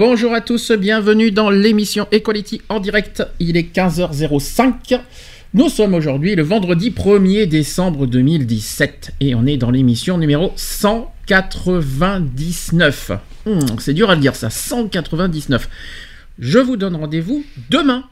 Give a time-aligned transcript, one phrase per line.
[0.00, 3.22] Bonjour à tous, bienvenue dans l'émission Equality en direct.
[3.38, 4.98] Il est 15h05.
[5.52, 13.10] Nous sommes aujourd'hui le vendredi 1er décembre 2017 et on est dans l'émission numéro 199.
[13.44, 15.68] Hmm, c'est dur à le dire ça, 199.
[16.38, 18.04] Je vous donne rendez-vous demain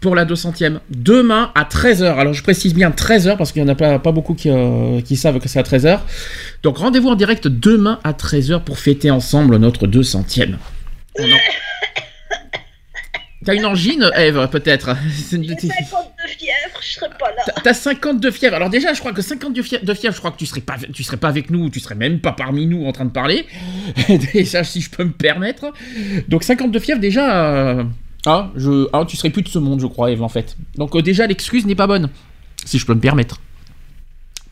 [0.00, 0.78] pour la 200e.
[0.88, 2.16] Demain à 13h.
[2.16, 5.16] Alors je précise bien 13h parce qu'il n'y en a pas, beaucoup qui, euh, qui
[5.16, 6.00] savent que c'est à 13h.
[6.62, 10.54] Donc rendez-vous en direct demain à 13h pour fêter ensemble notre 200e.
[11.18, 11.36] On en-
[13.44, 14.96] T'as une angine, Eve, peut-être
[15.30, 17.42] J'ai 50 de fièvre, je serai pas là.
[17.44, 18.56] T'as- T'as 50 de fièvre.
[18.56, 20.62] Alors déjà, je crois que 50 de fièvre, de fièvre, je crois que tu serais
[20.62, 23.10] pas, tu serais pas avec nous, tu serais même pas parmi nous en train de
[23.10, 23.44] parler.
[24.32, 25.74] déjà, si je peux me permettre.
[26.28, 27.46] Donc 50 de fièvre, déjà,
[27.78, 27.84] euh,
[28.24, 30.56] ah, je, ah, tu serais plus de ce monde, je crois, Eve, en fait.
[30.76, 32.08] Donc euh, déjà, l'excuse n'est pas bonne,
[32.64, 33.42] si je peux me permettre.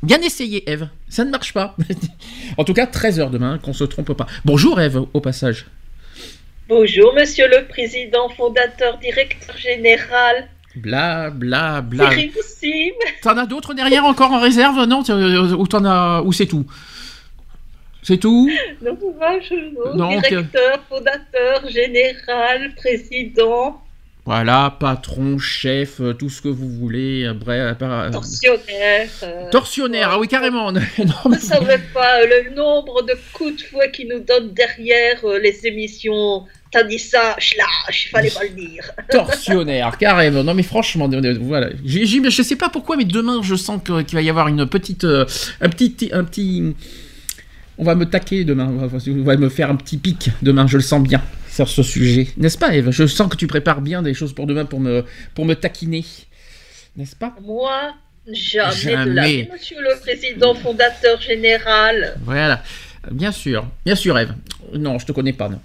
[0.02, 0.88] Bien essayé, Eve.
[1.08, 1.76] Ça ne marche pas.
[2.58, 4.26] en tout cas, 13h demain, qu'on se trompe pas.
[4.44, 5.64] Bonjour, Eve, au passage.
[6.77, 10.48] Bonjour, monsieur le président, fondateur, directeur général.
[10.75, 12.09] Bla, bla, bla.
[13.23, 15.03] T'en as d'autres derrière encore en réserve, non?
[15.11, 16.65] Euh, Ou t'en as, ou c'est tout?
[18.03, 18.50] C'est tout?
[18.81, 18.97] Non,
[19.43, 20.09] je Non.
[20.19, 23.83] Directeur, fondateur, général, président,
[24.25, 27.77] Voilà, patron, chef, euh, tout ce que vous voulez, euh, bref.
[27.83, 29.11] euh, tortionnaire.
[29.25, 30.73] euh, tortionnaire, ah oui, carrément.
[30.73, 30.81] non,
[31.25, 35.20] Vous ne savez pas euh, le nombre de coups de fouet qui nous donnent derrière
[35.25, 36.47] euh, les émissions.
[36.73, 38.91] T'as dit ça, il fallait pas le dire.
[39.11, 40.42] tortionnaire, carrément.
[40.42, 41.09] Non, mais franchement,
[41.41, 41.69] voilà.
[41.84, 45.05] J'ai- je sais pas pourquoi, mais demain, je sens qu'il va y avoir une petite,
[45.05, 45.27] euh,
[45.61, 46.75] un petit, un petit.
[47.77, 48.69] On va me taquer demain.
[48.69, 50.66] On va, on va me faire un petit pic demain.
[50.66, 52.91] Je le sens bien sur ce sujet, n'est-ce pas, Eve?
[52.91, 56.05] Je sens que tu prépares bien des choses pour demain pour me, pour me taquiner,
[56.97, 57.34] n'est-ce pas?
[57.43, 57.93] Moi,
[58.32, 59.49] jamais, de la Jamais.
[59.53, 62.16] monsieur le président, fondateur général.
[62.25, 62.62] Voilà,
[63.11, 64.32] bien sûr, bien sûr, Eve.
[64.72, 65.61] Non, je te connais pas, non.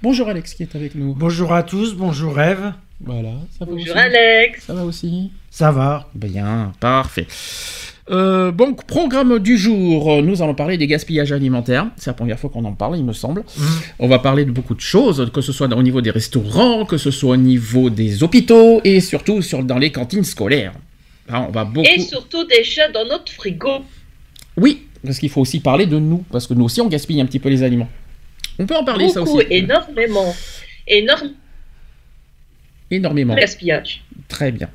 [0.00, 1.12] Bonjour Alex qui est avec nous.
[1.12, 2.72] Bonjour à tous, bonjour Eve.
[3.00, 3.98] Voilà, ça va Bonjour aussi.
[3.98, 4.64] Alex.
[4.64, 5.32] Ça va aussi.
[5.50, 7.26] Ça va Bien, parfait.
[8.08, 11.88] Euh, donc, programme du jour, nous allons parler des gaspillages alimentaires.
[11.96, 13.40] C'est la première fois qu'on en parle, il me semble.
[13.40, 13.66] Mhm.
[13.98, 16.96] On va parler de beaucoup de choses, que ce soit au niveau des restaurants, que
[16.96, 20.74] ce soit au niveau des hôpitaux et surtout sur, dans les cantines scolaires.
[21.28, 21.88] Ah, on va beaucoup.
[21.92, 23.82] Et surtout déjà dans notre frigo.
[24.56, 27.26] Oui, parce qu'il faut aussi parler de nous, parce que nous aussi on gaspille un
[27.26, 27.88] petit peu les aliments.
[28.58, 29.46] On peut en parler ça Beaucoup, aussi.
[29.50, 30.34] énormément.
[30.86, 31.30] Énorme
[32.90, 33.34] Énormément.
[33.34, 34.02] gaspillage.
[34.28, 34.68] Très bien.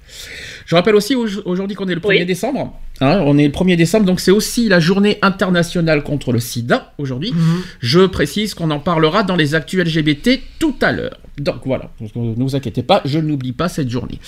[0.65, 2.25] Je rappelle aussi au- aujourd'hui qu'on est le 1er Oui.
[2.25, 2.79] décembre.
[3.01, 6.93] Hein, on est le 1er décembre, donc c'est aussi la journée internationale contre le sida
[6.99, 7.33] aujourd'hui.
[7.81, 11.19] Je précise qu'on en parlera dans les actus LGBT tout à l'heure.
[11.39, 12.07] Donc voilà, ne
[12.43, 14.19] vous inquiétez pas, je n'oublie pas cette journée.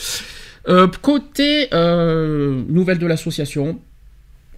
[0.68, 3.80] Euh, côté euh, nouvelles de l'association,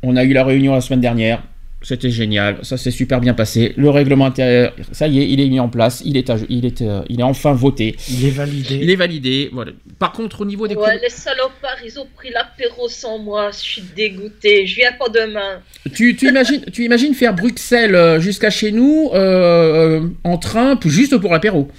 [0.03, 1.43] on a eu la réunion la semaine dernière.
[1.83, 3.73] C'était génial, ça s'est super bien passé.
[3.77, 6.65] Le règlement intérieur, ça y est, il est mis en place, il est, à- il
[6.65, 8.79] est, euh, il est enfin voté, Il est validé.
[8.81, 9.49] il est validé.
[9.53, 9.73] Voilà.
[9.99, 13.51] Par contre, au niveau des Ouais, les salopards, ils ont pris l'apéro sans moi.
[13.51, 14.65] Je suis dégoûté.
[14.65, 15.59] Je viens pas demain.
[15.93, 21.15] Tu, tu imagines, tu imagines faire Bruxelles euh, jusqu'à chez nous euh, en train, juste
[21.17, 21.69] pour l'apéro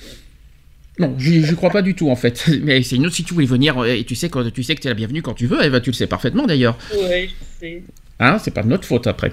[1.00, 2.46] Non, j'y crois pas du tout en fait.
[2.62, 4.80] Mais c'est une autre si tu voulais venir et tu sais quand tu sais que
[4.80, 5.60] tu es la bienvenue quand tu veux.
[5.62, 6.78] Eva, tu le sais parfaitement d'ailleurs.
[6.96, 7.82] Ouais, je sais.
[8.20, 9.32] Hein, c'est pas de notre faute après.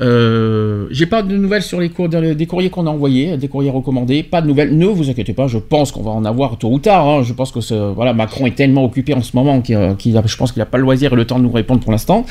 [0.00, 3.70] Euh, J'ai pas de nouvelles sur les cours, des courriers qu'on a envoyés, des courriers
[3.70, 4.22] recommandés.
[4.22, 4.76] Pas de nouvelles.
[4.76, 5.46] Ne vous inquiétez pas.
[5.48, 7.06] Je pense qu'on va en avoir tôt ou tard.
[7.08, 7.22] hein.
[7.22, 10.36] Je pense que ce- voilà, Macron est tellement occupé en ce moment qu'il, a- je
[10.36, 12.24] pense qu'il a pas le loisir et le temps de nous répondre pour l'instant.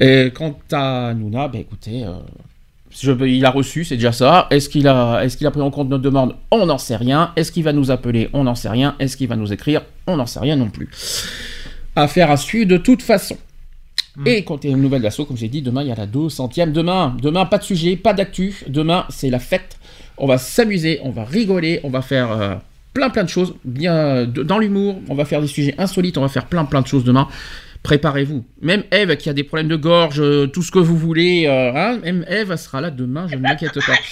[0.00, 2.12] Et quant à Nouna, ben écoutez, euh,
[2.90, 4.46] je- il a reçu, c'est déjà ça.
[4.50, 6.34] Est-ce qu'il a, est-ce qu'il a pris en compte notre demande?
[6.52, 7.32] On n'en sait rien.
[7.36, 8.28] Est-ce qu'il va nous appeler?
[8.32, 8.94] On n'en sait rien.
[9.00, 9.82] Est-ce qu'il va nous écrire?
[10.06, 10.88] On n'en sait rien non plus.
[11.96, 13.36] Affaire à suivre de toute façon.
[14.26, 15.96] Et quand il y a une nouvelle d'assaut, comme j'ai dit, demain il y a
[15.96, 16.72] la 200e.
[16.72, 18.64] Demain, demain pas de sujet, pas d'actu.
[18.68, 19.78] Demain c'est la fête.
[20.16, 22.54] On va s'amuser, on va rigoler, on va faire euh,
[22.92, 23.54] plein plein de choses.
[23.64, 26.86] Bien dans l'humour, on va faire des sujets insolites, on va faire plein plein de
[26.86, 27.28] choses demain.
[27.82, 28.44] Préparez-vous.
[28.62, 31.72] Même Eve qui a des problèmes de gorge, euh, tout ce que vous voulez, euh,
[31.74, 33.94] hein, même Eve elle sera là demain, je ne m'inquiète pas.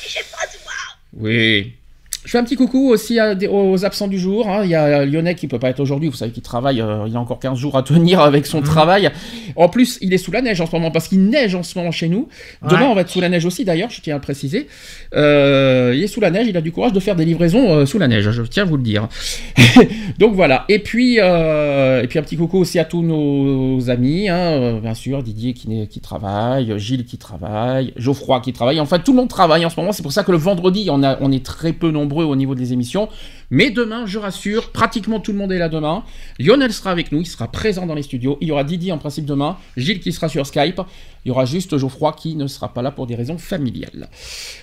[1.15, 1.75] Oui.
[2.25, 4.49] Je fais un petit coucou aussi à aux absents du jour.
[4.49, 4.61] hein.
[4.63, 6.09] Il y a Lionel qui peut pas être aujourd'hui.
[6.09, 6.81] Vous savez qu'il travaille.
[6.81, 9.11] euh, il y a encore 15 jours à tenir avec son travail.
[9.57, 11.77] En plus, il est sous la neige en ce moment parce qu'il neige en ce
[11.77, 12.29] moment chez nous.
[12.63, 12.87] Demain, Ouais.
[12.87, 13.91] on va être sous la neige aussi d'ailleurs.
[13.91, 14.69] Je tiens à le préciser.
[15.17, 16.47] Euh, il est sous la neige.
[16.47, 18.31] Il a du courage de faire des livraisons euh, sous la neige.
[18.31, 19.09] Je tiens à vous le dire.
[20.21, 20.65] Donc voilà.
[20.69, 24.29] Et puis, euh, et puis un petit coucou aussi à tous nos amis.
[24.29, 24.37] hein.
[24.37, 28.79] Euh, bien sûr, Didier qui travaille, Gilles qui travaille, Geoffroy qui travaille.
[28.79, 29.91] Enfin, tout le monde travaille en ce moment.
[29.91, 32.55] C'est pour ça que le vendredi, on, a, on est très peu nombreux au niveau
[32.55, 33.09] des émissions.
[33.51, 36.05] Mais demain, je rassure, pratiquement tout le monde est là demain.
[36.39, 38.39] Lionel sera avec nous, il sera présent dans les studios.
[38.41, 40.81] Il y aura Didier en principe demain, Gilles qui sera sur Skype.
[41.25, 44.09] Il y aura juste Geoffroy qui ne sera pas là pour des raisons familiales.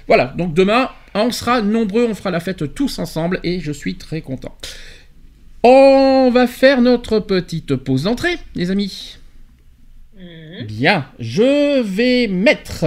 [0.07, 3.95] Voilà, donc demain, on sera nombreux, on fera la fête tous ensemble et je suis
[3.95, 4.55] très content.
[5.63, 9.17] On va faire notre petite pause d'entrée, les amis.
[10.17, 10.67] Mhm.
[10.67, 12.85] Bien, je vais mettre.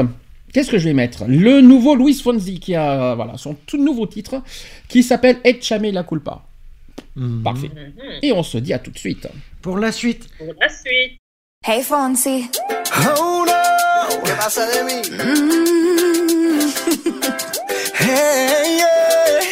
[0.52, 1.24] Qu'est-ce que je vais mettre?
[1.26, 4.42] Le nouveau Luis Fonzi qui a voilà, son tout nouveau titre
[4.88, 6.42] qui s'appelle Echame la culpa.
[7.16, 7.42] Mhm.
[7.42, 7.70] Parfait.
[7.74, 7.92] Mhm.
[8.22, 9.28] Et on se dit à tout de suite.
[9.62, 10.28] Pour la suite.
[10.38, 11.18] Pour la suite.
[11.64, 12.46] Hey Fonsi.
[13.18, 13.52] Oh no,
[14.24, 15.02] ¿qué pasa de mí?
[17.94, 19.51] Hey, yeah.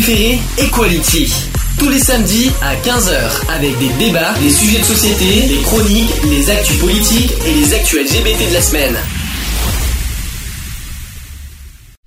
[0.00, 1.32] préférées Equality.
[1.76, 6.48] Tous les samedis à 15h avec des débats, des sujets de société, des chroniques, les
[6.50, 8.96] actus politiques et les actus LGBT de la semaine.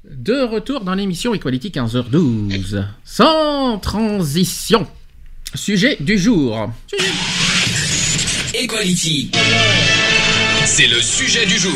[0.06, 2.86] De retour dans l'émission Equality 15h12.
[3.04, 4.88] Sans transition.
[5.54, 6.72] Sujet du jour.
[8.54, 9.32] Equality.
[10.66, 11.74] C'est le sujet du jour.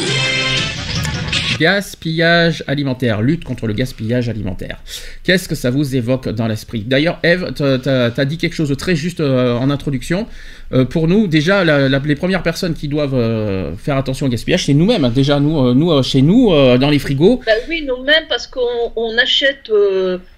[1.60, 4.80] Gaspillage alimentaire, lutte contre le gaspillage alimentaire.
[5.24, 6.84] Qu'est-ce que ça vous évoque dans l'esprit?
[6.86, 10.28] D'ailleurs, Eve, t'as as dit quelque chose de très juste euh, en introduction.
[10.74, 14.74] Euh, pour nous, déjà, les premières personnes qui doivent euh, faire attention au gaspillage, c'est
[14.74, 15.10] nous-mêmes.
[15.14, 17.42] Déjà, nous, nous chez nous, dans les frigos.
[17.46, 19.72] Ben oui, nous-mêmes, parce qu'on on achète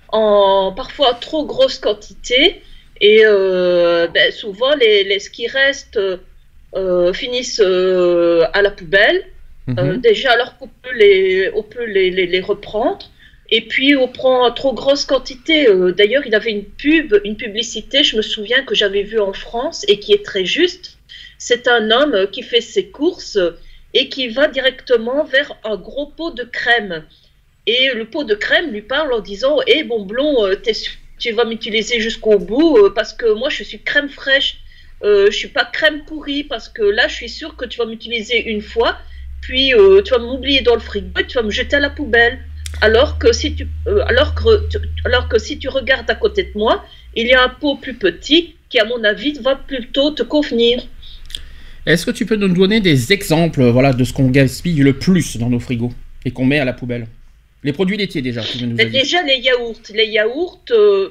[0.09, 2.61] en parfois trop grosse quantité
[3.01, 5.99] et ben, souvent les, ce qui reste
[6.75, 9.23] euh, finissent à la poubelle.
[9.67, 9.79] Mhm.
[9.79, 13.09] Euh, déjà, alors qu'on peut les, on peut les, les, les reprendre.
[13.49, 15.69] Et puis on prend en trop grosse quantité.
[15.69, 19.33] Euh, D'ailleurs, il avait une pub, une publicité, je me souviens que j'avais vue en
[19.33, 20.97] France et qui est très juste.
[21.37, 23.37] C'est un homme euh, qui fait ses courses
[23.93, 27.05] et qui va directement vers un gros pot de crème.
[27.67, 31.31] Et le pot de crème lui parle en disant Hé, bon blond, euh, sûr tu
[31.31, 34.59] vas m'utiliser jusqu'au bout euh, parce que moi je suis crème fraîche.
[35.03, 38.49] Je suis pas crème pourrie parce que là je suis sûre que tu vas m'utiliser
[38.49, 38.97] une fois,
[39.47, 41.89] puis euh, tu vas m'oublier dans le frigo et tu vas me jeter à la
[41.89, 42.39] poubelle.
[42.81, 44.67] Alors que si tu, euh, alors que,
[45.05, 46.83] alors que si tu regardes à côté de moi,
[47.15, 50.85] il y a un pot plus petit qui à mon avis va plutôt te convenir.
[51.85, 55.37] Est-ce que tu peux nous donner des exemples voilà, de ce qu'on gaspille le plus
[55.37, 55.93] dans nos frigos
[56.25, 57.07] et qu'on met à la poubelle?
[57.63, 61.09] Les produits laitiers déjà, nous déjà les yaourts, les yaourts, euh,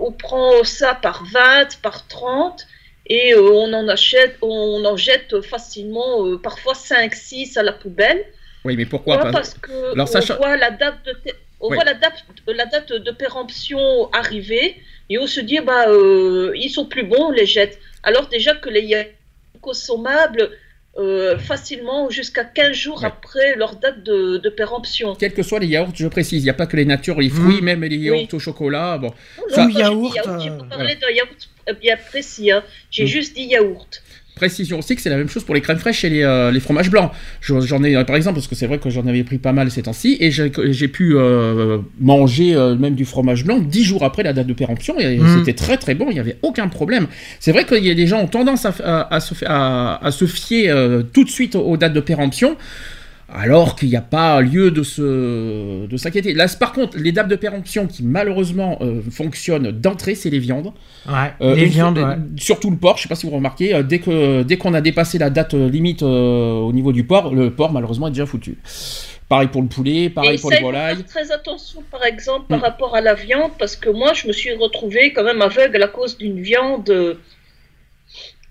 [0.00, 2.68] on prend ça par 20, par 30
[3.06, 7.72] et euh, on en achète, on en jette facilement, euh, parfois 5, 6 à la
[7.72, 8.24] poubelle.
[8.64, 11.12] Oui, mais pourquoi Parce que Alors, on sachant- voit la date de
[11.60, 11.76] on Oui.
[11.76, 14.76] voit la date, la date de péremption arriver
[15.08, 17.78] et on se dit bah euh, ils sont plus bons, on les jette.
[18.02, 19.12] Alors déjà que les
[19.60, 20.50] consommables
[20.98, 23.06] euh, facilement jusqu'à 15 jours Ouais.
[23.08, 25.14] après leur date de, de péremption.
[25.14, 27.30] Quels que soient les yaourts, je précise, il n'y a pas que les natures, les
[27.30, 27.64] fruits, Mm.
[27.64, 28.28] même les yaourts Oui.
[28.32, 28.98] au chocolat.
[28.98, 32.50] Bon, Non, Tout quand j'ai yaourt, j'ai euh, pas parlé d'un yaourt euh, bien précis,
[32.50, 32.62] hein.
[32.90, 33.06] j'ai Mm.
[33.06, 34.02] juste dit yaourt.
[34.34, 36.58] Précision aussi que c'est la même chose pour les crèmes fraîches et les, euh, les
[36.60, 37.10] fromages blancs.
[37.42, 39.70] Je- J'en ai par exemple parce que c'est vrai que j'en avais pris pas mal
[39.70, 44.22] ces temps-ci et j'ai pu euh, manger euh, même du fromage blanc dix jours après
[44.22, 45.38] la date de péremption et Mm.
[45.38, 47.06] c'était très très bon, il n'y avait aucun problème.
[47.40, 50.70] C'est vrai qu'il y a des gens ont tendance à, à- à- à se fier
[50.70, 52.56] euh, tout de suite aux dates de péremption.
[53.34, 56.34] Alors qu'il n'y a pas lieu de se de s'inquiéter.
[56.34, 60.72] Là, par contre, les dates de péremption qui malheureusement euh, fonctionnent d'entrée, c'est les viandes.
[61.08, 62.16] Ouais, Euh, les viandes, fois- ouais.
[62.36, 64.82] Surtout le porc, je sais pas si vous remarquez, euh, dès que dès qu'on a
[64.82, 68.26] dépassé la date euh, limite euh, au niveau du porc, le porc malheureusement est déjà
[68.26, 68.58] foutu.
[69.30, 70.96] Pareil pour le poulet, pareil Et pour les il faut volailles.
[70.96, 72.62] faire très attention, par exemple, par Mm.
[72.62, 75.88] rapport à la viande, parce que moi, je me suis retrouvée quand même aveugle à
[75.88, 77.14] cause d'une viande, euh,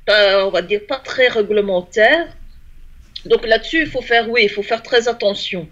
[0.08, 2.26] pas- on va dire, pas très réglementaire.
[3.30, 5.68] Donc là-dessus, il faut faire, oui, il faut faire très attention.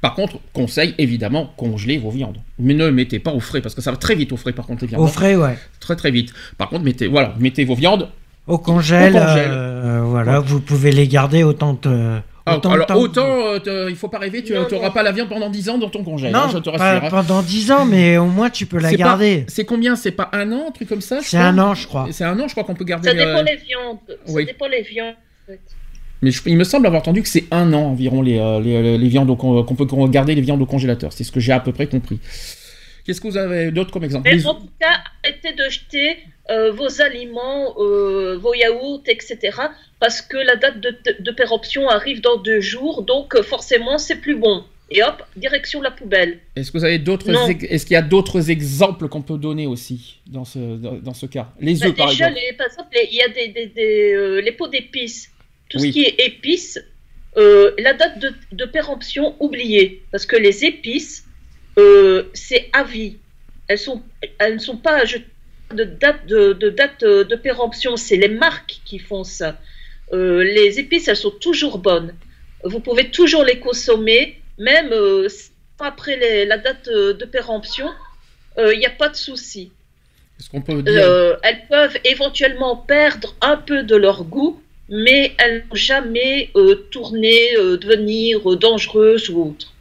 [0.00, 2.38] Par contre, conseil évidemment, congeler vos viandes.
[2.58, 4.66] Mais ne mettez pas au frais parce que ça va très vite au frais par
[4.66, 5.02] contre les viandes.
[5.02, 5.56] Au frais, ouais.
[5.80, 6.32] Très très vite.
[6.58, 8.08] Par contre, mettez voilà, mettez vos viandes.
[8.48, 9.50] Au congèle, Au congèle.
[9.52, 13.24] euh, voilà, vous pouvez les garder autant de, Ah, autant alors autant
[13.68, 16.02] euh, il faut pas rêver, tu n'auras pas la viande pendant 10 ans dans ton
[16.02, 17.04] congèle, hein, Non, je te pas rassure.
[17.04, 17.08] hein.
[17.08, 19.44] pendant 10 ans, mais au moins tu peux la garder.
[19.46, 19.94] C'est combien?
[19.94, 22.08] C'est pas un an, un truc comme ça C'est un an, je crois.
[22.10, 23.08] C'est un an, je crois qu'on peut garder.
[23.10, 23.98] Ça dépend euh, les viandes.
[24.08, 24.44] Ça oui.
[24.46, 25.14] dépend les viandes.
[25.14, 25.60] en fait.
[26.22, 28.96] Mais je- il me semble avoir entendu que c'est un an environ les, euh, les,
[28.98, 31.12] les viandes con- qu'on peut garder les viandes au congélateur.
[31.12, 32.18] C'est ce que j'ai à peu près compris.
[33.04, 34.30] Qu'est-ce que vous avez d'autre comme exemple?
[34.30, 36.18] Les- en tout cas, arrêtez de jeter
[36.50, 39.38] euh, vos aliments, euh, vos yaourts, etc.
[39.98, 44.16] Parce que la date de, de, péremption arrive dans deux jours, donc euh, forcément, c'est
[44.16, 44.64] plus bon.
[44.94, 46.38] Et hop, direction la poubelle.
[46.54, 50.18] Est-ce que vous avez d'autres Est-ce qu'il y a d'autres exemples qu'on peut donner aussi
[50.26, 51.50] dans ce, dans, dans ce cas?
[51.60, 52.44] Les Bah, œufs par déjà, exemple.
[52.50, 55.30] les, par exemple, les- il y a des, des, des, euh, les pots d'épices.
[55.72, 55.88] Tout Oui.
[55.88, 56.78] ce qui est épices,
[57.36, 60.02] euh, la date de, de péremption oubliée.
[60.12, 61.24] Parce que les épices,
[61.78, 63.16] euh, c'est à vie.
[63.68, 64.02] Elles, sont,
[64.38, 65.02] elles ne sont pas
[65.74, 67.96] de date de, de, date euh, de péremption.
[67.96, 69.58] C'est les marques qui font ça.
[70.12, 72.14] Euh, les épices, elles sont toujours bonnes.
[72.64, 74.92] Vous pouvez toujours les consommer, même
[75.80, 77.88] après les- la date de péremption.
[78.58, 79.72] Il n'y a pas de souci.
[80.66, 86.50] Peut dire elles peuvent éventuellement perdre un peu de leur goût, mais elles n'ont jamais
[86.56, 89.72] euh, tourné, euh, devenir euh, dangereuses ou autre.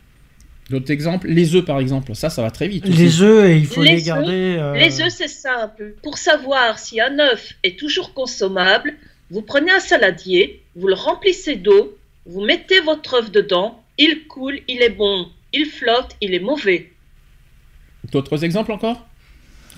[0.69, 2.15] d'autres exemples Les œufs par exemple.
[2.15, 2.85] Ça, ça va très vite.
[2.85, 2.93] aussi.
[2.97, 4.57] Les œufs, il faut Les les, garder.
[4.59, 5.95] euh, Les œufs, c'est simple.
[6.03, 8.93] Pour savoir si un œuf est toujours consommable,
[9.29, 14.59] vous prenez un saladier, vous le remplissez d'eau, vous mettez votre œuf dedans, il coule,
[14.67, 16.91] il est bon, il flotte, il est mauvais.
[18.11, 19.05] D'autres exemples encore?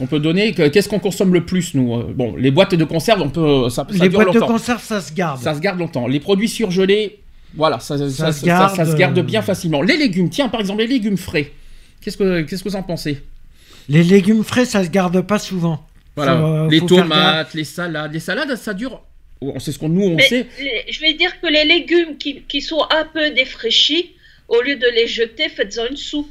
[0.03, 0.51] On peut donner.
[0.53, 3.69] que- Qu'est-ce qu'on consomme le plus nous Euh, Bon, les boîtes de conserve, on peut.
[3.69, 5.41] Ça, ça les dure boîtes de conserve, ça se garde.
[5.41, 6.07] Ça se garde longtemps.
[6.07, 7.19] Les produits surgelés,
[7.55, 9.81] voilà, ça, ça, ça- se garde, ça se garde euh, bien facilement.
[9.81, 11.51] Les légumes, tiens, par exemple, les légumes frais.
[12.01, 13.21] Qu'est-ce que, qu'est-ce que vous en pensez?
[13.87, 15.85] Les légumes frais, ça se garde pas souvent.
[16.17, 18.13] Voilà, Faut, euh, les faut tomates, les salades.
[18.13, 19.01] Les salades, ça dure.
[19.41, 20.45] On sait ce qu'on nous on Mais sait.
[20.59, 24.11] les- je vais dire que les légumes qui, qui sont un peu défraîchis,
[24.47, 26.29] au lieu de les jeter, faites-en une soupe.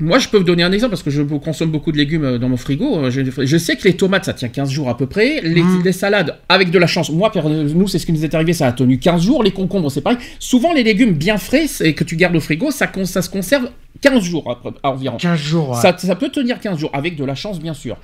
[0.00, 2.38] Moi, je peux vous donner un exemple parce que je consomme beaucoup de légumes euh,
[2.38, 2.98] dans mon frigo.
[3.04, 5.40] Euh, Je, je sais que les tomates, ça tient 15 jours à peu près.
[5.42, 5.82] Les, Mm.
[5.84, 7.10] les salades, avec de la chance.
[7.10, 9.44] Moi, per- nous, c'est ce qui nous est arrivé, ça a tenu 15 jours.
[9.44, 10.18] Les concombres, c'est pareil.
[10.40, 13.70] Souvent, les légumes bien frais et que tu gardes au frigo, ça, se conserve
[14.00, 15.16] 15 jours environ.
[15.16, 15.70] 15 jours.
[15.70, 15.76] ouais.
[15.80, 17.96] Ça, ça peut tenir 15 jours, avec de la chance, bien sûr.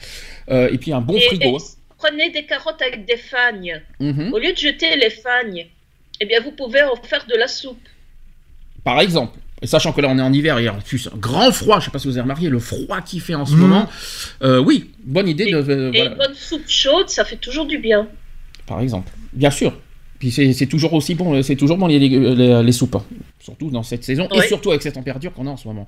[0.51, 1.59] Euh, et puis un bon et, frigo.
[1.59, 1.63] et
[1.99, 3.83] prenez des carottes avec des fagnes.
[3.99, 4.33] Mhm.
[4.33, 5.67] Au lieu de jeter les fagnes,
[6.21, 7.83] eh bien, vous pouvez en faire de la soupe.
[8.85, 9.37] Par exemple.
[9.63, 11.87] Et sachant que là on est en hiver et en plus un grand froid, je
[11.87, 13.61] sais pas si vous avez remarqué le froid qu'il fait en ce Mhm.
[13.61, 13.89] moment.
[14.43, 17.67] Euh, oui, bonne idée de euh, Et voilà, une bonne soupe chaude, ça fait toujours
[17.67, 18.09] du bien.
[18.67, 19.11] par exemple.
[19.33, 19.73] Bien sûr.
[20.19, 23.05] Puis c'est toujours aussi bon, euh, c'est toujours bon les, légu- les, les soupes, hein.
[23.41, 25.87] surtout dans cette saison et surtout avec cette température qu'on a en ce moment.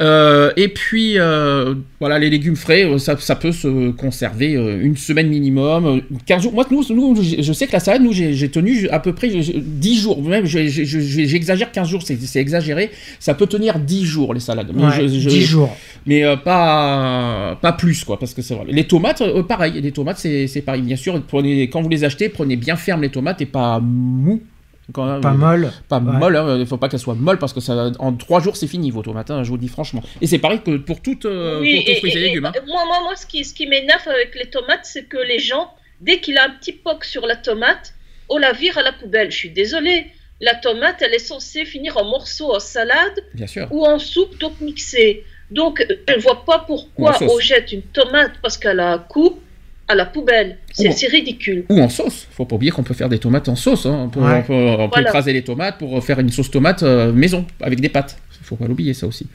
[0.00, 4.82] Euh, et puis euh, voilà, les légumes frais, euh, ça, ça peut se conserver euh,
[4.82, 6.52] une semaine minimum, euh, 15 jours.
[6.52, 9.40] Moi, nous, nous je sais que la salade, nous, j'ai tenu à peu près je-
[9.40, 12.90] je- 10 jours, même je- je- je- je- j'exagère 15 jours, c'est exagéré.
[13.20, 14.72] Ça peut tenir 10 jours les salades.
[14.74, 15.76] Mais Ouais, je- je- 10 jours.
[16.06, 18.64] mais euh, pas pas plus quoi parce que c'est vrai.
[18.68, 22.28] Les tomates euh, pareil, les tomates c'est pareil bien sûr, prenez quand vous les achetez,
[22.28, 24.42] prenez bien ferme les tomates et pas mou.
[24.92, 25.72] Quand Pas euh, molle.
[25.88, 26.18] Pas Ouais.
[26.18, 28.66] molle, hein, il faut pas qu'elles soient molles parce que ça en trois jours c'est
[28.66, 30.02] fini vos tomates, hein, je vous le dis franchement.
[30.20, 32.46] Et c'est pareil que pour toutes euh, Oui, pour tous et- fruits et, et- légumes.
[32.46, 32.52] hein.
[32.66, 35.70] moi, moi, moi, ce qui, ce qui m'énerve avec les tomates, c'est que les gens,
[36.00, 37.94] dès qu'il a un petit poc sur la tomate,
[38.28, 39.30] on la vire à la poubelle.
[39.30, 40.06] Je suis désolée.
[40.40, 43.68] La tomate, elle est censée finir en morceaux en salade Bien sûr.
[43.70, 45.24] ou en soupe, donc mixée.
[45.50, 49.38] Donc, je ne vois pas pourquoi on jette une tomate parce qu'elle a un coup
[49.88, 50.58] à la poubelle.
[50.72, 51.64] C'est ridicule.
[51.68, 52.26] Ou en sauce.
[52.32, 53.86] Faut pas oublier qu'on peut faire des tomates en sauce.
[53.86, 54.04] hein.
[54.04, 54.38] On peut, Ouais.
[54.38, 55.08] on peut- on peut Voilà.
[55.10, 58.18] écraser les tomates pour faire une sauce tomate euh, maison avec des pâtes.
[58.42, 59.26] Faut pas l'oublier ça aussi.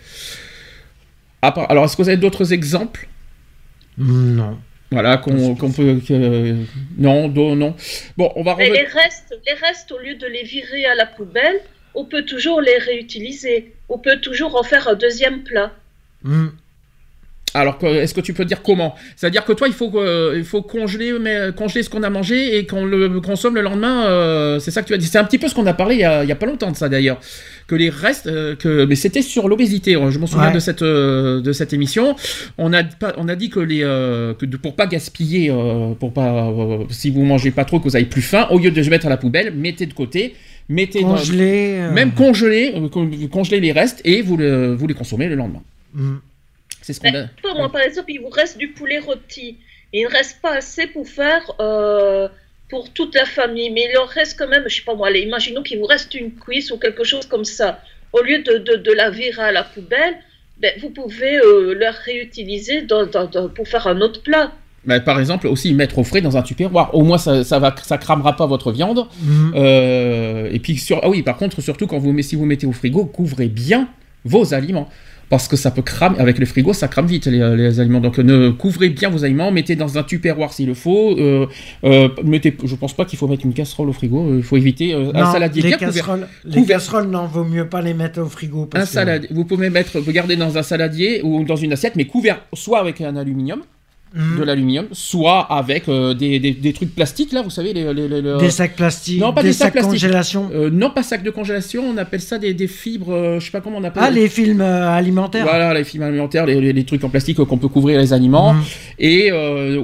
[1.41, 3.07] À part- alors est-ce que vous avez d'autres exemples?
[3.97, 4.57] Non.
[4.91, 5.31] Voilà, qu'on
[5.71, 5.99] peut.
[6.07, 6.55] que-
[6.97, 7.75] non, do- non.
[8.17, 8.73] Bon, on va Et revenir.
[8.73, 11.59] les restes, les restes, au lieu de les virer à la poubelle,
[11.93, 13.73] on peut toujours les réutiliser.
[13.87, 15.71] On peut toujours en faire un deuxième plat.
[16.23, 16.47] Mm.
[17.55, 18.93] Alors, est-ce que tu peux dire comment?
[19.15, 22.57] C'est-à-dire que toi, il faut, que- il faut congeler, mais, congeler ce qu'on a mangé
[22.57, 24.05] et qu'on le consomme le lendemain.
[24.05, 25.07] euh, c'est ça que tu as dit.
[25.07, 26.45] C'est un petit peu ce qu'on a parlé il y a, il y a pas
[26.45, 27.19] longtemps de ça d'ailleurs.
[27.67, 29.93] Que les restes, euh, que, mais c'était sur l'obésité.
[30.09, 30.53] Je m'en souviens Ouais.
[30.53, 32.15] de cette euh, de cette émission.
[32.57, 32.83] On a
[33.17, 36.83] on a dit que les euh, que de- pour pas gaspiller, euh, pour pas euh,
[36.89, 39.07] si vous mangez pas trop que vous avez plus faim, au lieu de le mettre
[39.07, 40.35] à la poubelle, mettez de côté,
[40.67, 41.77] mettez dans- Congelé.
[41.79, 45.35] euh, même congeler, euh, con- congeler les restes et vous le, vous les consommez le
[45.35, 45.61] lendemain.
[45.95, 46.15] mm.
[46.89, 47.11] C'est ce qu'on a.
[47.11, 49.57] Mais toi, moi, par exemple, il vous reste du poulet rôti.
[49.93, 52.27] Il ne reste pas assez pour faire euh,
[52.67, 53.69] pour toute la famille.
[53.69, 56.15] Mais il en reste quand même, je sais pas moi, allez, imaginons qu'il vous reste
[56.15, 57.79] une cuisse ou quelque chose comme ça.
[58.11, 60.15] Au lieu de, de, de la virer à la poubelle,
[60.59, 64.51] ben, vous pouvez euh, la réutiliser dans, dans- dans- pour faire un autre plat.
[64.85, 66.95] Bah, par exemple, aussi mettre au frais dans un tupperware.
[66.95, 69.05] Au moins, ça, ça va, ça cramera pas votre viande.
[69.21, 69.51] Mm.
[69.55, 72.65] Euh, et puis, sur, ah oui, par contre, surtout quand vous, met- si vous mettez
[72.65, 73.87] au frigo, couvrez bien
[74.25, 74.89] vos aliments.
[75.29, 77.99] Parce que ça peut cramer, avec le frigo, ça crame vite les, les aliments.
[77.99, 81.15] Donc, ne couvrez bien vos aliments, mettez dans un tupperware s'il le faut.
[81.19, 81.45] Euh,
[81.83, 84.35] euh, mettez, je pense pas qu'il faut mettre une casserole au frigo.
[84.37, 85.93] Il faut éviter euh, un saladier les bien couvert.
[85.93, 88.65] casseroles, les casseroles, non, vaut mieux pas les mettre au frigo.
[88.65, 91.73] Parce Un que- salade, vous pouvez mettre, vous gardez dans un saladier ou dans une
[91.73, 93.61] assiette, mais couvert soit avec un aluminium,
[94.11, 94.39] Mm.
[94.39, 98.07] de l'aluminium, soit avec euh, des, des- des trucs plastiques là, vous savez les, les-
[98.07, 99.91] les- le- Des sacs plastiques, Non, pas des, des sacs sacs plastiques.
[100.01, 100.49] congélation.
[100.51, 103.51] Euh, non pas sacs de congélation, on appelle ça des, des fibres, euh, je sais
[103.51, 104.01] pas comment on appelle.
[104.03, 105.43] Ah, les films euh, alimentaires.
[105.45, 108.61] Voilà, les fibres alimentaires, les, trucs en plastique qu'on peut couvrir les aliments, Mm.
[108.97, 109.31] et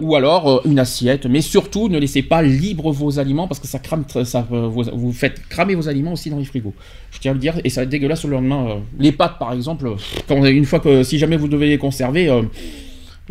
[0.02, 1.28] ou alors une assiette.
[1.28, 5.12] Mais surtout, ne laissez pas libre vos aliments parce que ça crame, ça vous, vous
[5.14, 6.74] faites cramer vos aliments aussi dans les frigos.
[7.12, 8.78] Je tiens à le dire, et ça va être dégueulasse le lendemain.
[9.00, 9.88] Les pâtes, par exemple,
[10.28, 12.28] quand, une fois que si jamais vous devez les conserver,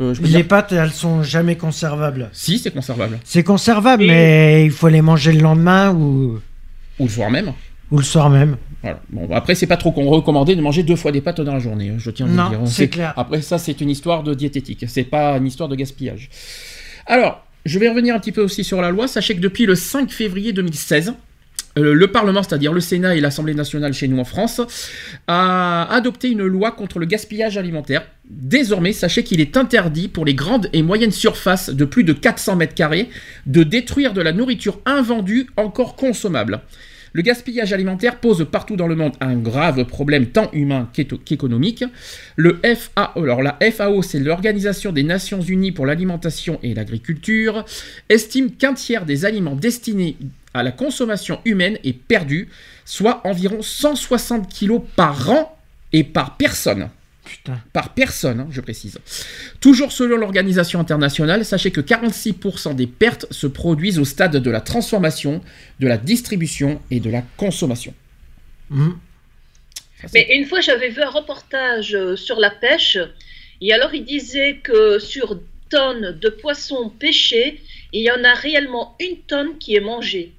[0.01, 2.29] euh, je Les dire, pâtes, elles sont jamais conservables.
[2.33, 6.41] si c'est conservable, C'est conservable, mais il faut les manger le lendemain ou,
[6.99, 7.53] ou le soir même.
[7.91, 8.57] ou le soir même.
[8.83, 9.01] Voilà.
[9.11, 11.59] Bon, après, c'est pas trop qu'on recommandé de manger deux fois des pâtes dans la
[11.61, 11.91] journée.
[11.91, 12.69] hein, Je tiens à vous Non, le dire.
[12.69, 13.15] c'est clair.
[13.17, 14.85] Après, ça, c'est une histoire de diététique.
[14.89, 16.29] C'est pas une histoire de gaspillage.
[17.07, 19.09] Alors, je vais revenir un petit peu aussi sur la loi.
[19.09, 21.15] Sachez que depuis le 5 février 2016,
[21.79, 24.61] euh, le Parlement, c'est-à-dire le Sénat et l'Assemblée nationale chez nous en France,
[25.29, 28.03] a adopté une loi contre le gaspillage alimentaire.
[28.31, 32.57] Désormais, sachez qu'il est interdit pour les grandes et moyennes surfaces de plus de 400
[32.57, 33.11] mètres carrés
[33.47, 36.63] de détruire de la nourriture invendue encore consommable.
[37.13, 41.85] Le gaspillage alimentaire pose partout dans le monde un grave problème tant humain qu'économique.
[42.35, 47.65] Le FAO, la FAO, c'est l'Organisation des Nations Unies pour l'alimentation et l'agriculture,
[48.09, 50.17] estime qu'un tiers des aliments destinés
[50.55, 52.49] à la consommation humaine est perdu,
[52.85, 55.57] soit environ 160 kilos par an
[55.93, 56.89] et par personne
[57.25, 57.61] Putain.
[57.73, 58.99] par personne, hein, je précise.
[59.61, 64.61] Toujours selon l'organisation internationale, sachez que 46% des pertes se produisent au stade de la
[64.61, 65.43] transformation,
[65.81, 67.95] de la distribution et de la consommation.
[68.71, 68.91] Mm.
[70.01, 72.99] Ça, c'est- Mais une fois, j'avais vu un reportage euh, sur la pêche,
[73.61, 78.97] et alors il disait que sur tonnes de poissons pêchés, il y en a réellement
[79.01, 80.33] une tonne qui est mangée.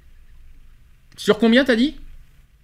[1.18, 1.96] Sur combien t'as dit?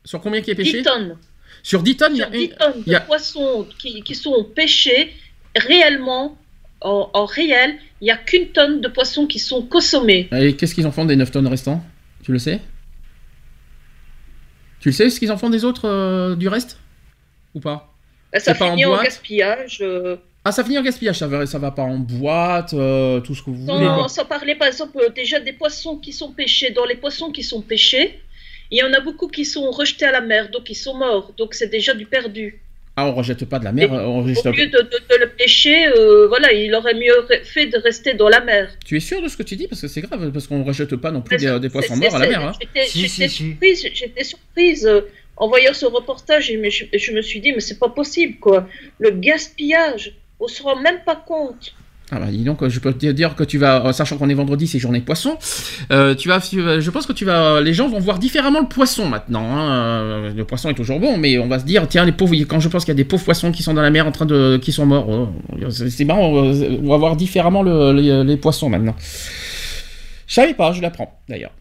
[0.05, 1.17] Sur combien qui est 10 pêché tonnes.
[1.63, 4.01] Sur 10 tonnes, il y a 10 une- tonnes il y a- de poissons qui,
[4.03, 5.13] qui sont pêchés,
[5.55, 6.37] réellement,
[6.81, 10.27] en, en réel, il n'y a qu'une tonne de poissons qui sont consommés.
[10.31, 11.83] Et qu'est-ce qu'ils en font des 9 tonnes restants?
[12.23, 12.59] Tu le sais?
[14.79, 16.79] Tu le sais ce qu'ils en font des autres euh, du reste?
[17.53, 17.93] Ou pas?
[18.33, 19.79] Ben, ça en finit en, gaspillage.
[19.81, 23.35] euh, Ah, ça finit en gaspillage, ça va, ça va pas en boîte, euh, tout
[23.35, 23.85] ce que vous voulez.
[23.85, 24.09] sans, quoi.
[24.09, 26.71] sans parler, par exemple, déjà des poissons qui sont pêchés.
[26.71, 28.19] Dans les poissons qui sont pêchés,
[28.71, 31.33] il y en a beaucoup qui sont rejetés à la mer, donc ils sont morts.
[31.37, 32.59] Donc c'est déjà du perdu.
[32.97, 34.45] Ah, on rejette pas de la mer, Et on rejette...
[34.45, 38.13] Au lieu de, de- de le pêcher, euh, voilà, il aurait mieux fait de rester
[38.15, 38.69] dans la mer.
[38.85, 39.67] Tu es sûr de ce que tu dis?
[39.67, 42.27] Parce que c'est grave, parce qu'on rejette pas non plus des, poissons morts à la
[42.27, 42.41] mer.
[42.47, 42.51] hein.
[42.59, 43.47] J'étais Si, si, si.
[43.49, 45.01] surprise, j'étais surprise euh,
[45.37, 48.37] en voyant ce reportage et mais je, je me suis dit, mais c'est pas possible,
[48.39, 48.67] quoi.
[48.99, 51.73] Le gaspillage, on se rend même pas compte.
[52.13, 54.33] Ah bah dis donc, je peux te dire que tu vas, euh, sachant qu'on est
[54.33, 55.37] vendredi, c'est journée poisson,
[55.93, 59.07] euh, tu vas, je pense que tu vas, les gens vont voir différemment le poisson
[59.07, 59.45] maintenant.
[59.49, 59.71] hein.
[59.71, 62.59] Euh, Le poisson est toujours bon, mais on va se dire, tiens, les pauvres, quand
[62.59, 64.25] je pense qu'il y a des pauvres poissons qui sont dans la mer en train
[64.25, 65.29] de, qui sont morts, oh,
[65.69, 68.95] c'est marrant, on va voir différemment le- les, les poissons maintenant.
[70.27, 71.51] Je savais pas, je l'apprends d'ailleurs.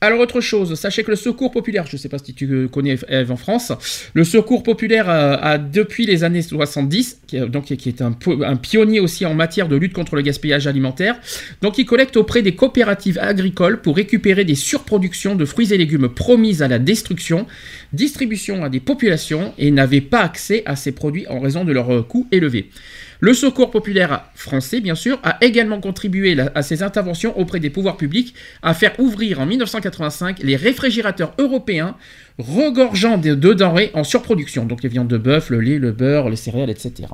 [0.00, 2.96] Alors autre chose, sachez que le Secours populaire, je ne sais pas si tu connais
[3.08, 3.72] Eve en France,
[4.14, 9.34] le Secours populaire a, a, depuis les années 70, qui, est- un pionnier aussi en
[9.34, 11.18] matière de lutte contre le gaspillage alimentaire,
[11.62, 16.08] donc il collecte auprès des coopératives agricoles pour récupérer des surproductions de fruits et légumes
[16.08, 17.46] promises à la destruction,
[17.92, 21.90] distribution à des populations et n'avaient pas accès à ces produits en raison de leur
[21.92, 22.70] euh, coût élevé.
[23.20, 27.96] Le Secours populaire français, bien sûr, a également contribué à ces interventions auprès des pouvoirs
[27.96, 31.96] publics à faire ouvrir en 1985 les réfrigérateurs européens
[32.38, 36.28] regorgeant de, de denrées en surproduction, donc les viandes de bœuf, le lait, le beurre,
[36.30, 37.08] les céréales, etc.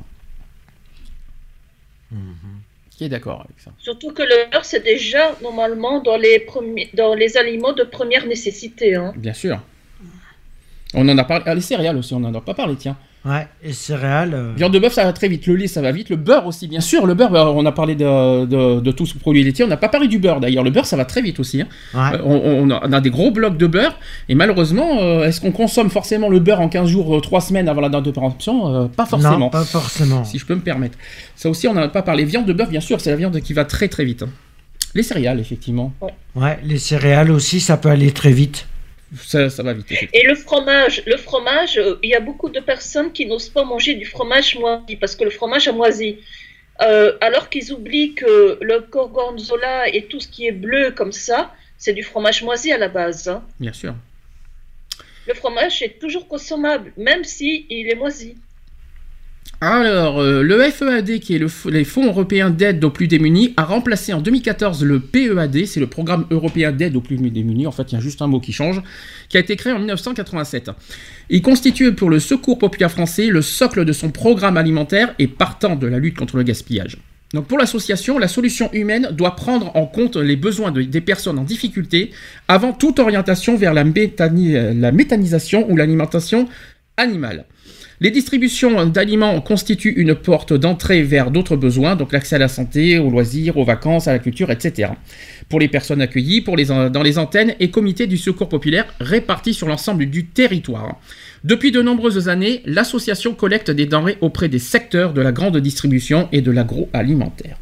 [2.91, 3.73] Qui est d'accord avec ça?
[3.79, 8.27] Surtout que le beurre, c'est déjà normalement dans les, premiers, dans les aliments de première
[8.27, 8.95] nécessité.
[8.95, 9.13] Hein.
[9.17, 9.61] Bien sûr.
[10.93, 11.45] On en a parlé.
[11.47, 12.97] Ah, les céréales aussi, on n'en a pas parlé, tiens.
[13.27, 14.35] Ouais, et céréales.
[14.35, 15.47] euh, Viande de bœuf, ça va très vite.
[15.47, 16.11] Le lait, ça va vite.
[16.11, 17.07] Le beurre aussi, bien sûr.
[17.07, 19.65] Le beurre, bah, on a parlé de, de, de tout ce produit laitier.
[19.65, 20.63] On n'a pas parlé du beurre d'ailleurs.
[20.63, 21.63] Le beurre, ça va très vite aussi.
[21.63, 21.67] hein.
[21.95, 22.19] ouais.
[22.19, 23.97] Euh, on, on a, on a des gros blocs de beurre.
[24.29, 27.81] Et malheureusement, euh, est-ce qu'on consomme forcément le beurre en 15 jours, 3 semaines avant
[27.81, 28.75] la date de péremption?
[28.75, 29.39] Euh, Pas forcément.
[29.39, 30.25] Non, pas forcément.
[30.25, 30.99] Si je peux me permettre.
[31.35, 32.25] Ça aussi, on n'en a pas parlé.
[32.27, 34.23] Viande de bœuf, bien sûr, c'est la viande qui va très très vite.
[34.25, 34.29] hein.
[34.95, 35.93] Les céréales, effectivement.
[36.37, 38.67] Ouais, les céréales aussi, ça peut aller très vite.
[39.17, 39.91] Ça, ça va vite.
[39.91, 40.21] effectivement.
[40.23, 43.65] Et le fromage, le fromage, euh, il y a beaucoup de personnes qui n'osent pas
[43.65, 46.19] manger du fromage moisi parce que le fromage a moisi.
[46.83, 51.55] Euh, alors qu'ils oublient que le gorgonzola et tout ce qui est bleu comme ça,
[51.79, 53.29] c'est du fromage moisi à la base.
[53.29, 53.45] hein.
[53.61, 53.95] Bien sûr.
[55.29, 58.37] Le fromage est toujours consommable, même si il est moisi.
[59.61, 63.65] Alors, euh, le FEAD, qui est le les Fonds européens d'aide aux plus démunis, a
[63.65, 67.91] remplacé en 2014 le PEAD, c'est le Programme européen d'aide aux plus démunis, en fait,
[67.93, 68.83] il y a juste un mot qui change,
[69.29, 70.71] qui a été créé en 1987.
[71.31, 75.77] Il constitue pour le Secours populaire français le socle de son programme alimentaire et partant
[75.77, 76.99] de la lutte contre le gaspillage.
[77.33, 81.39] Donc pour l'association, la solution humaine doit prendre en compte les besoins de- des personnes
[81.39, 82.11] en difficulté
[82.49, 83.83] avant toute orientation vers la
[84.93, 86.49] méthanisation ou l'alimentation
[86.97, 87.47] animale.
[88.05, 92.99] Les distributions d'aliments constituent une porte d'entrée vers d'autres besoins, donc l'accès à la santé,
[92.99, 94.91] aux loisirs, aux vacances, à la culture, etc.
[95.49, 100.05] Pour les personnes accueillies, dans les antennes et comités du secours populaire répartis sur l'ensemble
[100.05, 101.01] du territoire.
[101.45, 106.29] Depuis de nombreuses années, l'association collecte des denrées auprès des secteurs de la grande distribution
[106.31, 107.57] et de l'agroalimentaire.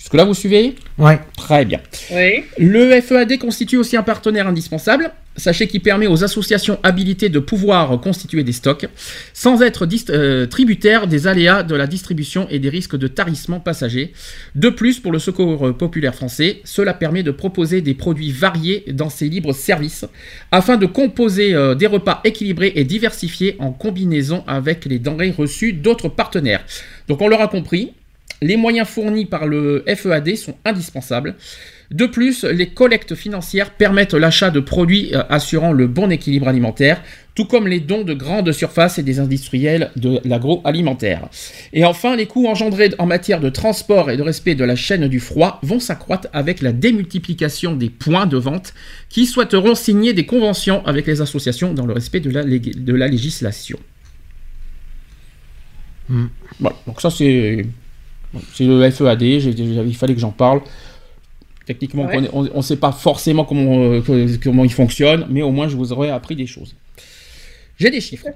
[0.00, 1.20] Jusque-là, vous suivez Ouais.
[1.36, 1.78] Très bien.
[2.10, 2.44] Oui.
[2.56, 5.12] Le FEAD constitue aussi un partenaire indispensable.
[5.36, 8.86] Sachez qu'il permet aux associations habilitées de pouvoir constituer des stocks
[9.34, 14.12] sans être euh, tributaires des aléas de la distribution et des risques de tarissement passager.
[14.54, 19.10] De plus, pour le Secours populaire français, cela permet de proposer des produits variés dans
[19.10, 20.06] ses libres services
[20.50, 25.74] afin de composer euh, des repas équilibrés et diversifiés en combinaison avec les denrées reçues
[25.74, 26.64] d'autres partenaires.
[27.06, 27.92] Donc on l'aura compris,
[28.42, 31.36] les moyens fournis par le FEAD sont indispensables.
[31.90, 37.02] De plus, les collectes financières permettent l'achat de produits euh, assurant le bon équilibre alimentaire,
[37.34, 41.28] tout comme les dons de grandes surfaces et des industriels de l'agroalimentaire.
[41.72, 45.08] Et enfin, les coûts engendrés en matière de transport et de respect de la chaîne
[45.08, 48.72] du froid vont s'accroître avec la démultiplication des points de vente
[49.08, 52.94] qui souhaiteront signer des conventions avec les associations dans le respect de la, lég- de
[52.94, 53.80] la législation.
[56.08, 56.26] Hmm.
[56.60, 57.64] Voilà, donc ça c'est
[58.54, 60.60] c'est le FEAD, il fallait que j'en parle.
[61.66, 62.28] Techniquement, Ouais.
[62.32, 65.76] on ne sait pas forcément comment, euh, que- comment il fonctionne, mais au moins je
[65.76, 66.74] vous aurais appris des choses.
[67.78, 68.26] J'ai des chiffres.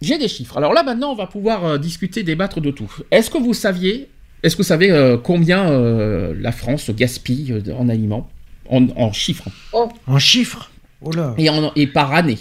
[0.00, 0.56] J'ai des chiffres.
[0.58, 2.92] Alors là, maintenant, on va pouvoir euh, discuter, débattre de tout.
[3.10, 4.08] Est-ce que vous saviez,
[4.42, 8.28] est-ce que vous savez euh, combien euh, la France gaspille euh, en aliments?
[8.68, 10.70] En, en chiffres En chiffres?
[11.02, 11.34] Oh là.
[11.38, 12.38] et, en- et par année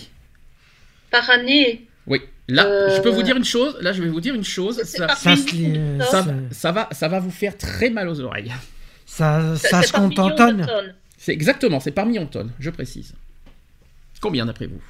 [1.10, 1.82] Par année?
[2.54, 3.78] Là, Euh, je peux vous dire une chose.
[3.82, 4.82] Là, je vais vous dire une chose.
[4.84, 8.52] c'est Ça, va, ça va vous faire très mal aux oreilles.
[9.06, 10.66] Ça, C'est- ça c'est se par compte en million de tonnes.
[10.66, 10.94] tonnes.
[11.18, 13.14] C'est exactement, c'est par million de tonnes, je précise.
[14.22, 14.82] Combien d'après vous?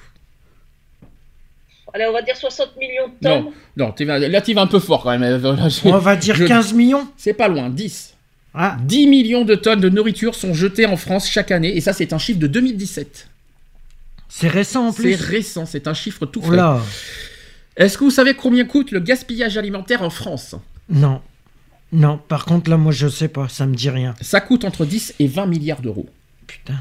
[1.93, 3.43] Allez, on va dire 60 millions de tonnes.
[3.78, 5.24] Non, non, là tu vas un peu fort quand même.
[5.24, 8.15] Euh, là, On va dire je- 15 millions C'est pas loin, 10.
[8.54, 11.93] Ah, 10 millions de tonnes de nourriture sont jetées en France chaque année, et ça
[11.93, 13.28] c'est un chiffre de 2017.
[14.30, 15.15] c'est récent en C'est plus.
[15.15, 16.56] récent, c'est un chiffre tout Oh frais.
[17.78, 20.56] Est-ce que vous savez combien coûte le gaspillage alimentaire en France?
[20.90, 21.22] Non.
[21.94, 24.16] Non, par contre, là, moi, je sais pas, ça me dit rien.
[24.22, 26.10] Ça coûte entre 10 et 20 milliards d'euros.
[26.48, 26.80] Putain.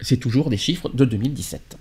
[0.00, 1.76] C'est toujours des chiffres de 2017.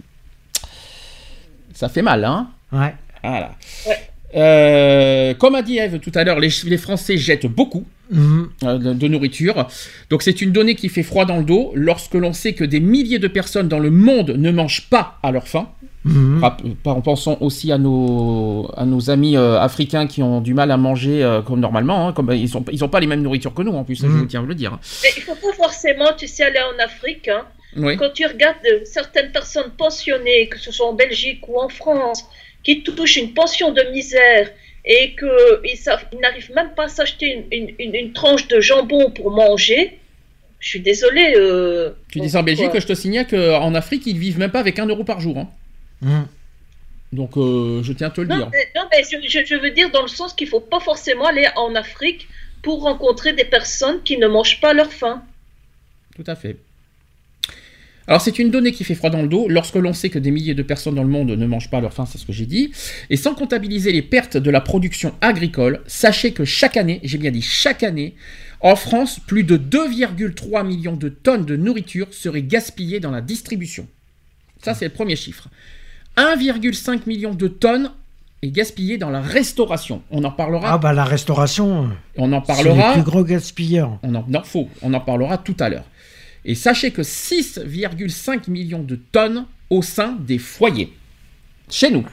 [1.74, 2.50] Ça fait mal, hein?
[2.72, 2.96] Ouais.
[3.24, 3.56] Voilà.
[3.88, 4.10] Ouais.
[4.36, 7.86] Euh, comme a dit Eve tout à l'heure, les, les Français jettent beaucoup
[8.64, 9.68] Euh, de, de nourriture.
[10.10, 12.80] Donc c'est une donnée qui fait froid dans le dos lorsque l'on sait que des
[12.80, 15.70] milliers de personnes dans le monde ne mangent pas à leur faim.
[16.42, 20.70] Rap- En pensant aussi à nos, à nos amis euh, africains qui ont du mal
[20.72, 22.08] à manger euh, comme normalement.
[22.10, 24.08] hein, comme, ils n'ont ils ont pas les mêmes nourritures que nous en plus, ça,
[24.08, 24.28] je Mhm.
[24.28, 24.78] tiens à vous le dire.
[25.02, 27.30] Mais il faut pas forcément, tu sais, aller en Afrique.
[27.30, 27.44] hein.
[27.78, 27.96] Oui.
[27.98, 32.26] Quand tu regardes euh, certaines personnes pensionnées, que ce soit en Belgique ou en France,
[32.64, 34.50] qui touchent une pension de misère
[34.86, 35.30] et qu'ils
[36.14, 39.98] ils n'arrivent même pas à s'acheter une, une- une- une tranche de jambon pour manger,
[40.60, 41.34] je suis désolée.
[41.38, 42.80] euh, Tu dis ça en Belgique, quoi.
[42.80, 45.38] je te signale qu'en Afrique, ils vivent même pas avec un euro par jour.
[45.38, 45.50] hein.
[46.02, 46.28] Mhm.
[47.14, 48.50] Donc euh, je tiens à te le Non, dire.
[48.52, 51.26] mais, non, mais je, je- je veux dire dans le sens qu'il faut pas forcément
[51.28, 52.28] aller en Afrique
[52.64, 55.24] pour rencontrer des personnes qui ne mangent pas leur faim.
[56.16, 56.58] Tout à fait.
[58.08, 60.32] Alors c'est une donnée qui fait froid dans le dos lorsque l'on sait que des
[60.32, 62.34] milliers de personnes dans le monde ne mangent pas à leur faim, c'est ce que
[62.34, 62.72] j'ai dit.
[63.10, 67.32] Et sans comptabiliser les pertes de la production agricole, sachez que chaque année, j'ai bien
[67.32, 68.16] dit chaque année,
[68.60, 73.88] en France, plus de 2,3 millions de tonnes de nourriture seraient gaspillées dans la distribution.
[74.62, 75.48] Ça c'est le premier chiffre.
[76.18, 77.92] 1,5 million de tonnes
[78.42, 80.02] est gaspillé dans la restauration.
[80.12, 80.74] On en parlera.
[80.74, 82.94] Ah, bah, la restauration, on en c'est les parlera.
[82.94, 84.00] plus gros gaspilleurs.
[84.04, 84.70] On en, non, faux.
[84.82, 85.86] On en parlera tout à l'heure.
[86.46, 90.94] Et sachez que 6,5 millions de tonnes au sein des foyers.
[91.70, 92.06] Chez nous.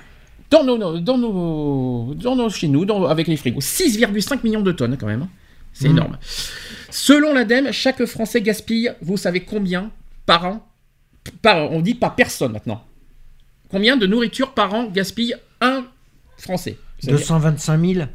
[0.50, 3.60] Dans nos, dans nos, dans nos- chez nous, dans- avec les frigos.
[3.60, 5.22] 6,5 millions de tonnes quand même.
[5.22, 5.28] hein.
[5.72, 5.96] C'est Mhm.
[5.98, 6.18] énorme.
[6.90, 9.92] Selon l'ADEME, chaque Français gaspille, vous savez combien
[10.26, 10.66] par an
[11.42, 12.84] par, On dit par personne maintenant.
[13.68, 15.84] Combien de nourriture par an gaspille un
[16.38, 16.76] Français?
[16.98, 18.06] C'est-à-dire- 225 000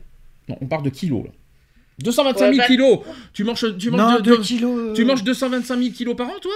[0.49, 1.32] Non, on parle de kilos là.
[2.00, 3.00] 225 000 Ouais, bah- kilos
[3.34, 4.78] Tu manges, tu manges Non, de- 2 de- kilos.
[4.78, 6.52] euh, tu manges 225 000 kilos par an, toi?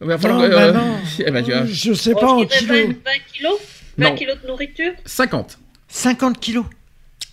[0.00, 0.96] Il va Non, falloir que- bah euh, non.
[1.26, 2.62] eh ben, tu vois, Je sais pas en kilos.
[2.64, 2.94] 20, 20
[3.32, 3.52] kilos?
[3.96, 4.14] 20 Non.
[4.16, 4.92] kilos de nourriture?
[5.06, 5.58] 50.
[5.88, 6.64] 50 kilos.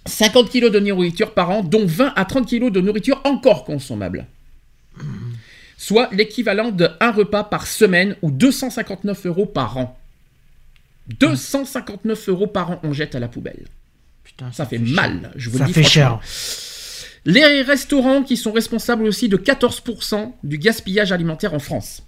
[0.06, 4.26] 50 kilos de nourriture par an, dont 20 à 30 kilos de nourriture encore consommable.
[5.78, 9.98] Soit l'équivalent de un repas par semaine ou 259 euros par an.
[11.20, 13.66] 259 euros par an on jette à la poubelle.
[14.24, 16.20] Putain, Ça fait mal, je vous Ça le dis fait franchement.
[16.22, 16.71] cher.
[17.26, 22.02] Les restaurants qui sont responsables aussi de 14% du gaspillage alimentaire en France.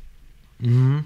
[0.61, 1.03] Mhm.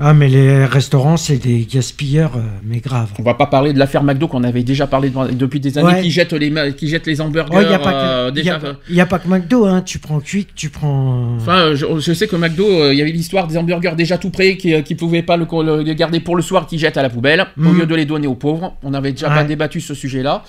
[0.00, 3.10] Ah, mais les restaurants, c'est des gaspilleurs, euh, mais grave.
[3.18, 6.02] On va pas parler de l'affaire McDo qu'on avait déjà parlé depuis des années Ouais.
[6.02, 8.42] qui jettent les qui jettent les hamburgers il n'y a, pas que- euh,
[8.90, 9.82] y a- pas que McDo, hein.
[9.84, 11.34] tu prends Quick, tu prends...
[11.34, 14.18] Enfin, euh, je, je sais que McDo, euh, il y avait l'histoire des hamburgers déjà
[14.18, 15.46] tout prêts qui, ne pouvaient pas le,
[15.82, 17.78] le garder pour le soir, qui jettent à la poubelle, au Mhm.
[17.80, 18.76] lieu de les donner aux pauvres.
[18.84, 19.34] On avait déjà Ouais.
[19.34, 20.44] pas débattu ce sujet-là.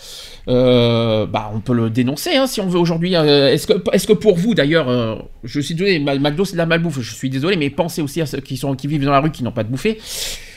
[0.50, 3.16] Euh, bah, on peut le dénoncer hein, si on veut aujourd'hui.
[3.16, 6.58] Euh, est-ce que, est-ce que pour vous d'ailleurs, euh, je suis désolé, McDo c'est de
[6.58, 7.00] la malbouffe.
[7.02, 9.32] Je suis désolé, mais pensez aussi à ceux qui sont qui vivent dans la rue
[9.32, 10.00] qui n'ont pas de bouffer.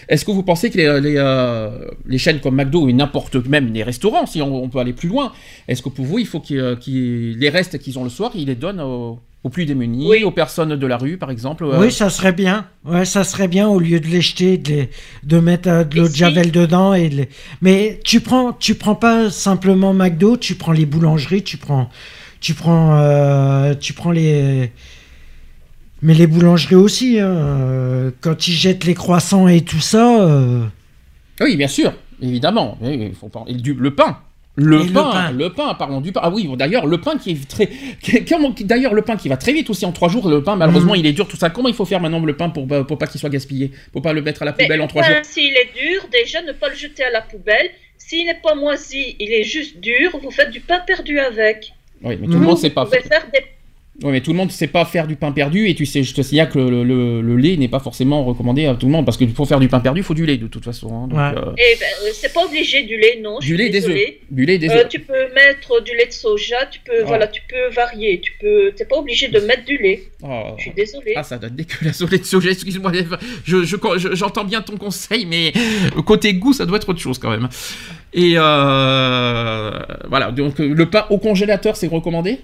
[0.08, 4.26] Est-ce que vous pensez que les, les, chaînes comme McDo et n'importe même les restaurants,
[4.26, 5.32] si on, peut aller plus loin,
[5.68, 8.56] est-ce que pour vous il faut qu'ils- les restes qu'ils ont le soir, ils les
[8.56, 10.22] donnent aux, aux plus démunis, Oui.
[10.24, 12.66] aux personnes de la rue par exemple euh, Oui, ça serait bien.
[12.84, 14.90] Ouais, ça serait bien au lieu de les jeter, de, les-
[15.24, 16.94] de mettre euh, de l'eau de si- javel dedans.
[16.94, 17.28] Et de les-
[17.60, 21.90] Mais tu prends, tu prends pas simplement McDo, tu prends les boulangeries, tu prends,
[22.40, 24.70] tu prends, euh, tu prends les.
[26.02, 30.20] Mais les boulangeries aussi, hein, quand ils jettent les croissants et tout ça.
[30.22, 30.64] euh,
[31.40, 32.76] Oui, bien sûr, évidemment.
[32.82, 34.18] Il faut pas- et du- le pain.
[34.54, 36.20] Le pain, le pain, parlons du pain.
[36.22, 37.70] Ah oui, d'ailleurs, le pain qui est très.
[38.64, 40.28] D'ailleurs, le pain qui va très vite aussi en trois jours.
[40.28, 40.98] Le pain, malheureusement, Mhm.
[41.00, 41.48] il est dur, tout ça.
[41.48, 43.70] Comment il faut faire maintenant le pain pour, pour pas qu'il soit gaspillé?
[43.92, 45.24] Pour pas le mettre à la Mais poubelle en trois enfin, jours?
[45.24, 47.70] S'il est dur, déjà ne pas le jeter à la poubelle.
[47.96, 51.72] S'il n'est pas moisi, il est juste dur, vous faites du pain perdu avec.
[52.02, 53.40] Oui, mais tout le monde sait pas Vous pouvez faire des
[54.02, 55.68] Oui, mais tout le monde sait pas faire du pain perdu.
[55.68, 58.64] Et tu sais, je te signale que le, le- le lait n'est pas forcément recommandé
[58.64, 59.04] à tout le monde.
[59.04, 60.88] Parce que pour faire du pain perdu, il faut du lait de toute façon.
[60.94, 61.08] hein.
[61.08, 61.38] Donc, Ouais.
[61.38, 63.38] euh, Eh ben, euh, c'est pas obligé du lait, non.
[63.38, 64.20] du lait, des.
[64.30, 64.88] Du lait, des Euh, œufs.
[64.88, 67.06] tu peux mettre du lait de soja, tu peux, Ah.
[67.06, 70.02] voilà, tu peux varier, tu peux, t'es pas obligé de mettre du lait.
[70.22, 70.54] Oh.
[70.56, 71.12] Je suis désolée.
[71.14, 72.92] Ah, ça donne dégueulasse au lait de soja, excuse-moi.
[73.44, 75.52] Je, je- je- j'entends bien ton conseil, mais
[76.06, 77.48] côté goût, ça doit être autre chose quand même.
[78.14, 79.70] Et euh,
[80.08, 82.38] voilà, donc euh, le pain au congélateur, c'est recommandé?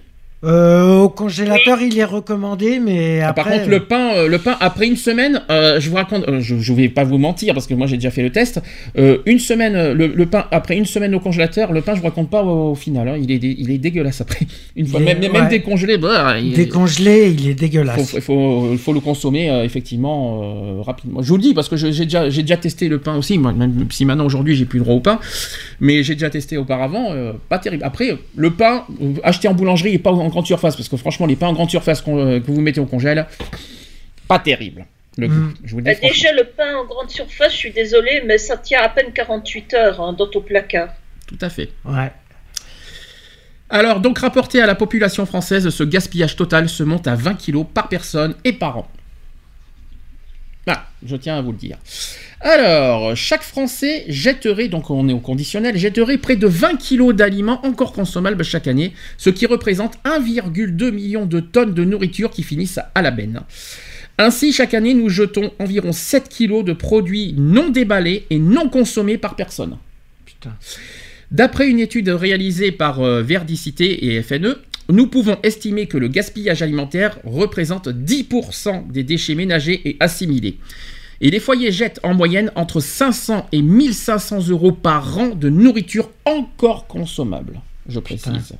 [0.44, 3.42] Euh, au congélateur, il est recommandé, mais Ah, après.
[3.42, 6.40] Par contre, le pain, euh, le pain après une semaine, euh, je vous raconte, euh,
[6.40, 8.60] je, je vais pas vous mentir parce que moi j'ai déjà fait le test.
[8.98, 12.00] euh, une semaine, euh, le, le pain après une semaine au congélateur, le pain, je
[12.00, 13.08] vous raconte pas au, au final.
[13.08, 14.46] hein, il est, il est dégueulasse après.
[14.76, 18.12] Une fois, Il même, décongelé, bah, il- Décongelé, il est dégueulasse.
[18.12, 20.40] faut, faut- faut le consommer euh, effectivement
[20.78, 21.20] euh, rapidement.
[21.20, 23.52] Je vous le dis parce que j'ai déjà, j'ai déjà testé le pain aussi, moi,
[23.52, 25.18] même si maintenant aujourd'hui j'ai plus droit au pain,
[25.80, 27.82] mais j'ai déjà testé auparavant, euh, pas terrible.
[27.84, 31.26] Après, le pain euh, acheté en boulangerie et pas en grande surface, parce que franchement
[31.26, 33.26] les pains en grande surface euh, que vous mettez au congèle,
[34.26, 34.86] pas terrible.
[35.16, 35.34] Le goût.
[35.34, 35.54] Mm.
[35.64, 36.08] Je vous le dis franchement.
[36.14, 39.74] déjà, le pain en grande surface, je suis désolée, mais ça tient à peine 48
[39.74, 40.90] heures hein, dans ton placard.
[41.26, 41.70] Tout à fait.
[41.84, 42.12] Ouais.
[43.70, 47.66] Alors, donc rapporté à la population française, ce gaspillage total se monte à 20 kilos
[47.72, 48.88] par personne et par an.
[50.68, 51.78] Voilà, je tiens à vous le dire.
[52.42, 57.64] Alors, chaque Français jetterait, donc on est au conditionnel, jetterait près de 20 kilos d'aliments
[57.64, 62.80] encore consommables chaque année, ce qui représente 1,2 million de tonnes de nourriture qui finissent
[62.94, 63.40] à la benne.
[64.18, 69.16] Ainsi, chaque année, nous jetons environ 7 kilos de produits non déballés et non consommés
[69.16, 69.78] par personne.
[70.26, 70.54] Putain.
[71.30, 74.58] D'après une étude réalisée par euh, Verdicité et FNE,
[74.90, 80.58] nous pouvons estimer que le gaspillage alimentaire représente 10% des déchets ménagers et assimilés.
[81.20, 86.10] Et les foyers jettent en moyenne entre 500 et 1500 euros par an de nourriture
[86.24, 87.60] encore consommable.
[87.88, 88.32] Je précise.
[88.32, 88.56] Putain.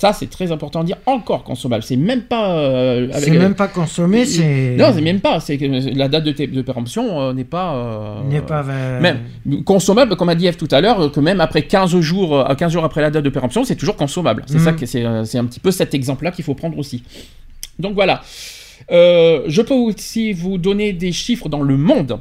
[0.00, 1.82] Ça, c'est très important de dire encore consommable.
[1.82, 2.56] C'est même pas.
[2.56, 4.76] euh, C'est même pas consommé, c'est.
[4.76, 5.40] Non, c'est même pas.
[5.40, 7.74] C'est la date de, de péremption euh, n'est pas.
[7.74, 8.64] euh, N'est pas.
[8.68, 9.18] euh, même
[9.64, 12.72] consommable, comme a dit Eve tout à l'heure, que même après 15 jours, euh, 15
[12.74, 14.44] jours après la date de péremption, c'est toujours consommable.
[14.46, 17.02] C'est ça que c'est, euh, c'est un petit peu cet exemple-là qu'il faut prendre aussi.
[17.80, 18.20] Donc voilà.
[18.92, 22.20] Euh, je peux aussi vous donner des chiffres dans le monde.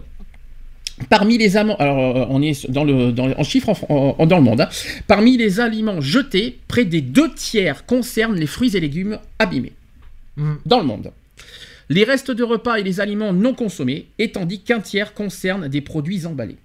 [1.10, 4.44] Parmi les aliments, alors on est dans le, dans, en chiffres en- en- dans le
[4.44, 4.70] monde, hein.
[5.08, 9.74] parmi les aliments jetés, près des deux tiers concernent les fruits et légumes abîmés
[10.38, 10.54] Mm.
[10.66, 11.12] dans le monde.
[11.90, 15.82] Les restes de repas et les aliments non consommés, et tandis qu'un tiers concerne des
[15.82, 16.58] produits emballés.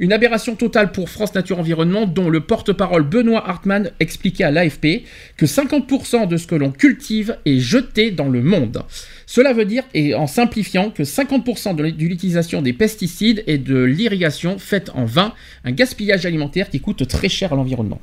[0.00, 5.02] Une aberration totale pour France Nature Environnement, dont le porte-parole Benoît Hartmann expliquait à l'AFP
[5.36, 8.84] que 50% de ce que l'on cultive est jeté dans le monde.
[9.26, 14.58] Cela veut dire, et en simplifiant, que 50% de l'utilisation des pesticides et de l'irrigation
[14.58, 15.34] faite en vain,
[15.64, 18.00] un gaspillage alimentaire qui coûte très cher à l'environnement.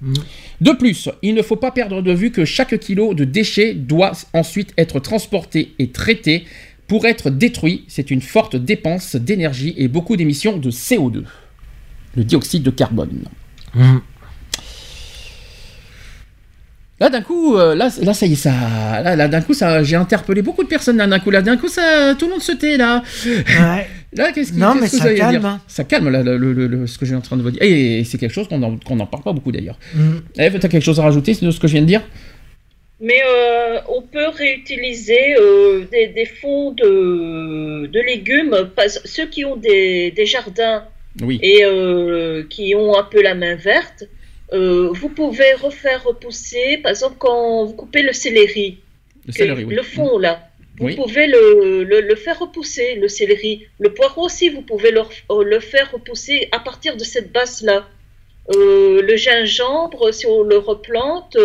[0.00, 0.14] Mm.
[0.60, 4.12] De plus, il ne faut pas perdre de vue que chaque kilo de déchets doit
[4.32, 6.44] ensuite être transporté et traité
[6.88, 7.84] pour être détruit.
[7.88, 11.24] C'est une forte dépense d'énergie et beaucoup d'émissions de CO2,
[12.16, 13.24] le dioxyde de carbone.
[13.74, 13.96] Mm.
[16.98, 18.52] Là d'un coup, euh, là, là ça y est, ça,
[19.02, 21.58] là, là, d'un coup ça, j'ai interpellé beaucoup de personnes là d'un coup là d'un
[21.58, 23.02] coup ça, tout le monde se tait là.
[23.26, 23.86] Ouais.
[24.16, 25.60] Là qu'est-ce qui, Non, mais que ça calme, dire hein.
[25.66, 27.60] Ça calme là le, le- le- le- ce que j'ai en train de vous dire
[27.60, 29.78] et, c'est quelque chose qu'on n'en parle pas beaucoup d'ailleurs.
[29.94, 30.00] Mm.
[30.38, 32.00] Eve, t'as quelque chose à rajouter de ce que je viens de dire?
[33.00, 38.70] Mais euh, on peut réutiliser euh, des, des fonds de, de légumes.
[38.74, 40.84] Pas- Ceux qui ont des, des jardins
[41.20, 41.38] Oui.
[41.42, 44.04] et euh, qui ont un peu la main verte,
[44.52, 48.78] vous pouvez refaire repousser, par exemple, quand vous coupez le céleri,
[49.26, 49.74] Le que- céleri, oui.
[49.74, 50.94] le fond là, vous Oui.
[50.94, 53.66] pouvez le, le, le faire repousser, le céleri.
[53.78, 55.02] Le poireau aussi, vous pouvez le,
[55.44, 57.86] le faire repousser à partir de cette base-là.
[58.54, 61.36] Euh, le gingembre, si on le replante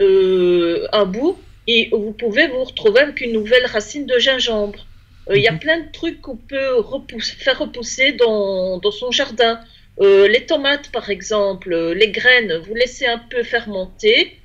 [0.00, 4.86] euh, un bout, et vous pouvez vous retrouver avec une nouvelle racine de gingembre.
[5.30, 5.58] Euh, Il y a Mhm.
[5.60, 9.60] plein de trucs qu'on peut repousser- faire repousser dans, dans son jardin.
[10.00, 14.36] Euh, les tomates, par exemple, euh, les graines, vous laissez un peu fermenter,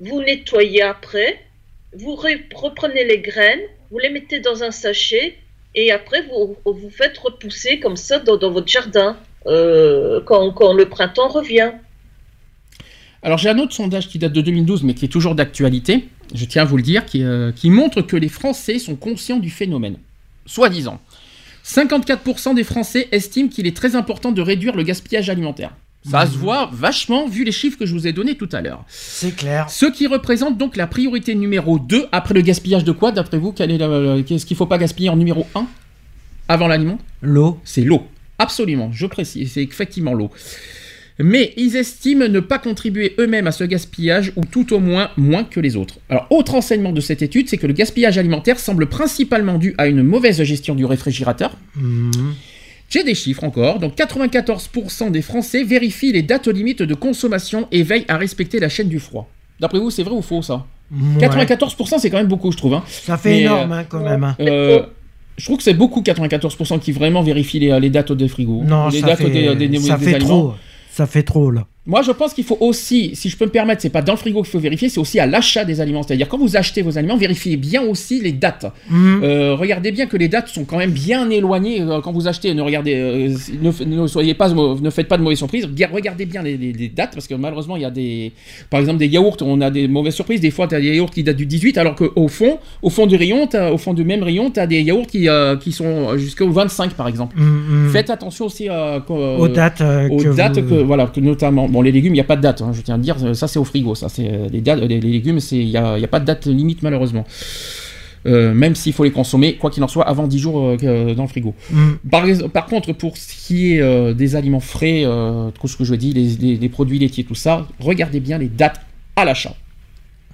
[0.00, 1.38] vous nettoyez après,
[1.92, 5.34] vous re- reprenez les graines, vous les mettez dans un sachet
[5.76, 10.72] et après vous, vous faites repousser comme ça dans, dans votre jardin euh, quand, quand
[10.72, 11.72] le printemps revient.
[13.24, 16.44] Alors j'ai un autre sondage qui date de 2012 mais qui est toujours d'actualité, je
[16.44, 19.50] tiens à vous le dire, qui, euh, qui montre que les Français sont conscients du
[19.50, 19.96] phénomène.
[20.46, 21.00] Soi-disant.
[21.64, 25.72] 54% des Français estiment qu'il est très important de réduire le gaspillage alimentaire.
[26.10, 28.84] Ça se voit vachement vu les chiffres que je vous ai donnés tout à l'heure.
[28.88, 29.70] C'est clair.
[29.70, 33.52] Ce qui représente donc la priorité numéro 2 après le gaspillage de quoi d'après vous?
[33.52, 35.66] Quel est le- Qu'est-ce qu'il ne faut pas gaspiller en numéro 1
[36.48, 36.98] avant l'aliment?
[37.22, 37.58] L'eau.
[37.64, 38.06] c'est l'eau.
[38.38, 40.30] Absolument, je précise, c'est effectivement l'eau.
[41.20, 45.44] Mais ils estiment ne pas contribuer eux-mêmes à ce gaspillage, ou tout au moins moins
[45.44, 45.98] que les autres.
[46.08, 49.86] Alors, autre enseignement de cette étude, c'est que le gaspillage alimentaire semble principalement dû à
[49.86, 51.56] une mauvaise gestion du réfrigérateur.
[51.76, 52.10] Mm.
[52.90, 57.82] J'ai des chiffres encore, donc 94% des Français vérifient les dates limites de consommation et
[57.82, 59.28] veillent à respecter la chaîne du froid.
[59.60, 60.66] D'après vous, c'est vrai ou faux ça?
[60.92, 61.26] Ouais.
[61.26, 62.74] 94% c'est quand même beaucoup, je trouve.
[62.74, 62.82] hein.
[62.86, 64.22] Ça fait Mais, énorme euh, hein, quand même.
[64.24, 64.36] hein.
[64.40, 64.82] Euh,
[65.38, 68.62] je trouve que c'est beaucoup 94% qui vraiment vérifient les, les dates des frigos.
[68.64, 70.28] Non, les ça dates fait, des, des- ça des fait aliments.
[70.40, 70.54] trop.
[70.94, 71.66] Ça fait trop là.
[71.86, 74.18] Moi, je pense qu'il faut aussi, si je peux me permettre, c'est pas dans le
[74.18, 76.02] frigo qu'il faut vérifier, c'est aussi à l'achat des aliments.
[76.02, 78.64] C'est-à-dire quand vous achetez vos aliments, vérifiez bien aussi les dates.
[78.88, 79.20] Mhm.
[79.22, 82.54] Euh, regardez bien que les dates sont quand même bien éloignées euh, quand vous achetez.
[82.54, 83.34] Ne regardez, euh,
[83.86, 85.68] ne, soyez pas, ne faites pas de mauvaises surprises.
[85.74, 88.32] Ga- Regardez bien les, les- les dates parce que malheureusement il y a des,
[88.70, 90.40] par exemple des yaourts, on a des mauvaises surprises.
[90.40, 93.06] Des fois, tu as des yaourts qui datent du 18, alors qu'au fond, au fond
[93.06, 95.28] du rayon, au fond du même rayon, tu as des yaourts qui,
[95.60, 97.36] qui sont jusqu'au 25 par exemple.
[97.38, 97.90] Mhm, mhm.
[97.90, 99.82] Faites attention aussi aux dates.
[100.10, 102.36] aux que dates vous- que voilà que notamment bon les légumes il n'y a pas
[102.36, 104.60] de date hein, je tiens à dire ça c'est au frigo ça c'est euh, les
[104.62, 107.26] dates les, les légumes il y a, il y a pas de date limite malheureusement
[108.26, 111.24] Euh, même s'il faut les consommer quoi qu'il en soit avant 10 jours euh, dans
[111.24, 111.98] le frigo Mhm.
[112.10, 112.24] par,
[112.58, 115.94] par contre pour ce qui est euh, des aliments frais euh, tout ce que je
[115.94, 117.52] dis les, les- les produits laitiers tout ça
[117.90, 118.80] regardez bien les dates
[119.20, 119.54] à l'achat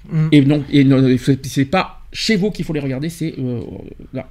[0.08, 0.28] Mhm.
[0.32, 0.98] et non et non,
[1.54, 3.60] c'est pas chez vous qu'il faut les regarder euh,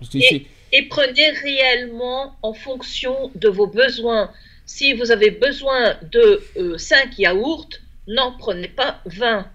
[0.10, 0.44] c'est-
[0.78, 4.30] Et prenez réellement en fonction de vos besoins.
[4.76, 5.84] Si vous avez besoin
[6.16, 6.28] de
[6.78, 7.70] 5 yaourts,
[8.08, 9.46] n'en prenez pas 20.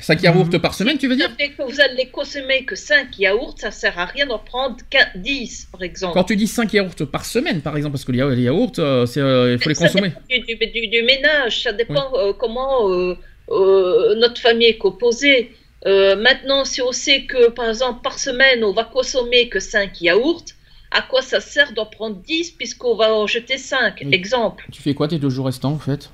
[0.00, 3.54] 5 yaourts par semaine tu veux dire savez que vous allez consommer que 5 yaourts,
[3.58, 6.14] ça sert à rien d'en prendre 15 10 par exemple.
[6.14, 8.72] quand tu dis 5 yaourts par semaine par exemple parce que les ya- les yaourts
[8.78, 12.08] euh, euh, il faut les Ça consommer dépend Du, du- du- du ménage, ça dépend
[12.14, 13.16] euh, comment euh,
[13.50, 15.38] euh, notre famille est composée.
[15.86, 20.00] Euh, maintenant, si on sait que, par exemple, par semaine, on va consommer que 5
[20.02, 20.44] yaourts,
[20.90, 24.08] à quoi ça sert d'en prendre 10 puisqu'on va en jeter 5 Oui.
[24.12, 24.66] Exemple.
[24.72, 26.10] Tu fais quoi tes deux jours restants en fait?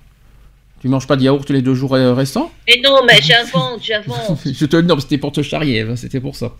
[0.80, 2.52] Tu manges pas de yaourt les deux jours euh, restants?
[2.68, 4.38] Mais non, mais j'invente, j'invente.
[4.44, 6.52] Je te le nomme, c'était pour te charrier, Eve, c'était pour ça.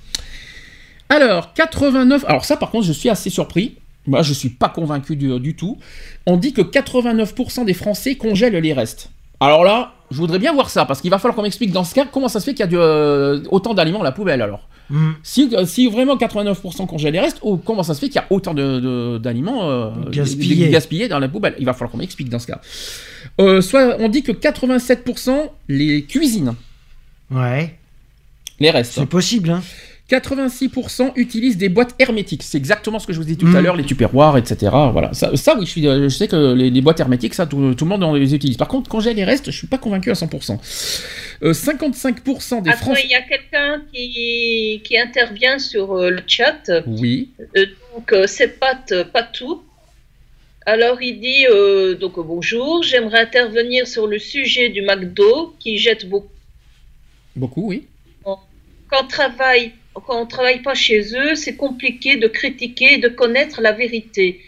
[1.08, 2.24] Alors, 89.
[2.26, 3.76] Alors, ça par contre, je suis assez surpris.
[4.06, 5.78] Moi, je suis pas convaincu du, du tout.
[6.26, 9.10] On dit que 89% des Français congèlent les restes.
[9.40, 11.94] Alors là, je voudrais bien voir ça, parce qu'il va falloir qu'on m'explique dans ce
[11.94, 14.42] cas comment ça se fait qu'il y a du, euh, autant d'aliments à la poubelle
[14.42, 14.68] alors.
[15.24, 18.24] Si, euh, si vraiment 89% congèlent les restes, ou comment ça se fait qu'il y
[18.24, 20.68] a autant d'aliments euh, Gaspillés.
[20.70, 21.56] gaspillés dans la poubelle?
[21.58, 22.60] Il va falloir qu'on m'explique dans ce cas.
[23.40, 26.54] Euh, soit on dit que 87% les cuisinent,
[27.32, 27.74] Ouais,
[28.60, 28.92] les restes.
[28.92, 29.50] c'est possible.
[29.50, 29.62] Hein.
[30.08, 32.42] 86% utilisent des boîtes hermétiques.
[32.44, 33.56] C'est exactement ce que je vous ai dit tout Mm.
[33.56, 34.70] à l'heure, les tupperwares, etc.
[34.92, 35.12] Voilà.
[35.14, 37.84] Ça, ça, oui, je, suis, je sais que les, les boîtes hermétiques, ça, tout, tout
[37.84, 38.56] le monde les utilise.
[38.56, 40.58] Par contre, quand j'ai les restes, je suis pas convaincu à 100%.
[41.42, 43.02] Euh, 55% des Attends, Français.
[43.04, 46.70] il y a quelqu'un qui, qui intervient sur euh, le chat.
[46.86, 47.30] Oui.
[47.56, 49.62] Euh, donc, euh, c'est Pat euh, Patou.
[50.68, 55.78] Alors, il dit euh, donc euh, bonjour, j'aimerais intervenir sur le sujet du McDo qui
[55.78, 56.28] jette beaucoup.
[57.36, 57.86] Beaucoup, oui.
[58.24, 59.72] Quand on travaille,
[60.06, 64.40] quand on travaille pas chez eux, c'est compliqué de critiquer et de connaître la vérité.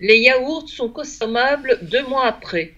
[0.00, 2.72] Les yaourts sont consommables deux mois après.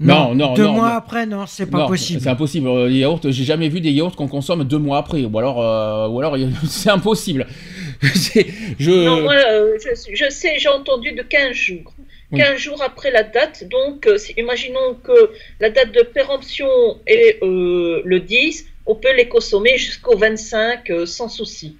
[0.00, 0.94] Non, non, Deux non, mois non.
[0.96, 2.20] après, non, c'est pas Non, possible.
[2.20, 2.66] C'est impossible.
[2.66, 5.22] Euh, Les yaourts, j'ai jamais vu des yaourts qu'on consomme deux mois après.
[5.24, 6.36] Ou alors, euh, ou alors
[6.68, 7.46] c'est impossible.
[8.14, 8.46] C'est-
[8.78, 8.90] je...
[8.90, 11.94] Non, moi, euh, je, je sais, j'ai entendu de 15 jours.
[12.32, 12.40] Oui.
[12.40, 16.66] 15 jours après la date, donc euh, imaginons que la date de péremption
[17.06, 21.76] est euh, le 10, on peut les consommer jusqu'au 25 euh, sans souci.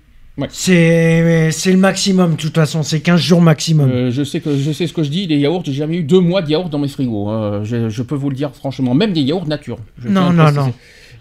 [0.51, 3.89] C'est c'est le maximum, de toute façon, c'est 15 jours maximum.
[3.91, 5.27] Euh, je sais que je sais ce que je dis.
[5.29, 7.29] Les yaourts, j'ai jamais eu deux mois de yaourts dans mes frigos.
[7.29, 7.63] hein.
[7.63, 8.95] Je, je peux vous le dire franchement.
[8.95, 9.79] Même des yaourts nature.
[10.03, 10.73] Je non, non, non.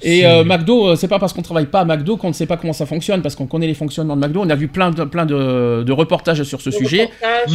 [0.01, 2.33] Et C'est- euh, McDo, euh, c'est pas parce qu'on travaille pas à McDo qu'on ne
[2.33, 4.41] sait pas comment ça fonctionne, parce qu'on connaît les fonctionnements de McDo.
[4.43, 7.09] On a vu plein de, plein de, de reportages sur ce Le sujet.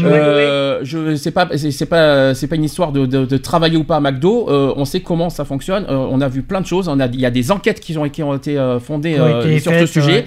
[0.05, 3.85] Euh, je sais pas, c'est pas, c'est pas une histoire de, de- de travailler ou
[3.85, 4.47] pas à McDo.
[4.49, 5.85] Euh, on sait comment ça fonctionne.
[5.89, 6.89] Euh, on a vu plein de choses.
[6.89, 9.25] On a, il y a des enquêtes qui ont, qui ont été fondées Qui ont
[9.25, 10.13] euh, été sur faites, ce sujet.
[10.13, 10.25] ouais.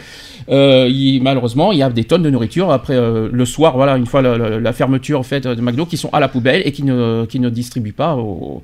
[0.49, 3.95] Euh, il- malheureusement, il y a des tonnes de nourriture après euh, le soir, voilà,
[3.97, 6.61] une fois la, la- la fermeture en fait de McDo, qui sont à la poubelle
[6.65, 8.61] et qui ne, qui ne distribuent pas aux.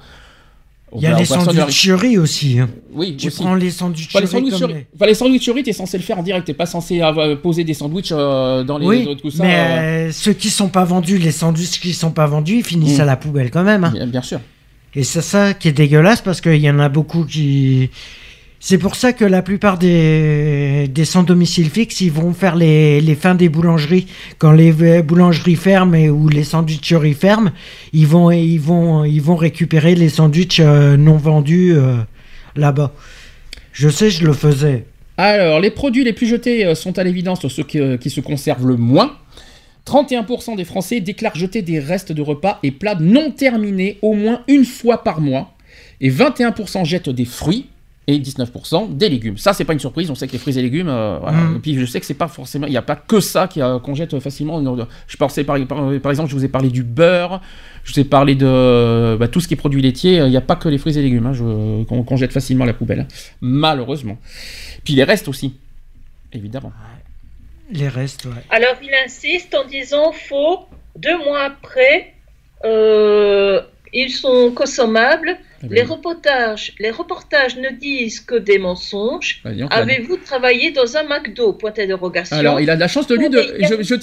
[0.95, 2.59] Il y a les sandwicheries aussi.
[2.59, 2.69] hein.
[2.93, 3.41] Oui, Tu aussi.
[3.43, 6.47] prends les Enfin, les sandwicheries sandwicheries, les- enfin, sandwicheries, t'es censé le faire en direct.
[6.47, 9.43] T'es pas censé avoir, poser des sandwichs euh, dans les Oui, tout ça.
[9.43, 12.63] mais euh, euh, ceux qui sont pas vendus, les sandwichs qui sont pas vendus, ils
[12.63, 13.01] finissent Mm.
[13.01, 13.83] à la poubelle quand même.
[13.83, 13.91] hein.
[13.93, 14.39] bien, bien sûr.
[14.95, 17.89] Et c'est ça qui est dégueulasse parce qu'il y en a beaucoup qui.
[18.59, 23.01] C'est pour ça que la plupart des, des sans domicile fixe, ils vont faire les,
[23.01, 24.07] les fins des boulangeries.
[24.39, 27.51] Quand les v- boulangeries ferment ou les sandwicheries ferment,
[27.93, 31.97] ils vont, ils vont, ils vont récupérer les sandwichs euh, non vendus euh,
[32.55, 32.93] là-bas.
[33.73, 34.85] Je sais, je le faisais.
[35.17, 38.21] Alors, les produits les plus jetés euh, sont à l'évidence ceux qui, euh, qui se
[38.21, 39.15] conservent le moins.
[39.85, 44.41] 31% des Français déclarent jeter des restes de repas et plats non terminés au moins
[44.47, 45.53] une fois par mois.
[46.01, 47.67] Et 21% jettent des fruits
[48.09, 49.37] et 19% des légumes.
[49.37, 50.09] Ça, c'est pas une surprise.
[50.09, 50.87] On sait que les fruits et légumes.
[50.87, 51.37] euh, voilà.
[51.39, 51.55] Mm.
[51.57, 52.65] Et puis, je sais que c'est pas forcément.
[52.65, 54.63] Il n'y a pas que ça qui, euh, qu'on jette facilement.
[55.07, 57.41] Je pensais par, par, par exemple, je vous ai parlé du beurre.
[57.83, 60.17] Je vous ai parlé de bah, tout ce qui est produits laitiers.
[60.17, 62.67] Il n'y a pas que les fruits et légumes hein, je- qu'on, jette facilement à
[62.67, 63.01] la poubelle.
[63.01, 63.07] hein.
[63.41, 64.17] Malheureusement.
[64.83, 65.55] Puis les restes aussi.
[66.33, 66.71] Évidemment.
[67.71, 68.31] Les restes, ouais.
[68.49, 70.59] Alors il insiste en disant faut
[70.97, 72.13] deux mois après
[72.65, 73.61] euh,
[73.93, 75.37] ils sont consommables.
[75.63, 79.41] Eh Les reportages, les reportages ne disent que des mensonges.
[79.43, 79.67] calme.
[79.71, 81.53] Avez-vous travaillé dans un McDo?
[81.53, 82.35] Point d'interrogation.
[82.37, 83.39] Alors, il a de la chance de lui de.
[83.61, 83.95] Je, je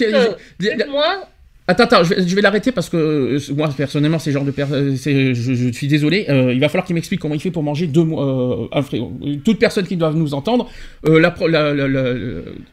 [0.61, 1.29] je- Moi,
[1.67, 4.95] Attends, attends, je vais, l'arrêter parce que euh, moi personnellement, ces genres de per- euh,
[4.97, 6.27] je, je suis désolé.
[6.29, 8.69] euh, il va falloir qu'il m'explique comment il fait pour manger deux mois.
[8.75, 10.69] euh, toute personne qui doit nous entendre,
[11.07, 12.15] la, la- la-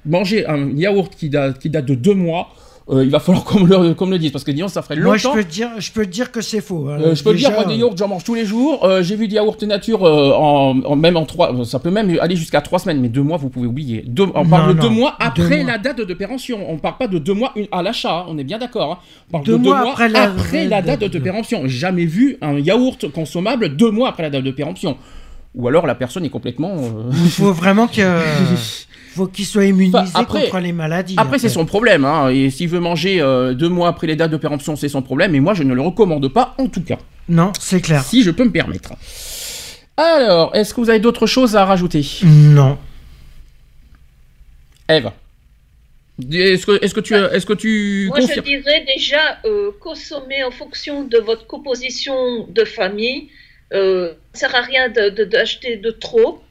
[0.05, 2.53] manger un yaourt qui date, qui date de deux mois,
[2.91, 4.95] euh, il va falloir qu'on me le, me le dise parce que disons ça ferait
[4.97, 5.37] Moi, je longtemps.
[5.37, 6.87] peux te dire, je peux te dire que c'est faux.
[6.89, 6.97] hein.
[6.99, 8.83] Euh, je peux te dire, moi, des yaourts, j'en mange tous les jours.
[8.85, 11.53] Euh, J'ai vu des yaourts nature euh, en, en- même en trois.
[11.65, 14.03] Ça peut même aller jusqu'à trois semaines, mais deux mois, vous pouvez oublier.
[14.05, 15.71] Deux- on parle Non, de deux mois deux après mois.
[15.73, 16.59] la date de péremption.
[16.69, 18.19] On parle pas de deux mois à l'achat.
[18.19, 18.91] hein, on est bien d'accord.
[18.91, 18.97] hein.
[19.29, 21.61] On parle Deux de deux mois mois après la- après la date de péremption.
[21.65, 24.97] Jamais vu un yaourt consommable deux mois après la date de péremption.
[25.55, 26.75] Ou alors la personne est complètement.
[26.75, 28.01] euh, Il faut vraiment que,
[29.15, 31.15] faut qu'il soit immunisé Enfin, après- contre les maladies.
[31.17, 32.05] Après, c'est son problème.
[32.05, 32.29] Hein.
[32.29, 35.35] Et s'il veut manger euh, deux mois après les dates de péremption, c'est son problème.
[35.35, 36.97] Et moi, je ne le recommande pas, en tout cas.
[37.29, 38.03] Non, c'est clair.
[38.03, 38.93] Si je peux me permettre.
[39.97, 42.05] Alors, est-ce que vous avez d'autres choses à rajouter?
[42.23, 42.77] Non.
[44.89, 45.11] Eve
[46.33, 50.51] est-ce que, est-ce que tu, est-ce que tu moi je dirais déjà euh, consommer en
[50.51, 53.29] fonction de votre composition de famille.
[53.73, 56.41] Euh, ça ne sert à rien de- de- d'acheter de, trop.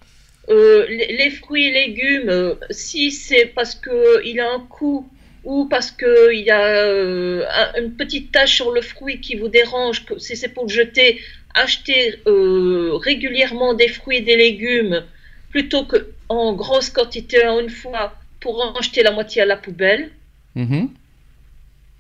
[0.51, 5.09] Euh, les, les fruits et légumes, euh, si c'est parce qu'il a un coût
[5.45, 9.49] ou parce qu'il y a euh, un- une petite tache sur le fruit qui vous
[9.49, 11.21] dérange, que si c'est pour le jeter,
[11.55, 15.05] achetez euh, régulièrement des fruits et des légumes
[15.51, 20.11] plutôt qu'en grosse quantité en une fois pour en jeter la moitié à la poubelle.
[20.57, 20.91] Mhm.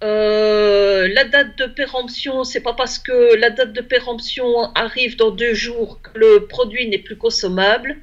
[0.02, 5.30] Euh, la date de péremption, c'est pas parce que la date de péremption arrive dans
[5.30, 7.96] deux jours que le produit n'est plus consommable.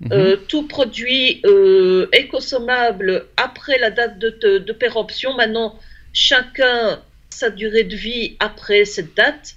[0.00, 0.12] Mhm.
[0.12, 5.34] Euh, tout produit euh, est consommable après la date de, de- péremption.
[5.34, 5.78] Maintenant,
[6.12, 9.56] chacun sa durée de vie après cette date.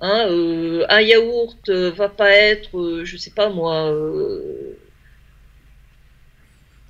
[0.00, 4.76] Hein, euh, un yaourt euh, va pas être, euh, je sais pas moi, euh,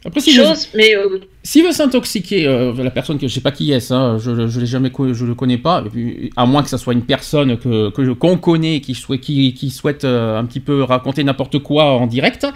[0.07, 0.45] Après, si veut,
[0.75, 4.17] mais euh, s'il veut s'intoxiquer, euh, la personne que je sais pas qui est, ça,
[4.19, 7.03] je, l'ai jamais, je le connais pas, et puis, à moins que ça soit une
[7.03, 11.59] personne que, qu'on connaît qui souhaite, qui, qui souhaite euh, un petit peu raconter n'importe
[11.59, 12.47] quoi en direct.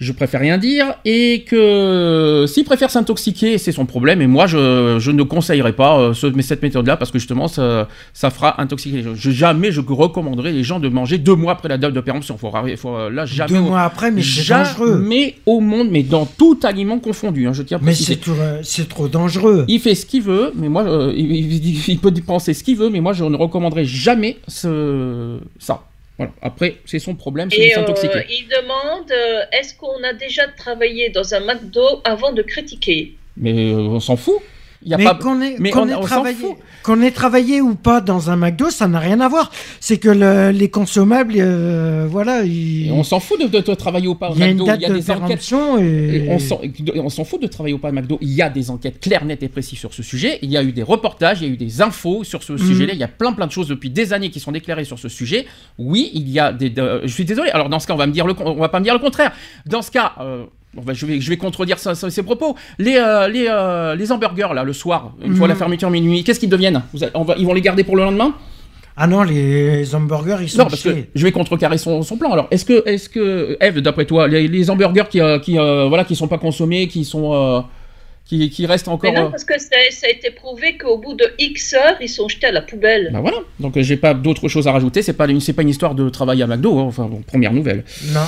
[0.00, 4.22] Je préfère rien dire et que s'il préfère s'intoxiquer, c'est son problème.
[4.22, 7.48] Et moi, je, je ne conseillerais pas euh, ce- mais cette méthode-là parce que justement,
[7.48, 9.14] ça, ça fera intoxiquer les gens.
[9.14, 12.38] Je, jamais je recommanderais les gens de manger deux mois après la date de péremption.
[12.38, 13.52] Faut, faut, euh, là, jamais.
[13.52, 14.92] Deux mois après, mais c'est dangereux.
[15.02, 17.46] Jamais au monde, mais dans tout aliment confondu.
[17.46, 19.66] hein, je tiens à Mais c'est tout, euh, c'est trop dangereux.
[19.68, 21.30] Il fait ce qu'il veut, mais moi, euh, il,
[21.66, 25.82] il- il peut penser ce qu'il veut, mais moi, je ne recommanderais jamais ce, ça.
[26.20, 26.34] Voilà.
[26.42, 28.10] Après, c'est son problème, s'il Et s'intoxique.
[28.14, 33.14] euh, il demande euh, est-ce qu'on a déjà travaillé dans un McDo avant de critiquer?
[33.38, 34.36] Mais euh, on s'en fout.
[34.82, 35.14] Il y a mais pas...
[35.14, 36.46] qu'on ait, mais qu'on on- ait on s'en travaillé,
[36.82, 39.50] qu'on ait travaillé ou pas dans un McDo, ça n'a rien à voir.
[39.78, 43.74] C'est que le- les consommables, euh, voilà, ils- Et on s'en fout de, de- de
[43.74, 44.72] travailler ou pas au il y a une McDo.
[44.76, 45.26] Il y a de des enquêtes.
[45.26, 48.16] péremption et, Et on s'en- fout de travailler ou pas à McDo.
[48.22, 50.38] Il y a des enquêtes claires, nettes et précises sur ce sujet.
[50.40, 52.58] Il y a eu des reportages, il y a eu des infos sur ce Mhm.
[52.58, 52.92] sujet-là.
[52.94, 55.10] Il y a plein plein de choses depuis des années qui sont déclarées sur ce
[55.10, 55.46] sujet.
[55.78, 56.70] Oui, il y a des.
[56.70, 57.50] de- je suis désolé.
[57.50, 59.00] Alors dans ce cas, on va me dire le, on va pas me dire le
[59.00, 59.32] contraire.
[59.66, 60.12] Dans ce cas.
[60.20, 60.44] euh,
[60.76, 62.54] on va- je, vais, je vais contredire ça- ça- ces propos.
[62.78, 65.52] Les, euh, les, euh, les hamburgers, là, le soir, une fois Mhm.
[65.52, 66.82] la fermeture minuit, qu'est-ce qu'ils deviennent?
[66.92, 68.34] Vous allez- on va- Ils vont les garder pour le lendemain?
[68.96, 72.32] Ah non, les hamburgers, ils sont Non, parce que je vais contrecarrer son, son plan.
[72.32, 75.86] Alors, est-ce que, est-ce que, Eve, d'après toi, les, les hamburgers qui, euh, qui, euh,
[75.88, 77.60] voilà, qui sont pas consommés, qui sont, euh,
[78.26, 81.14] qui, qui restent encore, Mais non, parce que ça, ça a été prouvé qu'au bout
[81.14, 83.10] de X heures, ils sont jetés à la poubelle.
[83.12, 83.38] bah voilà.
[83.58, 85.02] Donc, j'ai pas d'autres choses à rajouter.
[85.02, 86.78] C'est pas, une- c'est pas une histoire de travail à McDo.
[86.78, 86.82] hein.
[86.82, 87.84] Enfin, bon, première nouvelle.
[88.12, 88.20] Non.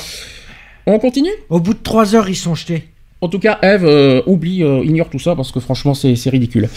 [0.86, 1.30] On continue?
[1.48, 2.84] Au bout de trois heures, ils sont jetés.
[3.22, 6.68] En tout cas, Eve, euh, oublie, euh, ignore tout ça parce que franchement, c'est ridicule.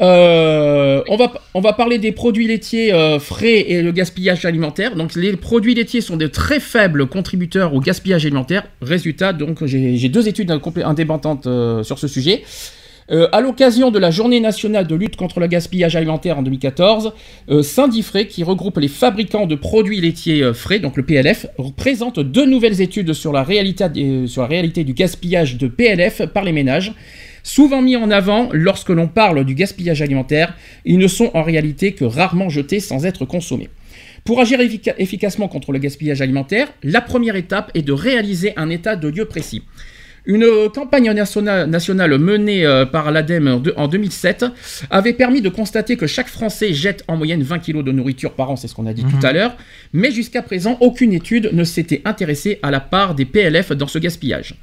[0.00, 4.94] Euh, on, va, on va parler des produits laitiers frais et le gaspillage alimentaire.
[4.94, 8.62] Donc, les produits laitiers sont de très faibles contributeurs au gaspillage alimentaire.
[8.80, 10.52] Résultat, donc, j'ai deux études
[10.84, 11.48] indépendantes
[11.82, 12.44] sur ce sujet.
[13.10, 17.12] Euh, à l'occasion de la Journée nationale de lutte contre le gaspillage alimentaire en 2014,
[17.50, 21.46] euh, Syndifrais, qui regroupe les fabricants de produits laitiers euh, frais, donc le PLF,
[21.76, 23.86] présente deux nouvelles études sur la réalité,
[24.36, 26.92] réalité du gaspillage de PLF par les ménages.
[27.42, 30.54] Souvent mis en avant lorsque l'on parle du gaspillage alimentaire,
[30.84, 33.70] ils ne sont en réalité que rarement jetés sans être consommés.
[34.24, 38.68] Pour agir effica- efficacement contre le gaspillage alimentaire, la première étape est de réaliser un
[38.68, 39.62] état de lieu précis.
[40.26, 44.44] Une euh, campagne nationale, menée euh, par l'ADEME en deux- en 2007
[44.90, 48.50] avait permis de constater que chaque Français jette en moyenne 20 kg de nourriture par
[48.50, 49.56] an, c'est ce qu'on a dit tout à l'heure,
[49.92, 53.98] mais jusqu'à présent, aucune étude ne s'était intéressée à la part des PLF dans ce
[53.98, 54.54] gaspillage.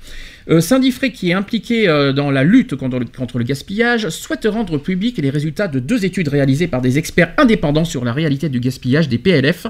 [0.50, 3.00] Euh, Syndifré, qui est impliqué euh, dans la lutte contre
[3.40, 7.86] le, gaspillage, souhaite rendre public les résultats de deux études réalisées par des experts indépendants
[7.86, 9.68] sur la réalité du gaspillage des PLF.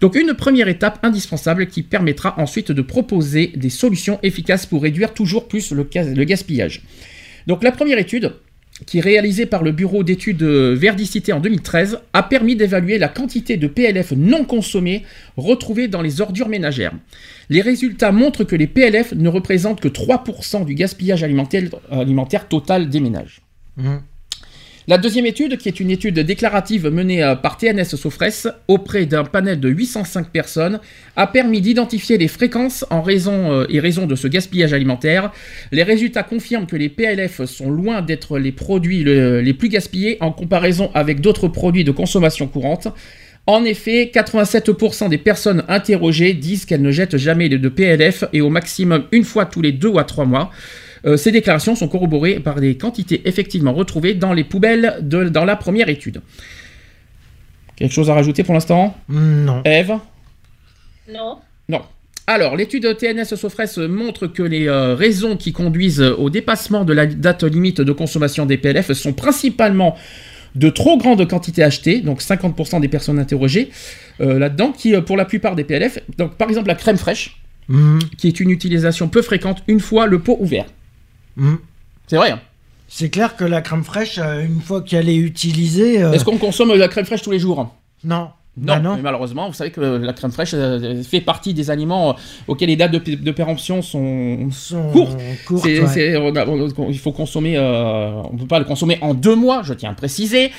[0.00, 5.14] Donc une première étape indispensable qui permettra ensuite de proposer des solutions efficaces pour réduire
[5.14, 6.82] toujours plus le, le gaspillage.
[7.46, 8.32] Donc la première étude,
[8.86, 13.08] qui est réalisée par le bureau d'études euh, Verdicité en 2013, a permis d'évaluer la
[13.08, 15.04] quantité de PLF non consommés
[15.36, 16.92] retrouvés dans les ordures ménagères.
[17.48, 22.88] Les résultats montrent que les PLF ne représentent que 3% du gaspillage alimentaire, alimentaire total
[22.88, 23.40] des ménages.
[23.76, 24.02] Mhm.
[24.88, 29.24] La deuxième étude, qui est une étude déclarative menée euh, par TNS Sofres auprès d'un
[29.24, 30.80] panel de 805 personnes,
[31.16, 35.32] a permis d'identifier les fréquences en raison euh, et raison de ce gaspillage alimentaire.
[35.70, 40.16] Les résultats confirment que les PLF sont loin d'être les produits le- les plus gaspillés
[40.20, 42.88] en comparaison avec d'autres produits de consommation courante.
[43.46, 48.50] En effet, 87% des personnes interrogées disent qu'elles ne jettent jamais de PLF et au
[48.50, 50.50] maximum une fois tous les deux ou à trois mois.
[51.06, 55.44] Euh, ces déclarations sont corroborées par des quantités effectivement retrouvées dans les poubelles de, dans
[55.44, 56.20] la première étude.
[57.76, 58.96] Quelque chose à rajouter pour l'instant?
[59.08, 59.62] Non.
[59.64, 59.94] Eve
[61.12, 61.38] Non
[61.68, 61.82] Non.
[62.26, 66.92] Alors, l'étude de TNS Sofres montre que les euh, raisons qui conduisent au dépassement de
[66.92, 69.96] la date limite de consommation des PLF sont principalement
[70.54, 73.70] de trop grandes quantités achetées, donc 50% des personnes interrogées
[74.20, 77.40] euh, là-dedans, qui pour la plupart des PLF, donc par exemple la crème fraîche,
[77.70, 78.00] Mhm.
[78.18, 80.66] qui est une utilisation peu fréquente une fois le pot ouvert.
[81.40, 81.58] Mhm.
[82.06, 82.30] C'est vrai.
[82.32, 82.40] hein
[82.88, 86.02] C'est clair que la crème fraîche, euh, une fois qu'elle est utilisée.
[86.02, 87.74] euh, Est-ce qu'on consomme la crème fraîche tous les jours
[88.04, 88.30] Non.
[88.60, 88.96] Non, Bah non.
[88.96, 92.12] mais malheureusement, vous savez que la crème fraîche euh, fait partie des aliments euh,
[92.46, 94.90] auxquels les dates de, péremption sont Sont
[95.46, 95.64] courtes.
[95.64, 96.16] ouais.
[96.16, 99.62] on a- on- il faut consommer, euh, on peut pas le consommer en deux mois,
[99.64, 100.50] je tiens à préciser.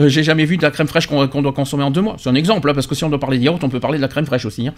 [0.00, 2.16] Euh, J'ai jamais vu de la crème fraîche qu'on doit consommer en deux mois.
[2.18, 3.98] C'est un exemple, hein, parce que si on doit parler de yaourt, on peut parler
[3.98, 4.66] de la crème fraîche aussi.
[4.66, 4.74] hein.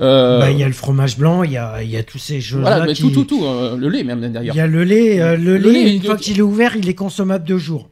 [0.00, 2.18] Euh, Bah, Il y a le fromage blanc, il y a, il y a tous
[2.18, 2.68] ces choses-là.
[2.70, 4.54] voilà, mais qui- tout, tout, tout, euh, le lait même Il d'ailleurs.
[4.56, 6.76] y a le lait, euh, le, Le lait, lait, une il- fois qu'il est ouvert,
[6.76, 7.88] il est consommable deux jours.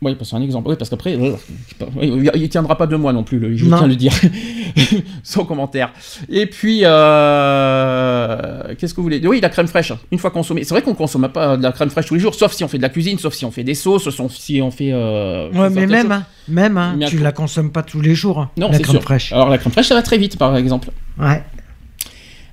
[0.00, 0.68] Oui, c'est un exemple.
[0.68, 1.32] Oui, parce qu'après, euh,
[2.34, 4.12] il tiendra pas deux mois non plus, le- je tiens à le dire.
[5.24, 5.92] Sans commentaire.
[6.28, 6.82] Et puis,
[7.78, 10.64] euh, qu'est-ce que vous voulez Oui, la crème fraîche, une fois consommée.
[10.64, 12.68] C'est vrai qu'on consomme pas de la crème fraîche tous les jours, sauf si on
[12.68, 14.90] fait de la cuisine, sauf si on fait des sauces, sauf si on fait.
[14.92, 18.38] euh, Ouais, mais même, hein, même hein, tu quoi- la consommes pas tous les jours,
[18.40, 19.02] hein, Non, la crème sûr.
[19.02, 19.32] fraîche.
[19.32, 20.90] Alors, la crème fraîche, ça va très vite, par exemple.
[21.18, 21.42] Ouais.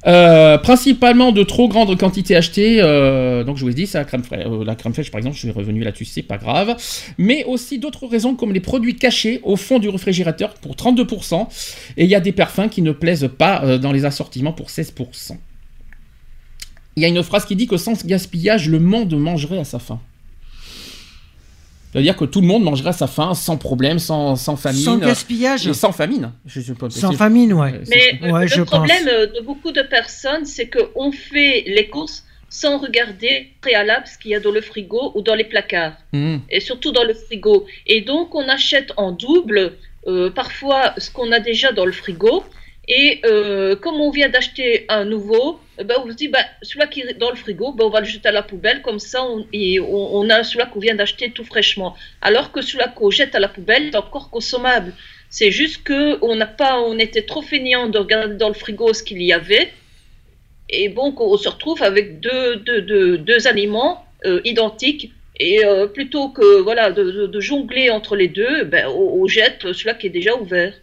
[0.07, 4.05] Euh, principalement de trop grandes quantités achetées, euh, donc je vous ai dit, c'est la
[4.05, 6.75] crème, fraîche, euh, la crème fraîche par exemple, je suis revenu là-dessus, c'est pas grave,
[7.17, 11.47] mais aussi d'autres raisons comme les produits cachés au fond du réfrigérateur pour 32%,
[11.97, 14.67] et il y a des parfums qui ne plaisent pas euh, dans les assortiments pour
[14.67, 15.37] 16%.
[16.97, 19.79] Il y a une phrase qui dit que sans gaspillage, le monde mangerait à sa
[19.79, 19.99] faim.
[21.95, 24.81] C'est-à-dire que tout le monde mangerait à sa faim sans problème, sans, sans famine.
[24.83, 26.31] Sans gaspillage, et sans famine.
[26.45, 27.71] Je, je, je- sans famine, ouais.
[27.73, 27.83] euh,
[28.21, 32.25] Mais Ouais, le je problème euh, de beaucoup de personnes, c'est qu'on fait les courses
[32.49, 36.41] sans regarder préalable ce qu'il y a dans le frigo ou dans les placards, Mhm.
[36.49, 37.65] et surtout dans le frigo.
[37.87, 39.73] Et donc, on achète en double,
[40.07, 42.43] euh, parfois, ce qu'on a déjà dans le frigo.
[42.89, 47.01] Et euh, comme on vient d'acheter un nouveau, ben, on se dit, bah, celui-là qui
[47.01, 50.30] est dans le frigo, ben, on va le jeter à la poubelle, comme ça, on,
[50.30, 51.95] a celui-là qu'on vient d'acheter tout fraîchement.
[52.21, 54.93] Alors que celui-là qu'on jette à la poubelle est encore consommable.
[55.30, 58.93] C'est juste que on n'a pas, on était trop feignant de regarder dans le frigo
[58.93, 59.71] ce qu'il y avait,
[60.69, 65.11] et bon, on se retrouve avec deux, deux, deux, deux aliments euh, identiques.
[65.38, 69.93] Et euh, plutôt que voilà de, jongler entre les deux, ben, on, on jette celui-là
[69.93, 70.73] qui est déjà ouvert.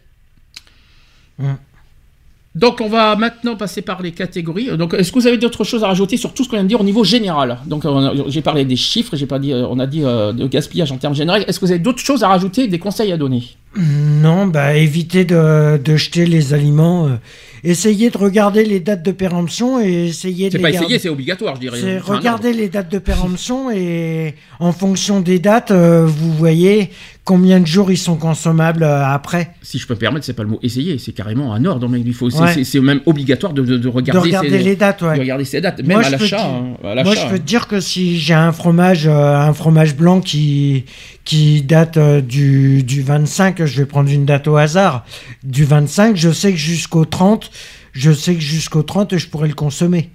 [2.55, 4.77] Donc on va maintenant passer par les catégories.
[4.77, 6.67] Donc est-ce que vous avez d'autres choses à rajouter sur tout ce qu'on vient de
[6.69, 7.57] dire au niveau général?
[7.65, 7.83] Donc
[8.27, 10.97] j'ai parlé des chiffres, j'ai pas dit, euh, on a dit euh, de gaspillage en
[10.97, 11.39] termes généraux.
[11.47, 13.43] Est-ce que vous avez d'autres choses à rajouter, des conseils à donner?
[13.75, 17.07] Non, bah évitez de, de jeter les aliments.
[17.07, 17.15] euh,
[17.63, 20.85] essayez de regarder les dates de péremption et essayez de C'est pas garder.
[20.85, 21.79] essayer, c'est obligatoire, je dirais.
[21.81, 26.91] C'est Enfin, regarder les dates de péremption et en fonction des dates, euh, vous voyez
[27.25, 29.51] combien de jours ils sont consommables euh, après.
[29.61, 31.87] Si je peux me permettre, c'est pas le mot essayer, c'est carrément un ordre.
[31.87, 32.63] Mais il faut, c'est, Ouais.
[32.63, 35.17] c'est- même obligatoire de, de- de De regarder, regarder ces, les dates, de ouais.
[35.19, 36.37] regarder ces dates, même Moi, à je peux l'achat.
[36.37, 37.37] te- hein, à Moi, l'achat, je peux hein.
[37.37, 40.85] te dire que si j'ai un fromage, euh, un fromage blanc qui,
[41.23, 45.05] qui date euh, du, du 25, je vais prendre une date au hasard.
[45.43, 47.51] Du 25, je sais que jusqu'au 30,
[47.93, 50.09] je sais que jusqu'au 30, je pourrais le consommer.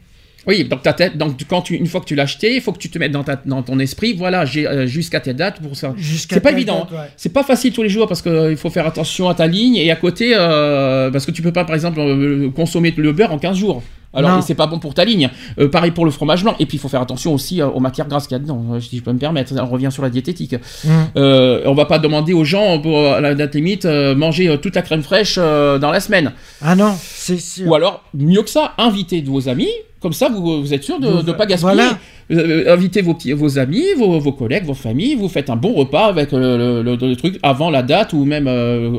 [0.48, 2.72] Oui, donc ta tête, donc quand tu, une fois que tu l'as acheté, il faut
[2.72, 5.60] que tu te mettes dans, ta, dans ton esprit, voilà, j'ai euh, jusqu'à telle date
[5.60, 5.94] pour ça.
[6.00, 6.80] C'est pas évident.
[6.90, 7.06] date, ouais.
[7.18, 9.90] C'est pas facile tous les jours parce qu'il faut faire attention à ta ligne et
[9.90, 13.38] à côté, euh, parce que tu peux pas, par exemple, euh, consommer le beurre en
[13.38, 13.82] 15 jours.
[14.14, 15.28] Alors c'est pas bon pour ta ligne.
[15.58, 16.56] Euh, pareil pour le fromage blanc.
[16.58, 18.64] Et puis il faut faire attention aussi euh, aux matières grasses qu'il y a dedans.
[18.72, 20.54] euh, Si je peux me permettre, on revient sur la diététique.
[20.82, 20.88] Mm.
[21.16, 24.56] Euh, on va pas demander aux gens pour à la date limite euh, manger euh,
[24.56, 26.32] toute la crème fraîche euh, dans la semaine.
[26.62, 27.68] Ah non, c'est sûr.
[27.68, 29.68] Ou alors mieux que ça, invitez vos amis.
[30.00, 31.72] Comme ça, vous, vous êtes sûr de ne pas gaspiller.
[31.74, 31.98] voilà.
[32.30, 35.14] Euh, invitez vos, petits, vos amis, vos, vos collègues, vos familles.
[35.16, 38.24] Vous faites un bon repas avec euh, le, le- le truc avant la date ou
[38.24, 38.98] même euh,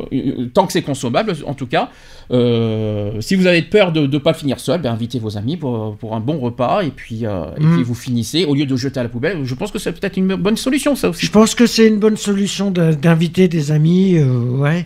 [0.53, 1.89] tant que c'est consommable, en tout cas.
[2.31, 5.95] Euh, si vous avez peur de ne pas finir seul, ben, invitez vos amis pour,
[5.97, 7.73] pour un bon repas et puis, et Mm.
[7.75, 9.39] puis vous finissez au lieu de jeter à la poubelle.
[9.43, 11.25] Je pense que c'est peut-être une bonne solution, ça aussi.
[11.25, 14.85] Je pense que c'est une bonne solution d'inviter des amis, ouais.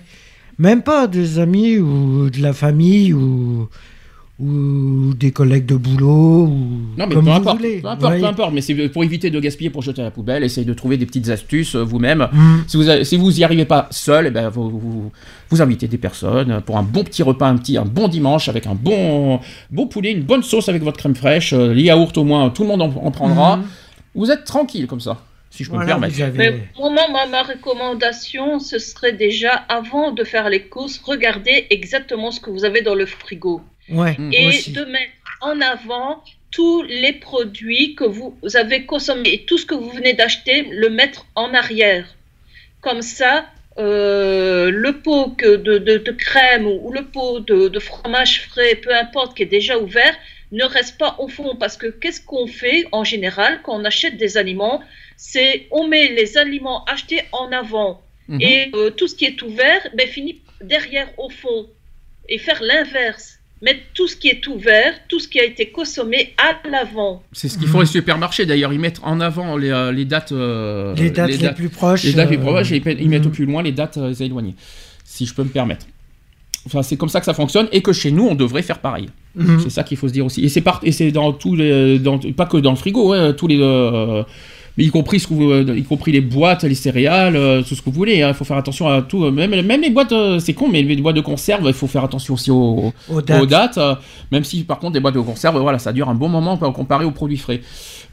[0.59, 3.67] Même pas des amis ou de la famille ou,
[4.43, 6.49] ou des collègues de boulot ou
[6.97, 7.79] Non, mais comme peu vous importe, voulez.
[7.81, 8.19] peu importe, Ouais.
[8.19, 10.73] peu importe, mais c'est pour éviter de gaspiller pour jeter à la poubelle, essayez de
[10.73, 12.27] trouver des petites astuces euh, vous-même.
[12.31, 12.55] Mm.
[12.67, 15.11] Si vous, si vous y arrivez pas seul, eh ben, vous, vous,
[15.49, 18.67] vous invitez des personnes pour un bon petit repas, un, petit, un bon dimanche avec
[18.67, 19.39] un bon,
[19.71, 22.63] bon poulet, une bonne sauce avec votre crème fraîche, euh, les yaourts au moins, tout
[22.63, 23.57] le monde en, en prendra.
[23.57, 23.63] Mhm.
[24.15, 25.17] Vous êtes tranquille comme ça,
[25.49, 26.37] si je peux Voilà, me permettre.
[26.37, 32.29] Mais moi, ma, ma recommandation, ce serait déjà, avant de faire les courses, regardez exactement
[32.31, 33.61] ce que vous avez dans le frigo.
[33.89, 34.31] Ouais, Mm.
[34.33, 34.71] et aussi.
[34.71, 35.11] de mettre
[35.41, 40.13] en avant tous les produits que vous avez consommés et tout ce que vous venez
[40.13, 42.05] d'acheter, le mettre en arrière.
[42.81, 47.67] Comme ça, euh, le pot que de, de- de crème ou, ou le pot de,
[47.69, 50.15] de fromage frais, peu importe, qui est déjà ouvert,
[50.51, 51.55] ne reste pas au fond.
[51.55, 54.81] Parce que qu'est-ce qu'on fait en général quand on achète des aliments?
[55.17, 58.41] C'est on met les aliments achetés en avant Mhm.
[58.41, 61.67] et euh, tout ce qui est ouvert ben, finit derrière au fond.
[62.29, 63.39] Et faire l'inverse.
[63.63, 67.23] Mettre tout ce qui est ouvert, tout ce qui a été consommé à l'avant.
[67.31, 70.33] C'est ce qu'ils font les supermarchés d'ailleurs, ils mettent en avant les, euh, les dates,
[70.33, 72.03] euh, les dates les, plus proches.
[72.03, 73.31] Les dates les euh, plus proches et ils mettent au mm.
[73.31, 74.55] plus loin les dates euh, éloignées,
[75.05, 75.85] si je peux me permettre.
[76.65, 79.09] Enfin, c'est comme ça que ça fonctionne et que chez nous, on devrait faire pareil.
[79.35, 79.59] Mhm.
[79.61, 80.43] C'est ça qu'il faut se dire aussi.
[80.43, 83.33] Et c'est par- et c'est dans tous les, dans, pas que dans le frigo, ouais,
[83.35, 84.23] tous les, euh,
[84.77, 87.75] mais y compris ce que vous- euh, y compris les boîtes, les céréales, euh, tout
[87.75, 88.21] ce que vous voulez.
[88.21, 88.29] hein.
[88.29, 89.23] Il faut faire attention à tout.
[89.25, 92.03] euh, Même, même les boîtes, c'est con, mais les boîtes de conserve, il faut faire
[92.03, 93.41] attention aussi aux, Aux dates.
[93.41, 93.79] aux dates.
[94.31, 97.05] même si par contre, les boîtes de conserve, voilà, ça dure un bon moment comparé
[97.05, 97.61] aux produits frais.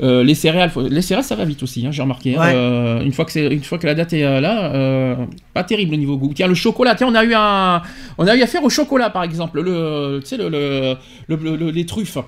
[0.02, 1.86] Euh, les céréales, faut- les céréales, ça va vite aussi.
[1.86, 2.34] hein, J'ai remarqué.
[2.36, 2.40] hein.
[2.40, 2.52] Ouais.
[2.54, 5.14] Euh, une fois que c'est, une fois que la date est là, euh,
[5.52, 6.32] pas terrible au niveau goût.
[6.34, 6.94] Tiens, le chocolat.
[6.94, 7.82] Tiens, on a eu un,
[8.16, 9.61] on a eu affaire au chocolat par exemple.
[9.61, 10.96] Le, tu sais le, le-
[11.28, 12.18] le- le- les truffes.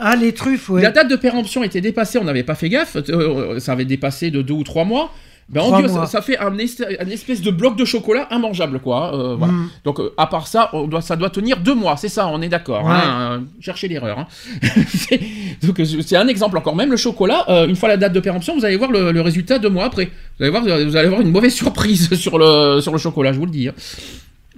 [0.00, 0.80] Ah, les truffes, ouais.
[0.82, 4.30] La date de péremption était dépassée, on n'avait pas fait gaffe, euh, ça avait dépassé
[4.30, 5.10] de deux ou trois mois.
[5.50, 9.14] Ben, ça, ça fait un, es- un espèce de bloc de chocolat immangeable, quoi.
[9.14, 9.54] euh, voilà.
[9.54, 9.70] Mm.
[9.82, 12.42] Donc, euh, à part ça, on doit, ça doit tenir deux mois, c'est ça, on
[12.42, 12.84] est d'accord.
[12.84, 12.90] Ouais.
[12.92, 14.18] hein, euh, cherchez l'erreur.
[14.18, 14.26] hein.
[14.88, 15.20] C'est-
[15.66, 16.76] Donc, euh, c'est un exemple encore.
[16.76, 19.20] Même le chocolat, euh, une fois la date de péremption, vous allez voir le, le
[19.22, 20.10] résultat deux mois après.
[20.38, 23.38] Vous allez voir, vous allez voir une mauvaise surprise sur le, sur le chocolat, je
[23.38, 23.68] vous le dis.
[23.68, 23.74] hein.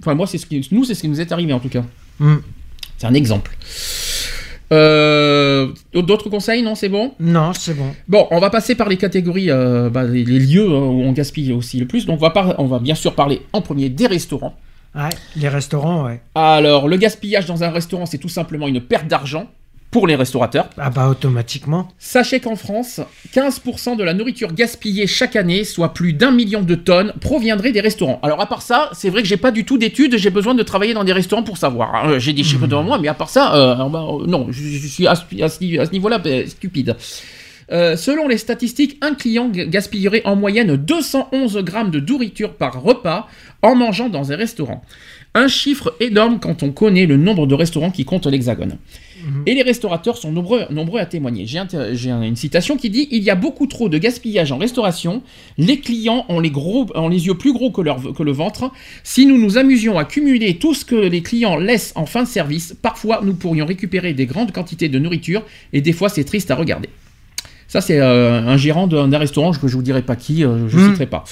[0.01, 1.83] Enfin, moi, c'est ce qui, nous, c'est ce qui nous est arrivé en tout cas.
[2.19, 2.35] Mm.
[2.97, 3.55] C'est un exemple.
[4.71, 7.87] Euh, D'autres conseils, non, c'est bon Non, c'est bon.
[8.07, 11.11] Bon, on va passer par les catégories, euh, bah, les, les lieux hein, où on
[11.11, 12.05] gaspille aussi le plus.
[12.05, 14.55] Donc, on va, par- on va bien sûr parler en premier des restaurants.
[14.95, 16.21] Ouais, les restaurants, ouais.
[16.35, 19.47] Alors, le gaspillage dans un restaurant, c'est tout simplement une perte d'argent
[19.91, 20.69] pour les restaurateurs.
[20.77, 21.89] Ah bah automatiquement.
[21.99, 23.01] Sachez qu'en France,
[23.35, 27.81] 15% de la nourriture gaspillée chaque année, soit plus d'un million de tonnes, proviendrait des
[27.81, 28.19] restaurants.
[28.23, 30.63] Alors à part ça, c'est vrai que j'ai pas du tout d'études, j'ai besoin de
[30.63, 31.93] travailler dans des restaurants pour savoir.
[31.95, 32.19] hein.
[32.19, 34.87] J'ai des chiffres devant moi, mais à part ça, euh, bah, euh, non, je, je
[34.87, 36.95] suis à, ce- à ce niveau- à ce niveau-là ben, stupide.
[37.71, 43.27] Euh, selon les statistiques, un client gaspillerait en moyenne 211 grammes de nourriture par repas
[43.61, 44.83] en mangeant dans un restaurant.
[45.35, 48.77] Un chiffre énorme quand on connaît le nombre de restaurants qui comptent l'Hexagone.
[49.45, 51.45] Et les restaurateurs sont nombreux, nombreux à témoigner.
[51.45, 54.51] J'ai un- j'ai un- une citation qui dit Il y a beaucoup trop de gaspillage
[54.51, 55.21] en restauration.
[55.57, 58.71] Les clients ont les, gros, ont les yeux plus gros que, leur, que le ventre.
[59.03, 62.27] Si nous nous amusions à cumuler tout ce que les clients laissent en fin de
[62.27, 65.43] service, parfois nous pourrions récupérer des grandes quantités de nourriture
[65.73, 66.89] et des fois c'est triste à regarder.
[67.67, 70.75] Ça, c'est euh, un gérant d'un restaurant, que je vous dirai pas qui, euh, je
[70.77, 70.87] ne Mm.
[70.89, 71.23] citerai pas.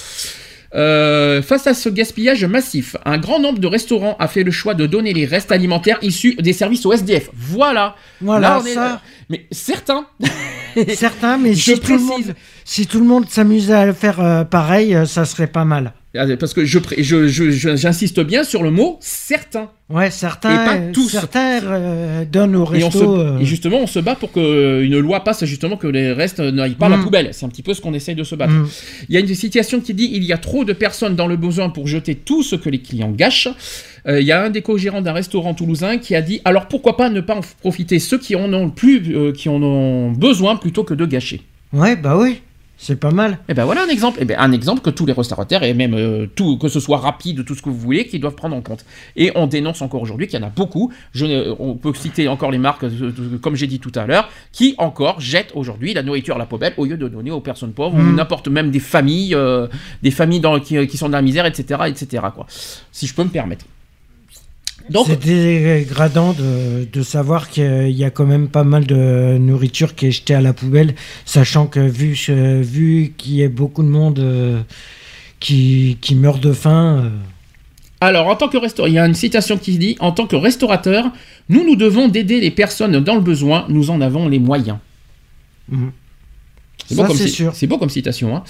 [0.74, 4.74] Euh, face à ce gaspillage massif, un grand nombre de restaurants a fait le choix
[4.74, 7.28] de donner les restes alimentaires issus des services au SDF.
[7.34, 7.96] Voilà.
[8.20, 9.00] Voilà, Là, on est- ça.
[9.28, 10.06] Mais certains,
[10.94, 12.06] Certains, mais Je si tout, le précise.
[12.06, 15.64] monde, si tout le monde s'amusait à le faire euh, pareil, euh, ça serait pas
[15.64, 15.92] mal.
[16.16, 16.78] Ah, parce que je
[17.76, 19.70] j'insiste bien sur le mot certains.
[19.88, 21.08] Ouais, certains, Et pas euh, tous.
[21.08, 22.98] certains euh, donnent au Et, on resto.
[22.98, 26.40] se- euh, et justement, on se bat pour qu'une loi passe justement que les restes
[26.40, 27.02] n'aillent pas à la Mm.
[27.04, 27.28] poubelle.
[27.32, 28.52] C'est un petit peu ce qu'on essaye de se battre.
[28.52, 28.68] mm.
[29.08, 31.36] Il y a une citation qui dit il y a trop de personnes dans le
[31.36, 33.48] besoin pour jeter tout ce que les clients gâchent.
[34.08, 36.96] Euh, il y a un des co-gérants d'un restaurant toulousain qui a dit alors pourquoi
[36.96, 40.56] pas ne pas en profiter ceux qui en ont plus, euh, qui en ont besoin
[40.56, 41.42] plutôt que de gâcher?
[41.72, 42.40] Ouais, bah oui.
[42.82, 43.38] C'est pas mal.
[43.50, 44.22] Et ben voilà un exemple.
[44.22, 46.96] Et ben un exemple que tous les restaurateurs et même euh, tout, que ce soit
[46.96, 48.86] rapide, tout ce que vous voulez, qui doivent prendre en compte.
[49.16, 50.90] Et on dénonce encore aujourd'hui qu'il y en a beaucoup.
[51.12, 54.06] Je, ne- on peut citer encore les marques, euh, euh, comme j'ai dit tout à
[54.06, 57.40] l'heure, qui encore jettent aujourd'hui la nourriture à la poubelle au lieu de donner aux
[57.40, 58.14] personnes pauvres ou Mm.
[58.16, 59.66] n'importe même des familles, euh,
[60.02, 62.22] des familles dans, qui, qui sont dans la misère, etc., etc.
[62.34, 62.46] Quoi.
[62.92, 63.66] Si je peux me permettre.
[65.06, 70.06] C'est dégradant de, de savoir qu'il y a quand même pas mal de nourriture qui
[70.06, 72.14] est jetée à la poubelle, sachant que vu,
[72.62, 74.60] vu qu'il y a beaucoup de monde euh,
[75.38, 77.04] qui, qui meurt de faim.
[77.04, 77.10] euh,
[78.00, 80.36] Alors, en tant que restaurateur, il y a une citation qui dit En tant que
[80.36, 81.04] restaurateur,
[81.48, 84.78] nous nous devons d'aider les personnes dans le besoin, nous en avons les moyens.
[85.68, 85.92] Mhm.
[86.86, 87.54] C'est beau, comme c'est ci- sûr.
[87.54, 88.34] c'est beau comme citation.
[88.36, 88.42] hein.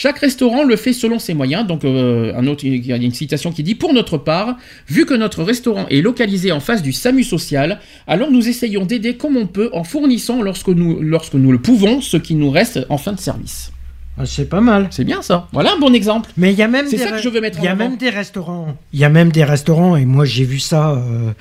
[0.00, 1.66] Chaque restaurant le fait selon ses moyens.
[1.66, 4.56] Donc, euh, un autre, il y a une citation qui dit Pour notre part,
[4.88, 9.16] vu que notre restaurant est localisé en face du SAMU social, alors nous essayons d'aider
[9.16, 12.78] comme on peut en fournissant, lorsque nous, lorsque nous le pouvons, ce qui nous reste
[12.90, 13.72] en fin de service.
[14.16, 14.86] ah, c'est pas mal.
[14.92, 15.48] C'est bien ça.
[15.52, 16.30] Voilà un bon exemple.
[16.36, 17.64] Mais il y a même C'est des ça que re- je veux mettre en Il
[17.64, 17.88] y a avant.
[17.88, 18.76] même des restaurants.
[18.92, 20.92] Il y a même des restaurants et moi j'ai vu ça.
[20.92, 21.32] euh,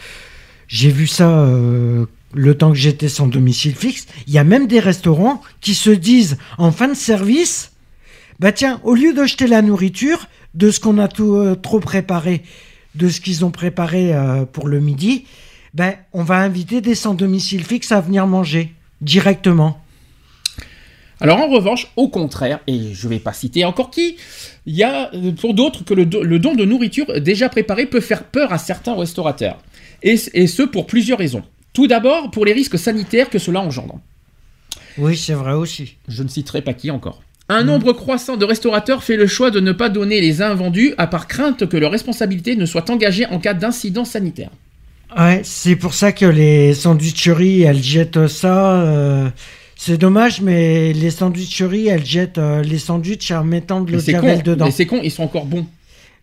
[0.67, 4.07] j'ai vu ça euh, le temps que j'étais sans domicile fixe.
[4.25, 7.71] Il y a même des restaurants qui se disent en fin de service,
[8.39, 11.79] bah tiens, au lieu de jeter la nourriture de ce qu'on a tout, euh, trop
[11.79, 12.43] préparé,
[12.95, 15.25] de ce qu'ils ont préparé euh, pour le midi,
[15.73, 19.81] ben on va inviter des sans domicile fixe à venir manger directement.
[21.19, 24.17] Alors en revanche, au contraire, et je vais pas citer encore qui,
[24.67, 27.88] il y a euh, pour d'autres que le, do- le don de nourriture déjà préparée
[27.88, 29.57] peut faire peur à certains restaurateurs.
[30.03, 31.43] Et ce pour plusieurs raisons.
[31.73, 33.99] Tout d'abord, pour les risques sanitaires que cela engendre.
[34.99, 35.95] Oui, c'est vrai aussi.
[36.07, 37.23] Je ne citerai pas qui encore.
[37.49, 41.07] Un nombre croissant de restaurateurs fait le choix de ne pas donner les invendus à
[41.07, 44.49] part crainte que leur responsabilité ne soit engagée en cas d'incident sanitaire.
[45.17, 48.81] Ouais, c'est pour ça que les sandwicheries, elles jettent ça.
[48.81, 49.29] euh,
[49.77, 54.11] c'est dommage, mais les sandwicheries, elles jettent euh, les sandwichs en mettant de l'eau de
[54.11, 54.65] javel dedans.
[54.65, 55.65] mais c'est con, ils sont encore bons.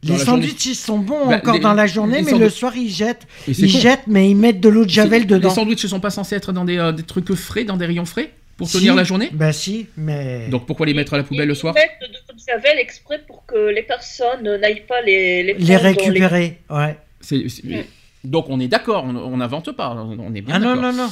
[0.03, 2.91] Les sandwichs, ils sont bons Bah, encore les- dans la journée, mais le soir, ils
[2.91, 3.27] jettent.
[3.49, 3.79] Ils con.
[3.79, 5.49] jettent, mais ils mettent de l'eau de javel dedans.
[5.49, 7.87] Les sandwichs ne sont pas censés être dans des, euh, des trucs frais, dans des
[7.87, 8.79] rayons frais, pour Si.
[8.79, 10.49] tenir la journée Bah si, mais...
[10.49, 13.45] Donc pourquoi les mettre à la poubelle le Ils soir mettent de javel exprès pour
[13.47, 16.97] que les personnes n'aillent pas les, les, les récupérer, ouais.
[17.31, 17.81] Mm.
[18.25, 20.93] Donc on est d'accord, on on n'invente pas, on est bien Ah non, d'accord.
[20.93, 21.11] non, non.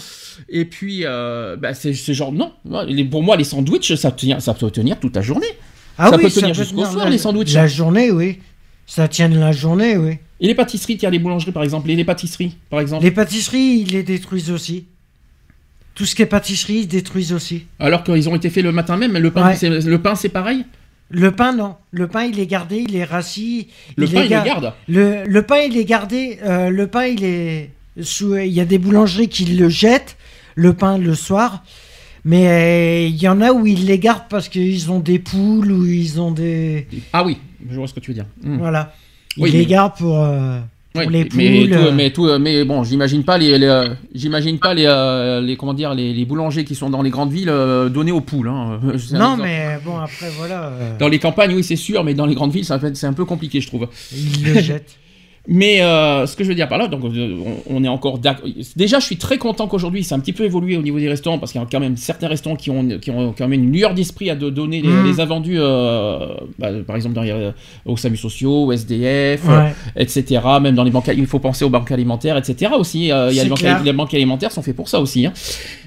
[0.48, 2.52] Et puis, euh, bah, c'est c'est genre, non,
[3.10, 5.46] pour moi les sandwichs, ça, tient, ça peut tenir toute la journée.
[5.98, 7.52] Ah Ça oui, peut tenir jusqu'au tenir soir, la- les sandwichs.
[7.54, 8.38] La journée, oui.
[8.86, 10.18] Ça tient la journée, oui.
[10.40, 13.04] Et les pâtisseries, tiens, les boulangeries par exemple, et les pâtisseries par exemple.
[13.04, 14.86] Les pâtisseries, ils les détruisent aussi.
[15.94, 17.66] Tout ce qui est pâtisserie, ils détruisent aussi.
[17.78, 19.56] Alors qu'ils ont été faits le matin même, le pain, Ouais.
[19.56, 20.64] c'est- le pain c'est pareil?
[21.10, 21.74] Le pain, non.
[21.90, 23.68] Le pain, il est gardé, il est rassis.
[23.96, 26.38] Le pain, il gar- garde Le, le pain, il est gardé.
[26.42, 27.70] euh, le pain, il est
[28.00, 28.34] sous.
[28.36, 30.16] Il y a des boulangeries qui le jettent,
[30.54, 31.62] le pain, le soir.
[32.24, 35.70] Mais euh, il y en a où ils les gardent parce qu'ils ont des poules
[35.70, 36.86] ou ils ont des.
[37.12, 37.36] Ah oui,
[37.68, 38.26] je vois ce que tu veux dire.
[38.42, 38.56] Hmm.
[38.56, 38.94] Voilà.
[39.36, 40.18] Ils Oui, les mais- gardent pour.
[40.18, 40.60] euh,
[40.92, 41.70] Pour les mais, poules.
[41.70, 44.84] tout, euh, mais, tout, euh, mais bon, j'imagine pas les, les, euh, j'imagine pas les,
[45.42, 47.52] les comment dire les, les boulangers qui sont dans les grandes villes
[47.90, 48.48] donner aux poules.
[48.48, 48.80] hein.
[49.12, 50.72] Non, mais bon, après, voilà.
[50.98, 53.24] Dans les campagnes, oui, c'est sûr, mais dans les grandes villes, ça c'est un peu
[53.24, 53.88] compliqué, je trouve.
[54.12, 54.96] Ils le jettent.
[55.48, 57.36] Mais euh, ce que je veux dire par là, donc euh,
[57.68, 58.48] on, est encore d'accord.
[58.76, 61.40] Déjà, je suis très content qu'aujourd'hui, c'est un petit peu évolué au niveau des restaurants
[61.40, 63.72] parce qu'il y a quand même certains restaurants qui ont, qui ont quand même une
[63.72, 65.04] lueur d'esprit à de donner les, Mhm.
[65.06, 66.28] les invendus, euh,
[66.60, 67.50] bah, par exemple les, euh,
[67.86, 69.74] aux SAMU sociaux, au SDF, Ouais.
[69.96, 70.40] etc.
[70.60, 72.70] Même dans les banques, il faut penser aux banques alimentaires, etc.
[72.78, 75.26] Aussi, Euh, il y a les banques, les banques alimentaires sont faits pour ça aussi.
[75.26, 75.32] hein.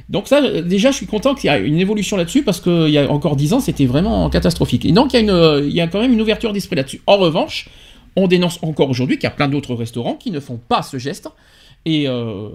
[0.09, 2.89] Donc ça, euh, déjà, je suis content qu'il y a une évolution là-dessus parce qu'il
[2.89, 4.85] y a encore 10 ans, c'était vraiment catastrophique.
[4.85, 6.75] Et donc, il y, a une, euh, il y a quand même une ouverture d'esprit
[6.75, 7.01] là-dessus.
[7.07, 7.67] En revanche,
[8.15, 10.97] on dénonce encore aujourd'hui qu'il y a plein d'autres restaurants qui ne font pas ce
[10.97, 11.27] geste.
[11.85, 12.49] Et euh,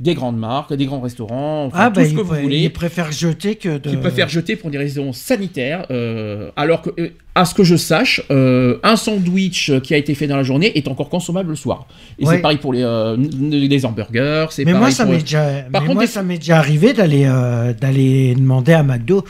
[0.00, 2.72] des grandes marques, des grands restaurants, enfin, Ah, tout bah, ce que vous voulez ils
[2.72, 3.94] préfèrent jeter que de.
[3.96, 8.20] préfèrent jeter pour des raisons sanitaires, euh, alors que, euh, à ce que je sache,
[8.30, 11.86] euh, un sandwich qui a été fait dans la journée est encore consommable le soir.
[12.18, 12.34] Et Ouais.
[12.36, 13.16] c'est pareil pour les, euh,
[13.84, 16.58] hamburgers, Mais moi, ça pour- m'est déjà, Par mais contre, moi, des- ça m'est déjà
[16.58, 17.24] arrivé d'aller
[17.80, 19.24] d'aller demander à McDo,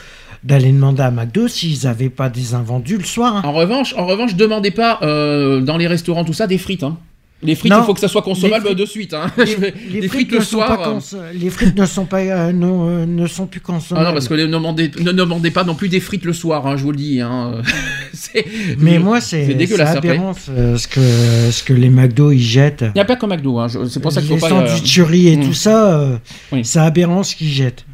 [0.44, 3.36] d'aller demander à McDo s'ils avaient pas des invendus le soir.
[3.36, 3.42] hein.
[3.44, 6.82] En revanche, en revanche, demandez pas euh, dans les restaurants tout ça des frites.
[6.82, 6.96] hein.
[7.44, 9.14] Les frites, Non, il faut que ça soit consommable les frites- de suite.
[9.14, 9.26] hein.
[9.36, 11.00] Les, les frites, ne le sont soir.
[11.14, 14.06] euh, les frites ne sont pas euh, non, euh, ne sont plus Ah consommables.
[14.06, 16.76] non, parce que ne demandez, ne demandez pas non plus des frites le soir, hein,
[16.76, 17.20] je vous le dis.
[17.20, 17.54] hein.
[18.78, 22.82] Mais moi, c'est dégueulasse aberrant ce, que ce que les McDo ils jettent.
[22.88, 24.52] Il n'y a pas comme McDo, c'est pour ça qu'il faut les pas.
[24.62, 25.44] euh, sandwicheries et hmm.
[25.44, 26.16] tout ça, euh,
[26.52, 26.60] Oui.
[26.64, 27.84] c'est aberrant ce qu'ils jettent.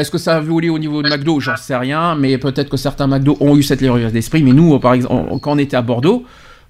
[0.00, 2.76] Est-ce que ça a évolué au niveau de McDo J'en sais rien, mais peut-être que
[2.76, 4.42] certains McDo ont eu cette erreur d'esprit.
[4.42, 6.24] Mais nous, par exemple, on- quand on était à Bordeaux,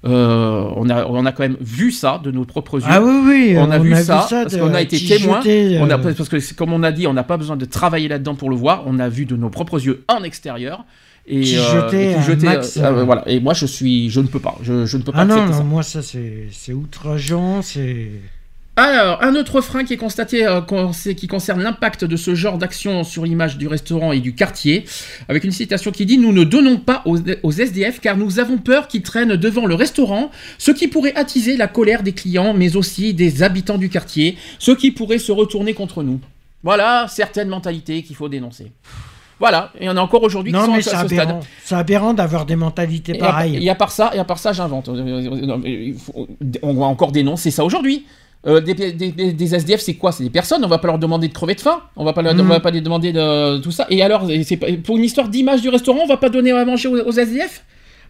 [0.05, 2.87] Euh, on, a, on a quand même vu ça de nos propres yeux.
[2.89, 5.41] Ah oui, oui, on a vu vu ça, parce de- qu'on a été témoin.
[5.45, 7.65] euh, On a, parce que c'est- comme on a dit, on n'a pas besoin de
[7.65, 8.85] travailler là-dedans pour le voir.
[8.87, 10.85] On a vu de nos propres yeux en extérieur.
[11.27, 13.25] Et, Qui euh, jetait et qui jetait, max, euh, euh, voilà.
[13.27, 14.55] Et moi, je suis, je ne peux pas.
[14.63, 15.63] Je, je ne peux pas Ah non, non, ça.
[15.65, 18.09] moi ça c'est c'est outrageant, c'est.
[18.81, 20.61] Alors, un autre frein qui est constaté, euh,
[21.17, 24.85] qui concerne l'impact de ce genre d'action sur l'image du restaurant et du quartier,
[25.29, 28.57] avec une citation qui dit Nous ne donnons pas aux, aux SDF car nous avons
[28.59, 32.77] peur qu'ils traînent devant le restaurant, ce qui pourrait attiser la colère des clients, mais
[32.77, 36.21] aussi des habitants du quartier, ce qui pourrait se retourner contre nous.
[36.63, 38.71] Voilà certaines mentalités qu'il faut dénoncer.
[39.41, 41.13] Voilà, et on a encore aujourd'hui qui Non sont mais à c'est ce stade.
[41.23, 41.41] aberrant.
[41.65, 43.65] C'est aberrant d'avoir des mentalités Et à, pareilles.
[43.65, 44.89] et à part ça, et à part ça, j'invente.
[44.89, 45.93] Euh, euh,
[46.63, 48.05] On va encore dénoncer ça aujourd'hui.
[48.47, 50.13] Euh, des, des- des- des SDF, c'est quoi?
[50.13, 50.65] C'est des personnes.
[50.65, 51.83] On va pas leur demander de crever de faim.
[51.97, 53.87] On va pas, leur- on va pas les demander de tout ça.
[53.91, 56.65] Et alors, c'est pas- pour une histoire d'image du restaurant, on va pas donner à
[56.65, 57.65] manger aux, aux SDF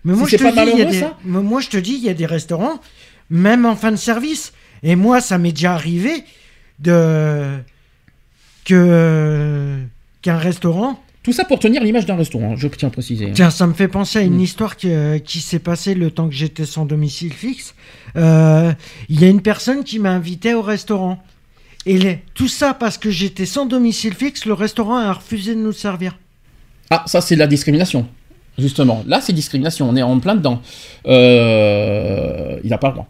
[0.04, 1.00] Mais moi, Si je c'est te pas dis, il y a malheureux, des...
[1.00, 1.16] ça?
[1.24, 2.78] mais moi, je te dis, il y a des restaurants,
[3.30, 4.52] même en fin de service.
[4.82, 6.24] Et moi, ça m'est déjà arrivé
[6.78, 7.56] de
[8.64, 9.78] que
[10.22, 11.02] qu'un restaurant.
[11.22, 12.56] Tout ça pour tenir l'image d'un restaurant.
[12.56, 13.30] Je tiens à préciser.
[13.34, 14.40] Tiens, ça me fait penser à une Mm.
[14.40, 17.74] histoire qui, euh, qui s'est passée le temps que j'étais sans domicile fixe.
[18.16, 18.72] Euh,
[19.10, 21.22] Il y a une personne qui m'a invité au restaurant.
[21.86, 25.60] Et les- tout ça parce que j'étais sans domicile fixe, le restaurant a refusé de
[25.60, 26.16] nous servir.
[26.90, 28.06] Ah, ça c'est de la discrimination.
[28.58, 29.88] Justement, là c'est discrimination.
[29.88, 30.60] On est en plein dedans.
[31.06, 33.08] Euh, il a pas le droit.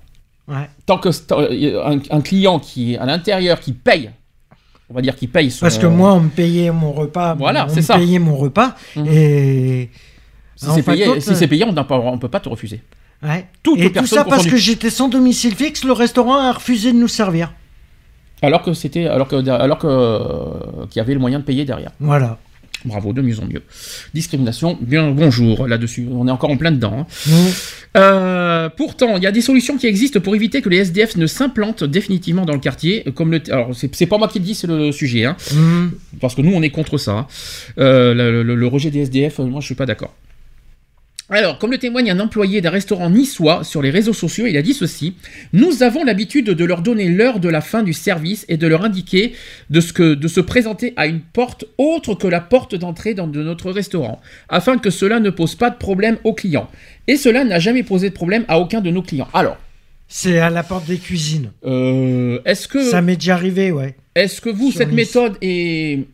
[0.48, 0.68] Ouais.
[0.86, 4.10] Tant que tant- un, un client qui est à l'intérieur, qui paye,
[4.90, 5.60] on va dire qu'il paye son.
[5.60, 7.34] Parce que moi, on me payait mon repas.
[7.34, 7.96] Voilà, on c'est me ça.
[7.96, 8.74] payait mon repas.
[8.96, 9.06] Mhm.
[9.06, 9.90] Et.
[10.56, 12.80] si c'est payé, compte, si c'est payé, on on peut pas te refuser.
[13.22, 13.46] Ouais.
[13.76, 17.08] Et tout ça parce que j'étais sans domicile fixe, le restaurant a refusé de nous
[17.08, 17.52] servir.
[18.42, 21.64] Alors que c'était, alors que, alors que euh, qu'il y avait le moyen de payer
[21.64, 21.90] derrière.
[21.98, 22.38] Voilà.
[22.84, 23.62] Bravo, de mieux en mieux.
[24.14, 26.06] Discrimination, bien bonjour là-dessus.
[26.12, 27.06] On est encore en plein dedans.
[27.28, 27.32] hein.
[27.96, 31.26] Euh, pourtant, il y a des solutions qui existent pour éviter que les SDF ne
[31.26, 33.04] s'implantent définitivement dans le quartier.
[33.14, 35.90] Comme le, alors c'est pas moi qui le dis, c'est le sujet, hein, Mhm.
[36.20, 37.12] parce que nous on est contre ça.
[37.12, 37.26] hein.
[37.78, 40.14] Euh, le, le- le rejet des SDF, euh, moi je suis pas d'accord.
[41.30, 44.62] Alors, comme le témoigne un employé d'un restaurant niçois sur les réseaux sociaux, il a
[44.62, 45.14] dit ceci
[45.52, 48.82] Nous avons l'habitude de leur donner l'heure de la fin du service et de leur
[48.82, 49.34] indiquer
[49.68, 53.26] de, ce que, de se présenter à une porte autre que la porte d'entrée dans
[53.26, 56.70] de notre restaurant, afin que cela ne pose pas de problème aux clients.
[57.08, 59.28] Et cela n'a jamais posé de problème à aucun de nos clients.
[59.34, 59.58] Alors,
[60.08, 61.52] C'est à la porte des cuisines.
[61.66, 63.96] euh, est-ce que, Ça m'est déjà arrivé, ouais.
[64.24, 64.96] Est-ce que vous, Sur cette Nice.
[65.14, 66.06] méthode est,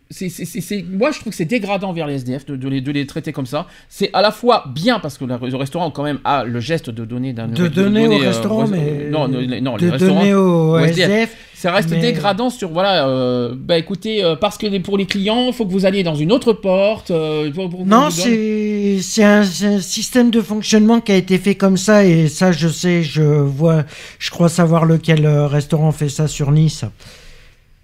[0.92, 3.32] moi je trouve que c'est dégradant vers les SDF de, de les, de les traiter
[3.32, 3.66] comme ça.
[3.88, 7.04] C'est à la fois bien parce que le restaurant quand même a le geste de
[7.04, 9.08] donner d'un, De donner au euh, restaurant, mais.
[9.10, 10.98] non, non, non, les de restaurants, donner au SDF.
[11.08, 11.36] SDF.
[11.54, 15.06] ça reste mais- dégradant sur voilà, euh, bah écoutez, euh, parce que les- pour les
[15.06, 17.10] clients, il faut que vous alliez dans une autre porte.
[17.10, 21.54] euh, pour- pour- Non, c'est c'est un, un système de fonctionnement qui a été fait
[21.54, 23.84] comme ça et ça, je sais, je vois,
[24.18, 26.84] je crois savoir lequel restaurant fait ça sur Nice.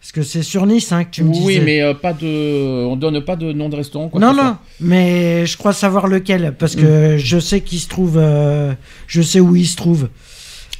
[0.01, 1.45] Parce que c'est sur Nice hein, que tu me disais.
[1.45, 4.09] Oui, mais euh, pas de, on donne pas de nom de restaurant.
[4.09, 4.59] Quoi non, non, soit.
[4.81, 8.73] mais je crois savoir lequel parce que je sais qu'il se trouve, euh,
[9.07, 10.09] je sais où il se trouve.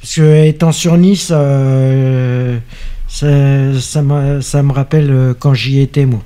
[0.01, 2.57] Parce que étant sur Nice, euh,
[3.07, 6.23] ça, ça, me, ça me rappelle euh, quand j'y étais moi.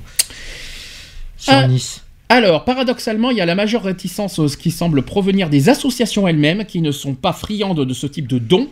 [1.36, 1.68] Sur Ah.
[1.68, 2.02] Nice.
[2.28, 6.64] Alors, paradoxalement, il y a la majeure réticence ce qui semble provenir des associations elles-mêmes
[6.64, 8.68] qui ne sont pas friandes de ce type de dons.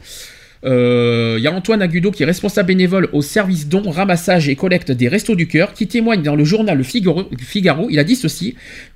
[0.65, 4.57] Euh, Il y a Antoine Agudo qui est responsable bénévole au service dons, ramassage et
[4.57, 7.89] collecte des Restos du Cœur qui témoigne dans le journal Le Figaro, Figaro.
[7.91, 8.55] Il a dit ceci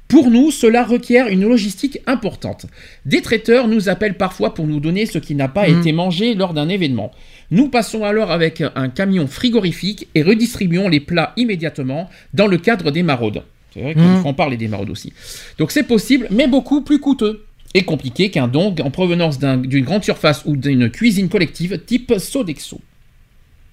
[0.09, 2.65] Pour nous, cela requiert une logistique importante.
[3.05, 5.81] Des traiteurs nous appellent parfois pour nous donner ce qui n'a pas Mhm.
[5.81, 7.13] été mangé lors d'un événement.
[7.51, 12.91] Nous passons alors avec un camion frigorifique et redistribuons les plats immédiatement dans le cadre
[12.91, 13.43] des maraudes.
[13.75, 15.13] C'est vrai faut en parler des maraudes aussi.
[15.59, 17.45] Donc c'est possible, mais beaucoup plus coûteux
[17.75, 22.15] et compliqué qu'un don en provenance d'un- d'une grande surface ou d'une cuisine collective type
[22.19, 22.81] Sodexo.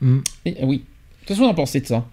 [0.01, 0.21] Mhm.
[0.45, 0.83] Et, euh, oui.
[1.25, 2.05] Qu'est-ce que vous en pensez de ça?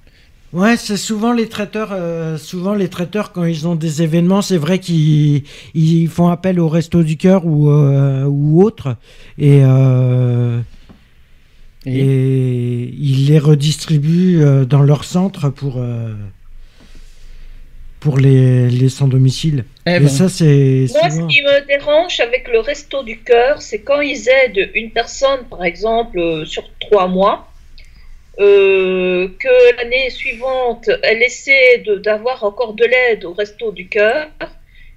[0.52, 1.90] Ouais, c'est souvent les traiteurs.
[1.92, 6.60] euh, souvent les traiteurs quand ils ont des événements, c'est vrai qu'ils ils font appel
[6.60, 8.96] au resto du cœur ou euh, ou autre
[9.38, 10.60] et, euh,
[11.86, 15.82] Et- et ils les redistribuent dans leur centre pour
[18.02, 19.64] pour les, les sans domicile.
[19.86, 23.62] Eh et ben, ça c'est Moi, ce qui me dérange avec le resto du cœur,
[23.62, 27.48] c'est quand ils aident une personne, par exemple, euh, sur trois mois,
[28.40, 34.26] euh, que l'année suivante, elle essaie de- d'avoir encore de l'aide au resto du cœur,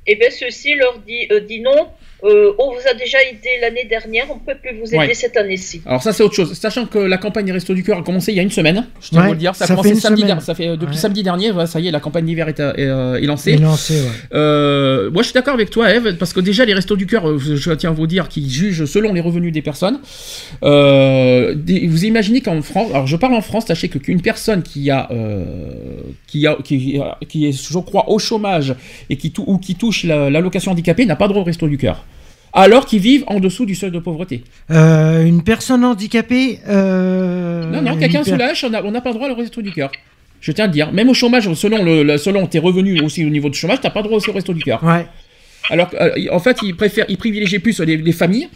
[0.08, 1.88] et bien ceux-ci leur dit, euh, dit non,
[2.24, 5.14] euh, on vous a déjà aidé l'année dernière, on ne peut plus vous aider Ouais.
[5.14, 5.82] cette année-ci.
[5.86, 6.54] Alors ça c'est autre chose.
[6.54, 8.86] Sachant que la campagne des Restos du Cœur a commencé il y a une semaine,
[9.02, 9.54] je tiens à vous le dire.
[9.56, 10.42] Ça, a commencé fait une samedi dernier.
[10.42, 11.00] Ça fait euh, depuis Ouais.
[11.02, 11.52] samedi dernier.
[11.52, 13.58] voilà, ça y est, la campagne d'hiver est, euh, est, euh, est lancée.
[13.58, 14.02] Lancé.
[14.34, 17.28] Euh, moi, je suis d'accord avec toi, Eve, parce que déjà, les restos du cœur,
[17.30, 20.00] euh, je tiens à vous dire qu'ils jugent selon les revenus des personnes.
[20.64, 21.56] Euh,
[21.88, 25.08] vous imaginez qu'en France, alors je parle en France, sachez que qu'une personne qui a,
[25.12, 25.44] euh,
[26.28, 28.74] qui a, qui, a- qui est, je crois, au chômage
[29.10, 31.78] et qui tou- ou qui touche la- l'allocation handicapée n'a pas droit au resto du
[31.78, 32.06] cœur.
[32.58, 34.44] Alors qu'ils vivent en dessous du seuil de pauvreté.
[34.72, 36.60] Euh, une personne handicapée.
[36.68, 39.92] euh, Non, non, quelqu'un sous l'âge, on n'a pas droit au resto du cœur.
[40.42, 40.92] Je tiens à le dire.
[40.94, 43.90] Même au chômage, selon, le, le- selon tes revenus aussi au niveau du chômage, t'as
[43.90, 44.82] pas droit aussi au resto du cœur.
[44.84, 45.06] Ouais.
[45.70, 48.48] Alors euh, en fait, ils préfèrent, ils privilégient plus les, les familles,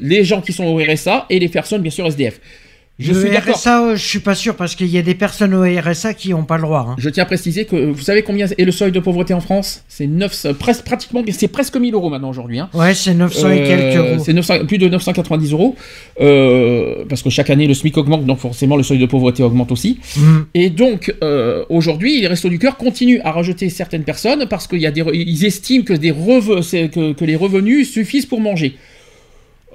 [0.00, 2.40] les gens qui sont au RSA et les personnes bien sûr SDF.
[2.98, 3.56] Je le suis d'accord.
[3.56, 6.30] RSA, euh, je suis pas sûr parce qu'il y a des personnes au RSA qui
[6.30, 6.86] n'ont pas le droit.
[6.90, 6.94] hein.
[6.98, 9.82] Je tiens à préciser que vous savez combien est le seuil de pauvreté en France?
[9.88, 12.60] C'est 9, euh, presque pratiquement, c'est presque 1000 euros maintenant aujourd'hui.
[12.60, 12.68] hein.
[12.74, 14.22] Ouais, c'est 900 et Euh, quelques euros.
[14.24, 15.74] C'est 900 plus de 990 euros
[16.20, 19.72] euh, parce que chaque année le SMIC augmente, donc forcément le seuil de pauvreté augmente
[19.72, 19.98] aussi.
[20.16, 20.38] Mm.
[20.54, 24.82] Et donc, euh, aujourd'hui, les Restos du Cœur continuent à rajouter certaines personnes parce qu'ils
[25.14, 28.76] ils estiment que, des que les revenus suffisent pour manger.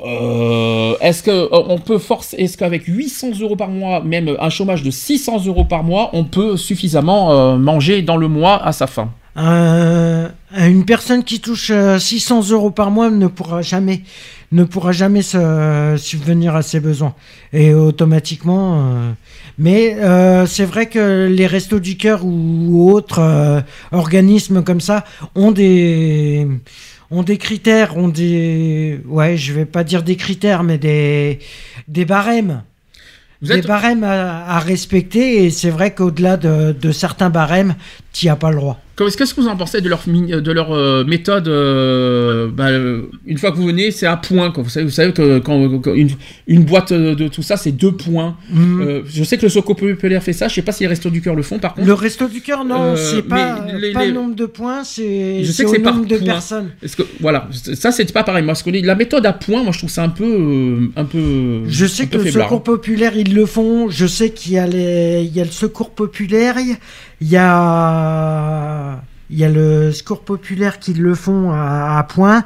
[0.06, 4.50] Euh, est-ce que euh, on peut forcer, est-ce qu'avec 800 euros par mois, même un
[4.50, 8.72] chômage de 600 euros par mois, on peut suffisamment euh, manger dans le mois à
[8.72, 9.10] sa faim?
[9.38, 10.28] Euh,
[10.58, 14.02] une personne qui touche euh, 600 euros par mois ne pourra jamais,
[14.52, 17.14] ne pourra jamais se subvenir à ses besoins.
[17.54, 18.82] Et automatiquement.
[18.82, 19.12] euh,
[19.60, 25.04] mais euh, c'est vrai que les restos du cœur ou autres euh, organismes comme ça
[25.36, 26.48] ont des
[27.12, 31.40] ont des critères, ont des ouais, je vais pas dire des critères, mais des
[31.88, 32.64] des barèmes.
[33.42, 37.76] Vous des barèmes à, à respecter et c'est vrai qu'au-delà de, de certains barèmes,
[38.20, 38.80] tu as pas le droit.
[38.98, 43.38] Qu'est-ce que vous en pensez de leur, de leur euh, méthode euh, bah, euh, Une
[43.38, 44.50] fois que vous venez, c'est à point.
[44.50, 44.64] Quoi.
[44.64, 46.10] Vous, savez, vous savez que quand, quand une,
[46.48, 48.36] une boîte de, tout ça, c'est deux points.
[48.50, 48.82] Mhm.
[48.82, 50.48] Euh, je sais que le Soco Populaire fait ça.
[50.48, 51.86] Je sais pas si les Restos du Cœur le font par contre.
[51.86, 54.84] Le resto du cœur, non, c'est pas, mais les- pas les- le nombre de points,
[54.84, 55.44] c'est
[55.84, 56.26] par nombre de point.
[56.26, 56.70] personnes.
[56.82, 58.44] Est-ce que voilà, ça c'est pas pareil.
[58.44, 61.62] Moi, ce que la méthode à point, moi je trouve ça un peu, un peu.
[61.68, 62.48] Je un sais peu que le faiblard.
[62.48, 63.90] secours populaire, ils le font.
[63.90, 66.78] Je sais qu'il y, a les- il y a le secours populaire, il y a-
[67.22, 72.44] il y a, il y a le secours populaire qui le font à, à point.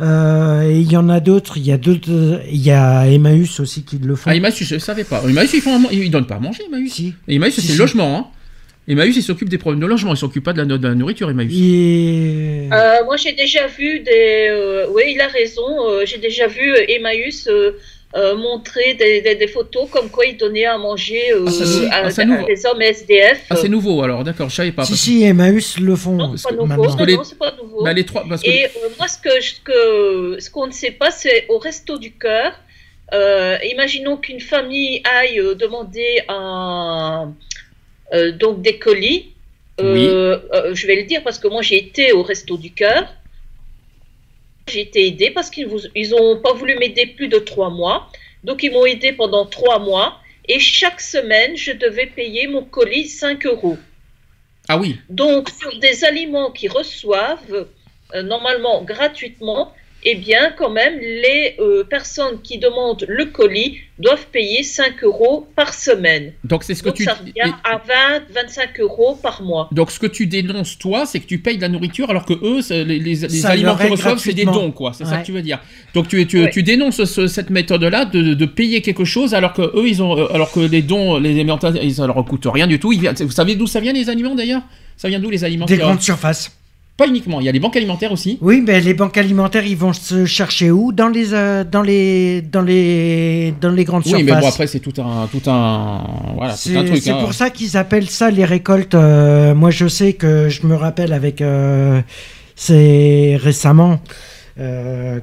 [0.00, 1.56] Euh, et il y en a d'autres.
[1.56, 2.40] Il y a d'autres.
[2.50, 4.30] Il y a Emmaüs aussi qui le font.
[4.30, 5.22] Ah, Emmaüs, je savais pas.
[5.28, 6.92] Emmaüs, ils, font, ils donnent pas à manger, Emmaüs.
[6.92, 7.14] Si.
[7.28, 7.72] Emmaüs, Si, c'est si.
[7.72, 8.16] le logement.
[8.18, 8.26] Hein.
[8.88, 10.14] Emmaüs, il s'occupe des problèmes de logement.
[10.14, 11.52] Il s'occupe pas de la, de la nourriture, Emmaüs.
[11.52, 12.68] Et...
[12.72, 14.46] Euh, moi, j'ai déjà vu des.
[14.50, 15.66] euh, oui, il a raison.
[16.04, 17.48] j'ai déjà vu euh, Emmaüs
[18.14, 21.44] euh, montrer des, des- des photos comme quoi il donnait à manger euh,
[21.90, 23.42] Ah, à, ah, à des hommes SDF.
[23.50, 24.84] Ah, c'est nouveau alors, d'accord, je savais pas.
[24.84, 26.12] Si, parce- si, Emmaüs le font.
[26.12, 26.84] non, c'est pas nouveau.
[26.86, 27.82] Non, que les- non, c'est pas nouveau.
[27.84, 30.72] Bah, les trois, parce que Et euh, moi, ce que je- que- ce qu'on ne
[30.72, 32.52] sait pas, c'est au resto du cœur.
[33.12, 37.32] euh, imaginons qu'une famille aille euh, demander un,
[38.14, 39.32] euh, donc des colis.
[39.80, 43.04] Euh, euh, je vais le dire parce que moi j'ai été au resto du cœur.
[44.68, 48.10] J'ai été aidée parce qu'ils vous- ils ont pas voulu m'aider plus de trois mois.
[48.44, 50.20] Donc ils m'ont aidé pendant trois mois.
[50.48, 53.78] Et chaque semaine, je devais payer mon colis 5 euros.
[54.68, 57.66] ah oui, Donc, sur des aliments qu'ils reçoivent,
[58.14, 59.72] euh, normalement gratuitement,
[60.08, 65.46] eh bien, quand même, les euh, personnes qui demandent le colis doivent payer 5 euros
[65.56, 66.32] par semaine.
[66.44, 67.04] donc c'est ce que Donc, tu.
[67.04, 69.68] ça revient à 20, 25 euros par mois.
[69.72, 72.34] Donc ce que tu dénonces toi, c'est que tu payes de la nourriture alors que
[72.34, 74.92] eux, les, les- les Ça aliments qu'ils reçoivent, c'est des dons, quoi.
[74.92, 75.58] C'est ça que tu veux dire.
[75.94, 76.50] Donc tu, tu, Ouais.
[76.50, 80.16] tu dénonces ce- cette méthode-là de, de payer quelque chose alors que eux, ils ont,
[80.18, 82.92] euh, alors que les dons, les aliments, ils- ça leur coûte rien du tout.
[82.92, 84.62] Ils vous savez d'où ça vient les aliments d'ailleurs?
[84.96, 86.56] Ça vient d'où les aliments Des grandes surfaces.
[86.96, 87.40] Pas uniquement.
[87.40, 88.38] Il y a les banques alimentaires aussi.
[88.40, 92.40] Oui, mais les banques alimentaires, ils vont se chercher où Dans les, euh, dans les,
[92.40, 94.24] dans les, dans les grandes Oui, surfaces.
[94.26, 96.04] mais bon après c'est tout un, tout un,
[96.36, 97.02] voilà, tout C'est un truc.
[97.02, 97.18] c'est hein.
[97.20, 98.94] pour ça qu'ils appellent ça les récoltes.
[98.94, 101.42] euh, moi, je sais que je me rappelle avec.
[101.42, 102.00] euh,
[102.54, 104.00] c'est récemment,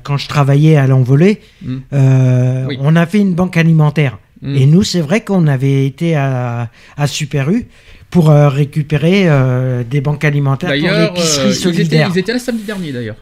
[0.03, 1.77] quand je travaillais à l'envolée, Mm.
[1.93, 2.77] euh, Oui.
[2.81, 4.19] on a fait une banque alimentaire.
[4.43, 4.55] Mm.
[4.57, 7.65] Et nous, c'est vrai qu'on avait été à, à Super U
[8.13, 12.11] pour euh, récupérer euh, des banques alimentaires pour l'épicerie euh, ils, étaient, solidaire.
[12.13, 13.15] ils étaient là samedi dernier d'ailleurs.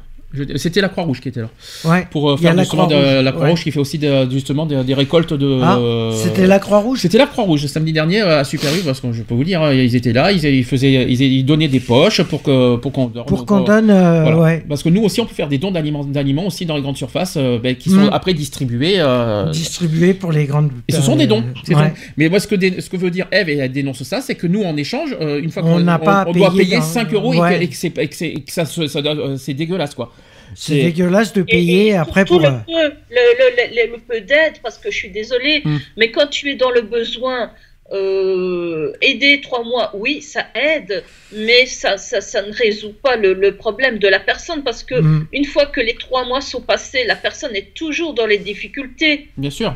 [0.56, 1.50] C'était la Croix-Rouge qui était là.
[1.84, 2.08] Ouais.
[2.10, 3.64] Pour euh, faire la justement de- la Croix-Rouge ouais.
[3.64, 5.60] qui fait aussi de- justement des, des récoltes de.
[5.62, 7.00] Ah, euh, c'était la Croix-Rouge?
[7.02, 9.62] C'était la Croix-Rouge samedi dernier euh, à Super U parce que je peux vous dire,
[9.62, 12.92] hein, ils étaient là, ils, ils faisaient, ils, ils donnaient des poches pour que pour
[12.94, 13.90] qu'on Pour qu'on donne.
[13.90, 14.38] euh, Voilà.
[14.40, 14.66] ouais.
[14.70, 16.98] Parce que nous aussi, on peut faire des dons d'aliments, d'aliments aussi dans les grandes
[16.98, 18.10] surfaces euh, ben, qui sont Mm.
[18.14, 18.96] après distribués.
[19.00, 20.72] euh, Distribué pour les grandes.
[20.88, 21.40] et ce sont des dons.
[21.42, 21.94] euh, c'est ouais.
[22.18, 24.48] Mais moi, ce que, ce que veut dire Eve, et elle dénonce ça, c'est que
[24.48, 27.34] nous, en échange, euh, une fois On qu'on on doit payer payer dans- 5 euros
[27.34, 27.68] et que- et
[28.08, 28.22] que,
[28.60, 30.12] euh, c'est dégueulasse, quoi.
[30.56, 32.40] C'est dégueulasse de payer Et après pour.
[32.40, 32.72] le euh, peu,
[33.10, 35.78] le, le- le- le peu d'aide, parce que je suis désolée, Mm.
[35.98, 37.52] mais quand tu es dans le besoin,
[37.94, 41.04] euh, aider trois mois, oui, ça aide,
[41.34, 44.96] mais ça, ça, ça ne résout pas le, le problème de la personne, parce que
[44.96, 48.38] mm, une fois que les trois mois sont passés, la personne est toujours dans les
[48.38, 49.28] difficultés.
[49.38, 49.74] Bien sûr.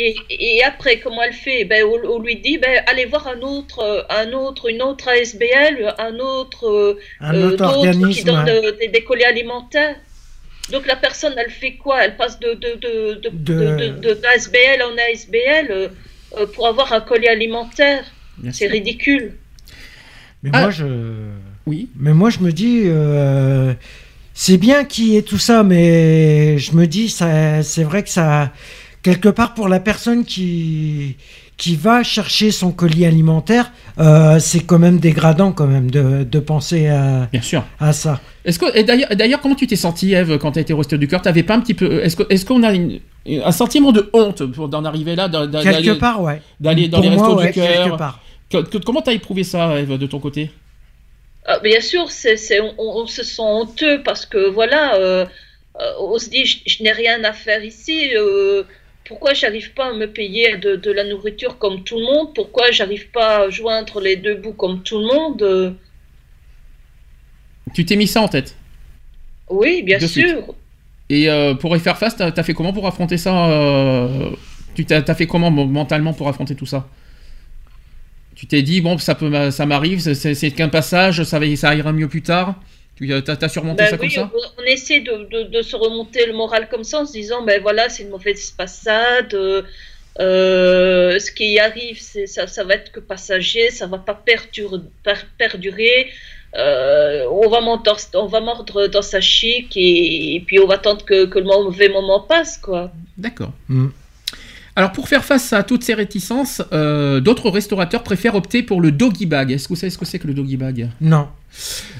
[0.00, 1.64] Et, et après, comment elle fait?
[1.64, 5.94] Ben, on, on lui dit, ben, allez voir un autre, un autre, une autre ASBL,
[5.98, 7.80] un autre, euh, un euh, autre
[8.12, 8.34] qui ouais.
[8.48, 9.96] euh, des, des colis alimentaires.
[10.70, 12.04] Donc la personne, elle fait quoi?
[12.04, 15.88] Elle passe de, de, de, de, De- de- de- d'ASBL en ASBL euh,
[16.36, 18.04] euh, pour avoir un colis alimentaire.
[18.52, 19.34] C'est ridicule.
[20.42, 20.62] Mais Ah.
[20.62, 20.86] moi, je.
[21.66, 21.88] Oui.
[21.96, 23.72] Mais moi, je me dis, euh,
[24.34, 28.10] c'est bien qu'il y ait tout ça, mais je me dis, ça, c'est vrai que
[28.10, 28.52] ça,
[29.02, 31.16] quelque part pour la personne qui
[31.58, 36.38] qui va chercher son colis alimentaire, euh, c'est quand même dégradant quand même de, de
[36.38, 37.64] penser à, Bien sûr.
[37.80, 38.20] à ça.
[38.44, 40.96] Est-ce que et d'ailleurs, d'ailleurs, comment tu t'es senti, Eve, quand tu as été restée
[40.98, 41.20] du cœur?
[41.20, 43.00] T'avais pas un petit peu Est-ce que est-ce qu'on a une-
[43.44, 46.40] un sentiment de honte pour d'en arriver là, d'a- d'a- Quelque d'aller- part, ouais.
[46.60, 47.84] d'aller dans Pour les moi, restos ouais, du cœur?
[47.84, 48.20] quelque part.
[48.50, 50.50] Que- que- Comment t'as éprouvé ça, Eve, de ton côté?
[51.44, 55.26] Ah, bien sûr, c'est, c'est, on, on se sent honteux parce que voilà, euh,
[55.80, 58.10] euh, on se dit, je, je n'ai rien à faire ici.
[58.16, 58.62] euh,
[59.08, 62.34] pourquoi j'arrive pas à me payer de, de la nourriture comme tout le monde?
[62.34, 65.76] Pourquoi j'arrive pas à joindre les deux bouts comme tout le monde?
[67.74, 68.56] Tu t'es mis ça en tête?
[69.50, 70.36] Oui, bien De suite.
[70.38, 70.54] sûr.
[71.10, 74.30] Et euh, pour y faire face, t'as as fait comment pour affronter ça euh,
[74.74, 76.88] Tu t'as as fait comment mentalement pour affronter tout ça?
[78.34, 82.22] Tu t'es dit bon, ça peut, ça m'arrive, c'est- qu'un passage, ça ira mieux plus
[82.22, 82.54] tard.
[82.98, 85.76] Tu as, surmonté Ben ça oui, comme ça on, on essaie de, de- de se
[85.76, 89.32] remonter le moral comme ça en se disant, ben voilà, c'est une mauvaise passade.
[89.34, 89.62] euh,
[90.20, 94.82] euh, ce qui arrive, c'est ça, ça va être que passager, ça va pas perdur-
[95.04, 96.08] per- perdurer.
[96.56, 100.74] euh, on va mordre, on va mordre dans sa chic et, et puis on va
[100.74, 102.90] attendre que, que le mauvais moment passe, quoi.
[103.16, 103.52] D'accord.
[103.68, 103.88] Mm.
[104.78, 108.92] Alors pour faire face à toutes ces réticences, euh, d'autres restaurateurs préfèrent opter pour le
[108.92, 109.50] doggy bag.
[109.50, 110.88] Est-ce que vous savez ce que c'est que le doggy bag?
[111.00, 111.26] Non.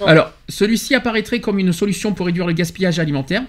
[0.06, 3.42] Alors, celui-ci apparaîtrait comme une solution pour réduire le gaspillage alimentaire.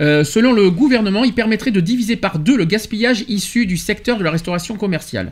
[0.00, 4.18] Euh, selon le gouvernement, il permettrait de diviser par deux le gaspillage issu du secteur
[4.18, 5.30] de la restauration commerciale.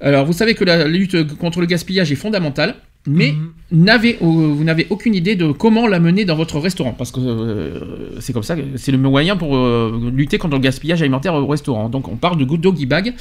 [0.00, 2.76] Alors, vous savez que la lutte contre le gaspillage est fondamentale,
[3.06, 3.34] mais
[3.72, 8.20] euh, vous n'avez aucune idée de comment la mener dans votre restaurant, parce que euh,
[8.20, 11.88] c'est comme ça, c'est le moyen pour euh, lutter contre le gaspillage alimentaire au restaurant.
[11.88, 13.14] Donc, on parle de good doggy bag.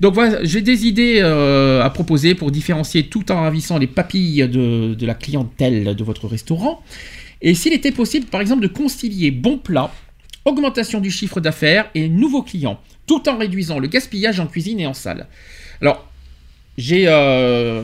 [0.00, 4.48] Donc voilà, j'ai des idées euh, à proposer pour différencier tout en ravissant les papilles
[4.48, 6.82] de, de la clientèle de votre restaurant.
[7.40, 9.92] Et s'il était possible, par exemple, de concilier bon plat,
[10.44, 14.86] augmentation du chiffre d'affaires et nouveaux clients, tout en réduisant le gaspillage en cuisine et
[14.86, 15.26] en salle.
[15.80, 16.08] Alors,
[16.78, 17.82] j'ai euh,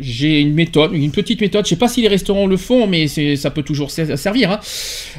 [0.00, 1.64] j'ai une méthode, une petite méthode.
[1.64, 3.06] Je sais pas si les restaurants le font, mais
[3.36, 4.50] ça peut toujours ser- servir.
[4.52, 4.60] hein.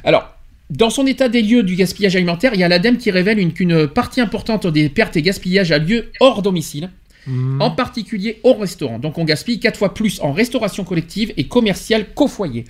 [0.04, 0.34] Alors,
[0.70, 3.54] dans son état des lieux du gaspillage alimentaire, il y a l'ADEME qui révèle une-
[3.54, 6.90] qu'une partie importante des pertes et gaspillages a lieu hors domicile,
[7.28, 7.62] Mhm.
[7.62, 9.00] en particulier au restaurant.
[9.00, 12.66] Donc on gaspille 4 fois plus en restauration collective et commerciale qu'au foyer.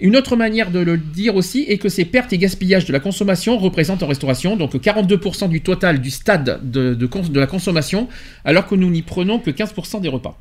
[0.00, 2.98] Une autre manière de le dire aussi est que ces pertes et gaspillages de la
[2.98, 7.46] consommation représentent en restauration donc 42% du total du stade de, de cons- de la
[7.46, 8.08] consommation,
[8.44, 10.36] alors que nous n'y prenons que 15% des repas.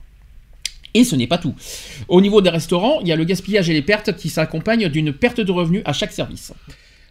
[0.93, 1.55] Et ce n'est pas tout.
[2.07, 5.13] Au niveau des restaurants, il y a le gaspillage et les pertes qui s'accompagnent d'une
[5.13, 6.53] perte de revenus à chaque service.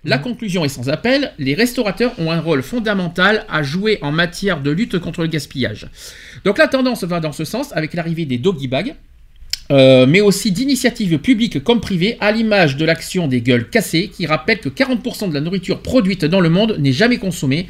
[0.05, 4.61] La conclusion est sans appel, les restaurateurs ont un rôle fondamental à jouer en matière
[4.61, 5.87] de lutte contre le gaspillage.
[6.45, 8.97] Donc la tendance va dans ce sens avec l'arrivée des doggy bags,
[9.71, 14.27] euh, mais aussi d'initiatives publiques comme privées, à l'image de l'action des gueules cassées, qui
[14.27, 17.69] rappelle que 40% de la nourriture produite dans le monde n'est jamais consommée,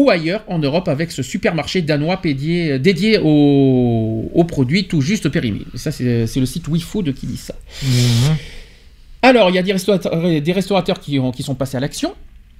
[0.00, 5.28] ou ailleurs en Europe avec ce supermarché danois pédié- dédié aux, aux produits tout juste
[5.28, 5.66] périmés.
[5.74, 7.54] Et ça, c'est c'est le site WeFood qui dit ça.
[7.82, 8.36] Mhm.
[9.22, 12.14] Alors, il y a des restaurateurs, des restaurateurs qui, ont- qui sont passés à l'action.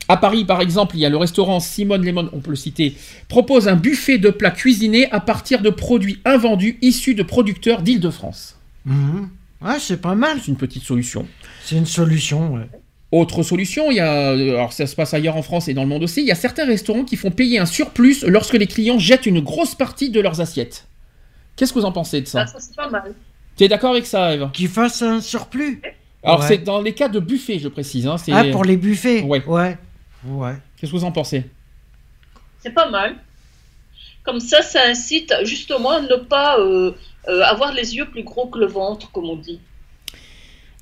[0.09, 2.95] À Paris, par exemple, il y a le restaurant Simone Lemon, on peut le citer,
[3.29, 8.57] propose un buffet de plats cuisinés à partir de produits invendus issus de producteurs d'Île-de-France.
[8.87, 10.39] Ouais, c'est pas mal.
[10.41, 11.27] C'est une petite solution.
[11.65, 12.55] C'est une solution.
[12.55, 12.67] ouais.
[13.12, 15.89] Autre solution, il y a, alors ça se passe ailleurs en France et dans le
[15.89, 19.01] monde aussi, il y a certains restaurants qui font payer un surplus lorsque les clients
[19.01, 20.87] jettent une grosse partie de leurs assiettes.
[21.57, 23.12] Qu'est-ce que vous en pensez de ça Ah, ça, c'est pas mal.
[23.57, 24.49] Tu es d'accord avec ça, Eve?
[24.53, 25.82] Qu'ils fassent un surplus?
[26.23, 26.47] Alors Ouais.
[26.49, 28.07] c'est dans les cas de buffet, je précise.
[28.07, 29.23] Hein, Ah, pour les buffets?
[29.23, 29.45] Ouais.
[29.45, 29.77] Ouais.
[30.24, 30.55] Ouais.
[30.77, 31.45] Qu'est-ce que vous en pensez?
[32.62, 33.16] C'est pas mal.
[34.23, 36.93] Comme ça, ça incite justement à ne pas euh,
[37.28, 39.59] euh, avoir les yeux plus gros que le ventre, comme on dit.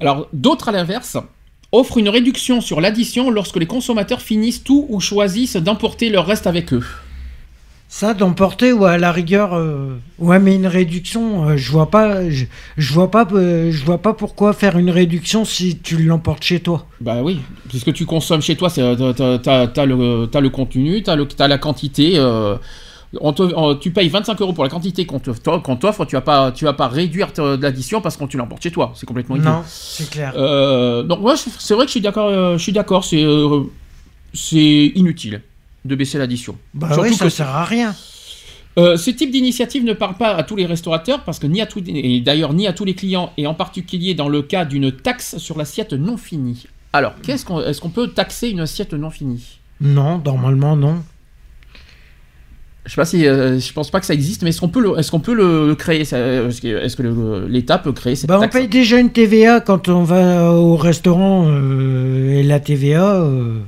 [0.01, 1.17] Alors, d'autres à l'inverse
[1.73, 6.47] offrent une réduction sur l'addition lorsque les consommateurs finissent tout ou choisissent d'emporter leur reste
[6.47, 6.85] avec eux.
[7.91, 12.29] Ça, d'emporter ou à la rigueur, euh, ouais, mais une réduction, euh, je vois pas,
[12.29, 12.45] je,
[12.77, 16.61] je vois pas, euh, je vois pas pourquoi faire une réduction si tu l'emportes chez
[16.61, 16.87] toi.
[17.01, 17.41] Bah oui,
[17.71, 22.19] puisque tu consommes chez toi, t'as, t'as le, contenu, t'as, t'as la quantité.
[23.15, 26.05] Euh, on te- on- tu payes 25 euros pour la quantité qu'on, te, qu'on t'offre,
[26.05, 27.29] tu vas pas, tu vas pas réduire
[27.61, 28.93] l'addition parce que tu l'emportes chez toi.
[28.95, 29.49] C'est complètement idiot.
[29.51, 30.33] Non, c'est clair.
[30.37, 32.29] Euh, donc moi, je- c'est vrai que je suis d'accord.
[32.29, 33.05] euh, je suis d'accord.
[33.05, 33.63] C'est, euh,
[34.35, 35.43] c'est inutile
[35.85, 36.57] de baisser l'addition.
[36.75, 37.95] bah surtout oui, ça que- sert à rien.
[38.79, 41.67] Euh, ce type d'initiative ne parle pas à tous les restaurateurs parce que ni à
[41.67, 44.93] tous et d'ailleurs ni à tous les clients et en particulier dans le cas d'une
[44.93, 46.65] taxe sur l'assiette non finie.
[46.93, 49.59] Alors, qu'est-ce qu'on, est-ce qu'on peut taxer une assiette non finie?
[49.81, 51.03] Non, normalement non.
[52.89, 54.81] Je sais pas si, euh, je pense pas que ça existe, mais est-ce qu'on peut
[54.81, 58.41] le, est-ce qu'on peut le, le créer Est-ce que, l'État peut créer cette Bah, on
[58.41, 63.59] taxe paye déjà une TVA quand on va au restaurant euh, et la TVA, euh,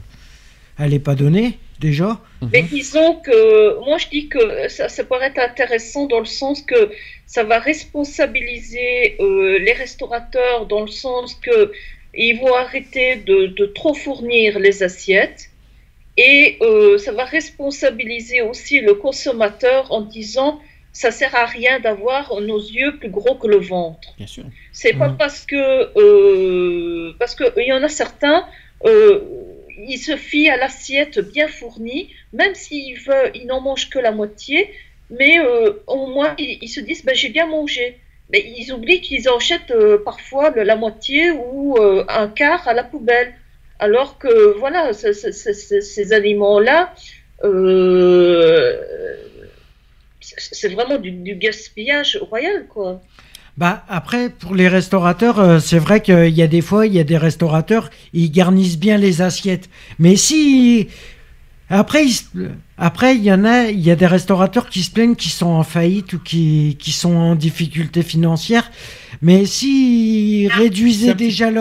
[0.79, 2.19] elle est pas donnée déjà.
[2.51, 6.63] Mais disons que moi je dis que ça, ça pourrait être intéressant dans le sens
[6.63, 6.91] que
[7.27, 11.73] ça va responsabiliser euh, les restaurateurs dans le sens que
[12.15, 15.50] ils vont arrêter de, de trop fournir les assiettes
[16.29, 20.51] et euh, ça va responsabiliser aussi le consommateur en disant
[20.93, 24.09] ça sert à rien d'avoir nos yeux plus gros que le ventre.
[24.19, 24.45] Bien sûr.
[24.81, 25.17] C'est pas Mhm.
[25.23, 25.63] parce que
[26.05, 28.41] euh, parce que il y en a certains,
[28.91, 29.21] euh,
[29.93, 32.05] ils se fient à l'assiette bien fournie,
[32.41, 34.59] même s'ils veulent, ils n'en mangent que la moitié,
[35.19, 35.35] mais
[35.87, 37.87] au moins ils, ils se disent ben j'ai bien mangé.
[38.33, 41.77] Mais ils oublient qu'ils euh, parfois la moitié ou
[42.23, 43.31] un quart à la poubelle.
[43.81, 46.95] Alors que voilà, ce- ce- ce- ce- ces aliments-là,
[47.45, 48.77] euh,
[50.21, 53.01] c'est vraiment du, gaspillage royal, quoi.
[53.57, 57.01] Bah après pour les restaurateurs, euh, c'est vrai qu'il y a des fois il y
[57.01, 59.69] a des restaurateurs ils garnissent bien les assiettes.
[59.99, 60.89] Mais si
[61.69, 62.25] après se-
[62.79, 65.49] après il y en a il y a des restaurateurs qui se plaignent qui sont
[65.49, 68.71] en faillite ou qui qui sont en difficulté financière.
[69.23, 71.55] Mais si C'est réduisaient petit- déjà petit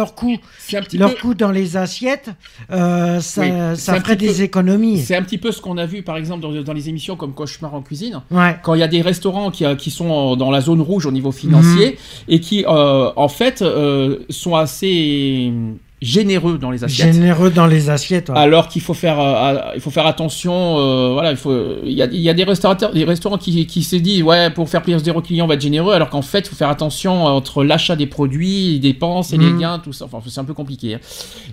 [0.97, 2.29] leurs peu, coûts dans les assiettes,
[2.71, 4.99] euh, ça, Oui, ça ferait des peu- économies.
[4.99, 7.33] c'est un petit peu ce qu'on a vu par exemple dans, dans les émissions comme
[7.33, 8.21] Cauchemar en cuisine.
[8.31, 8.55] Ouais.
[8.63, 11.11] quand il y a des restaurants qui, euh, qui sont dans la zone rouge au
[11.11, 11.97] niveau financier
[12.29, 15.51] et qui, euh, en fait, euh, sont assez
[16.01, 17.13] généreux dans les assiettes.
[17.13, 18.29] Généreux dans les assiettes.
[18.29, 18.37] ouais.
[18.37, 20.77] Alors qu'il faut faire, euh, il faut faire attention.
[20.79, 21.77] euh, voilà, il faut.
[21.83, 24.49] Il y a, il y a des restaurateurs, des restaurants qui, qui se disent ouais
[24.49, 26.69] pour faire plaisir aux clients on va être généreux, alors qu'en fait il faut faire
[26.69, 29.59] attention entre l'achat des produits, les dépenses et les Mhm.
[29.59, 30.05] gains, tout ça.
[30.05, 30.95] Enfin c'est un peu compliqué.
[30.95, 30.99] hein.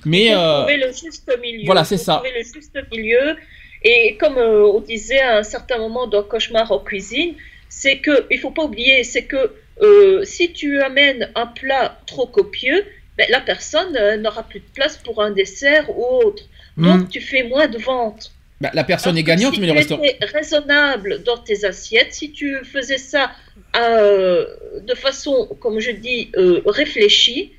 [0.05, 1.63] Mais Il faut euh, trouver le juste milieu.
[1.67, 2.15] voilà, Il faut c'est ça.
[2.17, 3.37] Trouver le juste milieu.
[3.83, 7.35] Et comme euh, on disait à un certain moment dans Cauchemar en cuisine,
[7.69, 9.53] c'est que il faut pas oublier, c'est que
[9.83, 12.85] euh, si tu amènes un plat trop copieux,
[13.19, 16.43] ben, la personne euh, n'aura plus de place pour un dessert ou autre.
[16.77, 17.09] Donc Mm.
[17.09, 18.33] tu fais moins de ventes.
[18.61, 20.03] bah, la personne Alors est gagnante, si mais le restaurant.
[20.35, 23.31] raisonnable dans tes assiettes, si tu faisais ça
[23.77, 24.47] euh,
[24.83, 27.53] de façon, comme je dis, euh, réfléchie,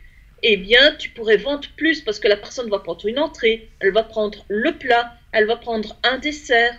[0.43, 3.91] eh bien, tu pourrais vendre plus parce que la personne va prendre une entrée, elle
[3.91, 6.73] va prendre le plat, elle va prendre un dessert.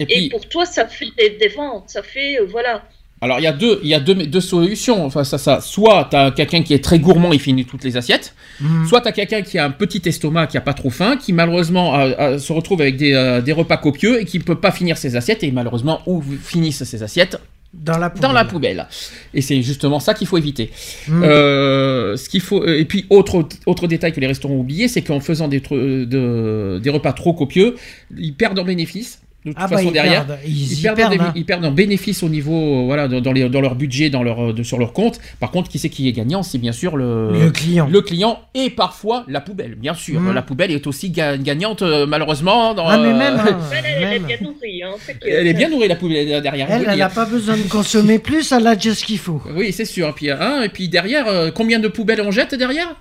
[0.00, 2.88] Et pour toi, ça fait des, des ventes, ça fait, euh, voilà.
[3.22, 5.60] Alors il y a deux, il y a deux, deux solutions face à ça.
[5.60, 8.34] Soit tu as quelqu'un qui est très gourmand, il finit toutes les assiettes.
[8.60, 8.86] Mhm.
[8.88, 11.32] Soit tu as quelqu'un qui a un petit estomac, qui a pas trop faim, qui
[11.32, 14.72] malheureusement euh, euh, se retrouve avec des, euh, des repas copieux et qui peut pas
[14.72, 17.38] finir ses assiettes et malheureusement où finissent ses assiettes
[17.72, 18.22] Dans la poubelle.
[18.28, 18.86] dans la poubelle.
[19.34, 20.72] Et c'est justement ça qu'il faut éviter.
[21.06, 21.22] Mhm.
[21.22, 25.02] Euh, ce qu'il faut et puis autre autre détail que les restaurants ont oublié, c'est
[25.02, 27.76] qu'en faisant des, euh, de- des repas trop copieux,
[28.18, 29.20] ils perdent en bénéfice.
[29.44, 30.24] De toute Ah bah façon ils derrière.
[30.24, 31.12] perdent, ils, perdent, perdent.
[31.20, 31.32] en, hein.
[31.34, 32.52] ils perdent en bénéfice au niveau,
[32.82, 35.18] euh, voilà, dans, dans les- dans leur budget, dans leur, euh, de- sur leur compte.
[35.40, 37.88] Par contre, qui c'est qui est gagnant C'est bien sûr le, Le client.
[37.90, 40.20] le client et parfois la poubelle, bien sûr.
[40.20, 40.32] Mhm.
[40.32, 42.72] La poubelle est aussi ga- gagnante, euh, malheureusement.
[42.74, 44.82] Dans, Ah mais même, hein, Elle, elle est bien nourrie.
[44.84, 44.90] Hein,
[45.20, 46.68] que- Elle est bien nourrie, la poubelle, derrière.
[46.70, 49.42] Elle, elle n'a pas besoin de consommer plus, elle a déjà ce qu'il faut.
[49.56, 50.08] Oui, c'est sûr.
[50.08, 52.94] Et puis, hein, et puis derrière, combien de poubelles on jette derrière?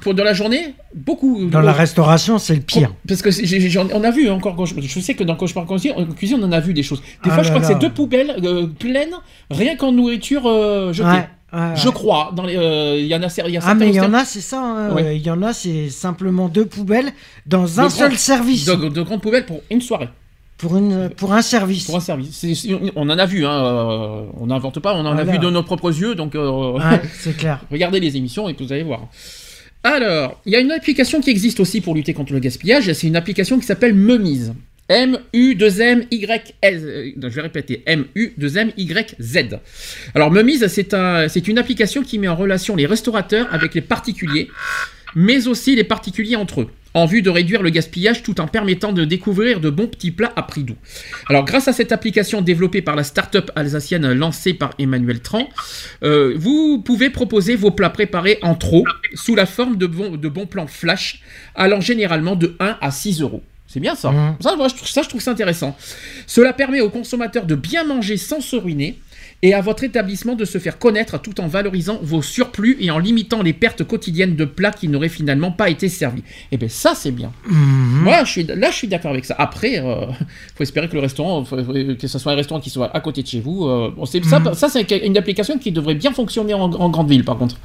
[0.00, 1.46] Pour de la journée Beaucoup.
[1.46, 2.92] Dans la restauration, c'est le pire.
[3.06, 5.92] Parce que j'ai- j'ai- on a vu encore, quand je, sais que dans Cauchemar Cuisine,
[5.96, 7.00] en cuisine, on en a vu des choses.
[7.22, 9.14] Des Ah fois, je là crois que c'est deux poubelles euh, pleines,
[9.50, 11.08] rien qu'en nourriture euh, jetée.
[11.08, 11.76] Ouais, ouais, ouais.
[11.76, 12.32] Je crois.
[12.34, 14.40] Dans euh, il y en a, y a Ah mais il y en a, c'est
[14.40, 14.60] ça.
[14.60, 15.02] hein, Ouais.
[15.04, 17.12] euh, Il y en a, c'est simplement deux poubelles
[17.46, 18.64] dans un De seul service.
[18.66, 20.08] de, de grandes poubelles pour une soirée,
[20.58, 21.84] Pour, une, pour un service.
[21.84, 22.44] pour un service.
[22.96, 25.32] On en a vu, hein, euh, on n'invente pas, on en a Voilà.
[25.32, 26.36] vu de nos propres yeux, donc
[27.20, 27.60] c'est clair.
[27.70, 29.02] regardez les émissions et vous allez voir.
[29.82, 32.92] Alors, il y a une application qui existe aussi pour lutter contre le gaspillage.
[32.92, 34.52] C'est une application qui s'appelle Memise.
[34.88, 36.40] M-U-2-M-Y-Z.
[36.64, 37.82] euh, Je vais répéter.
[37.86, 39.38] M-U-2-M-Y-Z.
[40.14, 43.80] Alors, Memise, c'est un, c'est une application qui met en relation les restaurateurs avec les
[43.80, 44.48] particuliers,
[45.14, 48.92] mais aussi les particuliers entre eux, en vue de réduire le gaspillage tout en permettant
[48.92, 50.76] de découvrir de bons petits plats à prix doux.
[51.28, 55.48] Alors, grâce à cette application développée par la start-up alsacienne lancée par Emmanuel Tran,
[56.02, 58.84] euh, vous pouvez proposer vos plats préparés en trop,
[59.14, 61.22] sous la forme de bons, de bons plans flash,
[61.54, 63.42] allant généralement de 1 à 6 euros.
[63.66, 64.10] C'est bien ça.
[64.10, 64.36] Mhm.
[64.40, 65.76] Ça, moi, je trouve, ça, je trouve ça intéressant.
[66.26, 68.98] Cela permet aux consommateurs de bien manger sans se ruiner
[69.42, 72.98] et à votre établissement de se faire connaître tout en valorisant vos surplus et en
[72.98, 76.22] limitant les pertes quotidiennes de plats qui n'auraient finalement pas été servis.
[76.52, 77.32] Et bien ça, c'est bien.
[77.48, 78.00] Mhm.
[78.02, 79.34] Moi, je suis, là, je suis d'accord avec ça.
[79.38, 80.06] Après, euh,
[80.56, 83.22] faut espérer que le restaurant, faut- que ce soit un restaurant qui soit à côté
[83.22, 83.64] de chez vous.
[83.66, 84.54] euh, bon, c'est- ça, Mhm.
[84.54, 87.56] ça c'est une application qui devrait bien fonctionner en, en grande ville, par contre.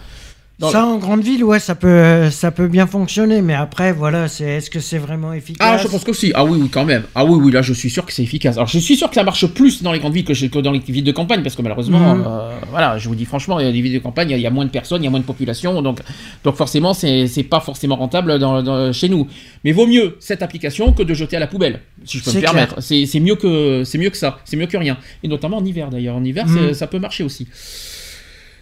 [0.57, 4.29] Dans Ça en grande ville, ouais, ça peut, ça peut bien fonctionner, mais après, voilà,
[4.29, 5.67] c'est, est-ce que c'est vraiment efficace?
[5.69, 6.31] Ah, je pense que si.
[6.33, 7.03] Ah oui, oui, quand même.
[7.13, 8.55] Ah oui, oui, là, je suis sûr que c'est efficace.
[8.55, 10.79] Alors, je suis sûr que ça marche plus dans les grandes villes que, dans les
[10.79, 12.23] villes de campagne, parce que malheureusement, Mhm.
[12.25, 14.35] euh, voilà, je vous dis franchement, il y a des villes de campagne, il y
[14.35, 15.99] a- il y, a moins de personnes, il y a moins de population, donc,
[16.45, 19.27] donc forcément, c'est c'est pas forcément rentable dans, dans- chez nous.
[19.65, 22.35] Mais vaut mieux cette application que de jeter à la poubelle, si je peux me
[22.35, 22.81] C'est permettre.
[22.81, 24.95] C'est c'est mieux que c'est mieux que ça, c'est mieux que rien.
[25.21, 26.15] Et notamment en hiver d'ailleurs.
[26.15, 26.73] En hiver, Mhm.
[26.73, 27.45] ça peut marcher aussi.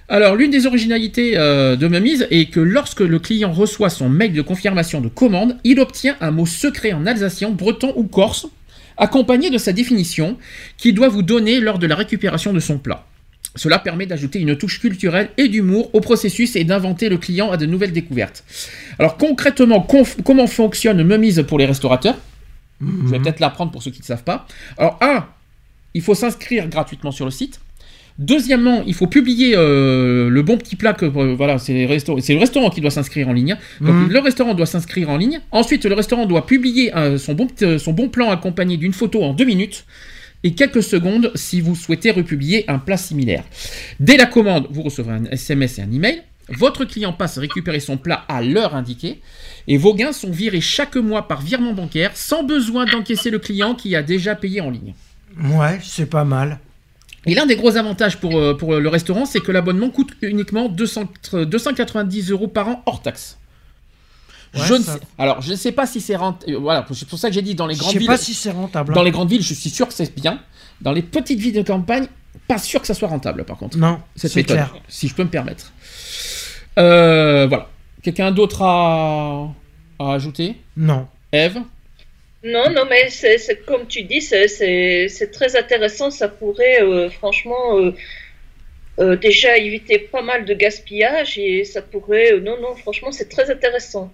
[0.09, 4.33] Alors, l'une des originalités euh, de Memise est que lorsque le client reçoit son mail
[4.33, 8.47] de confirmation de commande, il obtient un mot secret en alsacien, breton ou corse,
[8.97, 10.37] accompagné de sa définition,
[10.77, 13.05] qu'il doit vous donner lors de la récupération de son plat.
[13.55, 17.57] Cela permet d'ajouter une touche culturelle et d'humour au processus et d'inventer le client à
[17.57, 18.43] de nouvelles découvertes.
[18.99, 19.87] Alors concrètement,
[20.23, 22.17] comment fonctionne Memise pour les restaurateurs?
[22.81, 24.47] Je vais peut-être l'apprendre pour ceux qui ne savent pas.
[24.77, 25.25] Alors, un,
[25.93, 27.59] il faut s'inscrire gratuitement sur le site.
[28.19, 32.69] Deuxièmement, il faut publier euh, le bon petit plat que euh, voilà, c'est le restaurant
[32.69, 33.57] qui doit s'inscrire en ligne.
[33.81, 34.09] Donc Mhm.
[34.11, 35.41] le restaurant doit s'inscrire en ligne.
[35.51, 37.47] Ensuite, le restaurant doit publier euh, son, bon,
[37.79, 39.85] son bon plan accompagné d'une photo en deux minutes
[40.43, 43.43] et quelques secondes si vous souhaitez republier un plat similaire.
[43.99, 46.21] Dès la commande, vous recevrez un SMS et un email.
[46.49, 49.21] Votre client passe récupérer son plat à l'heure indiquée
[49.67, 53.75] et vos gains sont virés chaque mois par virement bancaire sans besoin d'encaisser le client
[53.75, 54.93] qui a déjà payé en ligne.
[55.41, 56.59] Ouais, c'est pas mal.
[57.25, 60.67] Et l'un des gros avantages pour, euh, pour le restaurant, c'est que l'abonnement coûte uniquement
[60.67, 61.05] 200
[61.35, 63.37] euh, 290 euros par an hors taxe.
[64.53, 66.55] Ouais, je ne sais, alors, je ne sais pas si c'est rentable.
[66.57, 68.07] Voilà, c'est pour ça que j'ai dit dans les Je grandes sais villes.
[68.07, 68.91] pas si c'est rentable.
[68.91, 68.95] hein.
[68.95, 70.39] Dans les grandes villes, je suis sûr que c'est bien.
[70.81, 72.07] Dans les petites villes de campagne,
[72.47, 73.77] pas sûr que ça soit rentable, par contre.
[73.77, 74.75] Non, Cette c'est méthode, clair.
[74.89, 75.71] si je peux me permettre.
[76.77, 77.69] Euh, voilà.
[78.03, 79.47] Quelqu'un d'autre à,
[79.99, 80.57] à ajouter?
[80.75, 81.07] Non.
[81.31, 81.59] Eve?
[82.43, 86.11] Non, non, mais c'est comme tu dis, c'est- très intéressant.
[86.11, 87.91] Ça pourrait euh, franchement euh,
[88.99, 92.33] euh, déjà éviter pas mal de gaspillage et ça pourrait.
[92.33, 94.11] euh, non, non, franchement, c'est très intéressant.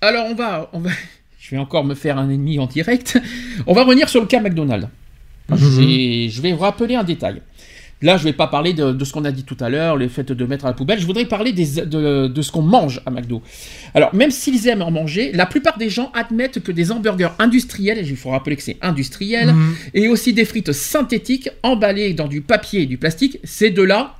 [0.00, 0.90] Alors, on va, on va.
[1.38, 3.18] Je vais encore me faire un ennemi en direct.
[3.66, 4.88] On va revenir sur le cas McDonald's.
[5.50, 5.58] Mhm.
[5.58, 7.42] J'ai- Je vais vous rappeler un détail.
[8.02, 10.08] Là, je vais pas parler de, de ce qu'on a dit tout à l'heure, le
[10.08, 10.98] fait de mettre à la poubelle.
[11.00, 13.40] Je voudrais parler des- de, de ce qu'on mange à McDo.
[13.94, 17.98] Alors, même s'ils aiment en manger, la plupart des gens admettent que des hamburgers industriels,
[17.98, 19.74] et il faut rappeler que c'est industriel, Mhm.
[19.94, 24.14] et aussi des frites synthétiques emballées dans du papier et du plastique, c'est de la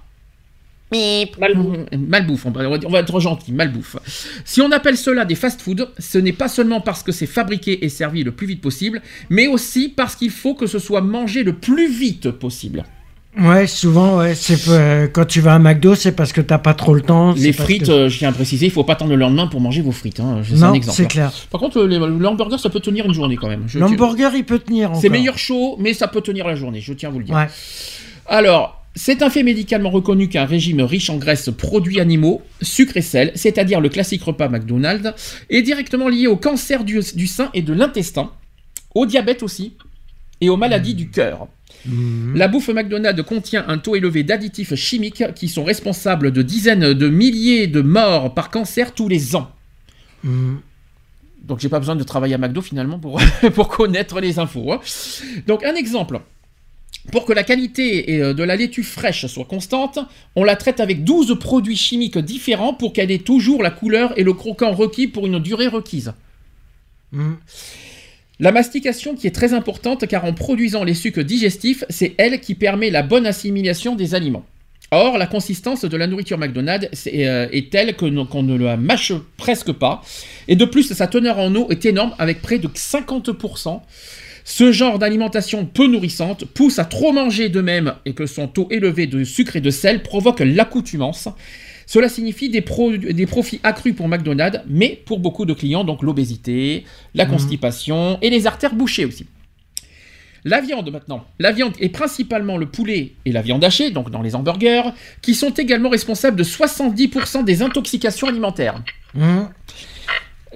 [1.40, 1.78] Malbouffe.
[1.98, 3.96] Malbouffe, on va, on va être gentil, malbouffe.
[4.44, 7.88] Si on appelle cela des fast-food, ce n'est pas seulement parce que c'est fabriqué et
[7.88, 11.54] servi le plus vite possible, mais aussi parce qu'il faut que ce soit mangé le
[11.54, 12.84] plus vite possible.
[13.36, 16.74] Ouais, souvent, ouais, c'est euh, quand tu vas à McDo, c'est parce que t'as pas
[16.74, 17.32] trop le temps.
[17.32, 19.60] Les frites, que- euh, je tiens à préciser, il faut pas attendre le lendemain pour
[19.60, 20.20] manger vos frites.
[20.20, 20.40] hein.
[20.48, 20.96] C'est un non, exemple.
[20.96, 21.32] c'est clair.
[21.50, 23.66] Par contre, le, le hamburger, ça peut tenir une journée quand même.
[23.74, 24.92] L'hamburger, il peut tenir.
[25.00, 27.34] C'est meilleur chaud, mais ça peut tenir la journée, je tiens à vous le dire.
[27.34, 27.48] Ouais.
[28.26, 33.02] Alors, c'est un fait médicalement reconnu qu'un régime riche en graisses, produits animaux, sucre et
[33.02, 35.12] sel, c'est-à-dire le classique repas McDonald's,
[35.50, 38.30] est directement lié au cancer du, du sein et de l'intestin,
[38.94, 39.72] au diabète aussi,
[40.44, 41.48] et aux maladies du cœur.
[41.86, 42.34] Mhm.
[42.36, 47.08] La bouffe McDonald's contient un taux élevé d'additifs chimiques qui sont responsables de dizaines de
[47.08, 49.50] milliers de morts par cancer tous les ans.
[50.22, 50.60] Mhm.
[51.42, 53.20] Donc j'ai pas besoin de travailler à McDo finalement pour,
[53.54, 54.72] pour connaître les infos.
[54.72, 54.80] hein.
[55.46, 56.20] Donc un exemple.
[57.12, 59.98] Pour que la qualité et, euh, de la laitue fraîche soit constante,
[60.36, 64.22] on la traite avec 12 produits chimiques différents pour qu'elle ait toujours la couleur et
[64.22, 66.14] le croquant requis pour une durée requise.
[67.12, 67.36] Mhm.
[68.44, 72.54] La mastication qui est très importante car en produisant les sucs digestifs, c'est elle qui
[72.54, 74.44] permet la bonne assimilation des aliments.
[74.90, 79.72] Or, la consistance de la nourriture McDonald's euh, est telle qu'on ne la mâche presque
[79.72, 80.02] pas.
[80.46, 83.80] Et de plus, sa teneur en eau est énorme avec près de 50%.
[84.44, 88.68] Ce genre d'alimentation peu nourrissante pousse à trop manger de même et que son taux
[88.70, 91.30] élevé de sucre et de sel provoque l'accoutumance.
[91.86, 96.02] Cela signifie des, pro- des profits accrus pour McDonald's, mais pour beaucoup de clients, donc
[96.02, 96.84] l'obésité,
[97.14, 99.26] la constipation et les artères bouchées aussi.
[100.46, 101.24] La viande maintenant.
[101.38, 104.90] La viande est principalement le poulet et la viande hachée, donc dans les hamburgers,
[105.22, 108.82] qui sont également responsables de 70% des intoxications alimentaires.
[109.18, 109.48] Hum.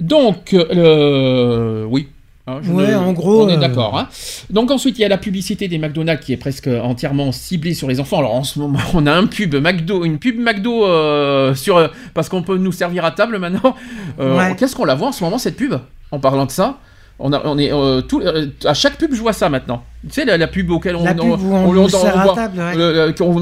[0.01, 2.09] Donc, euh, oui.
[2.49, 3.99] Hein, Ouais, ne- en gros, On est euh, d'accord.
[3.99, 4.09] hein.
[4.51, 7.89] Donc ensuite, il y a la publicité des McDonald's qui est presque entièrement ciblée sur
[7.89, 8.19] les enfants.
[8.19, 11.89] Alors en ce moment, on a un pub McDo, une pub McDo euh, sur euh,
[12.15, 13.75] parce qu'on peut nous servir à table maintenant.
[14.21, 14.57] Euh, Ouais.
[14.57, 15.75] Qu'est-ce qu'on la voit en ce moment cette pub
[16.11, 16.79] En parlant de ça,
[17.21, 19.83] on, a, on est euh, tout, euh, à chaque pub, je vois ça maintenant.
[20.05, 21.31] Tu sais la, la pub auquel on on, table, ouais.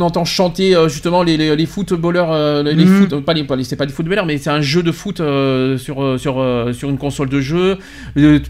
[0.02, 3.08] entend chanter euh, justement les, les, les footballeurs, les Mhm.
[3.08, 5.18] foot, pas les, pas les- c'est pas des footballeurs, mais c'est un jeu de foot
[5.18, 7.76] sur sur sur une console de jeu,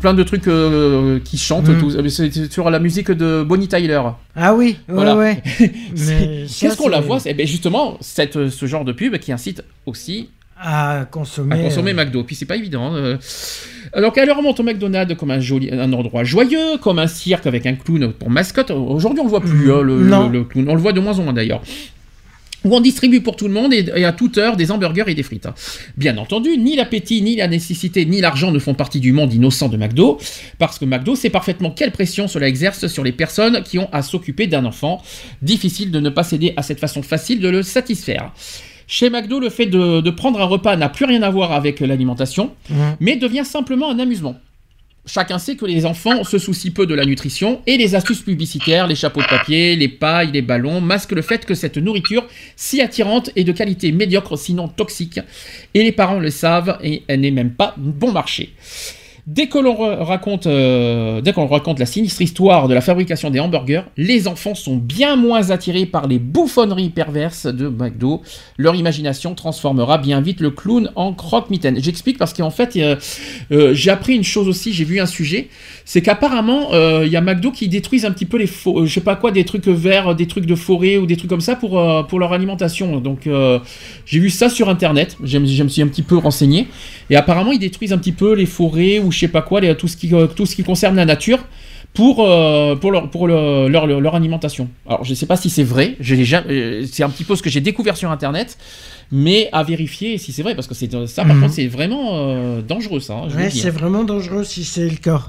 [0.01, 0.49] plein de trucs
[1.25, 2.09] qui chantent, Mhm.
[2.09, 4.01] c'est sur la musique de Bonnie Tyler.
[4.37, 5.17] Ah oui, ouais, Voilà.
[5.17, 5.43] ouais.
[5.59, 10.31] Qu'est-ce qu'on la voit C'est ben justement cette, ce genre de pub qui incite aussi
[10.61, 11.59] À consommer.
[11.59, 12.23] à consommer McDo.
[12.23, 12.93] Puis c'est pas évident.
[13.95, 13.99] Euh.
[13.99, 17.67] Alors qu'elle remonte au McDonald's comme un, joli, un endroit joyeux, comme un cirque avec
[17.67, 18.71] un clown pour mascotte.
[18.71, 20.29] Aujourd'hui, on le voit plus, Mm, hein, le, non.
[20.29, 20.69] le- le clown.
[20.69, 21.63] On le voit de moins en moins d'ailleurs.
[22.65, 25.15] Où on distribue pour tout le monde et, et à toute heure des hamburgers et
[25.15, 25.47] des frites.
[25.47, 25.55] hein.
[25.97, 29.69] Bien entendu, ni l'appétit, ni la nécessité, ni l'argent ne font partie du monde innocent
[29.69, 30.19] de McDo,
[30.59, 34.03] parce que McDo sait parfaitement quelle pression cela exerce sur les personnes qui ont à
[34.03, 35.01] s'occuper d'un enfant.
[35.43, 38.33] Difficile de ne pas céder à cette façon facile de le satisfaire.
[38.87, 41.81] Chez McDo, le fait de, de prendre un repas n'a plus rien à voir avec
[41.81, 42.97] l'alimentation, hum.
[43.01, 44.37] mais devient simplement un amusement.
[45.09, 48.89] Chacun sait que les enfants se soucient peu de la nutrition et les astuces publicitaires,
[48.89, 52.27] les chapeaux de papier, les pailles, les ballons masquent le fait que cette nourriture
[52.57, 55.21] si attirante est de qualité médiocre sinon toxique
[55.75, 58.53] et les parents le savent et elle n'est même pas bon marché.
[59.27, 59.75] Dès que l'on
[60.05, 64.55] raconte, euh, dès qu'on raconte la sinistre histoire de la fabrication des hamburgers, les enfants
[64.55, 68.23] sont bien moins attirés par les bouffonneries perverses de McDo.
[68.57, 71.83] Leur imagination transformera bien vite le clown en croque-mitaine.
[71.83, 72.95] J'explique parce qu'en fait, euh,
[73.51, 75.49] euh, j'ai appris une chose aussi, j'ai vu un sujet,
[75.85, 78.95] c'est qu'apparemment, euh, il y a McDo qui détruisent un petit peu les euh, je
[78.95, 81.57] sais pas quoi, des trucs verts, des trucs de forêt ou des trucs comme ça
[81.57, 83.01] pour, euh, pour leur alimentation.
[83.01, 83.59] Donc, euh,
[84.05, 86.69] j'ai vu ça sur internet, je me suis un petit peu renseigné,
[87.11, 89.75] et apparemment, ils détruisent un petit peu les forêts ou je sais pas quoi, les-
[89.77, 91.39] tout, ce qui, euh, tout ce qui concerne la nature.
[91.95, 94.69] Pour, euh, pour, leur, pour le- leur, leur, leur alimentation.
[94.87, 97.61] Alors, je sais pas si c'est vrai, euh, c'est un petit peu ce que j'ai
[97.63, 98.59] découvert sur Internet,
[99.11, 101.41] mais à vérifier si c'est vrai, parce que ça, par Mhm.
[101.41, 103.15] contre, c'est vraiment euh, dangereux, ça.
[103.15, 105.23] hein, Ouais, c'est vraiment dangereux si c'est le cas.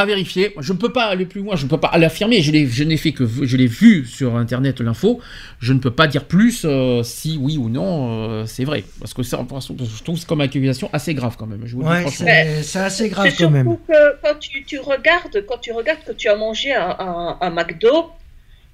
[0.00, 0.52] À vérifier.
[0.60, 2.42] Je ne peux pas aller plus loin, je ne peux pas l'affirmer.
[2.42, 5.20] Je, l'ai- je n'ai fait que je l'ai vu sur Internet l'info.
[5.58, 9.14] Je ne peux pas dire plus euh, si oui ou non euh, c'est vrai, parce
[9.14, 11.62] que ça, je trouve c'est comme accusation assez grave quand même.
[11.64, 12.26] Je vous Ouais, franchement.
[12.28, 13.66] c'est c'est assez grave C'est quand même.
[13.66, 17.38] surtout que quand tu, tu regardes, quand tu regardes que tu as mangé un, un,
[17.40, 18.10] un McDo,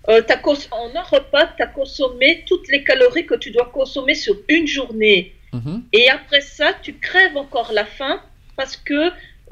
[0.08, 3.70] euh, t'as cons- en un repas, tu as consommé toutes les calories que tu dois
[3.72, 5.34] consommer sur une journée.
[5.52, 5.82] Mhm.
[5.92, 8.20] Et après ça, tu crèves encore la faim
[8.56, 9.00] parce que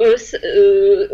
[0.01, 1.09] euh, euh,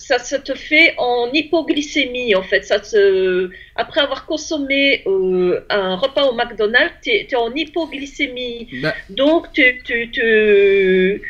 [0.00, 2.62] ça, ça te fait en hypoglycémie, en fait.
[2.64, 3.50] Ça te...
[3.76, 8.68] Après avoir consommé euh, un repas au McDonald's, tu es, en hypoglycémie.
[8.82, 11.22] Bah, Donc, tu, tu, tu,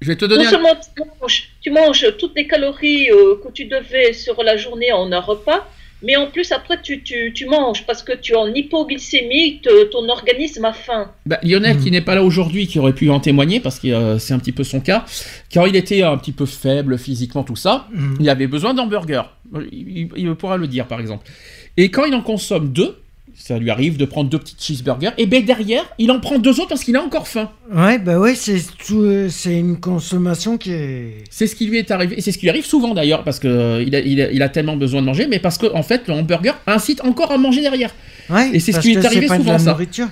[0.00, 0.46] je vais te non donner.
[0.46, 4.90] un- tu manges, tu manges toutes les calories euh, que tu devais sur la journée
[4.92, 5.66] en un repas,
[6.02, 9.84] mais en plus après tu, tu, tu manges parce que tu es en hypoglycémie, te-
[9.84, 11.10] ton organisme a faim.
[11.26, 11.82] Bah, Lionel, Mhm.
[11.84, 14.38] qui n'est pas là aujourd'hui, qui aurait pu en témoigner, parce que euh, c'est un
[14.38, 15.04] petit peu son cas,
[15.52, 18.16] quand il était un petit peu faible physiquement, tout ça, Mhm.
[18.20, 19.22] il avait besoin d'hamburgers.
[19.72, 21.26] Il, il- il pourra le dire, par exemple.
[21.76, 22.96] Et quand il en consomme deux,
[23.34, 26.60] ça lui arrive de prendre deux petits cheeseburgers, et ben derrière, il en prend deux
[26.60, 27.50] autres parce qu'il a encore faim.
[27.72, 31.24] Ouais, bah ouais, c'est tout, euh, c'est une consommation qui est.
[31.30, 33.38] C'est ce qui lui est arrivé, et c'est ce qui lui arrive souvent d'ailleurs, parce
[33.40, 35.82] qu'il il a, il a- il a tellement besoin de manger, mais parce qu'en en
[35.82, 37.94] fait, le hamburger incite encore à manger derrière.
[38.30, 39.70] Ouais, Et c'est ce qui lui est que arrivé c'est pas souvent, de la ça.
[39.72, 40.08] nourriture.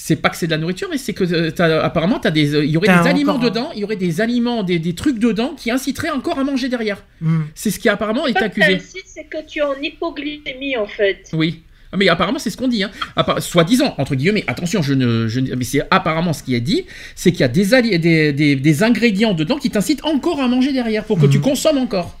[0.00, 2.54] C'est pas que c'est de la nourriture, mais c'est que euh, t'as- apparemment, t'as des,
[2.54, 4.94] euh, il y aurait T'as des aliments dedans, il y aurait des aliments, des, des
[4.94, 7.02] trucs dedans qui inciteraient encore à manger derrière.
[7.20, 7.40] Hmm.
[7.56, 8.78] C'est ce qui apparemment est accusé.
[9.04, 11.28] c'est que tu es en hypoglycémie en fait.
[11.32, 11.62] Oui.
[11.96, 12.82] Mais apparemment, c'est ce qu'on dit.
[12.82, 12.90] Hein.
[13.38, 16.84] Soi-disant, entre guillemets, attention, je ne, je ne- mais c'est apparemment ce qui est dit,
[17.14, 20.48] c'est qu'il y a des, alli- des, des, des ingrédients dedans qui t'incitent encore à
[20.48, 21.44] manger derrière pour que tu Mhm.
[21.44, 22.18] consommes encore.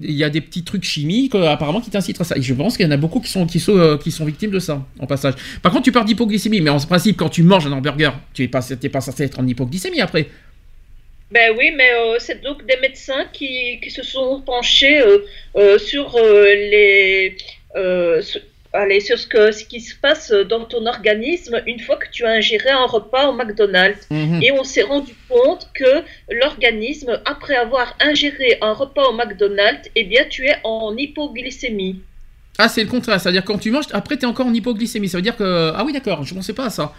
[0.00, 2.36] Il y a des petits trucs chimiques, euh, apparemment, qui t'incitent à ça.
[2.36, 4.24] Et je pense qu'il y en a beaucoup qui sont, qui, sont, euh, qui sont
[4.24, 5.34] victimes de ça, en passage.
[5.62, 8.48] Par contre, tu parles d'hypoglycémie, mais en principe, quand tu manges un hamburger, tu n'es
[8.48, 10.28] pas, censé être en hypoglycémie après.
[11.30, 15.18] Ben oui, mais euh, c'est donc des médecins qui, qui se sont penchés euh,
[15.56, 17.36] euh, sur euh, les
[17.76, 18.40] euh, sur,
[18.74, 22.24] allez, sur ce, que, ce qui se passe dans ton organisme une fois que tu
[22.24, 24.06] as ingéré un repas au McDonald's.
[24.10, 24.42] Mhm.
[24.42, 30.04] Et on s'est rendu compte que l'organisme, après avoir ingéré un repas au McDonald's, eh
[30.04, 32.00] bien, tu es en hypoglycémie.
[32.58, 33.20] Ah, c'est le contraire.
[33.20, 35.08] C'est-à-dire quand tu manges, après t'es encore en hypoglycémie.
[35.08, 36.22] Ça veut dire que ah oui, d'accord.
[36.24, 36.92] Je pensais pas à ça.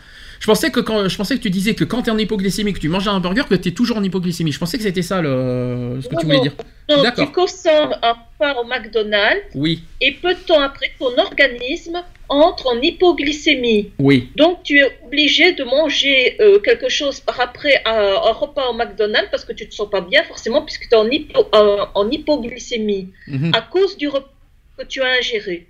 [0.45, 2.77] Je pensais que quand je pensais que tu disais que quand t'es en hypoglycémie, que
[2.79, 4.51] tu manges un hamburger, que t'es toujours en hypoglycémie.
[4.51, 6.43] Je pensais que c'était ça le ce que Non, tu voulais non.
[6.43, 6.53] dire.
[6.87, 7.25] Non, D'accord.
[7.25, 12.67] tu consommes un pain au McDonald's Oui, et peu de temps après, ton organisme entre
[12.67, 13.89] en hypoglycémie.
[13.97, 14.29] oui.
[14.35, 17.91] Donc, tu es obligé de manger euh, quelque chose par après un,
[18.29, 20.93] un repas au McDonald's parce que tu ne te sens pas bien, forcément, puisque tu
[20.93, 23.49] es en, hypo- euh, en hypoglycémie Mhm.
[23.55, 24.29] à cause du repas
[24.77, 25.65] que tu as ingéré.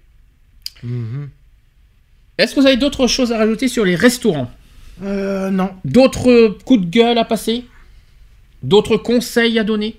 [0.84, 1.30] Mhm.
[2.38, 4.52] Est-ce que vous avez d'autres choses à rajouter sur les restaurants?
[5.04, 5.76] Euh, non.
[5.84, 7.66] D'autres coups de gueule à passer?
[8.64, 9.98] D'autres conseils à donner?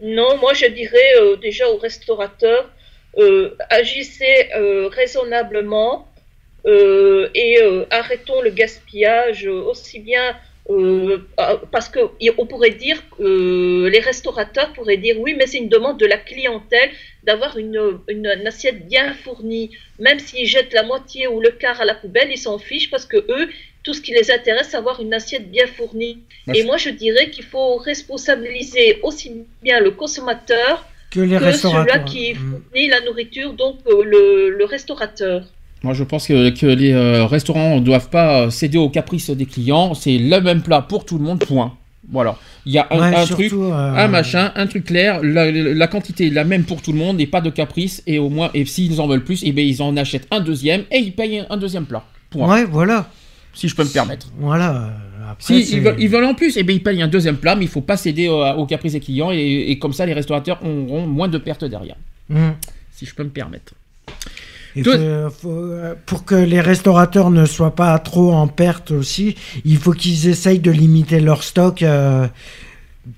[0.00, 2.68] Non, moi je dirais euh, déjà aux restaurateurs,
[3.16, 6.08] euh, agissez euh, raisonnablement
[6.66, 10.36] euh, et euh, arrêtons le gaspillage aussi bien
[10.70, 11.18] euh,
[11.70, 12.00] parce que
[12.38, 16.16] on pourrait dire euh, les restaurateurs pourraient dire oui mais c'est une demande de la
[16.16, 16.90] clientèle
[17.24, 21.80] d'avoir une, une, une assiette bien fournie même s'ils jettent la moitié ou le quart
[21.82, 23.48] à la poubelle ils s'en fichent parce que eux
[23.82, 26.16] tout ce qui les intéresse c'est avoir une assiette bien fournie
[26.54, 29.32] et moi je dirais qu'il faut responsabiliser aussi
[29.62, 32.08] bien le consommateur Que les que restaurateurs.
[32.08, 32.62] celui-là qui Mhm.
[32.64, 35.38] fournit la nourriture, donc euh, le, le restaurateur.
[35.84, 39.30] Moi, je pense que, que les euh, restaurants ne doivent pas euh, céder aux caprices
[39.30, 39.94] des clients.
[39.94, 41.74] C'est le même plat pour tout le monde, point.
[42.10, 42.36] Voilà.
[42.66, 45.20] Il y a un, Ouais, un surtout, truc, euh, un machin, un truc clair.
[45.22, 48.02] La, la quantité est la même pour tout le monde et pas de caprice.
[48.06, 50.82] Et au moins, et s'ils en veulent plus, et ben ils en achètent un deuxième
[50.90, 52.02] et ils payent un deuxième plat.
[52.30, 52.48] Point.
[52.50, 53.08] Ouais, voilà.
[53.52, 54.28] Si je peux me permettre.
[54.38, 54.90] Voilà.
[55.30, 57.56] Après, Si ils veulent, ils veulent en plus, et ben ils payent un deuxième plat,
[57.56, 60.12] mais il faut pas céder au- aux caprices des clients et, et comme ça, les
[60.12, 61.96] restaurateurs auront moins de pertes derrière.
[62.28, 62.54] Mhm.
[62.90, 63.72] Si je peux me permettre.
[64.76, 64.90] Et faut-
[65.30, 69.92] faut, euh, pour que les restaurateurs ne soient pas trop en perte aussi, il faut
[69.92, 72.26] qu'ils essayent de limiter leur stock, euh,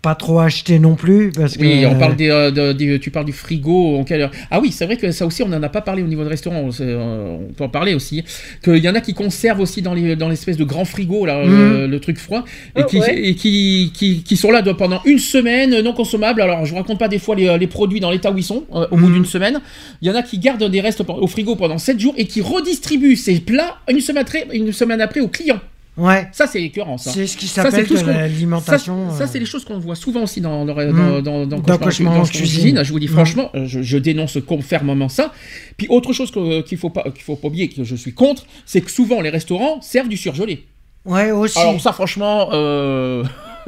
[0.02, 3.10] pas trop acheter non plus, parce que Oui, on parle des, euh, de- des- tu
[3.10, 3.96] parles du frigo.
[3.96, 4.30] En quelle heure?
[4.50, 6.28] Ah oui, c'est vrai que ça aussi, on n'en a pas parlé au niveau de
[6.28, 6.68] restaurant.
[6.80, 8.24] euh, on peut en parler aussi.
[8.64, 11.44] Qu'il y en a qui conservent aussi dans les dans l'espèce de grand frigo, là,
[11.44, 11.52] Mhm.
[11.52, 12.44] euh, le truc froid,
[12.74, 13.28] et, qui, ouais.
[13.28, 16.40] et qui, qui, qui sont là de- pendant une semaine non consommables.
[16.40, 18.64] Alors, je vous raconte pas des fois les, les produits dans l'état où ils sont
[18.74, 19.14] euh, au bout Mhm.
[19.14, 19.60] d'une semaine.
[20.02, 22.40] Il y en a qui gardent des restes au frigo pendant 7 jours et qui
[22.40, 25.60] redistribuent ces plats une semaine après, une semaine après aux clients.
[25.96, 27.10] Ouais, Ça, c'est écœurant, ça.
[27.12, 29.10] c'est ce qui s'appelle l'alimentation.
[29.10, 31.22] Ça, euh, c'est les choses qu'on voit souvent aussi dans, dans, dans, Mm.
[31.22, 31.78] dans, dans- Dans
[32.24, 32.48] cuisine.
[32.48, 32.84] cuisine.
[32.84, 33.12] Je vous dis Mm.
[33.12, 35.32] franchement, euh, je, je dénonce fermement ça.
[35.76, 38.46] Puis autre chose que- qu'il faut pas qu'il faut pas oublier que je suis contre,
[38.64, 40.64] c'est que souvent les restaurants servent du surgelé.
[41.04, 41.58] Ouais, aussi.
[41.58, 43.22] Alors ça, franchement, euh,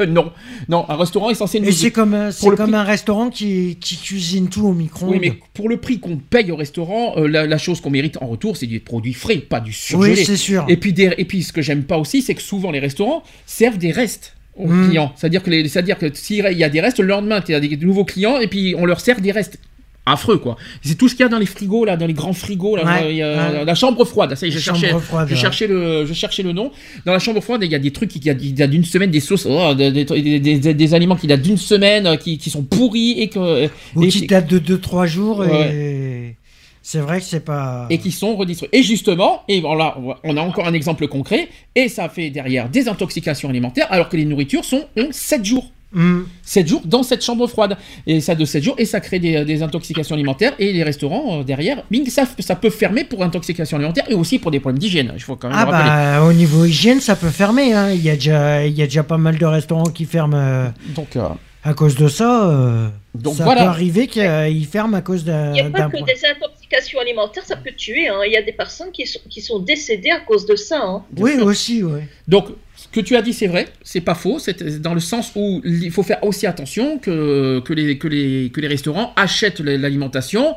[0.07, 0.33] non,
[0.69, 1.69] non, un restaurant est censé nous.
[1.69, 5.13] Et c'est comme, euh, c'est comme prix- un restaurant qui, qui cuisine tout au micro-ondes.
[5.13, 8.19] Oui, mais pour le prix qu'on paye au restaurant, euh, la, la chose qu'on mérite
[8.21, 10.15] en retour, c'est des produits frais, pas du surgelé.
[10.15, 10.65] Oui, c'est sûr.
[10.69, 13.23] Et puis, des- et puis, ce que j'aime pas aussi, c'est que souvent les restaurants
[13.47, 14.89] servent des restes aux Mm.
[14.89, 15.13] clients.
[15.17, 17.77] C'est-à-dire que, les- c'est-à-dire que s'il y a des restes, le lendemain, tu as des
[17.77, 19.59] nouveaux clients et puis on leur sert des restes.
[20.13, 20.57] Affreux quoi.
[20.83, 22.85] C'est tout ce qu'il y a dans les frigos là, dans les grands frigos là.
[22.85, 23.65] Ouais, il y a- ouais.
[23.65, 24.35] La chambre froide.
[24.35, 26.71] Ça y est, je cherchais, froide, je cherchais le, je cherchais le nom.
[27.07, 29.11] Dans la chambre froide, il y a des trucs qui, il y a, d'une semaine
[29.11, 32.39] des sauces, oh, des, des, des- des- des aliments qui datent d'une semaine, euh, qui,
[32.39, 33.67] qui sont pourris et que
[33.97, 35.39] Ou et qui qui- date de 2-3 jours.
[35.41, 35.75] Ouais.
[35.75, 36.37] Et
[36.83, 37.87] c'est vrai que c'est pas.
[37.91, 38.79] et qui sont redistribués.
[38.79, 42.89] Et justement, et voilà, on a encore un exemple concret, et ça fait derrière des
[42.89, 45.71] intoxications alimentaires, alors que les nourritures sont ont 7 jours.
[45.91, 46.25] Hmm.
[46.43, 47.77] 7 jours dans cette chambre froide.
[48.07, 51.41] Et ça de 7 jours, et ça crée des, des intoxications alimentaires, et les restaurants,
[51.41, 54.79] euh, derrière, bing, ça, ça peut fermer pour intoxication alimentaire, et aussi pour des problèmes
[54.79, 57.73] d'hygiène, il faut quand même Ah le bah au niveau hygiène ça peut fermer.
[57.73, 57.91] Hein.
[57.93, 60.69] Il, y a déjà, il y a déjà pas mal de restaurants qui ferment euh,
[60.95, 61.23] Donc, euh,
[61.65, 62.51] à cause de ça.
[62.51, 63.63] euh, Donc ça voilà.
[63.63, 66.03] peut arriver qu'ils ferment à cause d'un Il n'y a pas que point.
[66.03, 68.09] des intoxications alimentaires, ça peut tuer.
[68.09, 68.21] hein.
[68.27, 70.81] Il y a des personnes qui sont, qui sont décédées à cause de ça.
[70.83, 71.03] hein.
[71.17, 72.01] Oui aussi, oui.
[72.27, 72.49] Donc,
[72.81, 75.61] ce que tu as dit, c'est vrai, c'est pas faux, c'est dans le sens où
[75.65, 80.55] il faut faire aussi attention que, que, les, que, les, que les restaurants achètent l'alimentation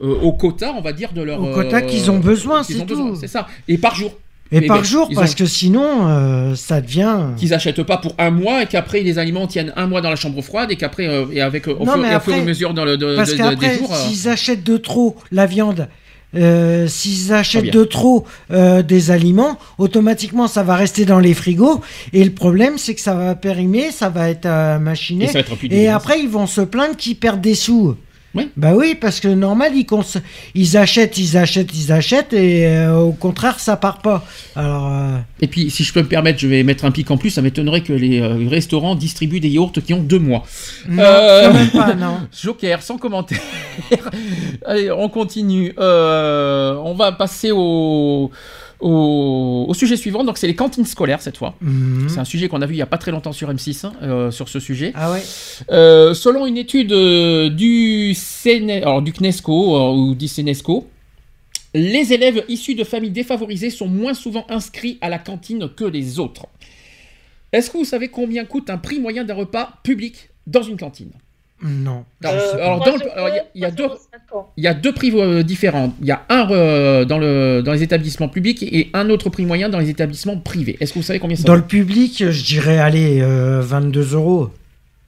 [0.00, 1.40] euh, au quota, on va dire, de leur.
[1.42, 3.16] Au quota euh, qu'ils ont besoin, c'est tout.
[3.16, 3.46] C'est ça.
[3.66, 4.12] Et par jour.
[4.52, 7.18] Et Mais par ben, jour parce ont- que sinon euh, ça devient.
[7.36, 10.16] Qu'ils achètent pas pour un mois et qu'après les aliments tiennent un mois dans la
[10.16, 12.42] chambre froide et qu'après, et avec, au, Non, fur, et au fur et à après-
[12.44, 13.96] mesure dans le, de, Parce de- de- qu'après, des jours.
[13.96, 15.88] s'ils achètent de trop la viande,
[16.36, 17.72] euh, s'ils achètent bien.
[17.72, 21.80] de trop euh, des aliments, automatiquement ça va rester dans les frigos.
[22.12, 25.24] Et le problème, c'est que ça va périmer, ça va être euh, machiné.
[25.24, 25.96] et ça va être plus Et dégueulasse.
[25.96, 27.96] après, ils vont se plaindre qu'ils perdent des sous.
[28.34, 28.50] Oui.
[28.56, 30.02] Bah oui, parce que normal, ils, cons-
[30.54, 34.24] ils achètent, ils achètent, ils achètent, et euh, au contraire, ça part pas.
[34.56, 37.16] Alors, euh, Et puis, si je peux me permettre, je vais mettre un pic en
[37.16, 37.30] plus.
[37.30, 40.44] Ça m'étonnerait que les euh, restaurants distribuent des yaourts qui ont deux mois.
[40.88, 42.16] non, Euh, quand même pas, non.
[42.42, 43.40] Joker, sans commentaire.
[44.66, 45.72] Allez, on continue.
[45.78, 48.30] Euh, on va passer au.
[48.80, 50.24] Au, au sujet suivant.
[50.24, 51.54] Donc, c'est les cantines scolaires cette fois.
[51.60, 52.08] Mhm.
[52.08, 53.92] C'est un sujet qu'on a vu il y a pas très longtemps sur M6 hein,
[54.02, 54.92] euh, sur ce sujet.
[54.94, 55.22] Ah ouais
[55.70, 58.14] Euh, selon une étude euh, du,
[58.82, 60.88] alors, du CNESCO ou du CNESCO,
[61.74, 66.18] les élèves issus de familles défavorisées sont moins souvent inscrits à la cantine que les
[66.18, 66.46] autres.
[67.52, 71.10] Est-ce que vous savez combien coûte un prix moyen d'un repas public dans une cantine?
[71.66, 72.04] Non.
[72.22, 74.02] Alors, Euh, alors, trois dans le- euros, alors, il y a- y deux- trois euros
[74.12, 74.46] cinquante.
[74.58, 75.94] il y a deux prix euh, différents.
[76.02, 79.46] Il y a un euh, dans, le, dans les établissements publics et un autre prix
[79.46, 80.76] moyen dans les établissements privés.
[80.80, 84.50] Est-ce que vous savez combien ça Dans le public, je dirais, allez, euh, 22 euros.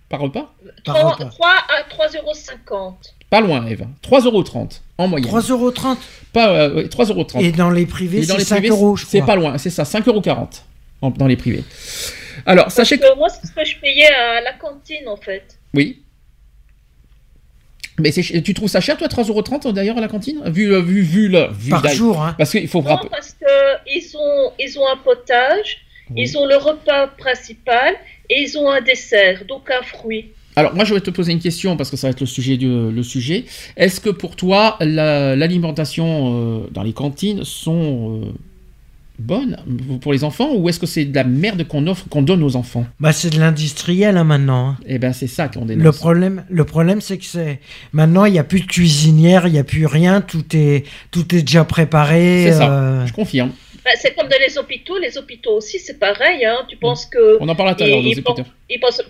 [0.08, 0.52] par repas
[0.84, 1.24] Par Trois- repas.
[1.26, 2.94] trois à 3,50 euros.
[3.28, 3.84] Pas loin, Eve.
[4.02, 5.28] 3,30€ en moyenne.
[5.28, 5.98] 3,30
[6.32, 7.40] Pas, euh, ouais, 3,30€.
[7.44, 9.34] Et dans les privés, Et dans c'est les 5 privés, euros, je c'est crois.
[9.34, 10.64] pas loin, c'est ça, 5,40€
[11.02, 11.64] en- dans les privés.
[12.46, 15.58] Alors, sachez que moi, c'est ce que je payais à la cantine, en fait.
[15.74, 16.02] Oui.
[17.98, 20.42] Mais tu trouves ça cher, toi, 3,30€ d'ailleurs à la cantine?
[20.46, 22.34] Vu, euh, vu, vu, le, vu Par jour, hein.
[22.36, 23.08] Parce qu'il faut Non, rappeler.
[23.10, 25.78] parce qu'ils ont, ils ont un potage,
[26.10, 26.22] Oui.
[26.22, 27.94] ils ont le repas principal
[28.28, 30.26] et ils ont un dessert, donc un fruit.
[30.56, 32.56] Alors, moi, je vais te poser une question parce que ça va être le sujet.
[32.56, 33.44] Du, le sujet.
[33.76, 38.32] Est-ce que pour toi, la- l'alimentation euh, dans les cantines sont euh,
[39.18, 39.56] bonnes
[40.00, 42.56] pour les enfants ou est-ce que c'est de la merde qu'on offre, qu'on donne aux
[42.56, 42.86] enfants?
[43.00, 44.70] Bah, c'est de l'industriel hein, maintenant.
[44.70, 44.76] hein.
[44.86, 45.96] Eh ben, c'est ça qu'on Le dénonce.
[45.96, 47.60] problème, le problème, c'est que c'est
[47.92, 51.34] maintenant il n'y a plus de cuisinière, il n'y a plus rien, tout est, tout
[51.34, 52.46] est déjà préparé.
[52.46, 52.72] C'est ça.
[52.72, 53.52] euh, Je confirme.
[53.84, 56.44] Ben, c'est comme dans les hôpitaux, les hôpitaux aussi, c'est pareil.
[56.44, 56.56] Hein.
[56.68, 58.40] Tu penses que On en parlera tout à l'heure, ils pensent-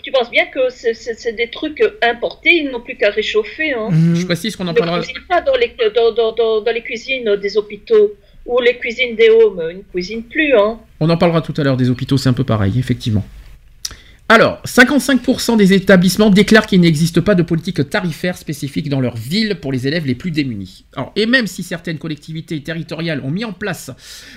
[0.02, 3.72] tu penses bien que c'est- des trucs importés, ils n'ont plus qu'à réchauffer.
[3.72, 3.88] Hein.
[3.90, 4.16] mhm.
[4.16, 4.98] Je précise qu'on en ne parlera.
[5.00, 8.12] cuisinent pas dans les, dans, dans- dans- dans les cuisines des hôpitaux
[8.46, 9.62] ou les cuisines des homes.
[9.70, 10.54] Ils ne cuisinent plus.
[10.54, 10.78] Hein.
[11.00, 13.24] On en parlera tout à l'heure des hôpitaux, c'est un peu pareil, effectivement.
[14.28, 19.58] Alors, 55% des établissements déclarent qu'il n'existe pas de politique tarifaire spécifique dans leur ville
[19.60, 20.84] pour les élèves les plus démunis.
[21.14, 23.92] Et même si certaines collectivités territoriales ont mis en place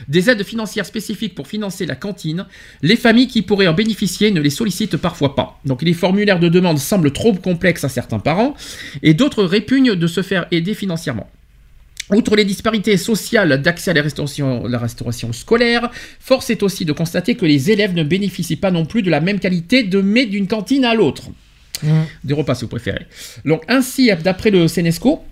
[0.07, 2.45] des aides financières spécifiques pour financer la cantine,
[2.83, 5.59] les familles qui pourraient en bénéficier ne les sollicitent parfois pas.
[5.65, 8.53] Donc les formulaires de demande semblent trop complexes à certains parents
[9.01, 11.31] et d'autres répugnent de se faire aider financièrement.
[12.11, 16.91] Outre les disparités sociales d'accès à la restauration, la restauration scolaire, force est aussi de
[16.91, 20.25] constater que les élèves ne bénéficient pas non plus de la même qualité de mets
[20.25, 21.23] d'une cantine à l'autre.
[21.83, 22.05] Mhm.
[22.23, 23.05] Des repas si vous préférez.
[23.45, 25.23] Donc ainsi, d'après le Senesco,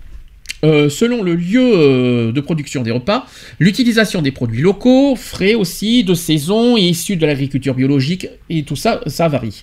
[0.64, 3.26] euh, selon le lieu euh, de production des repas,
[3.58, 8.74] l'utilisation des produits locaux, frais aussi, de saison et issus de l'agriculture biologique, et tout
[8.76, 9.62] ça, ça varie.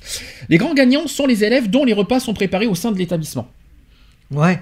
[0.49, 3.49] Les grands gagnants sont les élèves dont les repas sont préparés au sein de l'établissement,
[4.31, 4.59] Ouais.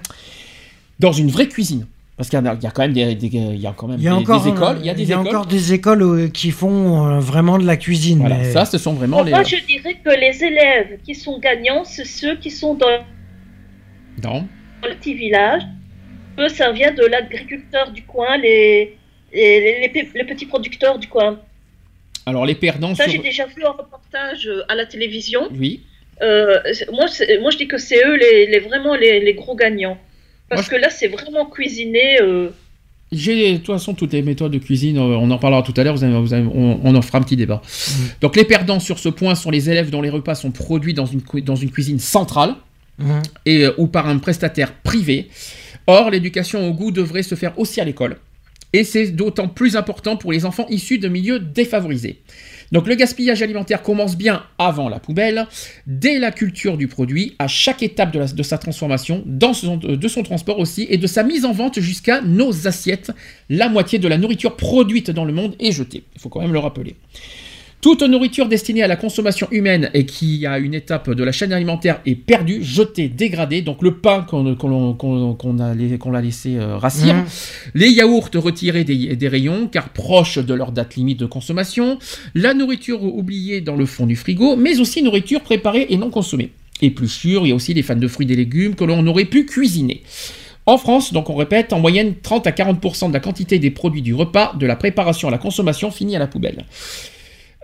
[1.00, 1.86] dans une vraie cuisine.
[2.24, 3.88] Parce qu'il y, a- il y a quand même des, des- il y a quand
[3.90, 4.78] même Il y a des- encore, des écoles.
[4.80, 5.28] Il y a des il y a écoles.
[5.28, 8.20] encore des écoles euh, qui font euh, vraiment de la cuisine.
[8.20, 9.32] Voilà, mais- ça, ce sont vraiment les.
[9.32, 12.88] Moi, je dirais que les élèves qui sont gagnants, c'est ceux qui sont dans
[14.24, 14.48] Non.
[14.84, 15.64] le petit village.
[16.40, 18.98] Eux, ça vient de l'agriculteur du coin, les,
[19.34, 21.40] les, les- les pe- les petits producteurs du coin.
[22.26, 25.42] Alors les perdants Ça, sur- j'ai déjà vu un reportage euh, à la télévision.
[25.60, 25.82] Oui.
[26.22, 26.58] Euh,
[26.94, 27.06] moi,
[27.42, 29.98] moi, je dis que c'est eux les, les- vraiment les, les gros gagnants.
[30.50, 32.22] Parce Moi, que là, c'est vraiment cuisiné.
[32.22, 32.50] euh,
[33.12, 35.96] J'ai de toute façon toutes les méthodes de cuisine, on en parlera tout à l'heure,
[35.96, 37.62] vous avez- vous avez- on, on en fera un petit débat.
[38.22, 41.06] Donc les perdants sur ce point sont les élèves dont les repas sont produits dans
[41.06, 42.56] une, cu- dans une cuisine centrale
[42.98, 43.22] Mhm.
[43.46, 45.28] et, euh, ou par un prestataire privé.
[45.86, 48.18] Or, l'éducation au goût devrait se faire aussi à l'école.
[48.72, 52.20] Et c'est d'autant plus important pour les enfants issus de milieux défavorisés.
[52.72, 55.48] Donc le gaspillage alimentaire commence bien avant la poubelle,
[55.88, 59.24] dès la culture du produit, à chaque étape de, sa transformation,
[59.54, 63.12] son- de son transport aussi, et de sa mise en vente jusqu'à nos assiettes.
[63.50, 66.04] La moitié de la nourriture produite dans le monde est jetée.
[66.16, 66.96] Il faut quand même le rappeler.
[67.84, 71.52] Toute nourriture destinée à la consommation humaine et qui a une étape de la chaîne
[71.52, 73.62] alimentaire est perdue, jetée, dégradée.
[73.62, 77.14] Donc le pain qu'on a, laissé euh, rassir.
[77.14, 77.26] Mhm.
[77.74, 82.00] Les yaourts retirés des, des rayons car proches de leur date limite de consommation.
[82.36, 86.52] La nourriture oubliée dans le fond du frigo, mais aussi nourriture préparée et non consommée.
[86.82, 89.06] Et plus sûr, il y a aussi les fans de fruits et légumes que l'on
[89.08, 90.04] aurait pu cuisiner.
[90.66, 94.02] En France, donc on répète, en moyenne 30 à 40% de la quantité des produits
[94.02, 96.64] du repas, de la préparation à la consommation, finit à la poubelle.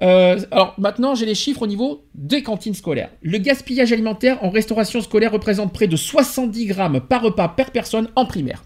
[0.02, 3.10] Euh, alors maintenant, j'ai les chiffres au niveau des cantines scolaires.
[3.22, 8.08] Le gaspillage alimentaire en restauration scolaire représente près de 70 grammes par repas per personne
[8.16, 8.64] en primaire.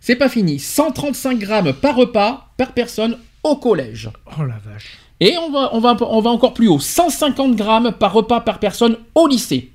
[0.00, 0.58] C'est pas fini.
[0.58, 4.10] 135 grammes par repas par personne au collège.
[4.38, 4.98] Oh la vache.
[5.20, 6.78] Et on va, on va, on va encore plus haut.
[6.78, 9.70] 150 grammes par repas par personne au lycée.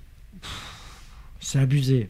[1.40, 2.08] C'est abusé.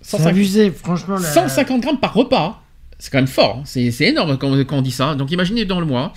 [0.00, 1.16] C'est 150, abusé, franchement.
[1.16, 2.62] la- 150 grammes par repas.
[3.02, 3.62] C'est quand même fort, hein.
[3.64, 5.14] c'est énorme quand, quand on dit ça.
[5.14, 6.12] Donc imaginez dans le mois.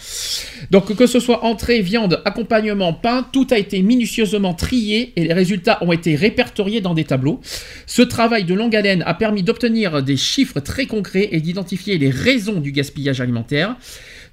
[0.69, 5.33] Donc que ce soit entrée, viande, accompagnement, pain, tout a été minutieusement trié et les
[5.33, 7.39] résultats ont été répertoriés dans des tableaux.
[7.87, 12.09] Ce travail de longue haleine a permis d'obtenir des chiffres très concrets et d'identifier les
[12.09, 13.77] raisons du gaspillage alimentaire.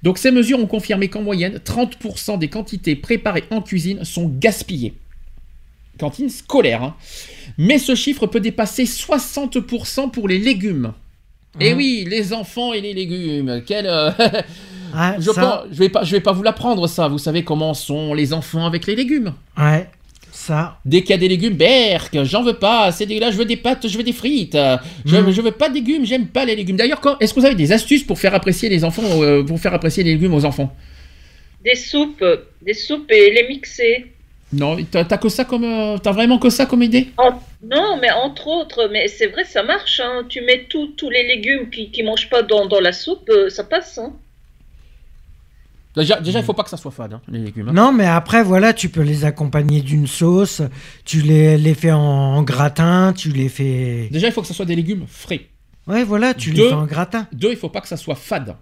[0.03, 4.93] Donc ces mesures ont confirmé qu'en moyenne, 30% des quantités préparées en cuisine sont gaspillées.
[5.97, 6.83] Cantine scolaire.
[6.83, 6.95] hein.
[7.57, 10.91] Mais ce chiffre peut dépasser 60% pour les légumes.
[11.59, 11.77] Et Mhm.
[11.77, 13.61] oui, les enfants et les légumes.
[13.65, 14.09] Quel, euh,
[14.93, 17.07] Ouais, je, ça, pense- je vais pas, je vais pas vous l'apprendre ça.
[17.07, 19.33] Vous savez comment sont les enfants avec les légumes.
[19.57, 19.87] ouais,
[20.31, 20.77] ça.
[20.85, 23.57] Dès qu'il y a des légumes, berk, j'en veux pas, c'est dégueulasse, je veux des
[23.57, 24.57] pâtes, je veux des frites.
[25.05, 25.31] Je, Mhm.
[25.31, 26.75] je veux pas de légumes, j'aime pas les légumes.
[26.77, 29.59] D'ailleurs, quand- est-ce que vous avez des astuces pour faire apprécier les enfants, euh, pour
[29.59, 30.75] faire apprécier les légumes aux enfants?
[31.63, 32.23] Des soupes,
[32.61, 34.07] des soupes et les mixer.
[34.53, 37.09] Non, t'as t'as que ça comme, euh, t'as vraiment que ça comme idée?
[37.17, 39.99] En- Non, mais entre autres, mais c'est vrai, ça marche.
[40.03, 40.23] Hein.
[40.27, 43.49] Tu mets tous tous les légumes qui qui mangent pas dans, dans la soupe, euh,
[43.49, 43.97] ça passe.
[43.97, 44.13] Hein.
[45.95, 47.67] Déjà, déjà, il faut pas que ça soit fade, hein, les légumes.
[47.69, 47.73] hein.
[47.73, 50.61] Non, mais après, voilà, tu peux les accompagner d'une sauce,
[51.03, 54.07] tu les, les fais en, en gratin, tu les fais.
[54.09, 55.47] Déjà, il faut que ça soit des légumes frais.
[55.87, 56.63] Ouais, voilà, tu Deux.
[56.63, 57.27] les fais en gratin.
[57.33, 58.55] Deux, il faut pas que ça soit fade.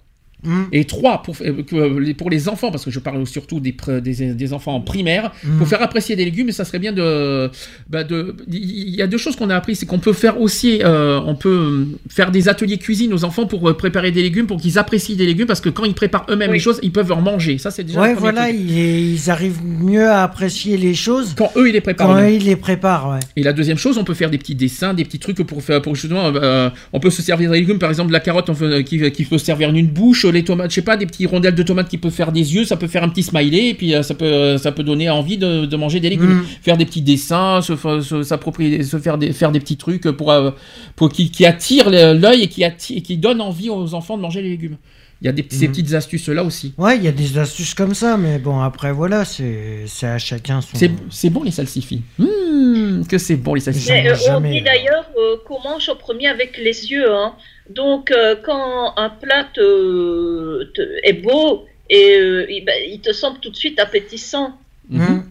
[0.44, 0.64] Mm.
[0.72, 3.76] Et trois, pour, euh, euh, les- pour les enfants, parce que je parle surtout des,
[4.02, 5.57] des, des enfants en primaire, Mm.
[5.57, 7.49] pour faire apprécier des légumes, ça serait bien de...
[7.90, 10.80] bah, de il y a deux choses qu'on a appris, c'est qu'on peut faire aussi,
[10.84, 14.78] euh, on peut faire des ateliers cuisine aux enfants pour préparer des légumes, pour qu'ils
[14.78, 16.57] apprécient des légumes, parce que quand ils préparent eux-mêmes Oui.
[16.57, 17.57] les choses, ils peuvent en manger.
[17.57, 21.68] Ça, c'est déjà Ouais, voilà, ils, ils arrivent mieux à apprécier les choses Quand eux,
[21.70, 22.34] ils les préparent quand eux-mêmes.
[22.36, 23.20] ils les préparent, ouais.
[23.36, 25.82] Et la deuxième chose, on peut faire des petits dessins, des petits trucs pour faire,
[25.82, 28.84] pour justement, euh, on peut se servir des légumes, par exemple la carotte on fait-
[28.84, 31.56] qui, qui peut se servir d'une bouche, les tomates, je sais pas, des petits rondelles
[31.56, 33.93] de tomates qui peuvent faire des yeux, ça peut faire un petit smiley, et puis
[33.93, 36.39] euh, ça peut, euh, ça peut donner envie de, de manger des légumes.
[36.39, 36.45] Mm.
[36.61, 40.51] Faire des petits dessins, se, se, faire des, faire des petits trucs pour, euh,
[40.95, 44.22] pour qui, qui attirent l'œil et qui, attire, et qui donnent envie aux enfants de
[44.22, 44.77] manger les légumes.
[45.22, 45.72] Il y a des, petits- ces Mm.
[45.72, 46.74] petites astuces là aussi.
[46.78, 50.62] Ouais, il y a des astuces comme ça, mais bon, après, voilà, c'est à chacun
[50.62, 50.78] son.
[51.10, 52.04] C'est, bon les salsifis.
[52.18, 53.91] Mmh, que c'est bon les salsifis.
[53.91, 57.12] Mais euh, on dit euh, d'ailleurs euh, qu'on mange en premier avec les yeux.
[57.14, 57.36] Hein.
[57.70, 63.12] Donc, euh, quand un plat te- te- est beau, et euh, il, ben, il te
[63.12, 64.58] semble tout de suite appétissant.
[64.90, 65.02] Mhm.
[65.04, 65.24] Mm.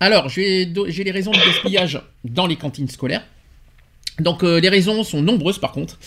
[0.00, 3.24] Alors, j'ai les raisons du gaspillage dans les cantines scolaires.
[4.18, 5.98] Donc, euh, les raisons sont nombreuses par contre.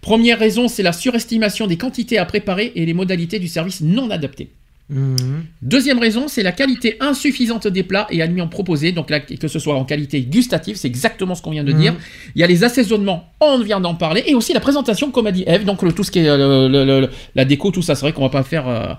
[0.00, 4.10] Première raison, c'est la surestimation des quantités à préparer et les modalités du service non
[4.10, 4.48] adaptées.
[4.90, 5.44] Mhm.
[5.60, 9.58] Deuxième raison, c'est la qualité insuffisante des plats et aliments proposés, donc là, que ce
[9.58, 11.78] soit en qualité gustative, c'est exactement ce qu'on vient de Mhm.
[11.80, 11.94] dire.
[12.34, 15.32] Il y a les assaisonnements, on vient d'en parler, et aussi la présentation, comme a
[15.32, 17.82] dit Eve, donc le- tout ce qui est euh, le- le- le- la déco, tout
[17.82, 18.66] ça, c'est vrai qu'on va pas faire.
[18.66, 18.94] euh,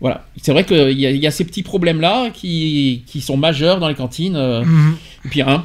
[0.00, 3.88] voilà, c'est vrai qu'il y, y a ces petits problèmes-là qui, qui sont majeurs dans
[3.88, 4.36] les cantines.
[4.36, 4.62] euh,
[5.24, 5.64] et puis, un,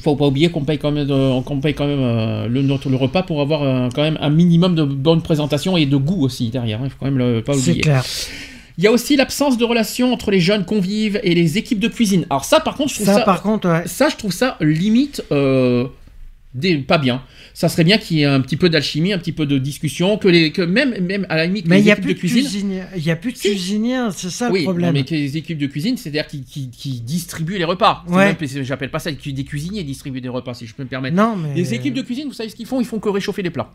[0.00, 2.88] faut pas oublier qu'on paye quand même, de- qu'on paye quand même euh, le, notre,
[2.88, 6.22] le repas pour avoir euh, quand même un minimum de bonne présentation et de goût
[6.24, 6.78] aussi derrière.
[6.80, 7.80] hein, Il faut quand même le, pas C'est oublier.
[7.82, 8.04] clair.
[8.78, 11.88] Il y a aussi l'absence de relation entre les jeunes convives et les équipes de
[11.88, 12.26] cuisine.
[12.30, 13.82] Alors ça, par contre, je trouve Ça, ça, par contre, ouais.
[13.86, 15.86] ça, je trouve ça limite euh,
[16.54, 17.20] des, pas bien.
[17.58, 20.16] Ça serait bien qu'il y ait un petit peu d'alchimie, un petit peu de discussion,
[20.16, 22.14] que les, que même, même à la limite, Mais les il n'y a équipes plus
[22.14, 22.84] de cuisine.
[22.96, 23.50] Il y a plus de Si.
[23.50, 24.86] cuisiniers, c'est ça oui, le problème.
[24.86, 28.04] non, mais que les équipes de cuisine, c'est-à-dire qui, qui, qui distribuent les repas.
[28.06, 28.36] Ouais.
[28.62, 31.16] J'appelle pas ça des cuisiniers distribuent des repas, si je peux me permettre.
[31.16, 31.52] Non, mais.
[31.56, 32.80] Les équipes de cuisine, vous savez ce qu'ils font?
[32.80, 33.74] Ils font que réchauffer les plats.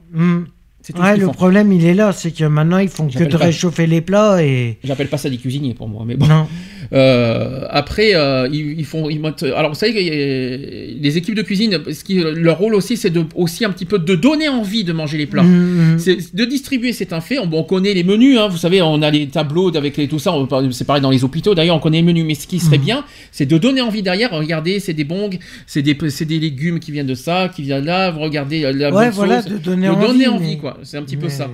[0.82, 1.34] C'est tout ce Ouais, le font.
[1.34, 4.78] problème, il est là, c'est que maintenant, ils font que de réchauffer les plats et.
[4.86, 6.26] J'appelle pas ça des cuisiniers pour moi, mais bon.
[6.28, 6.48] Non.
[6.92, 11.42] Euh, après, euh, ils, ils font, ils montent- Alors, vous savez, euh, les équipes de
[11.42, 14.84] cuisine, ce qui, leur rôle aussi, c'est de, aussi un petit peu de donner envie
[14.84, 15.44] de manger les plats.
[15.44, 15.98] Mhm.
[16.00, 17.38] C'est de distribuer, c'est un fait.
[17.40, 20.34] On, connaît les menus, hein, vous savez, on a les tableaux avec les, tout ça.
[20.72, 21.56] C'est pareil dans les hôpitaux.
[21.56, 22.26] D'ailleurs, on connaît les menus.
[22.28, 22.84] Mais ce qui serait Mhm.
[22.86, 24.32] bien, c'est de donner envie derrière.
[24.32, 25.38] Regardez, c'est des bongs,
[25.68, 28.12] c'est des, c'est des légumes qui viennent de ça, qui viennent de là.
[28.12, 29.52] Regardez euh, la Ouais, bonne voilà, sauce.
[29.52, 30.08] de donner De envie.
[30.08, 30.78] donner envie, mais- quoi.
[30.84, 31.50] C'est un petit peu ça.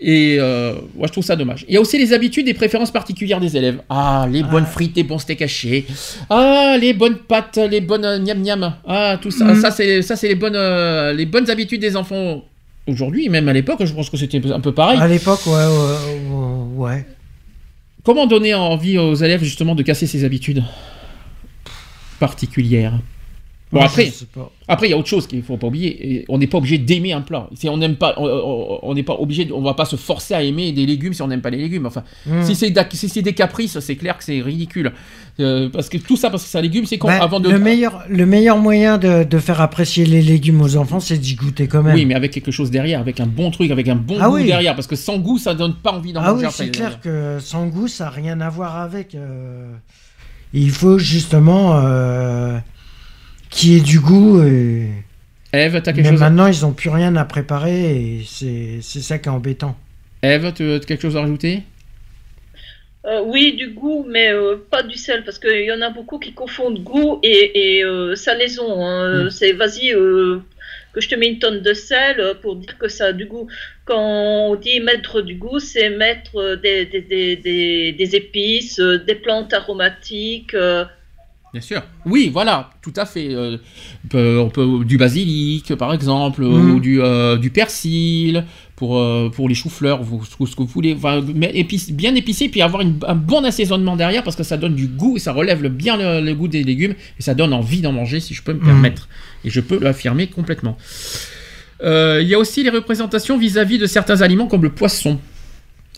[0.00, 1.64] Et euh, moi, je trouve ça dommage.
[1.68, 3.80] Il y a aussi les habitudes et préférences particulières des élèves.
[3.88, 4.70] Ah, les bonnes Ah.
[4.70, 5.86] frites, les bons steaks hachés.
[6.30, 8.74] Ah, les bonnes pâtes, les bonnes euh, miam miam.
[8.86, 9.44] Ah, tout ça.
[9.46, 9.60] Mhm.
[9.60, 12.44] Ça, c'est ça, c'est les bonnes, euh, les bonnes habitudes des enfants
[12.86, 13.84] aujourd'hui, même à l'époque.
[13.84, 15.00] Je pense que c'était un peu pareil.
[15.00, 17.06] À l'époque, ouais, ouais, ouais.
[18.04, 20.62] Comment donner envie aux élèves justement de casser ces habitudes
[22.20, 22.94] particulières?
[23.70, 24.10] Bon Ouais, après.
[24.66, 26.12] Après, il y a autre chose qu'il faut pas oublier.
[26.20, 27.48] Et on n'est pas obligé d'aimer un plat.
[27.54, 30.42] Si on n'aime pas, on- n'est pas obligé, de- on va pas se forcer à
[30.42, 31.84] aimer des légumes si on n'aime pas les légumes.
[31.84, 32.44] Enfin, Mhm.
[32.44, 34.92] si c'est si des caprices, c'est clair que c'est ridicule.
[35.40, 37.08] Euh, parce que tout ça, parce que c'est un légume, c'est con.
[37.08, 37.50] Bah, avant de.
[37.50, 41.34] le, meilleur, le meilleur moyen de, de faire apprécier les légumes aux enfants, c'est d'y
[41.34, 41.94] goûter quand même.
[41.94, 44.36] Oui, mais avec quelque chose derrière, avec un bon truc, avec un bon Ah goût
[44.36, 44.46] oui.
[44.46, 44.74] derrière.
[44.74, 46.64] Parce que sans goût, ça donne pas envie d'en ah manger oui, après.
[46.64, 49.14] c'est clair que sans goût, ça n'a rien à voir avec.
[49.14, 49.72] euh,
[50.54, 52.58] Il faut justement euh,
[53.50, 54.88] qu'il y ait du goût et.
[55.52, 56.28] Eve, t'as quelque Mais chose à...
[56.28, 59.76] maintenant, ils n'ont plus rien à préparer et c'est c'est ça qui est embêtant.
[60.22, 61.62] Eve, tu as quelque chose à rajouter?
[63.06, 66.18] Euh, oui, du goût, mais euh, pas du sel, parce qu'il y en a beaucoup
[66.18, 68.84] qui confondent goût et, et euh, salaison.
[68.84, 69.24] hein.
[69.24, 69.30] Mm.
[69.30, 70.40] C'est vas-y, euh,
[70.92, 73.48] que je te mets une tonne de sel pour dire que ça a du goût.
[73.86, 79.14] Quand on dit mettre du goût, c'est mettre des, des, des, des, des épices, des
[79.14, 80.54] plantes aromatiques.
[81.52, 81.82] Bien sûr.
[82.04, 83.28] Oui, voilà, tout à fait.
[83.30, 83.56] Euh,
[84.04, 86.70] on peut, on peut- du basilic, par exemple, Mhm.
[86.74, 88.44] ou du, euh, du persil
[88.76, 90.94] pour, euh, pour les choux-fleurs, ce que vous voulez.
[90.94, 91.22] Enfin,
[91.54, 94.88] épice- bien épicé, puis avoir une- un bon assaisonnement derrière parce que ça donne du
[94.88, 97.80] goût et ça relève le- bien le, le goût des légumes et ça donne envie
[97.80, 98.66] d'en manger si je peux me Mhm.
[98.66, 99.08] permettre.
[99.44, 100.76] Et je peux l'affirmer complètement.
[101.82, 105.18] Il y a aussi les représentations vis-à-vis de certains aliments comme le poisson.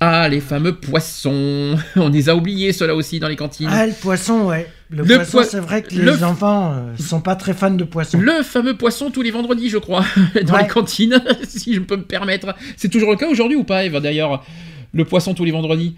[0.00, 1.76] Ah, les fameux poissons.
[1.96, 3.68] On les a oubliés, ceux-là aussi, dans les cantines.
[3.70, 4.66] Ah, le poisson, ouais.
[4.90, 7.70] Le, Le poisson, poi- c'est vrai que le- les enfants euh, sont pas très fans
[7.70, 8.18] de poisson.
[8.18, 10.04] Le fameux poisson tous les vendredis, je crois,
[10.44, 10.62] dans Ouais.
[10.62, 12.54] les cantines, si je peux me permettre.
[12.76, 14.44] C'est toujours le cas aujourd'hui ou pas, Eve, d'ailleurs
[14.92, 15.94] Le poisson tous les vendredis?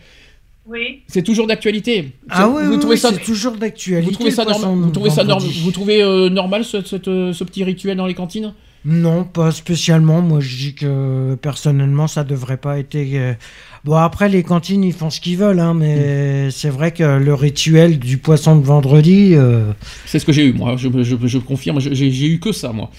[0.67, 1.01] Oui.
[1.09, 2.13] C'est toujours d'actualité.
[2.29, 4.11] Ah oui, vous oui, trouvez oui, ça, c'est toujours d'actualité.
[4.11, 5.61] vous trouvez ça le poisson normal Vous trouvez ça normal vendredi.
[5.65, 8.53] Vous trouvez euh, normal ce, cette, euh, ce petit rituel dans les cantines?
[8.85, 10.21] Non, pas spécialement.
[10.23, 12.95] Moi, je dis que personnellement, ça devrait pas être.
[13.85, 17.35] Bon, après, les cantines, ils font ce qu'ils veulent, hein, mais c'est vrai que le
[17.35, 19.33] rituel du poisson de vendredi.
[19.35, 19.73] euh,
[20.07, 20.77] C'est ce que j'ai eu, moi.
[20.77, 22.91] Je, je, je confirme, j'ai eu que ça, moi.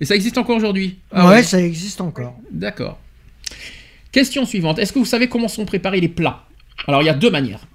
[0.00, 0.98] Et ça existe encore aujourd'hui?
[1.10, 2.36] Ah ouais, ça existe encore.
[2.52, 2.98] D'accord.
[4.12, 4.78] Question suivante.
[4.78, 6.44] Est-ce que vous savez comment sont préparés les plats?
[6.86, 7.66] Alors, il y a deux manières.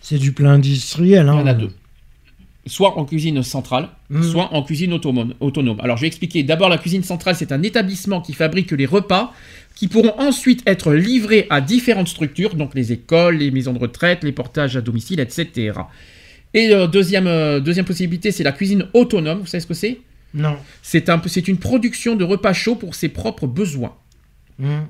[0.00, 1.26] C'est du plat industriel.
[1.26, 1.38] Il Hein.
[1.38, 1.70] y en a deux.
[2.66, 4.22] Soit en cuisine centrale, Mhm.
[4.24, 5.34] soit en cuisine autonome.
[5.40, 5.78] autonome.
[5.80, 6.42] Alors je vais expliquer.
[6.42, 9.32] D'abord, la cuisine centrale, c'est un établissement qui fabrique les repas
[9.76, 14.24] qui pourront ensuite être livrés à différentes structures, donc les écoles, les maisons de retraite,
[14.24, 15.72] les portages à domicile, etc.
[16.54, 19.40] Et euh, deuxième, euh, deuxième possibilité, c'est la cuisine autonome.
[19.40, 19.98] Vous savez ce que c'est?
[20.34, 20.56] Non.
[20.82, 23.94] C'est un, une production de repas chauds pour ses propres besoins.
[24.58, 24.84] Hmm.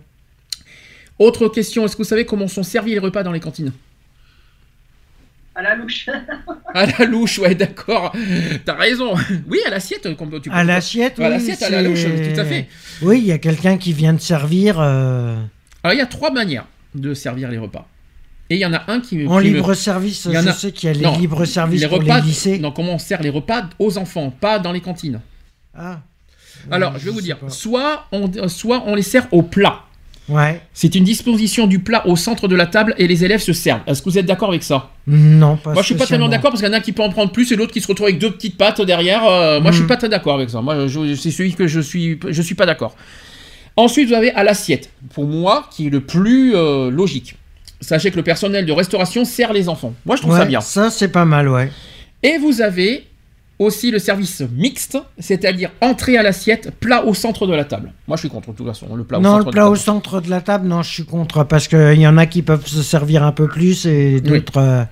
[1.19, 3.73] Autre question, est-ce que vous savez comment sont servis les repas dans les cantines?
[5.57, 6.09] À la louche.
[6.75, 8.15] À la louche, ouais, d'accord.
[8.67, 9.15] T'as raison.
[9.49, 10.15] Oui, à l'assiette.
[10.17, 12.69] comme tu peux- À l'assiette, À oui, l'assiette, à la louche, tout à fait.
[13.01, 15.35] Oui, il y a quelqu'un qui vient de servir euh,
[15.83, 17.89] Alors, il y a trois manières de servir les repas.
[18.51, 19.27] Et il y en a un qui.
[19.27, 20.27] en me- libre-service.
[20.27, 22.21] Il y en Je a- sais qu'il y a les Non, libres-services les pour repas.
[22.21, 22.59] les lycées.
[22.59, 25.21] Non, comment on sert les repas aux enfants, pas dans les cantines.
[25.75, 26.01] Ah.
[26.71, 27.49] Alors, je vais vous dire, pas.
[27.49, 29.81] soit on, soit on les sert au plat.
[30.29, 30.61] Ouais.
[30.75, 33.81] C'est une disposition du plat au centre de la table et les élèves se servent.
[33.87, 34.91] Est-ce que vous êtes d'accord avec ça?
[35.07, 36.93] Non, pas Moi, je suis pas tellement d'accord parce qu'il y en a un qui
[36.93, 39.25] peut en prendre plus et l'autre qui se retrouve avec deux petites pattes derrière.
[39.25, 39.89] Euh, moi, je suis Mhm.
[39.89, 40.61] pas très d'accord avec ça.
[40.63, 40.87] Moi,
[41.17, 42.97] c'est celui que je suis, je suis pas d'accord.
[43.77, 44.91] Ensuite, vous avez à l'assiette.
[45.15, 47.37] Pour moi, qui est le plus euh, logique.
[47.81, 49.93] Sachez que le personnel de restauration sert les enfants.
[50.07, 50.61] Moi, je trouve Ouais, ça bien.
[50.61, 51.71] Ça, c'est pas mal, ouais.
[52.23, 53.05] Et vous avez
[53.59, 57.93] aussi le service mixte, c'est-à-dire entrée à l'assiette, plat au centre de la table.
[58.07, 59.63] Moi, je suis contre de toute façon le plat au non, centre le de plat
[59.63, 59.85] la au table.
[59.85, 62.67] centre de la table, non, je suis contre parce qu'il y en a qui peuvent
[62.67, 64.85] se servir un peu plus et d'autres euh,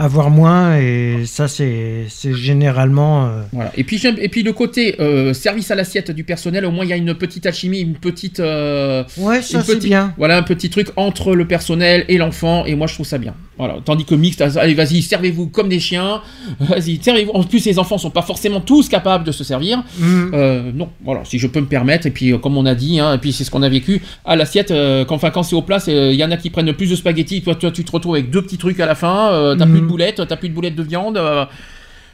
[0.00, 3.70] avoir moins et ça c'est c'est généralement euh, Voilà.
[3.76, 6.88] Et puis, et puis le côté euh, service à l'assiette du personnel, au moins il
[6.88, 10.14] y a une petite alchimie, une petite, euh, ouais ça c'est bien.
[10.16, 12.64] voilà, un petit truc entre le personnel et l'enfant.
[12.64, 13.34] Et moi, je trouve ça bien.
[13.58, 13.76] Voilà.
[13.84, 16.22] Tandis que mixte, allez, vas-y, servez-vous comme des chiens.
[16.60, 17.32] Vas-y, servez-vous.
[17.32, 19.82] En plus, les enfants sont pas forcément tous capables de se servir.
[20.02, 23.12] Euh, non, voilà, si je peux me permettre, et puis comme on a dit, hein,
[23.14, 24.72] et puis c'est ce qu'on a vécu, à l'assiette,
[25.06, 27.42] quand, enfin, quand c'est au plat, il y en a qui prennent plus de spaghettis,
[27.42, 29.72] toi, toi tu te retrouves avec deux petits trucs à la fin, t'as Mhm.
[29.72, 31.16] plus de boulettes, t'as plus de boulettes de viande.
[31.18, 31.44] euh,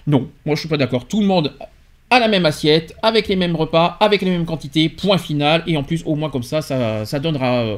[0.07, 1.07] non, moi je suis pas d'accord.
[1.07, 1.53] Tout le monde
[2.09, 5.77] à la même assiette, avec les mêmes repas, avec les mêmes quantités, point final, et
[5.77, 7.77] en plus, au moins comme ça, ça, ça donnera, euh,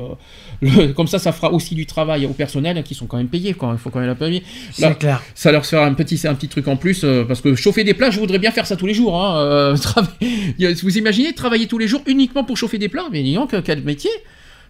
[0.60, 3.28] le- comme ça, ça fera aussi du travail au personnel, hein, qui sont quand même
[3.28, 4.42] payés, quoi, il faut quand même la payer.
[4.70, 5.22] C'est clair.
[5.34, 7.94] ça leur fera un petit, un petit truc en plus, euh, parce que chauffer des
[7.94, 9.16] plats, je voudrais bien faire ça tous les jours.
[9.18, 9.76] Hein, euh,
[10.82, 13.06] vous imaginez travailler tous les jours uniquement pour chauffer des plats?
[13.10, 14.10] Mais dis donc, quel métier?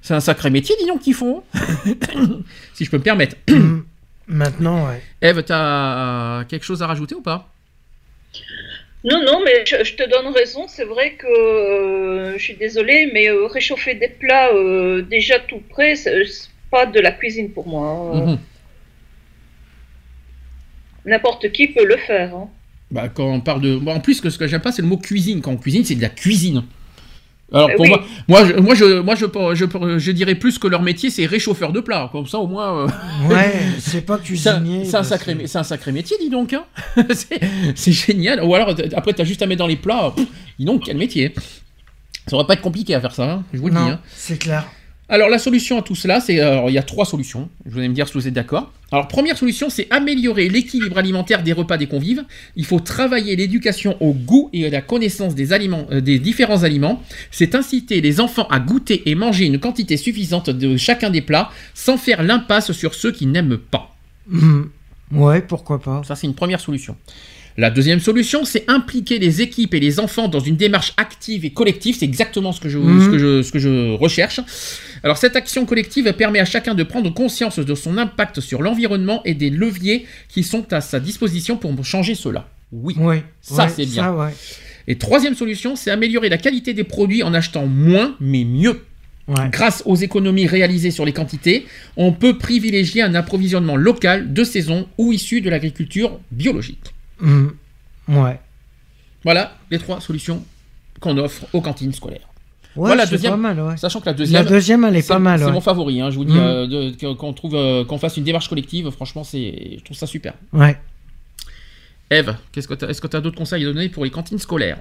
[0.03, 1.43] C'est un sacré métier, dis donc, qu'ils font.
[2.75, 3.35] si je peux me permettre.
[4.29, 5.01] Maintenant, ouais.
[5.23, 7.49] Eve, t'as quelque chose à rajouter ou pas?
[9.05, 10.67] Non, non, mais je, je te donne raison.
[10.69, 15.63] C'est vrai que euh, je suis désolée, mais euh, réchauffer des plats euh, déjà tout
[15.71, 16.21] prêts, c'est
[16.71, 17.87] pas de la cuisine pour moi.
[18.15, 18.27] hein.
[18.33, 18.39] Mhm.
[21.07, 22.35] N'importe qui peut le faire.
[22.35, 22.49] hein.
[22.91, 23.77] Bah, quand on parle de.
[23.77, 25.41] bon, en plus, que ce que j'aime pas, c'est le mot cuisine.
[25.41, 26.65] Quand on cuisine, c'est de la cuisine.
[27.53, 27.91] Alors Eh pour oui.
[27.91, 31.25] moi, moi, je, moi, je, moi, je, je, je dirais plus que leur métier, c'est
[31.25, 32.09] réchauffeur de plats.
[32.13, 32.85] Comme ça, au moins.
[32.85, 32.89] euh,
[33.29, 34.85] Ouais, c'est pas cuisinier.
[34.85, 36.53] c'est un sacré, que- c'est un sacré métier, dis donc.
[36.53, 36.65] Hein.
[37.11, 37.41] c'est,
[37.75, 38.43] c'est génial.
[38.45, 40.13] Ou alors, après, t'as juste à mettre dans les plats.
[40.15, 40.27] Pff,
[40.59, 41.33] dis donc, quel métier.
[42.27, 43.79] Ça aurait pas être compliqué à faire ça, hein, je vous le dis.
[43.81, 44.01] Non, hein.
[44.15, 44.67] c'est clair.
[45.11, 47.49] Alors la solution à tout cela, c'est alors il y a trois solutions.
[47.65, 48.71] Vous allez me dire si vous êtes d'accord.
[48.93, 52.25] Alors première solution, c'est améliorer l'équilibre alimentaire des repas des convives.
[52.57, 56.63] Il faut travailler l'éducation au goût et à la connaissance des aliments, euh, des différents
[56.63, 57.03] aliments.
[57.31, 61.51] C'est inciter les enfants à goûter et manger une quantité suffisante de chacun des plats,
[61.73, 63.95] sans faire l'impasse sur ceux qui n'aiment pas.
[64.29, 64.71] Mhm.
[65.13, 66.03] Ouais, pourquoi pas.
[66.05, 66.97] Ça, c'est une première solution.
[67.59, 71.51] La deuxième solution, c'est impliquer les équipes et les enfants dans une démarche active et
[71.51, 71.97] collective.
[71.99, 73.05] C'est exactement ce que, je, Mhm.
[73.05, 74.39] ce, que je, ce que je recherche.
[75.03, 79.23] Alors, cette action collective permet à chacun de prendre conscience de son impact sur l'environnement
[79.25, 82.49] et des leviers qui sont à sa disposition pour changer cela.
[82.71, 82.95] Oui.
[82.97, 83.25] Ouais.
[83.41, 84.05] Ça, ouais, c'est bien.
[84.05, 84.31] Ça, ouais.
[84.87, 88.83] Et troisième solution, c'est améliorer la qualité des produits en achetant moins, mais mieux.
[89.27, 89.49] Ouais.
[89.51, 91.67] Grâce aux économies réalisées sur les quantités,
[91.97, 96.95] on peut privilégier un approvisionnement local, de saison ou issu de l'agriculture biologique.
[97.21, 97.55] Mhm.
[98.09, 98.39] Ouais.
[99.25, 100.45] Voilà les trois solutions
[101.01, 102.21] qu'on offre aux cantines scolaires.
[102.77, 103.77] Ouais, Voilà, c'est deuxième- pas mal, ouais.
[103.77, 105.41] Sachant que la deuxième, La deuxième, elle est c'est pas mal.
[105.41, 105.53] c'est ouais.
[105.53, 106.01] mon favori.
[106.01, 106.95] hein, je vous dis Mm.
[107.03, 108.91] euh, qu'on trouve euh, qu'on fasse une démarche collective.
[108.91, 110.35] Franchement, c'est je trouve ça super.
[110.53, 110.77] Ouais.
[112.11, 114.79] Eve, qu'est-ce que est-ce que tu as d'autres conseils à donner pour les cantines scolaires?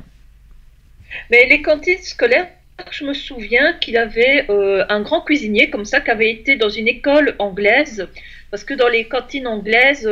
[1.31, 2.47] Mais les cantines scolaires,
[2.91, 6.69] je me souviens qu'il avait euh, un grand cuisinier comme ça qui avait été dans
[6.69, 8.07] une école anglaise,
[8.51, 10.07] parce que dans les cantines anglaises,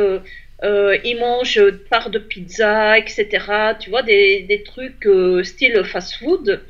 [0.64, 3.26] euh, ils mangent part de pizza, etc.
[3.78, 6.62] Tu vois, des, des trucs euh, style fast-food.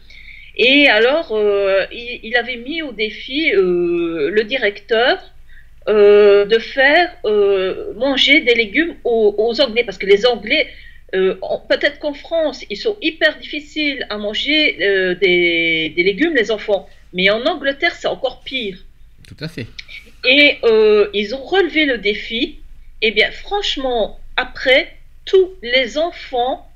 [0.57, 5.19] Et alors, euh, il, il avait mis au défi le directeur
[5.87, 7.15] de faire
[7.97, 10.69] manger des légumes aux, aux Anglais, parce que les Anglais
[11.13, 14.77] Peut-être qu'en France, ils sont hyper difficiles à manger
[15.21, 16.89] des, des légumes, les enfants.
[17.15, 18.85] Mais en Angleterre, c'est encore pire.
[19.27, 19.67] Tout à fait.
[20.29, 22.59] Et euh, ils ont relevé le défi.
[23.03, 26.67] Et bien, franchement, après, tous les enfants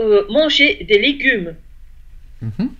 [0.00, 1.54] euh, mangeaient des légumes.
[2.42, 2.70] Mhm.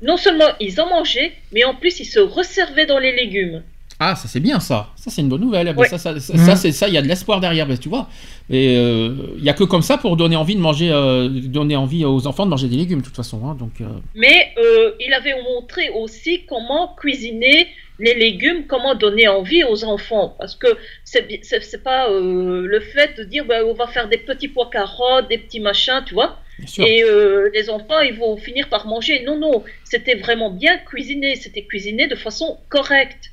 [0.00, 3.62] Non seulement ils en mangeaient, mais en plus ils se resservaient dans les légumes.
[3.98, 4.90] Ah, ça c'est bien ça.
[4.94, 5.74] Ça c'est une bonne nouvelle.
[5.76, 5.88] Ouais.
[5.88, 6.38] ça, ça, ça, Mhm.
[6.46, 6.86] ça, c'est ça.
[6.86, 8.08] Il y a de l'espoir derrière, tu vois.
[8.48, 11.74] Et euh, il y a que comme ça pour donner envie de manger, euh, donner
[11.74, 13.44] envie aux enfants de manger des légumes, de toute façon.
[13.48, 13.80] hein, donc.
[13.80, 17.66] euh, Mais euh, il avait montré aussi comment cuisiner
[17.98, 20.36] les légumes, comment donner envie aux enfants?
[20.38, 20.68] Parce que
[21.04, 25.28] c'est pas euh, le fait de dire bah, on va faire des petits pois carottes,
[25.28, 26.38] des petits machins, tu vois?
[26.78, 29.22] Et euh, les enfants, ils vont finir par manger.
[29.24, 31.36] Non, non, c'était vraiment bien cuisiné.
[31.36, 33.30] C'était cuisiné de façon correcte.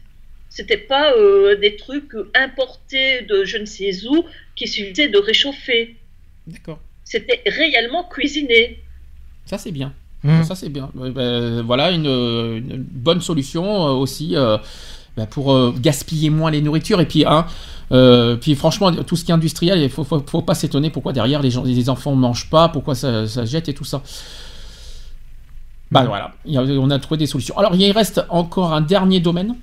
[0.50, 4.26] C'était pas euh, des trucs importés de je ne sais où
[4.56, 5.96] qui suffisaient de réchauffer.
[6.46, 6.80] D'accord.
[7.04, 8.80] C'était réellement cuisiné.
[9.46, 9.94] Ça c'est bien.
[10.26, 10.44] Mhm.
[10.44, 10.90] Ça c'est bien.
[11.00, 14.58] Euh, ben, voilà une, une bonne solution euh, aussi euh,
[15.18, 17.46] ben, pour euh, gaspiller moins les nourritures et puis hein,
[18.42, 21.42] puis franchement tout ce qui est industriel il faut, faut, faut pas s'étonner pourquoi derrière
[21.42, 24.02] les gens les enfants mangent pas pourquoi ça, ça jette et tout ça.
[25.92, 27.58] Bah voilà, y a- on a trouvé des solutions.
[27.58, 29.56] Alors il reste encore un dernier domaine.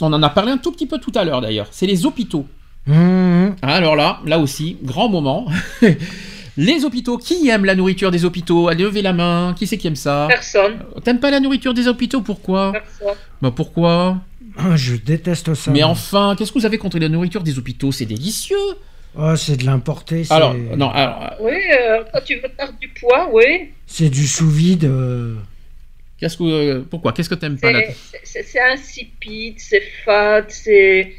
[0.00, 1.66] On en a parlé un tout petit peu tout à l'heure d'ailleurs.
[1.70, 2.46] C'est les hôpitaux.
[2.90, 5.46] Ah, Alors là, là aussi, grand moment.
[6.58, 8.68] les hôpitaux, qui aime la nourriture des hôpitaux?
[8.68, 9.54] Allez, levez la main.
[9.56, 10.26] Qui c'est qui aime ça?
[10.28, 10.80] Personne.
[11.04, 12.20] T'aimes pas la nourriture des hôpitaux?
[12.20, 12.72] Pourquoi?
[12.72, 13.16] Personne.
[13.40, 14.18] Bah pourquoi?
[14.58, 15.70] Ah, Je déteste ça.
[15.70, 15.88] Mais moi.
[15.90, 17.92] enfin, qu'est-ce que vous avez contre la nourriture des hôpitaux?
[17.92, 18.56] C'est délicieux.
[19.16, 20.24] Oh, c'est de l'importer.
[20.24, 23.70] c'est- Alors, non, alors, Oui, euh, quand tu veux perdre du poids, oui.
[23.86, 24.84] C'est du sous vide.
[24.84, 25.36] euh.
[26.20, 27.12] qu'est-ce que, euh, pourquoi?
[27.12, 27.80] Qu'est-ce que t'aimes pas là
[28.24, 31.12] C'est- insipide, c'est fade, c'est.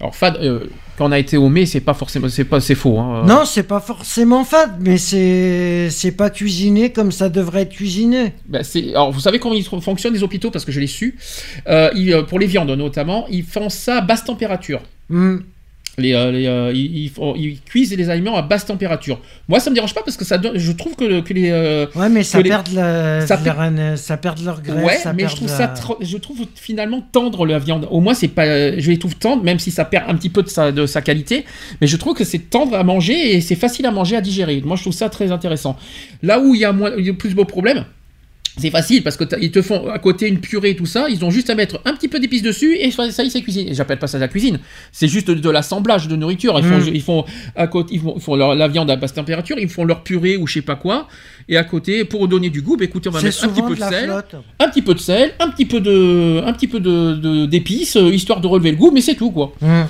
[0.00, 0.66] Alors, Fad, euh,
[0.98, 2.98] quand on a été au mai, c'est pas forcément, c'est pas, c'est faux.
[2.98, 3.22] Hein.
[3.24, 8.32] Non, c'est pas forcément fade, mais c'est c'est pas cuisiné comme ça devrait être cuisiné.
[8.48, 11.16] Bah, c'est- alors, vous savez comment ils fonctionnent les hôpitaux parce que je l'ai su.
[11.68, 14.80] Euh, ils, euh, pour les viandes notamment, ils font ça à basse température.
[15.08, 15.38] Hmm.
[15.98, 19.20] Les, euh, les, euh, ils, ils font- ils cuisent les aliments à basse température.
[19.48, 21.50] Moi, ça me dérange pas parce que ça je trouve que, le- que les.
[21.50, 24.84] euh, Ouais, mais ça les- perd, la, ça leur, ça perd leur graisse.
[24.84, 27.88] ouais, ça mais je trouve ça, je trouve finalement tendre la viande.
[27.90, 30.42] Au moins, c'est pas, je les trouve tendre, même si ça perd un petit peu
[30.42, 31.44] de sa, de sa qualité.
[31.80, 34.62] Mais je trouve que c'est tendre à manger et c'est facile à manger, à digérer.
[34.64, 35.76] Moi, je trouve ça très intéressant.
[36.22, 37.84] Là où il y a moins, il y a plus beau problème.
[38.58, 41.08] C'est facile parce que t'as- ils te font à côté une purée et tout ça,
[41.08, 43.30] ils ont juste à mettre un petit peu d'épices dessus et ça ça y est,
[43.30, 43.72] c'est cuisiné.
[43.74, 44.58] J'appelle pas ça de la cuisine,
[44.92, 46.58] c'est juste de, l'assemblage de nourriture.
[46.58, 46.94] Ils font, Mm.
[46.94, 47.24] ils font
[47.56, 50.02] à côté, ils font, ils font leur- la viande à basse température, ils font leur
[50.02, 51.08] purée ou je sais pas quoi,
[51.48, 53.74] et à côté pour donner du goût, bah, écoutez, on va mettre un petit peu
[53.74, 54.34] de sel, flotte.
[54.58, 57.96] un petit peu de sel, un petit peu de, un petit peu de, de- d'épices,
[57.96, 59.52] euh, histoire de relever le goût, mais c'est tout quoi.
[59.60, 59.84] Hmm.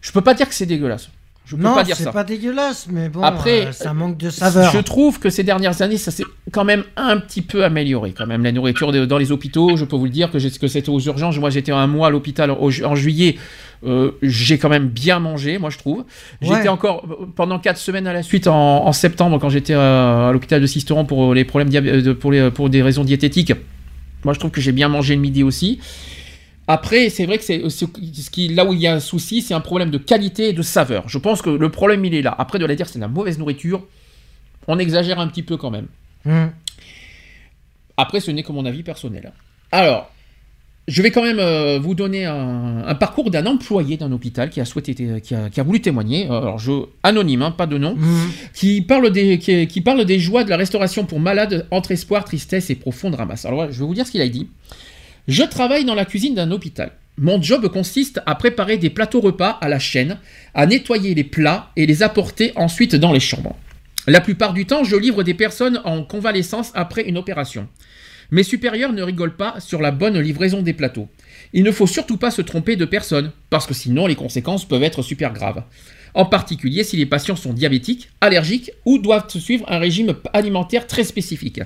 [0.00, 1.08] Je peux pas dire que c'est dégueulasse.
[1.44, 4.30] Je peux Non, pas dire c'est pas dégueulasse, mais bon, Après, euh, ça manque de
[4.30, 4.70] saveur.
[4.72, 8.12] Je trouve que ces dernières années, ça s'est quand même un petit peu amélioré.
[8.16, 10.68] Quand même, la nourriture de- dans les hôpitaux, je peux vous le dire que, que
[10.68, 11.36] c'était aux urgences.
[11.38, 13.36] Moi, j'étais un mois à l'hôpital ju- en juillet.
[13.84, 16.04] euh, j'ai quand même bien mangé, moi, je trouve.
[16.40, 16.68] J'étais Ouais.
[16.68, 20.32] encore euh, pendant quatre semaines à la suite en, en septembre quand j'étais à, à
[20.32, 23.52] l'hôpital de Sisteron pour les problèmes pour, les, pour des raisons diététiques.
[24.24, 25.80] Moi, je trouve que j'ai bien mangé le midi aussi.
[26.68, 29.42] Après, c'est vrai que c'est ce ce qui, là où il y a un souci,
[29.42, 31.08] c'est un problème de qualité et de saveur.
[31.08, 32.34] Je pense que le problème, il est là.
[32.38, 33.84] Après, de la dire c'est de la mauvaise nourriture,
[34.68, 35.86] on exagère un petit peu quand même.
[36.24, 36.52] Hum.
[37.96, 39.32] Après, ce n'est que mon avis personnel.
[39.72, 40.10] Alors,
[40.88, 44.60] je vais quand même euh, vous donner un, un parcours d'un employé d'un hôpital qui
[44.60, 46.28] a souhaité, qui a, qui a voulu témoigner.
[46.30, 46.72] Euh, Alors, je
[47.02, 47.96] anonyme, hein, pas de nom,
[48.54, 52.24] qui parle des, qui, qui parle des joies de la restauration pour malades entre espoir,
[52.24, 53.44] tristesse et profonde ramasse.
[53.44, 54.48] Alors, je vais vous dire ce qu'il a dit.
[55.28, 56.90] Je travaille dans la cuisine d'un hôpital.
[57.16, 60.18] Mon job consiste à préparer des plateaux repas à la chaîne,
[60.52, 63.56] à nettoyer les plats et les apporter ensuite dans les chambres.
[64.08, 67.68] La plupart du temps, je livre des personnes en convalescence après une opération.
[68.32, 71.08] Mes supérieurs ne rigolent pas sur la bonne livraison des plateaux.
[71.52, 74.82] Il ne faut surtout pas se tromper de personne, parce que sinon les conséquences peuvent
[74.82, 75.62] être super graves.
[76.14, 81.04] En particulier si les patients sont diabétiques, allergiques ou doivent suivre un régime alimentaire très
[81.04, 81.60] spécifique.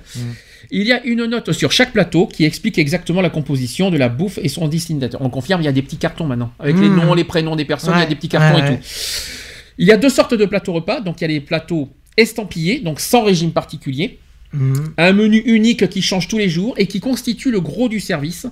[0.70, 4.08] Il y a une note sur chaque plateau qui explique exactement la composition de la
[4.08, 5.20] bouffe et son destinataire.
[5.20, 6.52] On confirme, il y a des petits cartons maintenant.
[6.58, 6.96] Avec les Mmh.
[6.96, 8.82] noms, les prénoms des personnes, il y a des petits cartons ouais, et tout.
[9.78, 11.00] Il y a deux sortes de plateaux repas.
[11.00, 14.18] Donc il y a les plateaux estampillés, donc sans régime particulier.
[14.54, 14.92] Hum.
[14.96, 18.46] Un menu unique qui change tous les jours et qui constitue le gros du service.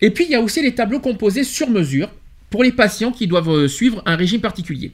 [0.00, 2.10] Et puis il y a aussi les tableaux composés sur mesure
[2.50, 4.92] pour les patients qui doivent euh, suivre un régime particulier.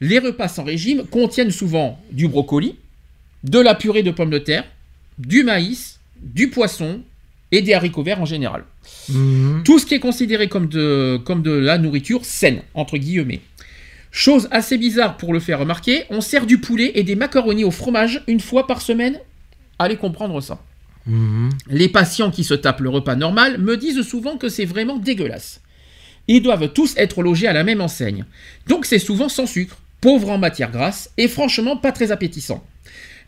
[0.00, 2.76] Les repas sans régime contiennent souvent du brocoli,
[3.44, 4.64] de la purée de pommes de terre,
[5.18, 7.02] du maïs, du poisson
[7.50, 8.64] et des haricots verts en général.
[9.12, 9.62] Hum.
[9.64, 13.40] Tout ce qui est considéré comme de, comme de la nourriture saine, entre guillemets.
[14.10, 17.70] Chose assez bizarre pour le faire remarquer, on sert du poulet et des macaronis au
[17.70, 19.18] fromage une fois par semaine.
[19.78, 20.62] Allez comprendre ça.
[21.06, 21.50] Hum.
[21.68, 25.60] Les patients qui se tapent le repas normal me disent souvent que c'est vraiment dégueulasse.
[26.26, 28.26] Ils doivent tous être logés à la même enseigne.
[28.66, 32.62] Donc c'est souvent sans sucre, pauvre en matière grasse et franchement pas très appétissant.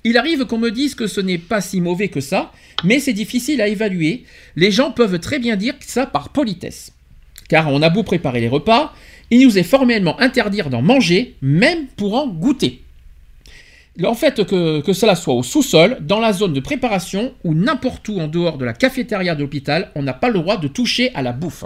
[0.05, 2.53] Il arrive qu'on me dise que ce n'est pas si mauvais que ça,
[2.85, 4.25] mais c'est difficile à évaluer.
[4.57, 6.93] Les gens peuvent très bien dire ça par politesse.
[7.49, 8.95] Car on a beau préparer les repas,
[9.31, 12.83] il nous est formellement interdit d'en manger, même pour en goûter.
[14.05, 18.19] En fait, que, cela soit au sous-sol, dans la zone de préparation ou n'importe où
[18.19, 21.23] en dehors de la cafétéria de l'hôpital, on n'a pas le droit de toucher à
[21.23, 21.65] la bouffe.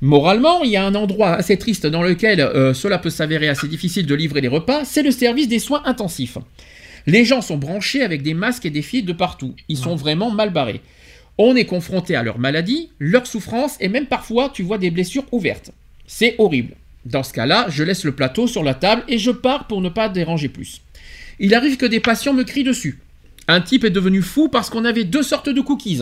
[0.00, 3.66] Moralement, il y a un endroit assez triste dans lequel euh, cela peut s'avérer assez
[3.66, 6.38] difficile de livrer les repas, c'est le service des soins intensifs.
[7.06, 9.54] Les gens sont branchés avec des masques et des fils de partout.
[9.68, 10.80] Ils sont vraiment mal barrés.
[11.38, 15.26] On est confronté à leur maladie, leur souffrance et même parfois tu vois des blessures
[15.32, 15.70] ouvertes.
[16.06, 16.74] C'est horrible.
[17.04, 19.88] Dans ce cas-là, je laisse le plateau sur la table et je pars pour ne
[19.88, 20.80] pas déranger plus.
[21.38, 22.98] Il arrive que des patients me crient dessus.
[23.46, 26.00] Un type est devenu fou parce qu'on avait deux sortes de cookies.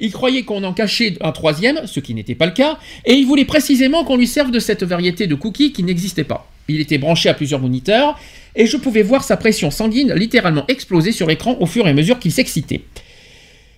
[0.00, 3.26] Il croyait qu'on en cachait un troisième, ce qui n'était pas le cas, et il
[3.26, 6.50] voulait précisément qu'on lui serve de cette variété de cookies qui n'existait pas.
[6.68, 8.18] Il était branché à plusieurs moniteurs,
[8.54, 11.94] et je pouvais voir sa pression sanguine littéralement exploser sur l'écran au fur et à
[11.94, 12.84] mesure qu'il s'excitait.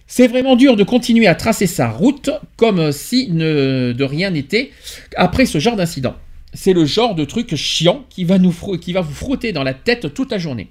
[0.06, 4.70] C'est vraiment dur de continuer à tracer sa route comme si de rien n'était
[5.16, 6.14] après ce genre d'incident.
[6.52, 8.38] C'est le genre de truc chiant qui va,
[8.80, 10.68] qui va vous frotter dans la tête toute la journée.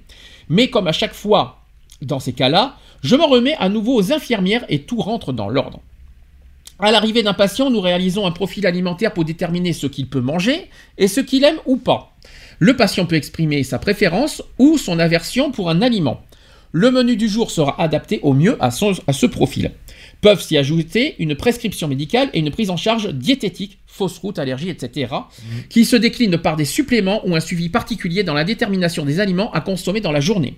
[0.48, 1.60] Mais comme à chaque fois
[2.00, 5.80] dans ces cas-là, je m'en remets à nouveau aux infirmières et tout rentre dans l'ordre.
[6.78, 10.68] À l'arrivée d'un patient, nous réalisons un profil alimentaire pour déterminer ce qu'il peut manger
[10.98, 12.13] et ce qu'il aime ou pas.
[12.64, 16.22] Le patient peut exprimer sa préférence ou son aversion pour un aliment.
[16.72, 19.72] Le menu du jour sera adapté au mieux à, son- à ce profil.
[20.22, 24.70] Peuvent s'y ajouter une prescription médicale et une prise en charge diététique, fausse route, allergie,
[24.70, 25.12] etc.,
[25.68, 29.52] qui se déclinent par des suppléments ou un suivi particulier dans la détermination des aliments
[29.52, 30.54] à consommer dans la journée.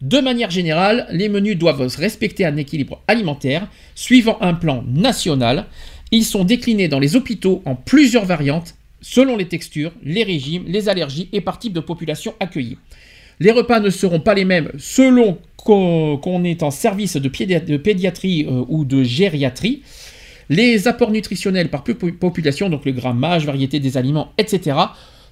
[0.00, 5.66] De manière générale, les menus doivent respecter un équilibre alimentaire suivant un plan national.
[6.12, 10.88] Ils sont déclinés dans les hôpitaux en plusieurs variantes selon les textures, les régimes, les
[10.88, 12.78] allergies et par type de population accueillie.
[13.40, 17.76] Les repas ne seront pas les mêmes selon qu'on est en service de, pédia- de
[17.76, 19.82] pédiatrie euh, ou de gériatrie.
[20.48, 24.76] Les apports nutritionnels par pu- population, donc le grammage, variété des aliments, etc.,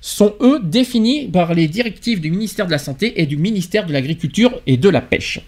[0.01, 3.93] sont eux définis par les directives du ministère de la Santé et du ministère de
[3.93, 5.41] l'Agriculture et de la Pêche.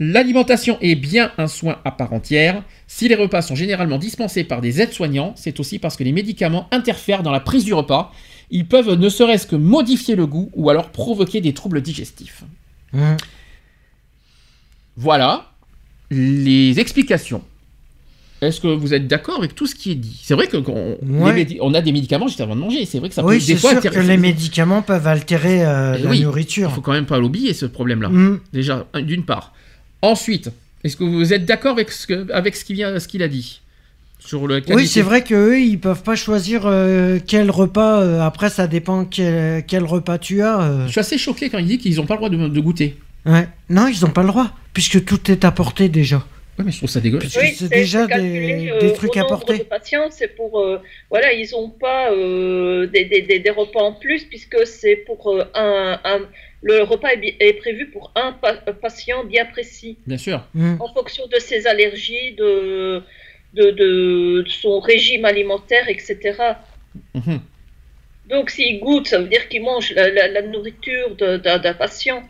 [0.00, 2.62] L'alimentation est bien un soin à part entière.
[2.96, 6.68] Si les repas sont généralement dispensés par des aides-soignants, c'est aussi parce que les médicaments
[6.70, 8.12] interfèrent dans la prise du repas.
[8.52, 12.44] Ils peuvent ne serait-ce que modifier le goût ou alors provoquer des troubles digestifs.
[12.92, 13.16] Hum.
[14.96, 15.50] Voilà
[16.12, 17.42] les explications.
[18.40, 20.20] Est-ce que vous êtes d'accord avec tout ce qui est dit?
[20.22, 21.44] C'est vrai que Ouais.
[21.44, 22.84] les on a des médicaments juste avant de manger.
[22.86, 25.08] C'est vrai que ça peut Oui, des c'est fois sûr altérer- que les médicaments peuvent
[25.08, 26.70] altérer euh, Eh la oui, Il nourriture.
[26.70, 28.08] faut quand même pas l'oublier ce problème-là.
[28.08, 28.38] Hum.
[28.52, 29.52] Déjà, un- d'une part.
[30.00, 30.50] Ensuite,
[30.84, 33.28] est-ce que vous êtes d'accord avec ce que- avec ce qu'il vient, ce qu'il a
[33.28, 33.60] dit
[34.20, 38.00] sur le Oui, c'est vrai qu'eux, ils peuvent pas choisir euh, quel repas.
[38.00, 40.60] euh, après, ça dépend quel, quel repas tu as.
[40.62, 40.86] euh.
[40.86, 42.96] Je suis assez choqué quand il dit qu'ils n'ont pas le droit de, de goûter.
[43.26, 43.46] Ouais.
[43.68, 46.24] Non, ils n'ont pas le droit, puisque tout est apporté déjà.
[46.58, 47.34] Ouais, mais je trouve ça dégueulasse.
[47.34, 49.58] Que c'est déjà calculé, des, euh, des trucs au nombre porter.
[49.58, 50.80] de patients, c'est pour euh,
[51.10, 55.34] voilà, ils n'ont pas euh, des, des, des, des repas en plus puisque c'est pour
[55.34, 56.20] euh, un, un
[56.64, 58.54] le repas est, prévu pour un pa-
[58.86, 60.38] patient bien précis Bien sûr.
[60.54, 60.76] Hmm.
[60.80, 63.02] en fonction de ses allergies, de
[63.58, 66.16] de, de, de son régime alimentaire, etc.
[67.14, 67.38] Mhm.
[68.28, 72.20] Donc s'il goûte, ça veut dire qu'il mange la, la, la nourriture d'un patient.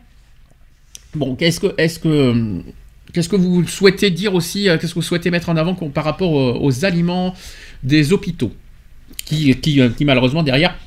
[1.15, 2.61] Bon, qu'est-ce que, est-ce que,
[3.13, 6.03] qu'est-ce que vous souhaitez dire aussi, euh, qu'est-ce que vous souhaitez mettre en avant par
[6.03, 7.33] rapport aux, aux aliments
[7.81, 8.51] des hôpitaux,
[9.25, 10.77] qui, qui, euh, qui malheureusement derrière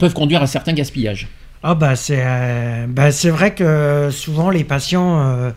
[0.00, 1.28] peuvent conduire à certains gaspillages?
[1.62, 5.50] Ah bah c'est euh, bah c'est vrai que souvent les patients, euh,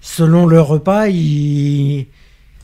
[0.00, 2.06] selon leur repas, ils,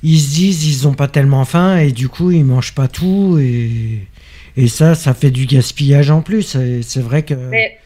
[0.03, 3.39] ils se disent ils ont pas tellement faim et du coup ils mangent pas tout
[3.41, 4.07] et,
[4.57, 6.57] et ça ça fait du gaspillage en plus.
[6.83, 7.79] C'est vrai que Mais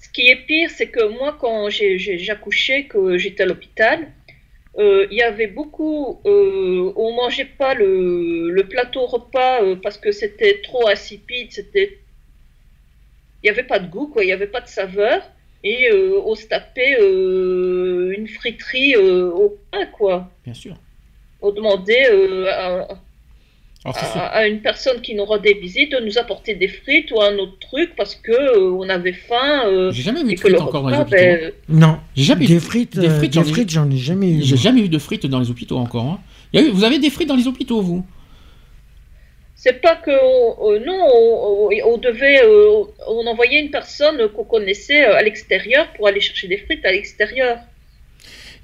[0.00, 4.08] ce qui est pire, c'est que moi, quand j'accouchais, que j'étais à l'hôpital,
[4.78, 6.20] euh, il y avait beaucoup.
[6.24, 11.98] On mangeait pas le, le plateau repas parce que c'était trop insipide, c'était.
[13.42, 15.22] Il n'y avait pas de goût, quoi, il n'y avait pas de saveur.
[15.62, 20.30] Et euh, on se tapait euh, une friterie euh, au pain, quoi.
[20.44, 20.74] Bien sûr.
[21.42, 22.66] On demandait euh, à,
[23.84, 24.20] Alors, c'est sûr.
[24.20, 27.36] à, à une personne qui nous rendait visite de nous apporter des frites ou un
[27.36, 29.62] autre truc parce que euh, on avait faim.
[29.66, 31.16] euh, J'ai jamais vu de frites encore dans les hôpitaux.
[31.16, 33.96] ben, non, J'ai jamais des eu- frites, des frites, des j'en ai- frites, j'en ai
[33.98, 34.42] jamais eu.
[34.42, 36.04] J'ai jamais eu de frites dans les hôpitaux encore.
[36.04, 36.20] hein.
[36.52, 38.04] Il y a eu- vous avez des frites dans les hôpitaux, vous?
[39.62, 41.00] C'est pas que on- euh, non,
[41.92, 46.48] on, devait, euh, on envoyait une personne qu'on connaissait euh, à l'extérieur pour aller chercher
[46.48, 47.58] des frites à l'extérieur.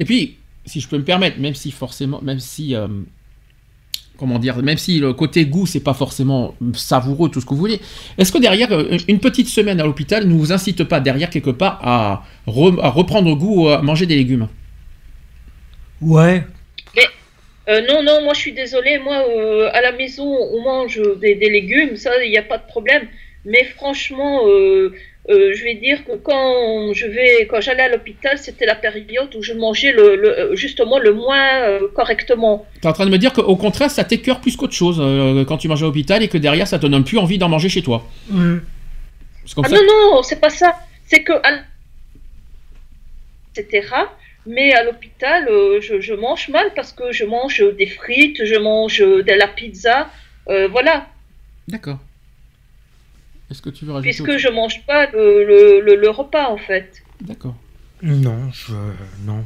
[0.01, 2.89] Et puis, si je peux me permettre, même si forcément, même si, euh,
[4.16, 7.60] comment dire, même si le côté goût, c'est pas forcément savoureux, tout ce que vous
[7.60, 7.81] voulez,
[8.16, 11.51] est-ce que derrière, euh, une petite semaine à l'hôpital ne vous incite pas derrière quelque
[11.51, 14.48] part à, re- à reprendre goût à manger des légumes?
[16.01, 16.43] Ouais,
[17.68, 21.34] Euh, non, non, moi je suis désolée, moi euh, à la maison on mange des,
[21.34, 23.09] des légumes, ça il n'y a pas de problème.
[23.44, 24.93] Mais franchement, euh,
[25.30, 29.32] euh, je vais dire que quand je vais, quand j'allais à l'hôpital, c'était la période
[29.36, 32.66] où je mangeais le, le- justement le moins euh, correctement.
[32.80, 35.59] T'es en train de me dire qu'au contraire, ça t'écœure plus qu'autre chose euh, quand
[35.59, 37.82] tu manges à l'hôpital et que derrière, ça te donne plus envie d'en manger chez
[37.82, 38.05] toi.
[38.32, 39.76] Ah ça.
[39.76, 39.82] non,
[40.14, 40.74] non, c'est pas ça.
[41.06, 41.32] C'est que,
[43.56, 43.86] etc.
[44.47, 48.55] Mais à l'hôpital, euh, je, je mange mal parce que je mange des frites, je
[48.56, 50.09] mange euh, de la pizza,
[50.48, 51.09] euh, voilà.
[51.68, 51.98] D'accord.
[53.51, 56.56] Est-ce que tu veux rajouter Puisque je mange pas le, le- le- le repas en
[56.59, 57.02] fait.
[57.20, 57.55] D'accord.
[58.02, 58.73] non, je
[59.24, 59.44] non.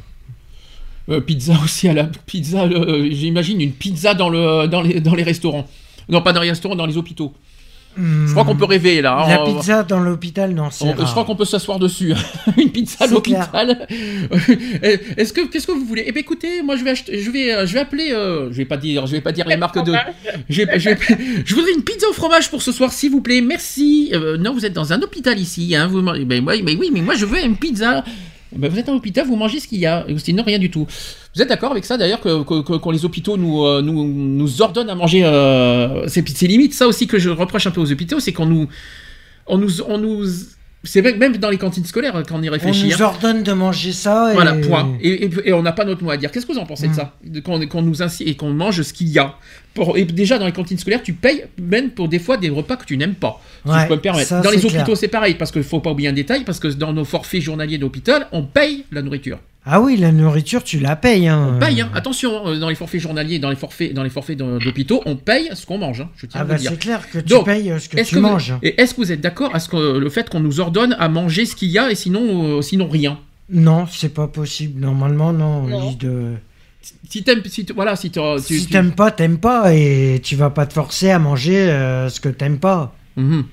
[1.09, 2.63] Euh, pizza aussi à la pizza.
[2.65, 5.67] euh, J'imagine une pizza dans le dans les dans les restaurants.
[6.09, 7.33] Non, pas dans les restaurants, dans les hôpitaux.
[7.97, 9.25] Je crois qu'on peut rêver là.
[9.27, 12.13] La On- pizza dans l'hôpital, non, on- je crois qu'on peut s'asseoir dessus.
[12.57, 13.87] une pizza à l'hôpital.
[15.17, 16.03] Est-ce que qu'est-ce que vous voulez?
[16.07, 18.11] Eh bien, écoutez, moi je vais acheter, je vais euh, je vais appeler.
[18.11, 19.93] euh, je vais pas dire, je vais pas dire les marques de.
[20.49, 20.97] Je, vais- je vais-
[21.45, 23.41] je voudrais une pizza au fromage pour ce soir, s'il vous plaît.
[23.41, 24.11] Merci.
[24.13, 25.75] Euh, non, vous êtes dans un hôpital ici.
[25.75, 28.03] Hein, vous, ben, ouais, mais oui, mais moi je veux une pizza.
[28.55, 30.05] Ben, vous êtes à l'hôpital, vous mangez ce qu'il y a.
[30.07, 30.85] Et Sinon, rien du tout.
[31.35, 32.41] Vous êtes d'accord avec ça d'ailleurs que,
[32.77, 35.23] quand les hôpitaux nous, euh, nous, ordonnent à manger.
[35.23, 38.67] euh, c'est limite ça aussi que je reproche un peu aux hôpitaux, c'est qu'on nous.
[39.47, 39.81] On nous.
[39.81, 40.25] On nous
[40.83, 42.87] c'est même- même dans les cantines scolaires quand on y On réfléchit.
[42.87, 43.05] nous hein.
[43.05, 44.31] ordonne de manger ça.
[44.33, 44.61] Voilà, et...
[44.61, 44.97] point.
[45.01, 46.31] Et, et- et on n'a pas notre mot à dire.
[46.31, 46.95] Qu'est-ce que vous en pensez de Mm.
[46.95, 49.35] ça De- Qu'on nous incite et qu'on mange ce qu'il y a.
[49.73, 52.75] Pour, et déjà, dans les cantines scolaires, tu payes même pour des fois des repas
[52.75, 53.39] que tu n'aimes pas.
[53.65, 54.27] si Ouais, je peux me permettre.
[54.27, 56.59] ça, dans les hôpitaux, c'est pareil, parce qu'il ne faut pas oublier un détail, parce
[56.59, 59.39] que dans nos forfaits journaliers d'hôpital, on paye la nourriture.
[59.63, 61.27] Ah oui, la nourriture, tu la payes.
[61.27, 61.53] Hein.
[61.55, 61.91] On paye, hein.
[61.93, 65.15] attention, euh, dans les forfaits journaliers, dans les forfaits, dans les forfaits d'h- d'hôpitaux, on
[65.15, 66.01] paye ce qu'on mange.
[66.01, 66.71] hein, je tiens Ah à bah le dire.
[66.71, 68.55] c'est clair que tu Donc, payes euh, ce que tu que vous- manges.
[68.63, 71.09] Et est-ce que vous êtes d'accord à ce que le fait qu'on nous ordonne à
[71.09, 73.19] manger ce qu'il y a et sinon, euh, sinon rien?
[73.51, 74.81] Non, c'est pas possible.
[74.81, 75.63] Normalement, non.
[75.67, 75.91] Non.
[75.91, 76.33] Il de-
[77.07, 79.75] Si t'aimes, si voilà, si tu, tu- Si tu- t'aimes pas, t'aimes pas.
[79.75, 82.95] Et tu vas pas te forcer à manger euh, ce que t'aimes pas.
[83.15, 83.43] Mhm.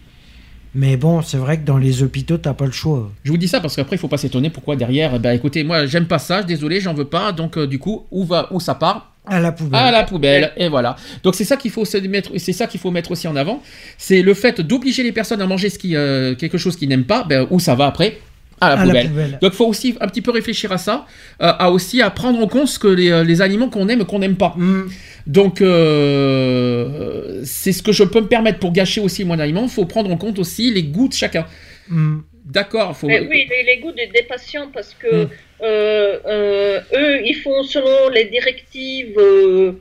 [0.74, 3.10] Mais bon, c'est vrai que dans les hôpitaux, t'as pas le choix.
[3.24, 5.86] Je vous dis ça parce qu'après, il faut pas s'étonner pourquoi derrière, bah écoutez, moi
[5.86, 8.74] j'aime pas ça, désolé, j'en veux pas, donc euh, du coup, où, va, où ça
[8.74, 9.12] part?
[9.26, 9.80] À la poubelle.
[9.80, 10.96] À la poubelle, et voilà.
[11.22, 13.62] Donc c'est ça qu'il faut se mettre, c'est ça qu'il faut mettre aussi en avant,
[13.98, 17.04] c'est le fait d'obliger les personnes à manger ce qui, euh, quelque chose qu'ils n'aiment
[17.04, 18.18] pas, ben, où ça va après?
[18.60, 19.38] À la À la poubelle.
[19.40, 21.06] Donc il faut aussi un petit peu réfléchir à ça,
[21.42, 24.00] euh, à aussi à prendre en compte ce que les, euh, les aliments qu'on aime
[24.00, 24.54] et qu'on n'aime pas.
[24.56, 24.88] Hmm.
[25.26, 29.64] Donc, euh, c'est ce que je peux me permettre pour gâcher aussi mon aliment.
[29.64, 31.46] Il faut prendre en compte aussi les goûts de chacun.
[31.88, 32.20] Hmm.
[32.46, 33.08] D'accord, faut.
[33.08, 35.28] Mais oui, les, les goûts des, des patients, parce que Mm.
[35.62, 39.72] euh, euh, eux, ils font selon les directives euh,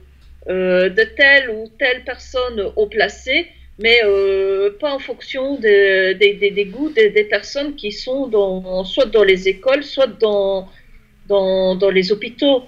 [0.49, 3.47] euh, de telle ou telle personne au placé,
[3.79, 8.27] mais euh, pas en fonction de- des- des- des goûts des, des personnes qui sont
[8.27, 10.67] dans, soit dans les écoles, soit dans,
[11.27, 12.63] dans, dans les hôpitaux.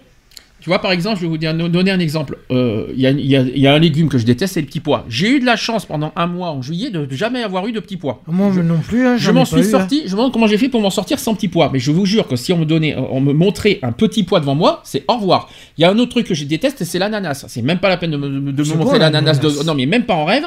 [0.61, 2.37] Tu vois, par exemple, je vais vous dire- donner un exemple.
[2.51, 4.53] Euh, Il y, a, il y a- il y a un légume que je déteste,
[4.55, 5.05] c'est le petit pois.
[5.09, 7.79] J'ai eu de la chance pendant un mois en juillet de jamais avoir eu de
[7.79, 8.21] petits pois.
[8.27, 9.63] Moi je, non plus, hein, je m'en suis eu, hein.
[9.63, 10.01] sorti.
[10.05, 11.69] Je me demande comment j'ai fait pour m'en sortir sans petit pois.
[11.71, 14.39] Mais je vous jure que si on me donnait, on me montrait un petit pois
[14.39, 15.49] devant moi, c'est au revoir.
[15.77, 17.45] Il y a un autre truc que je déteste, c'est l'ananas.
[17.47, 19.39] C'est même pas la peine de me, de me montrer l'ananas.
[19.39, 19.63] de-.
[19.65, 20.43] Non, mais même pas en rêve.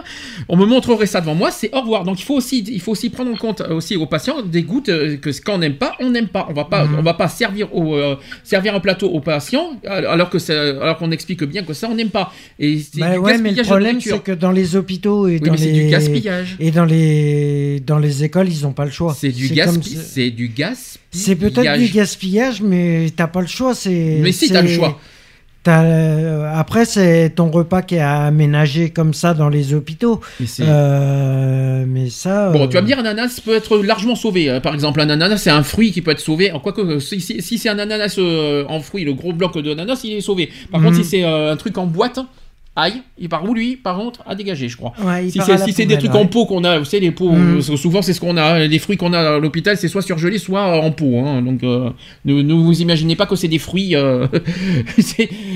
[0.48, 2.04] On me montrerait ça devant moi, c'est au revoir.
[2.04, 4.62] Donc il faut aussi, il faut aussi prendre en compte euh, aussi aux patients des
[4.62, 6.46] gouttes euh, que quand on n'aime pas, on n'aime pas.
[6.50, 6.96] On va pas, Mhm.
[6.98, 9.70] on va pas servir au, euh, servir un plateau aux patients
[10.06, 12.32] alors que c'est- alors qu'on explique bien que ça on n'aime pas.
[12.58, 15.54] Et c'est Bah ouais, mais le problème, c'est que dans les hôpitaux et Oui, dans
[15.54, 16.56] les du gaspillage.
[16.60, 19.16] et dans les dans les écoles, ils ont pas le choix.
[19.18, 20.04] C'est du gaspillage.
[20.04, 20.98] ça- C'est du gaspillage.
[21.14, 23.74] C'est peut-être du gaspillage, mais t'as pas le choix.
[23.74, 24.18] C'est.
[24.22, 24.98] Mais si, t'as le choix.
[25.68, 30.20] Euh, après, c'est ton repas qui est aménagé comme ça dans les hôpitaux.
[30.40, 32.50] Mais Euh, mais ça.
[32.50, 34.50] Bon, euh, tu vas me dire, un ananas peut être largement sauvé.
[34.50, 36.52] Euh, Par exemple, un ananas, c'est un fruit qui peut être sauvé.
[36.62, 40.12] Quoique, si, si- si c'est un ananas euh, en fruit, le gros bloc d'ananas, il
[40.14, 40.50] est sauvé.
[40.70, 40.86] Par Mhm.
[40.86, 42.18] contre, si c'est un truc en boîte,
[42.74, 44.92] aïe, il part où lui Par contre, à dégager, je crois.
[45.04, 47.58] Ouais, Si c'est si des trucs en pot qu'on a, vous savez, les pots, Mhm.
[47.58, 48.60] euh, souvent c'est ce qu'on a.
[48.66, 51.18] Les fruits qu'on a à l'hôpital, c'est soit surgelé, soit euh, en pot.
[51.18, 51.42] hein.
[51.42, 51.90] donc, euh,
[52.24, 53.94] ne, ne vous imaginez pas que c'est des fruits.
[53.94, 54.26] euh,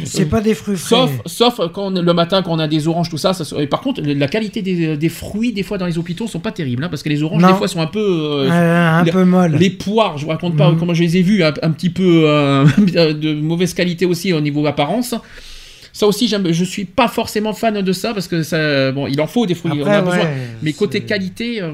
[0.04, 0.88] c'est pas des fruits frais.
[0.96, 3.32] Sauf, sauf quand le matin, quand on a des oranges, tout ça.
[3.32, 6.26] ça se- et par contre, la qualité des, des fruits, des fois, dans les hôpitaux,
[6.26, 6.84] sont pas terribles.
[6.84, 7.48] hein, parce que les oranges, Non.
[7.48, 8.46] des fois, sont un peu.
[8.50, 9.56] un peu molle.
[9.58, 10.78] Les poires, je vous raconte pas Mhm.
[10.78, 12.04] comment je les ai vus, un, un petit peu
[12.86, 15.14] de mauvaise qualité aussi au niveau apparence.
[15.96, 19.18] Ça aussi, j'aime, je suis pas forcément fan de ça parce que ça, bon, il
[19.18, 20.28] en faut des fruits, on Après, a besoin.
[20.62, 21.72] Mais côté qualité, euh,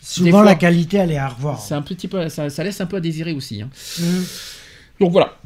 [0.00, 1.60] Souvent, fois, la qualité, elle est à revoir.
[1.60, 3.62] c'est un petit peu, ça, ça laisse un peu à désirer aussi.
[3.62, 3.68] hein.
[4.00, 4.24] Mhm.
[5.00, 5.36] Donc voilà.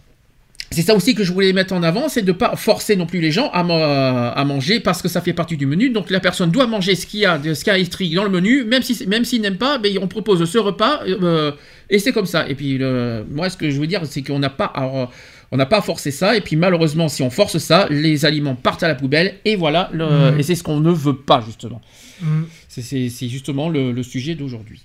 [0.72, 3.20] C'est ça aussi que je voulais mettre en avant, c'est de pas forcer non plus
[3.20, 5.88] les gens à, ma- à manger parce que ça fait partie du menu.
[5.88, 8.22] Donc la personne doit manger ce qu'il y a, ce qu'il y a écrit dans
[8.22, 11.50] le menu, même si même s'il n'aime pas, ben, on propose ce repas euh,
[11.88, 12.46] et c'est comme ça.
[12.48, 15.08] Et puis le- moi, ce que je veux dire, c'est qu'on n'a pas, à-
[15.52, 16.36] on n'a pas à forcer ça.
[16.36, 19.90] Et puis malheureusement, si on force ça, les aliments partent à la poubelle et voilà.
[19.92, 20.38] le- Mhm.
[20.40, 21.80] Et c'est ce qu'on ne veut pas justement.
[22.22, 22.46] Mhm.
[22.68, 24.82] C'est- justement le, le sujet d'aujourd'hui.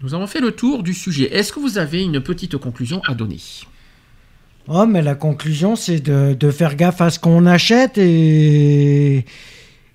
[0.00, 1.34] Nous avons fait le tour du sujet.
[1.34, 3.38] Est-ce que vous avez une petite conclusion à donner?
[4.68, 9.24] Oh, mais la conclusion, c'est de, de faire gaffe à ce qu'on achète et,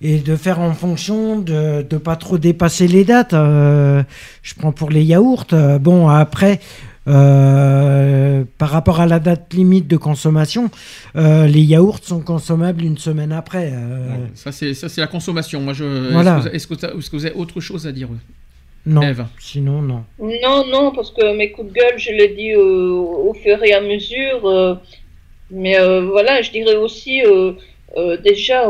[0.02, 3.32] et de faire en fonction de ne pas trop dépasser les dates.
[3.34, 4.02] Euh,
[4.42, 5.46] je prends pour les yaourts.
[5.52, 6.60] euh, bon, après,
[7.08, 10.70] euh, par rapport à la date limite de consommation,
[11.16, 13.70] euh, les yaourts sont consommables une semaine après.
[13.72, 15.60] euh, Ça, c'est ça, c'est la consommation.
[15.60, 15.84] Moi, je.
[16.12, 16.36] Voilà.
[16.38, 18.08] Est-ce que, vous- est-ce que t'as- est-ce que vous avez autre chose à dire
[18.86, 20.04] non, Ève sinon, non.
[20.20, 22.90] Non, non, parce que mes coups de gueule, je l'ai dit euh,
[23.28, 24.46] au fur et à mesure.
[24.46, 24.74] euh,
[25.50, 27.52] mais euh, voilà, je dirais aussi euh,
[27.96, 28.64] euh, déjà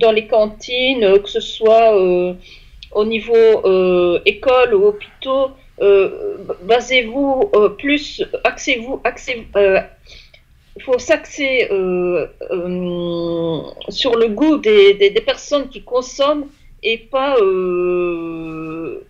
[0.00, 2.32] dans les cantines, euh, que ce soit euh,
[2.92, 3.34] au niveau
[3.64, 5.48] euh, école ou hôpitaux, euh,
[6.62, 9.80] basez-vous euh, plus, axez-vous, axez, euh,
[10.76, 16.46] il faut s'axer euh, euh, sur le goût des, personnes qui consomment
[16.82, 19.04] et pas euh,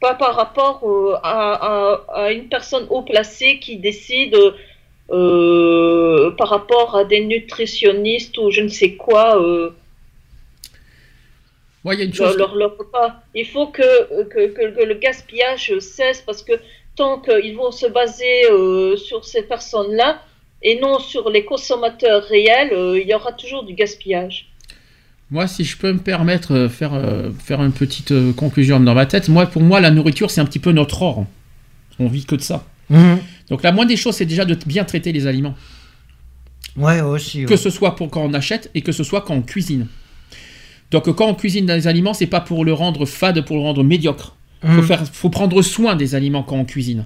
[0.00, 4.36] par rapport euh, à, une personne haut placée qui décide
[5.10, 9.70] euh, par rapport à des nutritionnistes ou je ne sais quoi euh,
[11.84, 12.38] Moi, il y a une leur, chose.
[12.38, 13.22] leur- leur repas.
[13.34, 13.82] Il faut que,
[14.24, 16.52] que, que- que le gaspillage cesse parce que
[16.96, 20.22] tant qu'ils vont se baser euh, sur ces personnes-là
[20.62, 24.48] et non sur les consommateurs réels, euh, il y aura toujours du gaspillage.
[25.30, 29.06] Moi, si je peux me permettre euh, faire euh, faire une petite conclusion dans ma
[29.06, 29.28] tête.
[29.28, 31.24] Moi, pour moi, la nourriture, c'est un petit peu notre or.
[31.98, 32.64] On vit que de ça.
[32.90, 33.18] Mhm.
[33.48, 35.54] Donc la moindre des choses, c'est déjà de bien traiter les aliments.
[36.76, 37.44] Ouais, aussi.
[37.44, 39.88] Que ce soit pour quand on achète et que ce soit quand on cuisine.
[40.92, 43.82] Donc quand on cuisine des aliments, c'est pas pour le rendre fade, pour le rendre
[43.82, 44.36] médiocre.
[44.64, 44.82] Faut, Mhm.
[44.84, 47.04] faire, faut prendre soin des aliments quand on cuisine.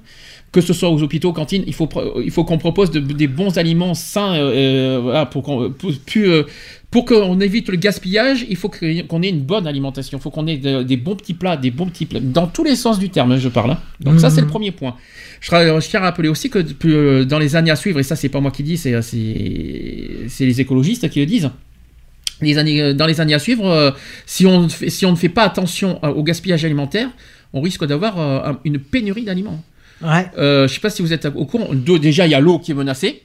[0.53, 1.89] Que ce soit aux hôpitaux, cantines, il faut,
[2.23, 4.53] il faut qu'on propose de- des bons aliments sains euh,
[4.97, 6.45] euh, voilà, pour qu'on pour, euh,
[6.91, 8.45] pour qu'on évite le gaspillage.
[8.51, 10.19] Il faut qu'on ait une bonne alimentation.
[10.19, 12.63] Il faut qu'on ait de- des bons petits plats, des bons petits plats, dans tous
[12.65, 13.71] les sens du terme, hein, je parle.
[13.71, 13.79] hein.
[14.01, 14.53] Donc ça, c'est le Mhm.
[14.53, 14.95] premier point.
[15.41, 15.49] Je,
[15.89, 18.51] tiens à rappeler aussi que dans les années à suivre, et ça, c'est pas moi
[18.51, 21.51] qui dis, c'est- c'est les écologistes qui le disent.
[22.43, 23.91] Les années, euh, dans les années à suivre, euh,
[24.27, 27.09] si, on, ne fait- si on ne fait pas attention euh, au gaspillage alimentaire,
[27.53, 29.63] on risque d'avoir un- une pénurie d'aliments.
[30.03, 30.27] Ouais.
[30.37, 31.69] Euh, je ne sais pas si vous êtes au courant.
[31.73, 33.23] Déjà, il y a l'eau qui est menacée.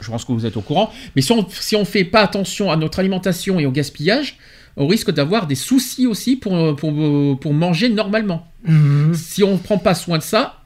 [0.00, 0.90] Je pense que vous êtes au courant.
[1.14, 4.36] Mais si on si on fait pas attention à notre alimentation et au gaspillage,
[4.76, 8.48] on risque d'avoir des soucis aussi pour, pour, pour manger normalement.
[8.66, 9.14] Mhm.
[9.14, 10.61] Si on ne prend pas soin de ça,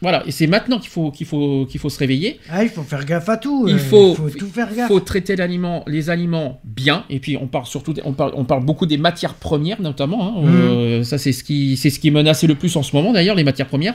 [0.00, 0.22] voilà.
[0.26, 2.38] Et c'est maintenant qu'il faut, qu'il faut, qu'il faut se réveiller.
[2.50, 3.66] Ah, il faut faire gaffe à tout.
[3.68, 4.88] Il euh, faut- tout faire Il gaffe.
[4.88, 5.34] faut traiter
[5.86, 7.04] les aliments bien.
[7.10, 10.38] Et puis on parle surtout, on parle, on parle beaucoup des matières premières notamment.
[10.38, 10.42] hein.
[10.42, 10.54] Mhm.
[10.54, 13.12] Euh, ça c'est ce qui, c'est ce qui est menacé le plus en ce moment
[13.12, 13.94] d'ailleurs, les matières premières.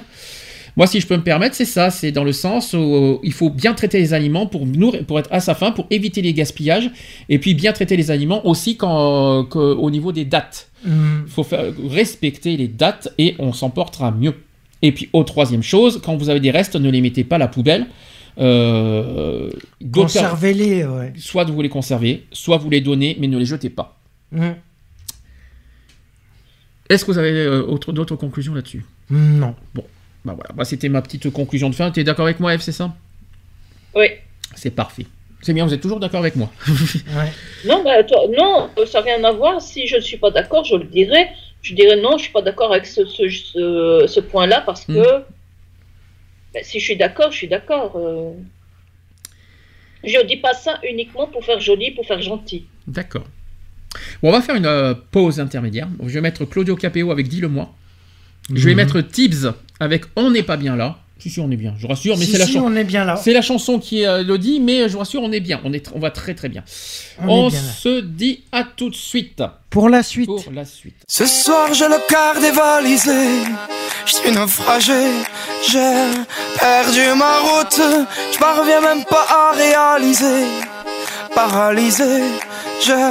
[0.76, 1.92] Moi, si je peux me permettre, c'est ça.
[1.92, 5.20] C'est dans le sens où euh, il faut bien traiter les aliments pour, nourrir- pour
[5.20, 6.90] être à sa faim, pour éviter les gaspillages,
[7.30, 10.70] et puis bien traiter les aliments aussi quand, au niveau des dates.
[10.88, 14.34] Hum, Il faut faire, respecter les dates et on s'en portera mieux.
[14.84, 17.40] Et puis, au troisième chose, quand vous avez des restes, ne les mettez pas à
[17.40, 17.88] la poubelle.
[18.40, 19.50] Euh,
[19.92, 21.14] Conservez-les, ouais.
[21.18, 23.98] Soit vous les conservez, soit vous les donnez, mais ne les jetez pas.
[24.36, 24.56] Hum,
[26.90, 28.86] Est-ce que vous avez euh, autre- d'autres conclusions là-dessus?
[29.10, 29.56] Non.
[30.26, 31.92] Bah voilà, bah, c'était ma petite conclusion de fin.
[31.92, 32.94] Tu es d'accord avec moi, Eve, c'est ça?
[33.96, 34.06] Oui.
[34.56, 35.06] C'est parfait.
[35.42, 36.50] C'est bien, vous êtes toujours d'accord avec moi.
[36.68, 37.32] Ouais.
[37.66, 39.62] Non, bah, toi, non, ça n'a rien à voir.
[39.62, 41.28] Si je ne suis pas d'accord, je le dirai.
[41.64, 44.86] Je dirais non, je ne suis pas d'accord avec ce, ce, ce- ce point-là parce
[44.86, 45.24] que Mm.
[46.54, 47.94] bah, si je suis d'accord, je suis d'accord.
[47.96, 48.34] euh.
[50.04, 52.66] Je ne dis pas ça uniquement pour faire joli, pour faire gentil.
[52.88, 53.24] D'accord.
[54.22, 55.88] Bon, on va faire une euh, pause intermédiaire.
[56.02, 57.74] Je vais mettre Claudio Capéo avec Dis-le-moi.
[58.54, 58.78] Je vais Mhm.
[58.78, 61.00] mettre Tibbs avec On n'est pas bien là.
[61.24, 62.76] Si, si, on est bien, je vous rassure, mais si, c'est la, si, chan- on
[62.76, 63.16] est bien là.
[63.16, 65.62] c'est la chanson qui euh, le dit, mais je vous rassure, on est bien.
[65.64, 66.66] On, est on va très très bien.
[67.22, 67.72] On On, est bien là.
[67.80, 70.28] se dit à tout de suite Pour la suite.
[70.28, 70.98] pour la suite.
[71.08, 73.14] Ce soir j'ai le cœur dévalisé,
[74.06, 75.02] je suis naufragé,
[75.72, 75.96] j'ai
[76.60, 77.80] perdu ma route,
[78.34, 80.44] je parviens même pas à réaliser,
[81.34, 82.22] paralysé,
[82.86, 83.10] j'ai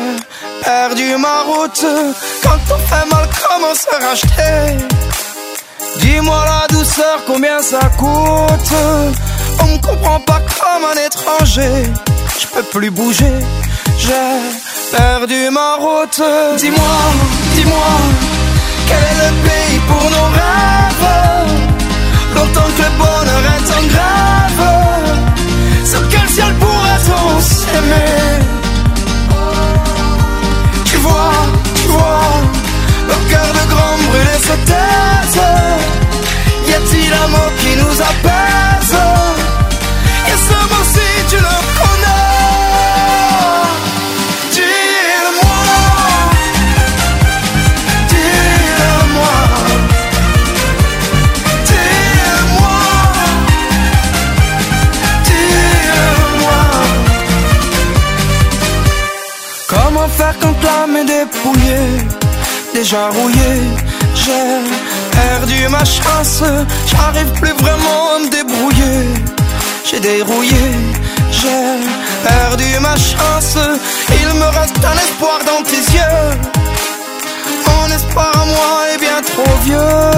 [0.62, 1.84] perdu ma route,
[2.42, 4.84] quand on fait mal comment se racheter?
[6.00, 8.72] Dis-moi la douceur combien ça coûte,
[9.60, 11.84] on me comprend pas comme un étranger,
[12.40, 13.32] je peux plus bouger,
[13.98, 16.22] j'ai perdu ma route.
[16.58, 16.96] Dis-moi,
[17.54, 17.90] dis-moi,
[18.88, 21.10] quel est le pays pour nos rêves
[22.34, 24.66] Longtemps que le bonheur est en grève,
[25.84, 28.40] sur quel ciel pourrait-on s'aimer?
[30.84, 31.32] Tu vois,
[31.76, 32.22] tu vois,
[36.68, 38.96] Y a-t-il un mot qui nous apaise
[40.28, 42.32] Et ce mot si tu le connais.
[44.52, 45.60] Dis-le-moi.
[48.10, 49.36] Dis-le-moi.
[51.68, 52.76] Dis-le-moi.
[55.24, 56.60] Dis-le-moi.
[59.68, 61.88] Comment faire quand l'âme est dépouillée
[62.74, 63.91] Déjà rouillée
[64.24, 64.70] J'ai
[65.10, 66.42] perdu ma chance
[66.86, 69.08] J'arrive plus vraiment à me débrouiller.
[69.84, 70.64] J'ai dérouillé
[71.30, 73.56] J'ai perdu ma chance
[74.08, 76.28] Il me reste un espoir dans tes yeux.
[77.66, 80.10] Mon espoir à moi est bien trop vieux.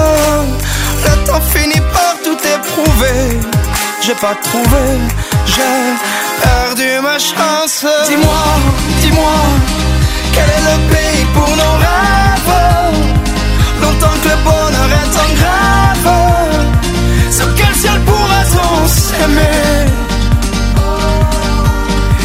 [1.07, 3.41] Le temps finit par tout éprouver.
[4.03, 4.99] J'ai pas trouvé
[5.47, 8.45] J'ai perdu ma chance Dis-moi,
[9.01, 9.33] dis-moi
[10.35, 12.24] Quel est le pays pour nos rêves?
[14.05, 16.11] Longtemps que le bonheur est en grève.
[17.31, 19.87] Sur quel ciel pourrait-on s'aimer?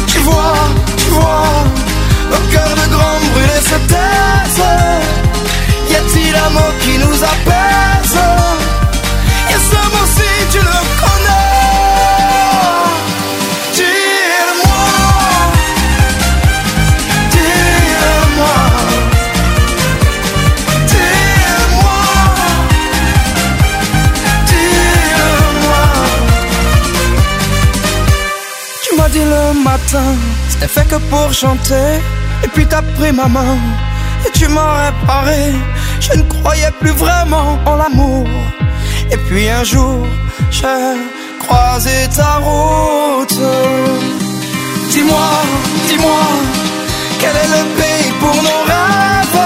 [0.06, 0.54] Tu vois,
[0.96, 1.64] tu vois
[2.30, 4.62] Le cœur de grand brûlé se taise
[5.90, 7.69] Y a-t-il un mot qui nous apaise
[29.30, 30.10] le matin.
[30.48, 31.90] C'était fait que pour chanter.
[32.44, 33.56] Et puis t'as pris ma main
[34.26, 35.52] Et tu m'as réparé
[36.00, 38.26] Je ne croyais plus vraiment en l'amour.
[39.12, 39.98] Et puis un jour
[40.50, 40.90] J'ai
[41.42, 43.38] croisé ta route.
[44.92, 45.28] Dis-moi,
[45.88, 46.22] dis-moi
[47.20, 49.42] Quel est le pays pour nos rêves?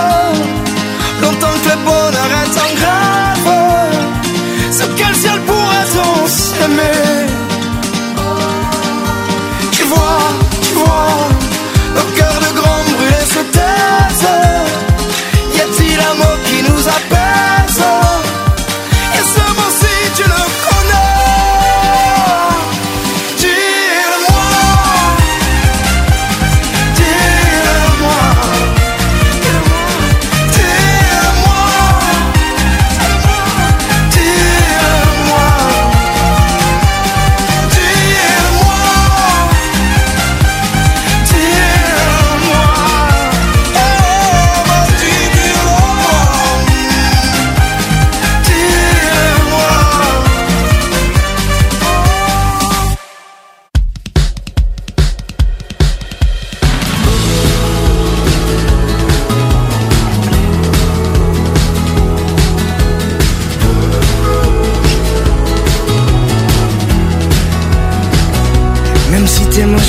[1.22, 3.52] Longtemps que le bonheur est en grève.
[4.78, 7.03] Sur quel ciel pourrait-on s'aimer?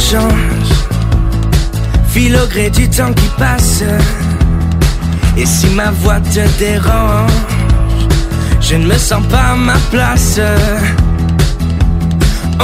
[0.10, 0.76] Changent.
[2.08, 3.84] File au gré du temps qui passe.
[5.38, 7.32] Et si ma voix te dérange,
[8.62, 10.40] je ne me sens pas à ma place.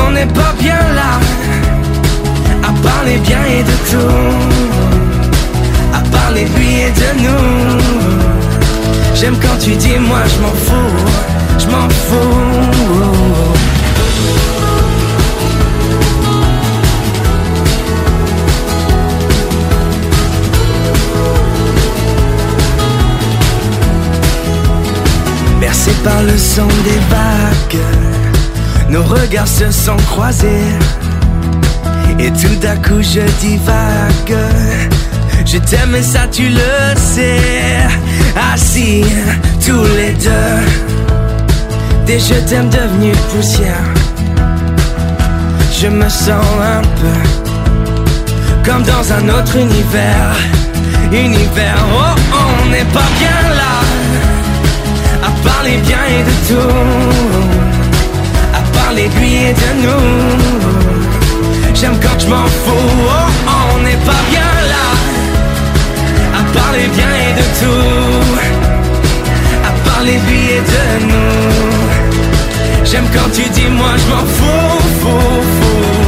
[0.03, 1.13] On n'est pas bien là,
[2.69, 4.21] à parler bien et de tout,
[5.93, 7.81] à parler lui et de nous.
[9.15, 10.97] J'aime quand tu dis moi je m'en fous,
[11.59, 13.50] je m'en fous.
[25.71, 27.81] Bercé par le son des vagues,
[28.89, 30.75] nos regards se sont croisés.
[32.19, 34.37] Et tout d'un coup je divague.
[35.45, 37.87] Je t'aime et ça tu le sais.
[38.53, 39.05] Assis
[39.65, 40.59] tous les deux,
[42.05, 43.93] des je t'aime devenus poussière.
[45.79, 50.35] Je me sens un peu comme dans un autre univers.
[51.13, 54.40] Univers, oh, on n'est pas bien là
[55.41, 56.79] à parler bien et de tout,
[58.53, 60.09] à parler de lui et de nous.
[61.73, 64.87] J'aime quand je m'en fous, oh, on n'est pas bien là,
[66.39, 68.39] à parler bien et de tout,
[69.65, 72.85] à parler de lui et de nous.
[72.85, 75.17] J'aime quand tu dis moi je m'en fous, fou,
[75.59, 76.00] fou.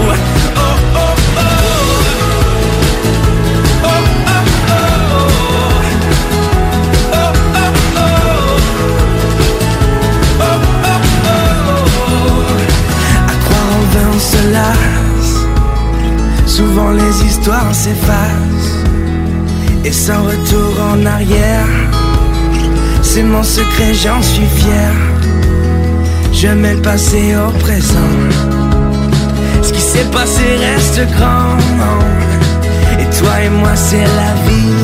[16.46, 18.86] Souvent les histoires s'effacent.
[19.86, 21.68] Et sans retour en arrière
[23.02, 24.94] C'est mon secret, j'en suis fier.
[26.32, 28.14] Je mets le passé au présent.
[29.62, 31.58] Ce qui s'est passé reste grand.
[33.00, 34.84] Et toi et moi c'est la vie.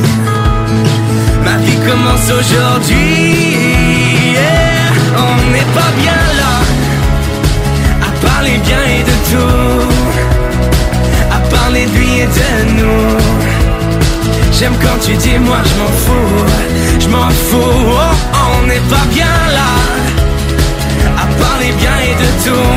[1.45, 3.57] Ma vie commence aujourd'hui.
[5.18, 6.48] On n'est pas bien là
[11.75, 13.17] et de nous.
[14.51, 16.45] J'aime quand tu dis moi je m'en fous.
[16.99, 17.57] Je m'en fous.
[17.57, 18.15] Oh,
[18.61, 19.71] On n'est pas bien là.
[21.17, 22.69] À parler bien et de tout.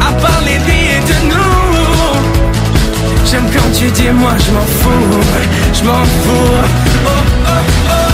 [0.00, 1.56] À parler de et de nous.
[3.26, 5.20] J'aime quand tu dis moi je m'en fous,
[5.74, 6.54] je m'en fous.
[7.06, 7.10] Oh,
[7.46, 7.52] oh.
[7.90, 8.07] Oh,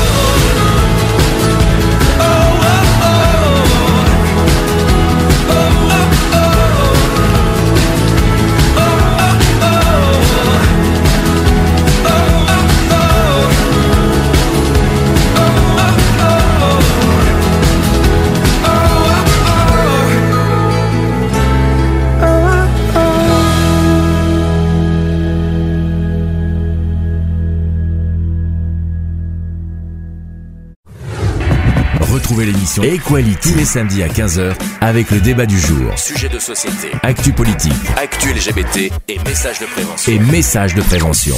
[32.65, 35.99] l'émission Equality tous les samedis à 15h avec le débat du jour.
[35.99, 40.13] Sujet de société, Actu politique actu LGBT et messages de prévention.
[40.13, 41.37] et messages de prévention.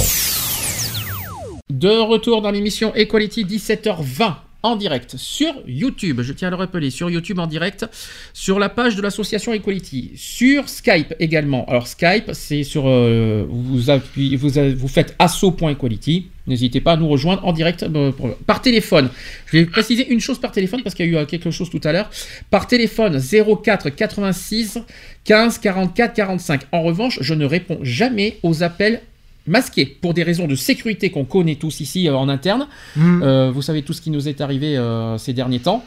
[1.69, 4.35] De retour dans l'émission Equality 17h20
[4.67, 6.21] en direct sur YouTube.
[6.21, 7.85] Je tiens à le rappeler sur YouTube en direct
[8.33, 11.65] sur la page de l'association Equality, sur Skype également.
[11.69, 16.27] Alors Skype, c'est sur euh, vous appuyez, vous, faites asso.equality.
[16.47, 18.11] N'hésitez pas à nous rejoindre en direct euh,
[18.45, 19.09] par téléphone.
[19.45, 21.69] Je vais préciser une chose par téléphone parce qu'il y a eu euh, quelque chose
[21.69, 22.09] tout à l'heure.
[22.49, 24.79] Par téléphone 04 86
[25.23, 26.61] 15 44 45.
[26.73, 29.01] En revanche, je ne réponds jamais aux appels
[29.47, 32.67] masqués pour des raisons de sécurité qu'on connaît tous ici euh, en interne.
[32.95, 33.21] Mm.
[33.23, 35.83] Euh, vous savez tout ce qui nous est arrivé euh, ces derniers temps.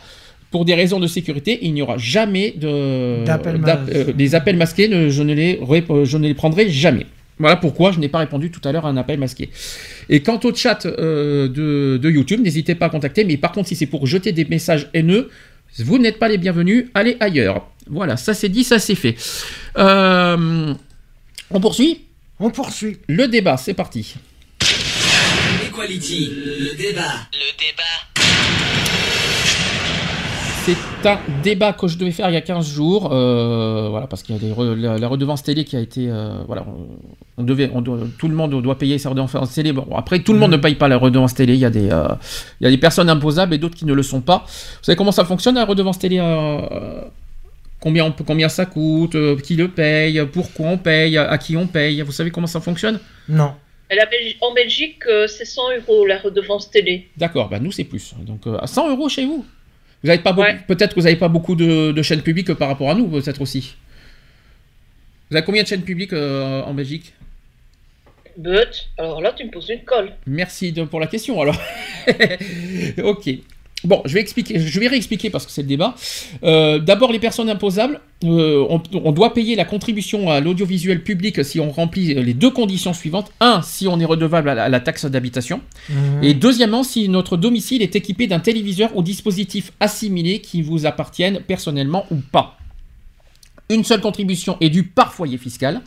[0.51, 3.25] Pour des raisons de sécurité, il n'y aura jamais de euh,
[4.13, 4.89] des appels masqués.
[4.89, 5.61] ne- je, ne les
[6.05, 7.07] je ne les prendrai jamais.
[7.39, 9.49] Voilà pourquoi je n'ai pas répondu tout à l'heure à un appel masqué.
[10.09, 13.25] Et quant au chat euh, de, de YouTube, n'hésitez pas à contacter.
[13.25, 15.31] Mais par contre, si c'est pour jeter des messages haineux,
[15.79, 16.87] vous n'êtes pas les bienvenus.
[16.95, 17.69] Allez ailleurs.
[17.89, 19.15] Voilà, ça c'est dit, ça c'est fait.
[19.79, 20.75] Euh,
[21.51, 22.01] on poursuit
[22.41, 22.99] On poursuit.
[23.09, 23.57] le débat.
[23.57, 24.15] C'est parti.
[25.67, 27.03] Equality, le débat.
[27.33, 27.83] Le débat.
[30.65, 34.23] C'est un débat que je devais faire il y a 15 jours, euh, voilà, parce
[34.23, 36.87] qu'il y a des re- la, la redevance télé qui a été, euh, voilà, on,
[37.39, 39.73] on devait, on doit- tout le monde doit payer sa redevance télé.
[39.73, 41.55] Bon, après, tout le monde ne paye pas la redevance télé.
[41.55, 42.09] Il y a des, euh,
[42.61, 44.45] il y a des personnes imposables et d'autres qui ne le sont pas.
[44.47, 46.19] Vous savez comment ça fonctionne la redevance télé
[47.81, 51.57] Combien, on peut- combien ça coûte euh, Qui le paye Pourquoi on paye À qui
[51.57, 53.01] on paye Vous savez comment ça fonctionne?
[53.29, 53.55] Non.
[54.41, 57.09] En Belgique, euh, c'est 100 euros la redevance télé.
[57.17, 58.15] D'accord, bah nous c'est plus.
[58.21, 59.45] Donc euh, à 100 euros chez vous?
[60.05, 60.59] Vous avez pas beaucoup- Ouais.
[60.69, 63.41] peut-être que vous n'avez pas beaucoup de, de chaînes publiques par rapport à nous, peut-être
[63.41, 63.75] aussi.
[65.31, 67.15] Vous avez combien de chaînes publiques euh, en Belgique?
[68.37, 70.13] But, alors là, tu me poses une colle.
[70.27, 71.57] Merci de- pour la question alors.
[73.03, 73.29] ok.
[73.85, 75.95] Bon, je vais expliquer, je vais réexpliquer parce que c'est le débat.
[76.43, 81.43] Euh, D'abord, les personnes imposables, euh, on, on doit payer la contribution à l'audiovisuel public
[81.45, 83.33] si on remplit les deux conditions suivantes.
[83.41, 85.61] Un, si on est redevable à la, à la taxe d'habitation.
[85.89, 86.23] Mhm.
[86.23, 91.41] Et deuxièmement, si notre domicile est équipé d'un téléviseur ou dispositif assimilé qui vous appartiennent
[91.41, 92.60] personnellement ou pas.
[93.71, 95.81] Une seule contribution est due par foyer fiscal,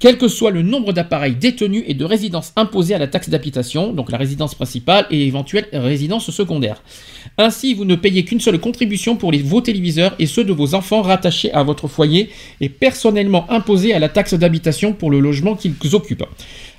[0.00, 3.92] quel que soit le nombre d'appareils détenus et de résidences imposées à la taxe d'habitation,
[3.92, 6.82] donc la résidence principale et éventuelle résidence secondaire.
[7.38, 10.74] Ainsi, vous ne payez qu'une seule contribution pour les, vos téléviseurs et ceux de vos
[10.74, 15.54] enfants rattachés à votre foyer et personnellement imposés à la taxe d'habitation pour le logement
[15.54, 16.24] qu'ils occupent.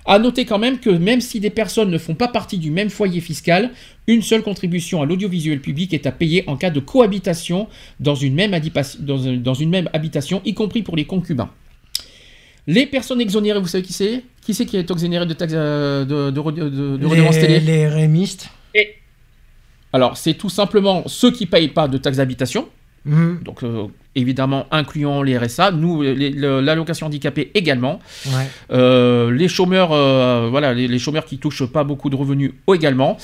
[0.05, 2.89] À noter quand même que même si des personnes ne font pas partie du même
[2.89, 3.71] foyer fiscal,
[4.07, 7.67] une seule contribution à l'audiovisuel public est à payer en cas de cohabitation
[7.99, 8.51] dans une même,
[8.99, 11.49] dans une habitation, y compris pour les concubins.
[12.67, 14.23] Les personnes exonérées, vous savez qui c'est?
[14.45, 17.59] Qui c'est qui est exonéré de taxes euh, de, de, télé?
[17.59, 18.49] les rémistes.
[18.73, 18.95] Et
[19.91, 22.67] Alors, c'est tout simplement ceux qui payent pas de taxes d'habitation,
[23.05, 23.39] Mhm.
[23.43, 27.99] donc euh, évidemment incluant les RSA, nous, l'allocation handicapée également.
[28.27, 28.47] Ouais.
[28.71, 33.17] Euh, les chômeurs, euh, voilà, les, les chômeurs qui touchent pas beaucoup de revenus également.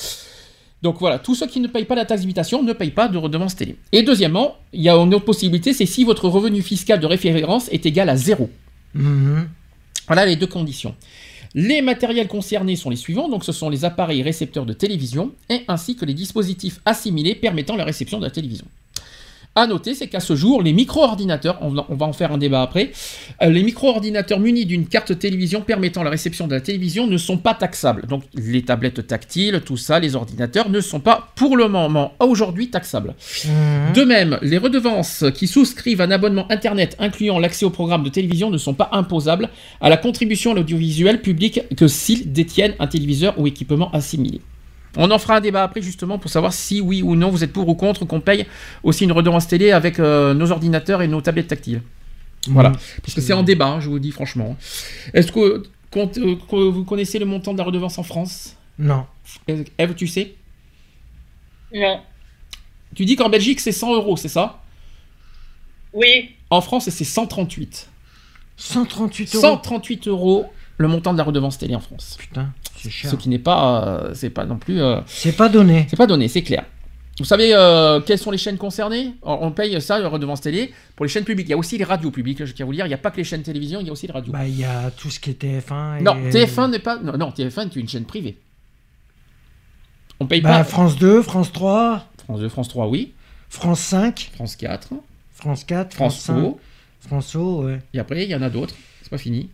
[0.82, 3.18] Donc voilà, tous ceux qui ne payent pas la taxe d'habitation ne payent pas de
[3.18, 3.76] redevance télé.
[3.92, 7.68] Et deuxièmement, il y a une autre possibilité, c'est si votre revenu fiscal de référence
[7.70, 8.50] est égal à zéro.
[8.94, 9.48] Mhm.
[10.08, 10.96] Voilà les deux conditions.
[11.56, 15.62] Les matériels concernés sont les suivants, donc ce sont les appareils récepteurs de télévision et
[15.68, 18.66] ainsi que les dispositifs assimilés permettant la réception de la télévision.
[19.56, 22.92] À noter, c'est qu'à ce jour, les micro-ordinateurs, on va en faire un débat après,
[23.42, 27.38] euh, les micro-ordinateurs munis d'une carte télévision permettant la réception de la télévision ne sont
[27.38, 28.06] pas taxables.
[28.08, 32.70] Donc les tablettes tactiles, tout ça, les ordinateurs ne sont pas pour le moment aujourd'hui
[32.70, 33.16] taxables.
[33.46, 33.94] Mhm.
[33.96, 38.52] De même, les redevances qui souscrivent un abonnement Internet incluant l'accès au programme de télévision
[38.52, 39.50] ne sont pas imposables
[39.82, 44.42] à la contribution à l'audiovisuel public que s'ils détiennent un téléviseur ou équipement assimilé.
[44.98, 47.54] On en fera un débat après justement pour savoir si oui ou non vous êtes
[47.54, 48.46] pour ou contre qu'on paye
[48.84, 51.82] aussi une redevance télé avec euh, nos ordinateurs et nos tablettes tactiles.
[52.48, 52.78] Voilà, Mhm.
[53.04, 54.56] puisque c'est en débat, hein, je vous le dis franchement.
[55.14, 55.40] Est-ce que,
[55.98, 58.56] euh, que vous connaissez le montant de la redevance en France?
[58.80, 59.06] Non.
[59.78, 60.36] Eve, tu sais?
[61.74, 62.00] Non.
[62.96, 64.62] Tu dis qu'en Belgique c'est 100 euros, c'est ça?
[65.94, 67.90] Oui, En France c'est 138.
[68.58, 69.42] 138 euros.
[69.42, 70.46] 138 euros
[70.80, 72.16] le montant de la redevance télé en France.
[72.18, 73.12] Putain, c'est cher.
[73.12, 75.86] Ce qui n'est pas, euh, c'est pas non plus, euh, C'est pas donné.
[75.90, 76.64] c'est pas donné, c'est clair.
[77.20, 79.14] Vous savez euh, quelles sont les chaînes concernées?
[79.24, 81.48] On, paye ça, la redevance télé, pour les chaînes publiques.
[81.48, 82.86] Il y a aussi les radios publiques, je tiens à vous le dire.
[82.86, 84.32] Il n'y a pas que les chaînes télévision, il y a aussi les radios.
[84.32, 85.98] Bah, il y a tout ce qui est TF1.
[86.00, 86.98] et- non, TF1 n'est pas.
[86.98, 88.38] Non, non, TF1 est une chaîne privée.
[90.22, 90.64] On paye Bah, pas.
[90.64, 93.12] France 2, France 3, France 2, France 3, oui.
[93.50, 94.90] France 5, France 4,
[95.34, 96.38] France 4, France, France 5.
[96.38, 96.60] O.
[97.02, 97.80] France O, ouais.
[97.94, 98.76] Et après, il y en a d'autres.
[99.02, 99.50] C'est pas fini.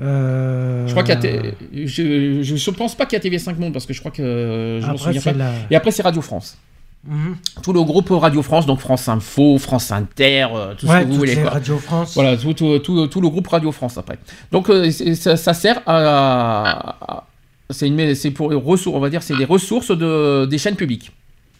[0.00, 0.86] Euh...
[0.86, 1.20] Je crois qu'il y a.
[1.20, 4.10] T- Je, je, je pense pas qu'il y a TV5 Monde parce que je crois
[4.12, 4.78] que.
[4.82, 5.32] Je m'en souviens pas.
[5.32, 5.52] la...
[5.70, 6.56] Et après, c'est Radio France.
[7.06, 7.36] Mhm.
[7.62, 11.06] tout le groupe Radio France, donc France Info, France Inter, euh, tout ce Ouais, que
[11.08, 11.36] vous voulez.
[11.36, 11.50] les quoi.
[11.52, 12.14] Radio France.
[12.14, 14.18] Voilà, tout, tout, tout- tout le groupe Radio France après.
[14.50, 17.24] Donc euh, ça, ça sert à,
[17.70, 21.12] c'est pour ressources, on va dire, c'est des ressources de, des chaînes publiques.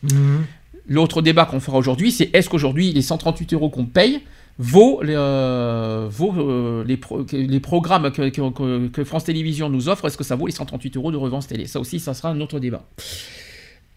[0.02, 0.44] Mhm.
[0.89, 4.20] L'autre débat qu'on fera aujourd'hui, c'est est-ce qu'aujourd'hui les 138 euros qu'on paye
[4.59, 9.25] vaut, les, euh, vaut euh, les, pro- que- les programmes que, que- que- que France
[9.25, 11.67] Télévisions nous offre, est-ce que ça vaut les 138 euros de revance télé?
[11.67, 12.85] Ça aussi, ça sera un autre débat.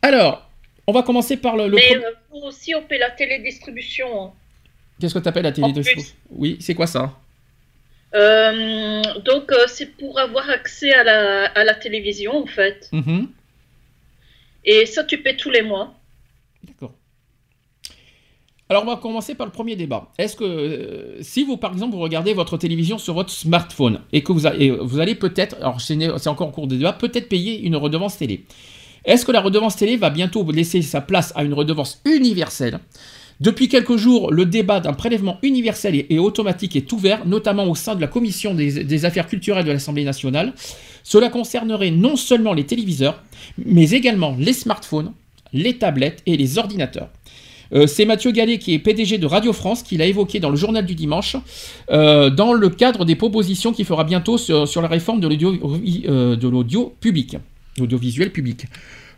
[0.01, 0.49] Alors,
[0.87, 1.67] on va commencer par le.
[1.67, 4.23] le mais pro- euh, faut aussi on paie la télédistribution.
[4.25, 4.31] hein.
[4.99, 6.15] Qu'est-ce que tu appelles la télé en de plus.
[6.29, 7.17] Oui, c'est quoi ça?
[8.13, 12.89] Euh, donc euh, c'est pour avoir accès à la, à la télévision en fait.
[12.91, 13.29] Mhm.
[14.65, 15.93] Et ça tu paies tous les mois.
[16.63, 16.93] D'accord.
[18.71, 20.07] Alors, on va commencer par le premier débat.
[20.17, 24.23] Est-ce que, euh, si vous, par exemple, vous regardez votre télévision sur votre smartphone et
[24.23, 24.47] que vous,
[24.87, 28.45] vous allez peut-être, alors c'est encore en cours de débat, peut-être payer une redevance télé.
[29.03, 32.79] Est-ce que la redevance télé va bientôt laisser sa place à une redevance universelle?
[33.41, 37.95] Depuis quelques jours, le débat d'un prélèvement universel et, automatique est ouvert, notamment au sein
[37.95, 40.53] de la commission des affaires culturelles de l'Assemblée nationale.
[41.03, 43.21] Cela concernerait non seulement les téléviseurs,
[43.57, 45.11] mais également les smartphones,
[45.51, 47.09] les tablettes et les ordinateurs.
[47.73, 50.55] Euh, c'est Mathieu Gallet, qui est PDG de Radio France, qui l'a évoqué dans le
[50.55, 51.37] journal du dimanche,
[51.91, 55.53] euh, dans le cadre des propositions qu'il fera bientôt sur, la réforme de l'audio
[56.07, 57.37] euh, public,
[57.77, 58.65] l'audiovisuel public.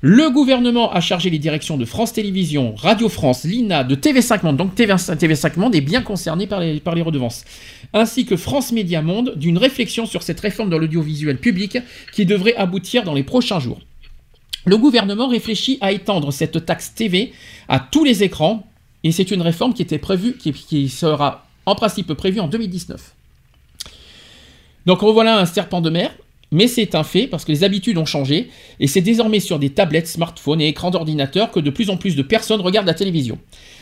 [0.06, 4.58] Le gouvernement a chargé les directions de France Télévisions, Radio France, l'INA, de TV5 Monde,
[4.58, 7.46] donc TV5, TV5 Monde est bien concerné par les redevances,
[7.94, 11.78] ainsi que France Média Monde, d'une réflexion sur cette réforme de l'audiovisuel public
[12.12, 13.80] qui devrait aboutir dans les prochains jours.
[14.66, 17.34] Le gouvernement réfléchit à étendre cette taxe TV
[17.68, 18.66] à tous les écrans,
[19.04, 23.14] et c'est une réforme qui était prévue, qui, sera en principe prévue en 2019.
[24.86, 26.12] Donc revoilà un serpent de mer,
[26.52, 29.72] mais c'est un fait parce que les habitudes ont changé et c'est désormais sur des
[29.72, 33.40] tablettes, smartphones et écrans d'ordinateur que de plus en plus de personnes regardent la télévision.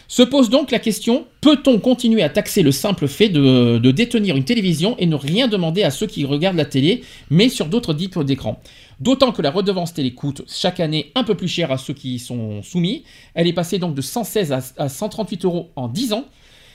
[0.07, 4.37] Se pose donc la question, peut-on continuer à taxer le simple fait de, de détenir
[4.37, 7.93] une télévision et ne rien demander à ceux qui regardent la télé, mais sur d'autres
[7.93, 8.61] types d'écrans?
[9.01, 12.15] D'autant que la redevance télé coûte chaque année un peu plus cher à ceux qui
[12.15, 13.03] y sont soumis.
[13.33, 16.25] Elle est passée donc de 116 à, à 138 euros en 10 ans,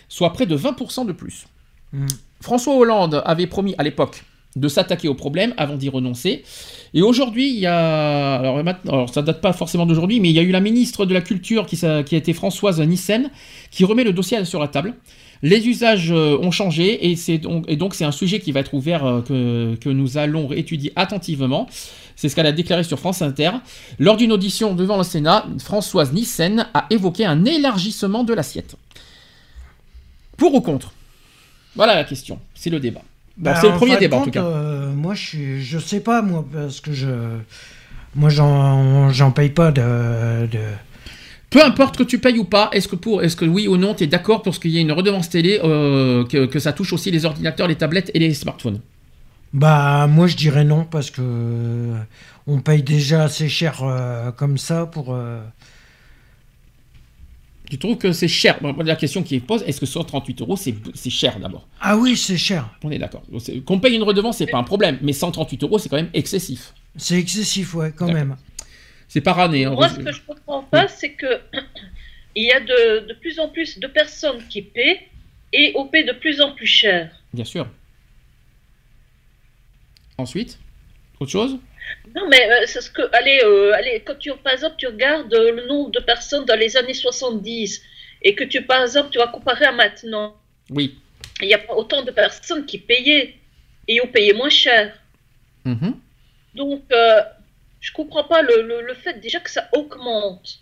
[0.09, 1.47] soit près de 20% de plus.
[1.93, 2.07] Mm.
[2.41, 4.25] François Hollande avait promis à l'époque
[4.57, 6.43] de s'attaquer au problème avant d'y renoncer.
[6.95, 8.37] Et aujourd'hui, il y a.
[8.37, 11.07] Alors, maintenant, alors, ça date pas forcément d'aujourd'hui, mais il y a eu la ministre
[11.07, 13.31] de la Culture qui, qui a été Françoise Nissen
[13.71, 14.95] qui remet le dossier sur la table.
[15.43, 18.61] Les usages euh, ont changé et, c'est donc, et donc c'est un sujet qui va
[18.61, 21.69] être ouvert euh, que, que nous allons étudier attentivement.
[22.17, 23.51] C'est ce qu'elle a déclaré sur France Inter.
[23.99, 28.77] Lors d'une audition devant le Sénat, Françoise Nissen a évoqué un élargissement de l'assiette.
[30.39, 30.93] Pour ou contre?
[31.75, 32.39] Voilà la question.
[32.55, 33.03] C'est le débat.
[33.37, 34.43] Bon, Bah, c'est le premier débat en tout cas.
[34.45, 37.09] euh, moi, je suis, je sais pas moi parce que je,
[38.15, 40.47] moi, j'en, j'en paye pas de.
[40.51, 40.59] de-
[41.51, 43.95] Peu importe que tu payes ou pas, est-ce que pour, est-ce que oui ou non,
[43.95, 46.73] tu es d'accord pour ce qu'il y ait une redevance télé, euh, que, que ça
[46.73, 48.81] touche aussi les ordinateurs, les tablettes et les smartphones?
[49.53, 51.97] Bah, moi, je dirais non parce que euh,
[52.47, 55.15] on paye déjà assez cher euh, comme ça pour.
[55.15, 55.41] euh,
[57.71, 58.59] Tu trouves que c'est cher?
[58.85, 61.67] La question qui est posée, est-ce que 138 euros, c'est c'est cher d'abord?
[61.81, 62.69] Ah oui, c'est cher.
[62.83, 63.23] On est d'accord.
[63.65, 66.75] Qu'on paye une redevance, c'est pas un problème, mais 138 euros, c'est quand même excessif.
[66.97, 68.21] C'est excessif, ouais, quand D'accord.
[68.21, 68.37] même.
[69.09, 69.65] C'est par année.
[69.65, 69.71] hein.
[69.71, 71.41] Moi, ce que je comprends pas, c'est que
[72.35, 75.09] il y a de, de plus en plus de personnes qui paient
[75.53, 77.11] et on paie de plus en plus cher.
[77.33, 77.67] Bien sûr.
[80.19, 80.59] Ensuite
[81.21, 81.59] Autre chose?
[82.15, 85.33] Non, mais euh, c'est ce que, allez, euh, allez, quand tu, par exemple, tu regardes
[85.33, 87.83] le nombre de personnes dans les années 70
[88.23, 90.37] et que tu, par exemple, tu vas comparer à maintenant,
[90.71, 90.99] Oui.
[91.41, 93.37] il n'y a pas autant de personnes qui payaient
[93.87, 94.99] et ont payé moins cher.
[95.65, 95.95] Mhm.
[96.55, 97.21] Donc, euh,
[97.87, 100.59] je comprends pas le, le, le fait déjà que ça augmente.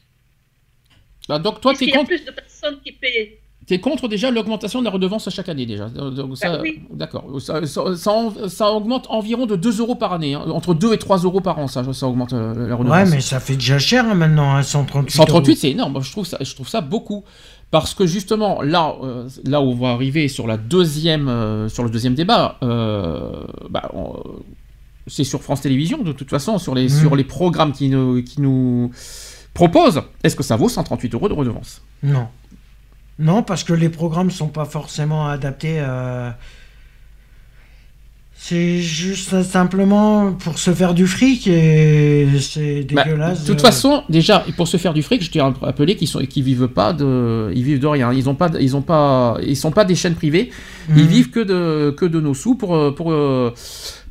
[1.28, 3.38] Bah, donc toi, tu es y a contre, plus de personnes qui paient.
[3.66, 5.86] t'es contre déjà l'augmentation de la redevance chaque année déjà.
[5.88, 6.80] Donc, ça, Ah oui.
[6.90, 7.24] D'accord.
[7.40, 10.34] Ça, ça- ça en- ça augmente environ de 2 euros par année.
[10.34, 10.44] hein.
[10.50, 13.08] Entre 2 et 3 euros par an, ça, ça augmente euh, la redevance.
[13.08, 15.10] Ouais, mais ça fait déjà cher hein, maintenant, hein, 138.
[15.16, 15.58] 138, euros.
[15.62, 16.02] c'est énorme.
[16.02, 17.24] Je trouve ça, je trouve ça beaucoup.
[17.70, 21.82] Parce que justement, là, euh, là où on va arriver sur, la deuxième, euh, sur
[21.84, 23.32] le deuxième débat, euh,
[23.70, 24.22] bah, on-
[25.06, 28.40] c'est sur France Télévisions, de toute façon, sur les, sur les programmes qui nous, qui
[28.40, 28.90] nous
[29.52, 30.02] proposent.
[30.22, 31.82] Est-ce que ça vaut 138 euros de redevance?
[32.02, 32.26] Non.
[33.18, 35.76] Non, parce que les programmes sont pas forcément adaptés.
[35.78, 36.30] euh,
[38.36, 43.42] C'est juste simplement pour se faire du fric et c'est Bah, dégueulasse.
[43.42, 46.18] de toute façon, déjà, pour se faire du fric, je tiens à rappeler qu'ils sont,
[46.26, 48.12] qu'ils vivent pas de, ils vivent de rien.
[48.12, 50.50] Ils ont pas, de- ils ont pas, ils sont pas des chaînes privées.
[50.90, 51.08] Ils Mhm.
[51.08, 53.54] vivent que de, que de nos sous pour, pour, euh,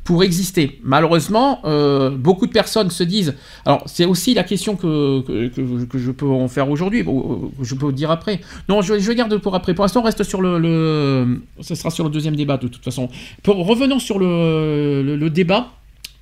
[0.04, 0.78] pour exister.
[0.82, 3.34] Malheureusement, euh, beaucoup de personnes se disent.
[3.64, 7.50] Alors, c'est aussi la question que, que, que- que je peux en faire aujourd'hui, ou-
[7.58, 8.40] ou je peux dire après.
[8.68, 9.72] Non, je, je garde pour après.
[9.74, 11.40] Pour l'instant, on reste sur le, le.
[11.62, 13.08] Ce sera sur le deuxième débat, de toute façon.
[13.42, 15.68] Pour, revenons sur le, le, le débat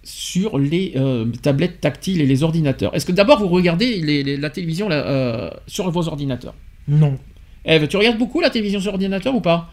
[0.05, 2.95] sur les euh, tablettes tactiles et les ordinateurs.
[2.95, 6.55] Est-ce que d'abord vous regardez les- les- la télévision euh, sur vos ordinateurs?
[6.89, 7.19] Non.
[7.65, 9.71] Eve, tu regardes beaucoup la télévision sur ordinateur ou pas?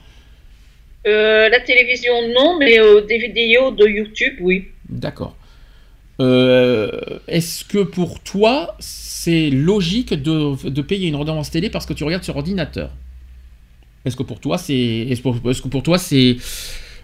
[1.07, 4.65] Euh, la télévision, non, mais euh, des vidéos de YouTube, oui.
[4.89, 5.35] D'accord.
[6.19, 6.91] Euh,
[7.27, 12.03] Est-ce que pour toi, c'est logique de, de payer une redevance télé parce que tu
[12.03, 12.91] regardes sur ordinateur?
[14.05, 16.37] Est-ce que pour toi, c'est est-ce pour- est-ce que pour toi c'est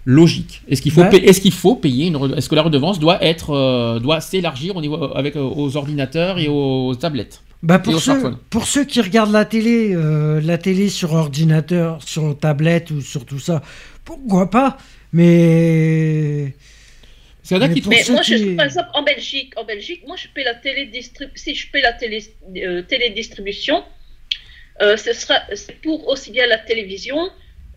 [0.05, 0.61] logique?
[0.69, 1.09] Est-ce qu'il faut Ouais.
[1.09, 4.75] payer- est-ce qu'il faut payer une est-ce que la redevance doit être euh, doit s'élargir
[4.75, 7.41] au niveau avec aux ordinateurs et aux tablettes?
[7.63, 8.11] Bah pour, ceux,
[8.49, 13.25] pour ceux qui regardent la télé, euh, la télé sur ordinateur, sur tablette ou sur
[13.25, 13.61] tout ça,
[14.03, 14.77] pourquoi pas
[15.13, 16.53] Mais
[17.51, 20.27] a Mais qui Mais moi, je, qui- par exemple, en Belgique, en Belgique, moi, je
[20.27, 22.23] paie la télédistrib- si je paie la télé,
[22.57, 23.83] euh, télédistribution,
[24.81, 27.17] euh, ce sera c'est pour aussi bien la télévision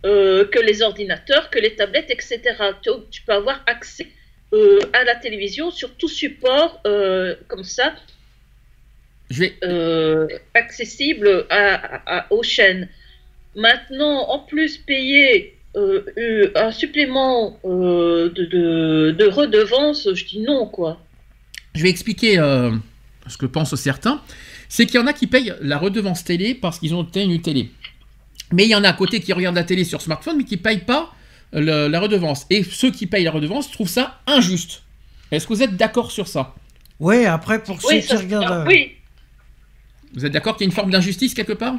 [0.05, 2.39] euh, que les ordinateurs, que les tablettes, etc.
[2.81, 4.07] Tu, tu peux avoir accès
[4.53, 7.93] euh, à la télévision sur tout support euh, comme ça,
[9.29, 12.89] je vais euh, accessible à, à- à- aux chaînes.
[13.55, 20.39] Maintenant, en plus, payer euh, euh, un supplément euh, de, de, de redevance, je dis
[20.39, 20.99] non, quoi.
[21.75, 22.71] Je vais expliquer euh,
[23.27, 24.21] ce que pensent certains.
[24.67, 27.41] C'est qu'il y en a qui payent la redevance télé parce qu'ils ont obtenu une
[27.41, 27.71] télé.
[28.51, 30.55] Mais il y en a à côté qui regardent la télé sur smartphone mais qui
[30.57, 31.11] ne payent pas
[31.53, 32.45] le- la redevance.
[32.49, 34.83] Et ceux qui payent la redevance trouvent ça injuste.
[35.31, 36.55] Est-ce que vous êtes d'accord sur ça?
[36.99, 38.91] Ouais, après pour ceux Oui, qui regardent, euh, oui,
[40.15, 41.75] Vous êtes d'accord qu'il y a une forme d'injustice quelque part?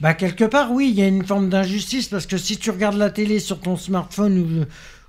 [0.00, 2.96] Bah quelque part oui, il y a une forme d'injustice parce que si tu regardes
[2.96, 4.66] la télé sur ton smartphone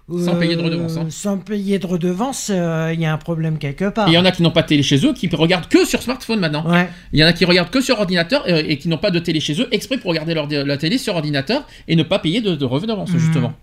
[0.09, 0.97] ou, Sans payer de Euh, redevance.
[0.97, 1.07] hein.
[1.09, 4.07] Sans payer de redevance, euh, il y a un problème quelque part.
[4.07, 5.99] Il y en a qui n'ont pas de télé chez eux, qui regardent que sur
[6.03, 6.69] smartphone maintenant.
[6.69, 6.87] Ouais.
[7.11, 9.17] Il y en a qui regardent que sur ordinateur euh, et qui n'ont pas de
[9.17, 12.41] télé chez eux, exprès pour regarder leur, la télé sur ordinateur et ne pas payer
[12.41, 13.17] de, de redevance, Mhm.
[13.19, 13.53] justement.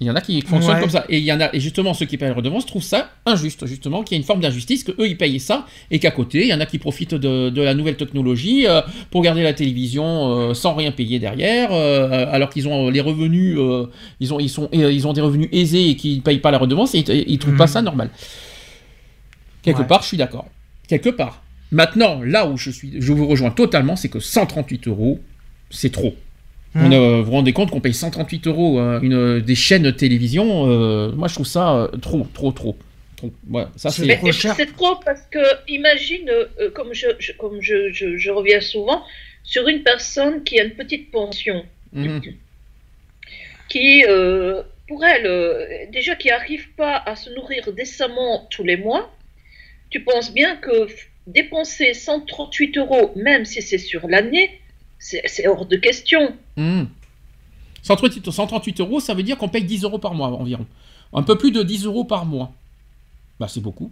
[0.00, 0.80] Il y en a qui fonctionnent Ouais.
[0.80, 1.04] comme ça.
[1.08, 3.66] Et il y en a, et justement, ceux qui payent la redevance trouvent ça injuste,
[3.66, 6.42] justement, qu'il y a une forme d'injustice, que eux ils payent ça, et qu'à côté,
[6.42, 9.54] il y en a qui profitent de, de la nouvelle technologie euh, pour regarder la
[9.54, 10.04] télévision
[10.50, 13.58] euh, sans rien payer derrière, euh, alors qu'ils ont les revenus,
[14.20, 16.58] ils, ont, ils, sont, ils ont des revenus aisés et qui ne payent pas la
[16.58, 17.68] redevance, et ils, ils trouvent pas Mhm.
[17.72, 18.10] ça normal.
[19.62, 19.86] Quelque Ouais.
[19.86, 20.46] part, je suis d'accord.
[20.86, 21.42] Quelque part.
[21.72, 25.18] Maintenant, là où je suis, je vous rejoins totalement, c'est que 138 euros,
[25.70, 26.14] c'est trop.
[26.74, 29.82] On, euh, vous vous rendez compte qu'on paye 138 euros euh, une, euh, des chaînes
[29.82, 32.76] de télévision euh, Moi, je trouve ça euh, trop, trop, trop.
[33.16, 33.32] trop.
[33.50, 34.54] Ouais, ça, C'est trop cher.
[34.56, 35.38] c'est trop parce que,
[35.68, 39.02] imagine, euh, comme, je, je- comme je, je- je reviens souvent,
[39.42, 42.20] sur une personne qui a une petite pension, Mhm.
[43.68, 48.76] qui, euh, pour elle, euh, déjà qui n'arrive pas à se nourrir décemment tous les
[48.76, 49.10] mois,
[49.90, 50.86] tu penses bien que
[51.26, 54.60] dépenser 138 euros, même si c'est sur l'année,
[54.98, 56.34] c'est hors de question.
[56.58, 56.88] Mhm.
[57.82, 60.66] 138, 138 euros, ça veut dire qu'on paye 10 euros par mois environ.
[61.12, 62.52] Un peu plus de 10 euros par mois.
[63.40, 63.90] Bah, c'est beaucoup.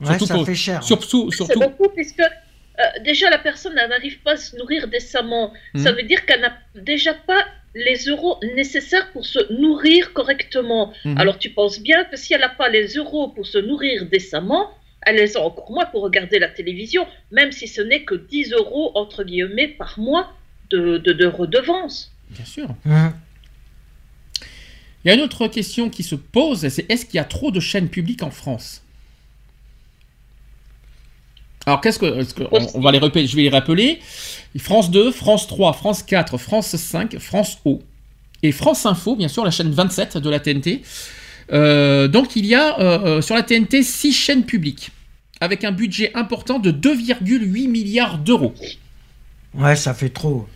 [0.00, 0.82] Ouais, Surtout ça pour- fait cher.
[0.82, 5.52] Surtout, C'est beaucoup puisque euh, déjà la personne n'arrive pas à se nourrir décemment.
[5.76, 5.96] Ça Mhm.
[5.96, 10.92] veut dire qu'elle n'a déjà pas les euros nécessaires pour se nourrir correctement.
[11.04, 11.18] Mhm.
[11.18, 14.70] Alors tu penses bien que si elle n'a pas les euros pour se nourrir décemment,
[15.02, 18.52] elle les a encore moins pour regarder la télévision, même si ce n'est que 10
[18.52, 20.32] euros entre guillemets par mois
[20.70, 22.12] de, de, de redevance.
[22.30, 22.68] Bien sûr.
[25.04, 27.50] Il y a une autre question qui se pose, c'est est-ce qu'il y a trop
[27.50, 28.82] de chaînes publiques en France?
[31.64, 34.00] Alors qu'est-ce que, est-ce que- on, on va les répéter, je vais les rappeler.
[34.58, 37.82] France 2, France 3, France 4, France 5, France O
[38.42, 40.82] et France Info, bien sûr, la chaîne 27 de la TNT.
[41.52, 44.90] Euh, donc il y a euh, euh, sur la TNT 6 chaînes publiques
[45.40, 48.54] avec un budget important de 2,8 milliards d'euros.
[49.54, 50.48] Ouais, ça fait trop.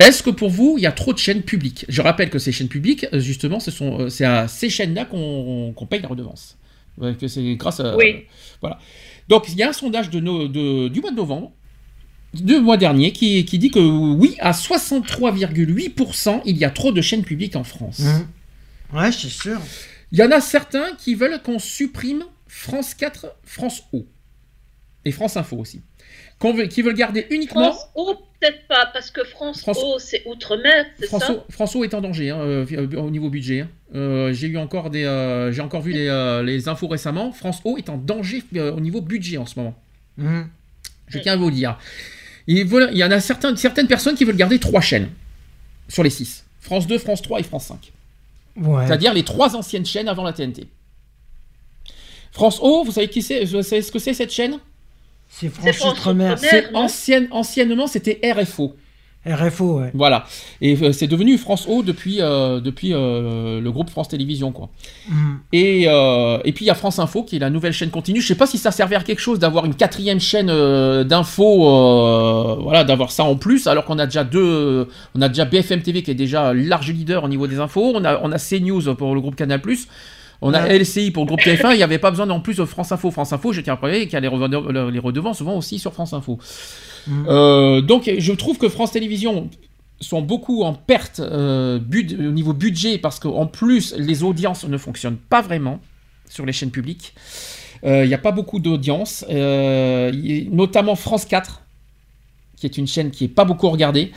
[0.00, 1.84] Est-ce que pour vous, il y a trop de chaînes publiques?
[1.88, 5.04] Je rappelle que ces chaînes publiques, euh, justement, ce sont, euh, c'est à ces chaînes-là
[5.04, 6.56] qu'on qu'on paye la redevance.
[6.98, 7.96] Ouais, que c'est grâce à.
[7.96, 8.24] Oui.
[8.60, 8.78] voilà.
[9.28, 11.52] Donc, il y a un sondage de no- de- du mois de novembre,
[12.34, 17.00] du mois dernier, qui, qui dit que oui, à 63,8%, il y a trop de
[17.00, 18.00] chaînes publiques en France.
[18.04, 18.26] Hein.
[18.92, 19.60] Ouais, c'est sûr.
[20.12, 24.06] Il y en a certains qui veulent qu'on supprime France 4, France O.
[25.04, 25.80] Et France Info aussi.
[26.42, 27.70] Veut- qui veulent garder uniquement.
[27.72, 31.84] France O, peut-être pas, parce que France, France- O, c'est outre-mer, c'est ça François, François
[31.84, 32.64] est en danger hein, euh,
[32.96, 33.60] au niveau budget.
[33.60, 33.68] hein.
[33.94, 37.32] Euh, j'ai eu encore des, euh, j'ai encore vu les, euh, les infos récemment.
[37.32, 39.74] France O est en danger euh, au niveau budget en ce moment.
[40.20, 40.46] Hein.
[41.08, 41.78] Je tiens à vous le dire.
[42.46, 42.56] Il,
[42.96, 45.10] y en a certains, certaines personnes qui veulent garder trois chaînes
[45.88, 46.44] sur les six.
[46.60, 47.92] France 2, France 3 et France 5.
[48.56, 48.86] Ouais.
[48.86, 50.66] C'est-à-dire les trois anciennes chaînes avant la TNT.
[52.32, 54.58] France O, vous savez qui c'est Vous savez ce que c'est cette chaîne?
[55.30, 56.36] C'est France Outre-mer.
[56.74, 58.74] Ancienne, anciennement c'était RFO.
[59.26, 59.90] RFO, ouais.
[59.92, 60.24] Voilà.
[60.62, 64.70] Et euh, c'est devenu France O depuis, euh, depuis euh, le groupe France Télévisions quoi.
[65.10, 65.40] Hum.
[65.52, 68.22] Et, euh, et puis il y a France Info qui est la nouvelle chaîne continue.
[68.22, 71.68] Je sais pas si ça servait à quelque chose d'avoir une quatrième chaîne euh, d'infos,
[71.68, 75.82] euh, voilà, d'avoir ça en plus, alors qu'on a déjà deux, on a déjà BFM
[75.82, 77.92] TV qui est déjà large leader au niveau des infos.
[77.94, 79.60] On a, on a CNews pour le groupe Canal+.
[80.42, 80.68] On a.
[80.68, 81.72] LCI pour le groupe TF1.
[81.72, 83.10] Il n'y avait pas besoin en plus de France Info.
[83.10, 84.28] France Info, je tiens à préciser qu'il y a les,
[84.98, 86.38] redevances vont aussi sur France Info.
[87.06, 87.26] Mhm.
[87.28, 89.50] Euh, donc je trouve que France Télévisions
[90.00, 95.16] sont beaucoup en perte euh, au niveau budget parce qu'en plus les audiences ne fonctionnent
[95.18, 95.78] pas vraiment
[96.28, 97.14] sur les chaînes publiques.
[97.84, 101.62] Euh, Il n'y a pas beaucoup d'audience, y- notamment France 4,
[102.56, 104.12] qui est une chaîne qui est pas beaucoup regardée.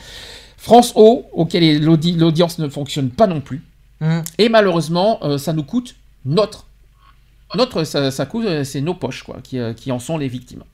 [0.56, 3.62] France O, auquel l'audi- l'audience ne fonctionne pas non plus.
[4.00, 4.22] Hum.
[4.38, 5.94] Et malheureusement, ça nous coûte
[6.24, 6.66] notre.
[7.54, 10.64] Notre, ça, euh, c'est nos poches, quoi, qui, euh, qui en sont les victimes.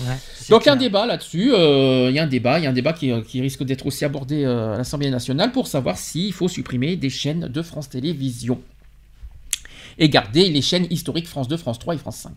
[0.00, 0.06] Ouais,
[0.50, 0.76] Donc il y a un clair.
[0.76, 3.40] débat là-dessus, euh, il y a un débat, il y a un débat qui, qui
[3.40, 7.62] risque d'être aussi abordé à l'Assemblée nationale pour savoir s'il faut supprimer des chaînes de
[7.62, 8.60] France Télévisions
[9.98, 12.32] et garder les chaînes historiques France 2, France 3 et France 5.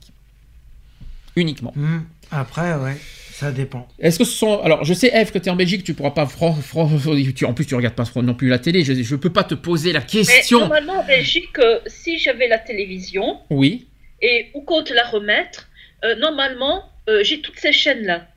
[1.35, 1.73] Uniquement.
[1.75, 2.05] Hum.
[2.31, 2.97] Après, ouais,
[3.39, 3.87] ça dépend.
[3.99, 4.61] Est-ce que ce sont...
[4.61, 6.25] Alors je sais Eve que tu es en Belgique, tu pourras pas...
[6.27, 9.53] Tu- En plus tu regardes pas non plus la télé, je ne peux pas te
[9.53, 10.59] poser la Mais question.
[10.61, 13.85] normalement, en Belgique, euh, si j'avais la télévision, Oui.
[14.23, 15.67] et où compte la remettre,
[16.03, 18.27] euh, normalement, euh, j'ai toutes ces chaînes-là.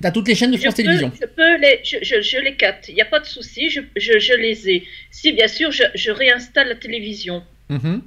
[0.00, 1.12] Tu as toutes les chaînes de Je France peux, Télévisions.
[1.20, 3.80] je peux les, je, je- je les capte, il n'y a pas de souci, je,
[3.96, 4.84] je- je les ai.
[5.10, 7.42] Si bien sûr, je, je réinstalle la télévision.
[7.70, 8.02] Mhm.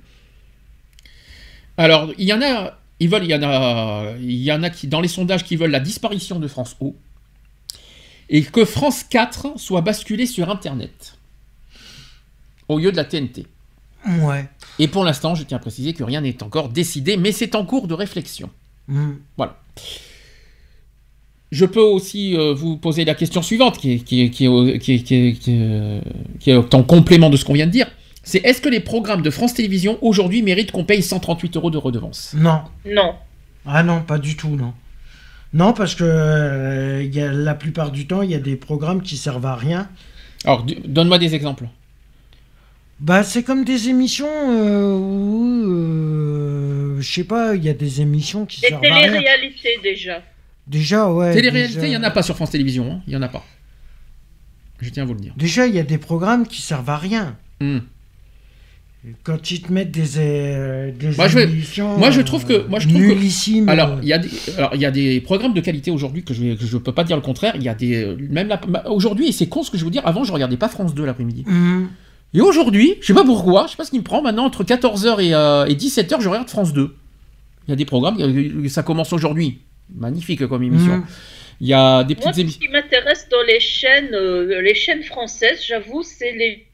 [1.78, 4.70] Alors, il y en a, ils veulent, il y en a, il y en a
[4.70, 6.96] qui, dans les sondages, qui veulent la disparition de France O
[8.30, 11.18] et que France 4 soit basculée sur Internet
[12.70, 13.46] au lieu de la TNT.
[14.22, 14.48] Ouais.
[14.80, 17.66] Et pour l'instant, je tiens à préciser que rien n'est encore décidé, mais c'est en
[17.66, 18.50] cours de réflexion.
[18.88, 19.12] Mm.
[19.38, 19.60] Voilà.
[21.52, 24.48] Je peux aussi euh, vous poser la question suivante, qui est, qui est- qui est
[24.48, 26.02] au- qui est- qui est- qui est,
[26.40, 27.88] qui est en complément de ce qu'on vient de dire.
[28.32, 31.78] C'est est-ce que les programmes de France Télévisions aujourd'hui méritent qu'on paye 138 euros de
[31.78, 32.62] redevance Non.
[32.86, 33.16] Non.
[33.66, 34.74] Ah non, pas du tout, non.
[35.54, 39.02] Non, parce que euh, y a, la plupart du temps, il y a des programmes
[39.02, 39.90] qui servent à rien.
[40.46, 41.66] Alors, donne-moi des exemples.
[43.02, 48.00] Bah, c'est comme des émissions euh, où, euh, je sais pas, il y a des
[48.00, 49.12] émissions qui Les servent à rien.
[49.12, 50.22] téléréalités déjà.
[50.68, 51.34] Déjà, ouais.
[51.34, 52.90] Télé-réalité, déjà- il n'y en a pas sur France Télévisions.
[52.94, 53.02] hein.
[53.08, 53.44] Il n'y en a pas.
[54.80, 55.34] Je tiens à vous le dire.
[55.36, 57.36] Déjà, il y a des programmes qui servent à rien.
[57.60, 57.80] Hmm.
[59.24, 61.48] Quand ils te mettent des, euh, des Moi, je vais-
[61.98, 64.76] moi, je trouve que- moi, je trouve que- Alors, euh, il y, a des- alors,
[64.76, 67.24] il y a des programmes de qualité aujourd'hui que je ne peux pas dire le
[67.24, 67.54] contraire.
[67.56, 67.96] Il y a des.
[67.96, 68.56] euh, Même
[68.86, 71.04] aujourd'hui, et c'est con ce que je veux dire, avant, je regardais pas France 2
[71.04, 71.46] l'après-midi.
[71.48, 71.90] hum,
[72.36, 74.64] Et aujourd'hui, je sais pas pourquoi, je sais pas ce qui me prend, maintenant, entre
[74.64, 76.96] 14h et, euh, et 17h, je regarde France 2.
[77.68, 79.62] Il y a des programmes, euh, ça commence aujourd'hui.
[79.96, 80.94] Magnifique comme émission.
[80.94, 81.06] hum.
[81.60, 82.60] Il y a des Moi, petites ce émissions.
[82.62, 86.66] qui m'intéresse dans les chaînes, euh, les chaînes françaises, j'avoue, c'est les,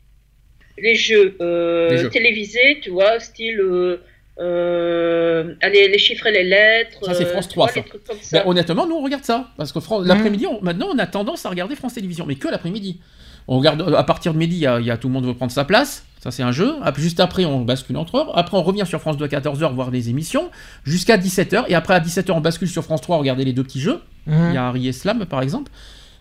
[0.77, 2.09] les jeux, euh, Les jeux.
[2.09, 3.59] télévisés, tu vois, style.
[3.59, 3.97] euh,
[4.39, 7.03] euh, allez, les chiffres et les lettres.
[7.03, 7.83] Ça, c'est France tu 3, vois,
[8.21, 8.37] ça.
[8.37, 9.49] Ben, honnêtement, nous, on regarde ça.
[9.57, 12.47] Parce que Fran- l'après-midi, on- maintenant, on a tendance à regarder France Télévisions, mais que
[12.47, 12.99] l'après-midi.
[13.47, 15.25] On regarde à partir de midi, il y a, il y a tout le monde
[15.25, 16.03] veut prendre sa place.
[16.21, 16.73] Ça, c'est un jeu.
[16.83, 18.37] Après, juste après, on bascule entre heures.
[18.37, 20.49] Après, on revient sur France 2 à 14h voir des émissions.
[20.83, 21.63] Jusqu'à 17h.
[21.69, 24.01] Et après, à 17h, on bascule sur France 3 regarder les deux petits jeux.
[24.27, 24.49] hum.
[24.49, 25.71] Il y a Harry et Slam, par exemple.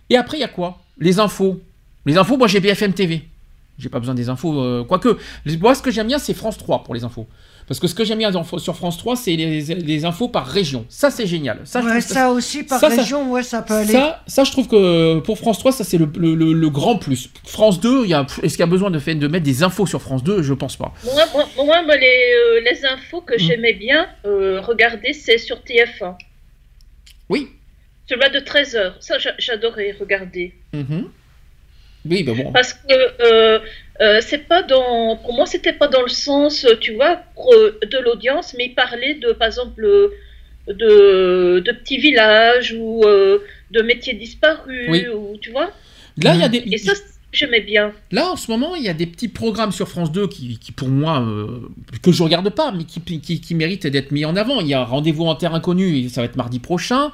[0.09, 0.79] Et après, il y a quoi?
[0.99, 1.61] Les infos.
[2.07, 3.23] Les infos, moi, j'ai BFM TV.
[3.79, 4.59] J'ai pas besoin des infos.
[4.61, 5.19] euh, quoique,
[5.61, 7.27] moi, ce que j'aime bien, c'est France 3 pour les infos.
[7.69, 10.87] Parce que ce que j'aime bien sur France 3, c'est les, les infos par région.
[10.89, 11.59] Ça, c'est génial.
[11.65, 11.99] Ça, ouais,
[12.33, 13.93] aussi, par ça, ça- région, ouais, ça peut aller.
[13.93, 16.97] ça, ça, je trouve que pour France 3, ça c'est le, le- le- le grand
[16.97, 17.29] plus.
[17.45, 19.65] France 2, il y a- est-ce qu'il y a besoin de, fait- de mettre des
[19.65, 20.95] infos sur France 2 Je pense pas.
[21.05, 23.39] Moi, moi, moi, moi, les, euh, les infos que Mm.
[23.41, 26.15] j'aimais bien euh, regarder, c'est sur TF1.
[27.29, 27.49] Oui.
[28.09, 28.93] Celui-là de 13h.
[29.01, 30.55] Ça, j'a- j'adorais regarder.
[30.73, 31.09] Mhm.
[32.09, 32.53] Oui, ben bon.
[32.53, 32.79] Parce que
[33.21, 33.59] euh,
[34.01, 35.17] euh, c'est pas dans.
[35.17, 39.33] Pour moi, c'était pas dans le sens, tu vois, de l'audience, mais il parlait de,
[39.33, 39.83] par exemple,
[40.69, 43.39] de, de petits villages ou euh,
[43.71, 45.07] de métiers disparus, Oui.
[45.09, 45.71] ou, tu vois.
[46.23, 46.63] Là, il y a des.
[46.71, 46.93] Et ça,
[47.33, 47.93] j'aimais bien.
[48.11, 50.73] Là, en ce moment, il y a des petits programmes sur France 2 qui, qui,
[50.73, 51.69] pour moi, euh,
[52.03, 54.61] que je regarde pas, mais qui, qui, qui méritent d'être mis en avant.
[54.61, 57.13] Il y a Rendez-vous en Terre Inconnue, ça va être mardi prochain.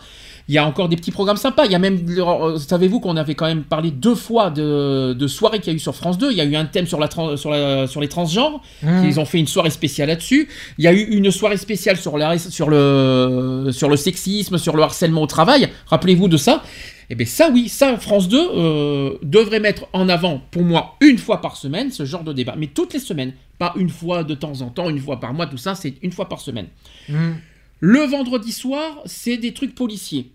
[0.49, 1.67] Il y a encore des petits programmes sympas.
[1.67, 5.27] Il y a même, euh, savez-vous qu'on avait quand même parlé deux fois de, de
[5.27, 6.31] soirées qu'il y a eu sur France 2.
[6.31, 8.61] Il y a eu un thème sur, la, sur, la, sur les transgenres.
[8.85, 9.05] Hum.
[9.05, 10.49] Ils ont fait une soirée spéciale là-dessus.
[10.79, 14.77] Il y a eu une soirée spéciale sur, la, sur, le, sur le sexisme, sur
[14.77, 15.69] le harcèlement au travail.
[15.87, 16.62] Rappelez-vous de ça.
[17.11, 21.19] Eh bien ça oui, ça France 2 euh, devrait mettre en avant pour moi une
[21.19, 22.55] fois par semaine ce genre de débat.
[22.57, 25.47] Mais toutes les semaines, pas une fois de temps en temps, une fois par mois,
[25.47, 26.69] tout ça, c'est une fois par semaine.
[27.11, 27.37] Hum.
[27.85, 30.31] Le vendredi soir, c'est des trucs policiers.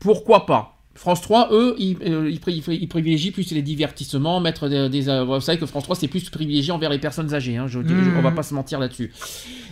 [0.00, 0.76] Pourquoi pas?
[0.96, 5.24] France 3, eux, ils, euh, ils pri- ils privilégient plus les divertissements, mettre des, euh,
[5.24, 7.56] vous savez que France 3 c'est plus privilégié envers les personnes âgées.
[7.56, 9.12] hein, je, je- on va pas se mentir là-dessus.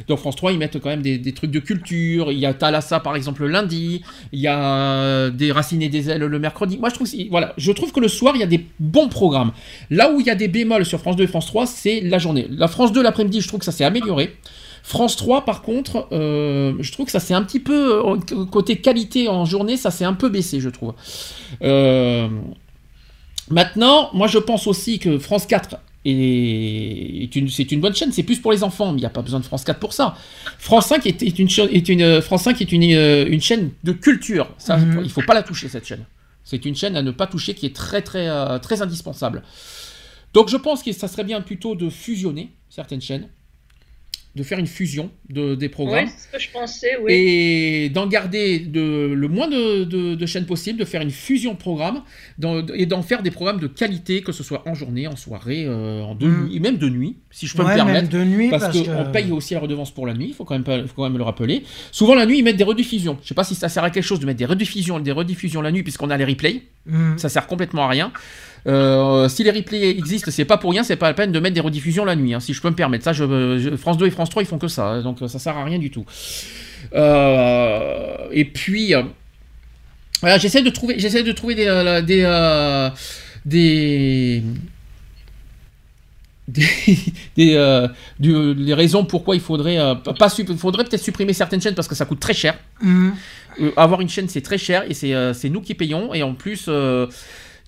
[0.07, 2.31] Donc France 3, ils mettent quand même des, trucs de culture.
[2.31, 4.03] Il y a Thalassa par exemple le lundi.
[4.33, 4.59] Il y a
[5.03, 6.79] euh, des racines et des ailes le mercredi.
[6.79, 9.51] Moi je trouve, voilà, je trouve que le soir il y a des bons programmes.
[9.91, 12.19] Là où il y a des bémols sur France 2 et France 3, c'est la
[12.19, 12.47] journée.
[12.49, 14.37] La France 2 l'après-midi, je trouve que ça s'est amélioré.
[14.89, 18.77] France 3, par contre, euh, je trouve que ça s'est un petit peu, euh, côté
[18.81, 20.95] qualité en journée, ça s'est un peu baissé, je trouve.
[21.61, 22.27] Euh,
[23.51, 25.77] maintenant, moi je pense aussi que France 4
[26.07, 29.11] est, une, c'est une bonne chaîne, c'est plus pour les enfants, mais il n'y a
[29.11, 30.17] pas besoin de France 4 pour ça.
[30.59, 33.93] France 5 est, est une, cha- est une, France 5 est une, une chaîne de
[33.93, 35.03] culture, ça, Mhm.
[35.05, 36.05] il faut pas la toucher cette chaîne.
[36.45, 38.27] C'est une chaîne à ne pas toucher qui est très très
[38.61, 39.43] très indispensable.
[40.33, 43.29] Donc je pense que ça serait bien plutôt de fusionner certaines chaînes,
[44.39, 47.13] de faire une fusion de, des programmes Oui, c'est ce que je pensais, oui.
[47.13, 51.53] et d'en garder de, le moins de, de- de chaînes possible, de faire une fusion
[51.55, 52.03] de programmes
[52.39, 55.65] dans- et d'en faire des programmes de qualité, que ce soit en journée, en soirée,
[55.67, 56.45] euh, en deux Mm.
[56.45, 58.01] nuits, et même de nuit, si je peux Ouais, me permettre.
[58.01, 60.35] même de nuit, parce, parce qu'on que- paye aussi la redevance pour la nuit, il
[60.35, 61.65] faut quand même, faut quand même le rappeler.
[61.91, 63.19] Souvent la nuit, ils mettent des rediffusions.
[63.23, 65.61] Je sais pas si ça sert à quelque chose de mettre des rediffusions, des rediffusions
[65.63, 66.63] la nuit, puisqu'on a les replays.
[66.91, 67.19] Hum.
[67.19, 68.13] Ça sert complètement à rien.
[68.67, 71.55] Euh, si les replays existent, c'est pas pour rien, c'est pas la peine de mettre
[71.55, 73.05] des rediffusions la nuit, hein, si je peux me permettre.
[73.05, 73.25] Ça, je,
[73.59, 75.57] je- France 2 et France 3, ils font que ça, hein, donc euh, ça sert
[75.57, 76.05] à rien du tout.
[76.95, 79.03] Euh, et puis, euh,
[80.21, 82.23] voilà, j'essaie de trouver, j'essaie de trouver des, des,
[83.45, 84.43] des,
[86.49, 86.65] des,
[87.37, 87.89] des, euh,
[88.19, 91.95] du- les raisons pourquoi il faudrait, euh, pas, faudrait peut-être supprimer certaines chaînes parce que
[91.95, 92.59] ça coûte très cher.
[93.61, 96.15] Euh, avoir une chaîne, c'est très cher et c'est nous qui payons.
[96.15, 96.69] Et en plus,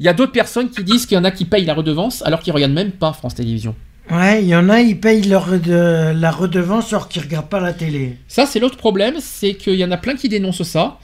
[0.00, 2.22] il y a d'autres personnes qui disent qu'il y en a qui payent la redevance
[2.22, 3.76] alors qu'ils regardent même pas France Télévisions.
[4.10, 7.74] Ouais, il y en a, ils payent leur la redevance alors qu'ils regardent pas la
[7.74, 8.16] télé.
[8.26, 10.98] Ça, c'est l'autre problème, c'est qu'il y en a plein qui dénoncent ça.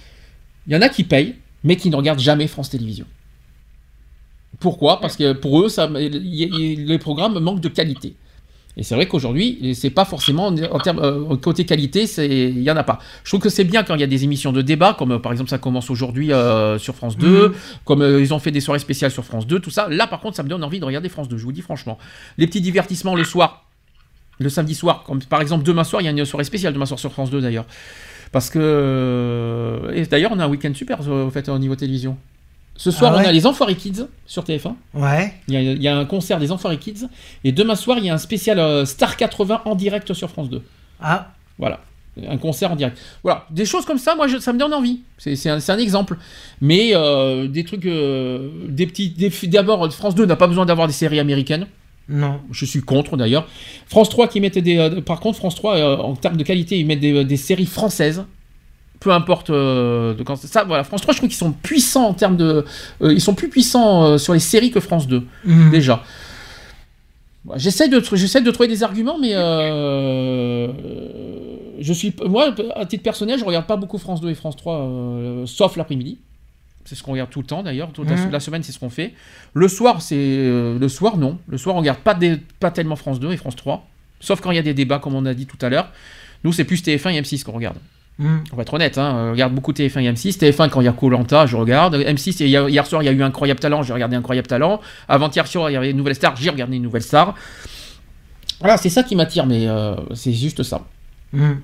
[0.67, 3.07] Il y en a qui payent, mais qui ne regardent jamais France Télévisions.
[4.61, 4.99] Pourquoi?
[4.99, 8.17] Parce que pour eux, ça, les programmes manquent de qualité.
[8.79, 12.71] Et c'est vrai qu'aujourd'hui, c'est pas forcément en termes euh, côté qualité, c'est il y
[12.71, 12.99] en a pas.
[13.25, 15.19] Je trouve que c'est bien quand il y a des émissions de débat, comme euh,
[15.19, 17.55] par exemple ça commence aujourd'hui euh, sur France 2, Mhm.
[17.87, 19.89] comme ils ont fait des soirées spéciales sur France 2, tout ça.
[19.89, 21.39] Là, par contre, ça me donne envie de regarder France 2.
[21.39, 21.97] Je vous dis franchement,
[22.37, 23.65] les petits divertissements le soir,
[24.39, 26.85] le samedi soir, comme par exemple demain soir, il y a une soirée spéciale demain
[26.87, 27.65] soir sur France 2 d'ailleurs.
[28.31, 29.91] Parce que.
[29.95, 32.19] Et d'ailleurs, on a un week-end super au fait au niveau télévision.
[32.77, 34.75] Ce soir, Ah ouais on a les Enfoirés Kids sur TF1.
[34.95, 35.35] Ouais.
[35.49, 37.07] Il y, a, il y a un concert des Enfoirés Kids.
[37.45, 40.51] Et demain soir, il y a un spécial euh, Star 80 en direct sur France
[40.51, 40.63] 2.
[41.01, 41.81] Ah, Voilà.
[42.29, 42.99] Un concert en direct.
[43.23, 43.45] Voilà.
[43.51, 45.01] Des choses comme ça, moi, je- ça me donne envie.
[45.19, 46.17] C'est un, exemple.
[46.63, 47.85] Mais euh, des trucs.
[47.85, 49.15] euh, des petits.
[49.49, 51.67] D'abord, France 2 n'a pas besoin d'avoir des séries américaines.
[52.09, 52.41] non.
[52.53, 53.47] Je suis contre d'ailleurs.
[53.87, 54.79] France 3 qui mettait des.
[54.79, 57.67] euh, par contre, France 3, euh, en termes de qualité, ils mettent des, des séries
[57.67, 58.25] françaises.
[59.07, 59.51] Peu importe.
[59.51, 60.83] euh, de quand ça, voilà.
[60.83, 62.65] France 3, je trouve qu'ils sont puissants en termes de.
[63.03, 65.71] euh, ils sont plus puissants euh, sur les séries que France 2, Mhm.
[65.71, 66.03] déjà.
[67.45, 69.31] Voilà, J'essaie de, j'essaie de trouver des arguments, mais.
[71.81, 72.13] je suis.
[72.27, 75.77] Moi, à titre personnel, je regarde pas beaucoup France 2 et France 3, euh, sauf
[75.77, 76.19] l'après-midi.
[76.85, 77.93] C'est ce qu'on regarde tout le temps d'ailleurs.
[77.93, 78.31] Toute la- Mhm.
[78.33, 79.15] la semaine, c'est ce qu'on fait.
[79.55, 81.39] Le soir, c'est le soir, non.
[81.47, 83.87] Le soir, on regarde pas, des, pas tellement France 2 et France 3,
[84.19, 85.91] sauf quand il y a des débats, comme on a dit tout à l'heure.
[86.43, 87.77] Nous, c'est plus TF1 et M6 qu'on regarde.
[88.19, 90.39] On va être honnête, hein, regarde beaucoup TF1 et M6.
[90.39, 91.97] TF1 quand il y a Colanta, je regarde.
[91.97, 94.81] M6, et hier hier soir, il y a eu Incroyable Talent, j'ai regardé Incroyable Talent.
[95.09, 97.35] Avant-hier soir, il y avait une nouvelle star, j'ai regardé une nouvelle star.
[98.61, 100.87] Voilà, c'est ça qui m'attire, mais euh, c'est juste ça.
[101.35, 101.61] Mhm.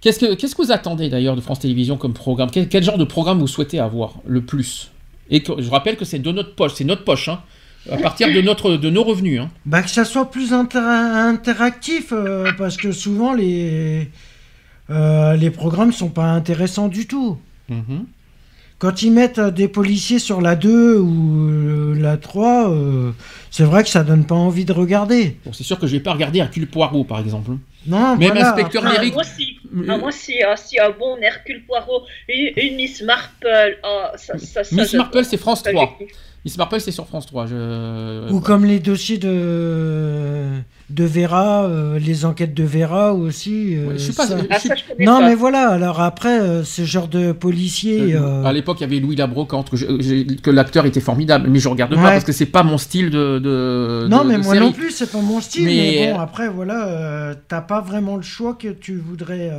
[0.00, 2.50] Qu'est-ce que, qu'est-ce que vous attendez d'ailleurs de France Télévisions comme programme?
[2.50, 4.90] Quel, quel genre de programme vous souhaitez avoir le plus?
[5.28, 7.40] Et que, je rappelle que c'est de notre poche, c'est notre poche, hein,
[7.90, 9.40] à partir de, notre, de nos revenus.
[9.40, 9.50] Hein.
[9.66, 14.08] Bah que ça soit plus inter- interactif, euh, parce que souvent les,
[14.90, 17.38] euh, les programmes sont pas intéressants du tout.
[17.68, 18.06] Mhm.
[18.78, 23.10] Quand ils mettent euh, des policiers sur la 2 ou euh, la 3, euh,
[23.50, 25.36] c'est vrai que ça donne pas envie de regarder.
[25.44, 27.50] Bon, c'est sûr que je vais pas regarder Hercule Poirot, par exemple.
[27.88, 31.16] Non, Même voilà, inspecteur Ah, moi si, Euh, ah, moi si, ah, si un bon
[31.20, 34.94] Hercule Poirot, une, une Miss Marple, ah, ça, ça, ça, Miss.
[34.94, 35.96] Marple, c'est France Ça, 3.
[35.98, 36.16] j'ai kiffé.
[36.44, 37.46] Miss Marple, c'est sur France 3.
[37.46, 38.30] Je...
[38.32, 40.50] Ou comme les dossiers de,
[40.90, 43.76] de Vera, euh, les enquêtes de Vera aussi.
[43.76, 45.26] euh, Ouais, je suis pas- ça- je Ah, suis- Non, pas.
[45.28, 48.14] mais voilà, alors après, euh, ce genre de policier.
[48.14, 51.68] Euh, euh, À l'époque, il y avait Louis Labrocante, que, l'acteur était formidable, mais je
[51.68, 53.38] regarde pas parce que c'est pas mon style de.
[53.38, 54.64] de Non, de- mais de moi série.
[54.66, 55.64] non plus, c'est pas mon style.
[55.66, 59.50] Mais, Mais, bon, après, voilà, euh, t'as pas vraiment le choix que tu voudrais.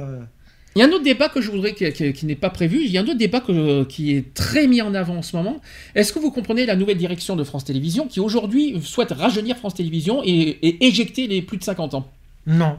[0.80, 2.50] Euh, Il y a un autre débat que je voudrais qui, qui- qui n'est pas
[2.50, 2.82] prévu.
[2.84, 5.36] Il y a un autre débat que, qui est très mis en avant en ce
[5.36, 5.60] moment.
[5.96, 9.76] Est-ce que vous comprenez la nouvelle direction de France Télévisions qui aujourd'hui souhaite rajeunir France
[9.76, 10.32] Télévisions et,
[10.68, 12.08] et éjecter les plus de 50 ans?
[12.48, 12.78] Non.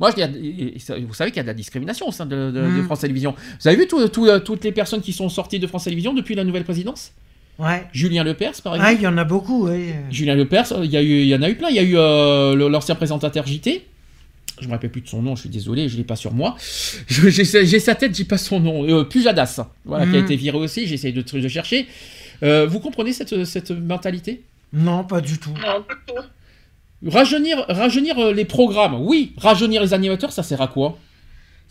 [0.00, 0.74] Moi, je dis,
[1.06, 2.76] vous savez qu'il y a de la discrimination au sein de, de- Mm.
[2.78, 3.34] de France Télévisions.
[3.60, 6.12] Vous avez vu tout- tout, euh, toutes les personnes qui sont sorties de France Télévisions
[6.14, 7.12] depuis la nouvelle présidence?
[7.58, 7.84] Ouais.
[7.92, 8.90] Julien Lepers, par exemple.
[8.90, 9.90] Ah, il y en a beaucoup, oui.
[10.10, 11.68] Julien Lepers, il y, a eu, il y en a eu plein.
[11.68, 13.84] Il y a eu euh, l'ancien présentateur JT.
[14.60, 16.56] Je me rappelle plus de son nom, je suis désolé, je l'ai pas sur moi.
[17.08, 18.84] Je- J'ai j'ai sa tête, j'ai pas son nom.
[18.86, 20.24] Euh, Pujadas, voilà, qui a Mhm.
[20.24, 21.86] été viré aussi, j'essaye de, de chercher.
[22.42, 24.42] Euh, vous comprenez cette, cette mentalité?
[24.72, 25.50] Non, pas du tout.
[25.54, 27.10] Non, du tout.
[27.10, 29.32] rajeunir, rajeunir euh, les programmes, oui.
[29.38, 30.98] Rajeunir les animateurs, ça sert à quoi?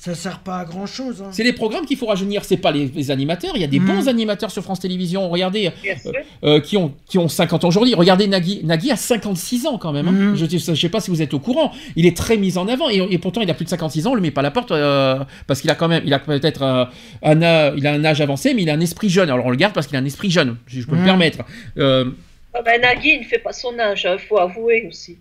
[0.04, 1.24] Ça sert pas à grand chose.
[1.30, 3.52] C'est les programmes qu'il faut rajeunir, c'est pas les, les animateurs.
[3.54, 5.30] Il y a des bons animateurs sur France Télévisions.
[5.30, 6.12] Regardez, Bien sûr.
[6.44, 7.94] euh, qui, ont, qui ont 50 ans aujourd'hui.
[7.94, 8.62] Regardez Nagui.
[8.64, 10.08] Nagui a 56 ans quand même.
[10.08, 10.12] hein.
[10.12, 10.36] Mhm.
[10.36, 11.72] Je ne sais pas si vous êtes au courant.
[11.96, 14.14] Il est très mis en avant et, et pourtant il a plus de 56 ans.
[14.14, 16.18] On le met pas à la porte euh, parce qu'il a quand même, il a
[16.20, 16.86] peut-être euh,
[17.22, 19.30] un, âge- il a un âge avancé, mais il a un esprit jeune.
[19.30, 21.06] Alors on le garde parce qu'il a un esprit jeune, si je peux me Mhm.
[21.06, 21.40] permettre.
[21.78, 22.06] Euh,
[22.56, 25.18] Ah ben, Nagui, il ne fait pas son âge, il faut avouer aussi.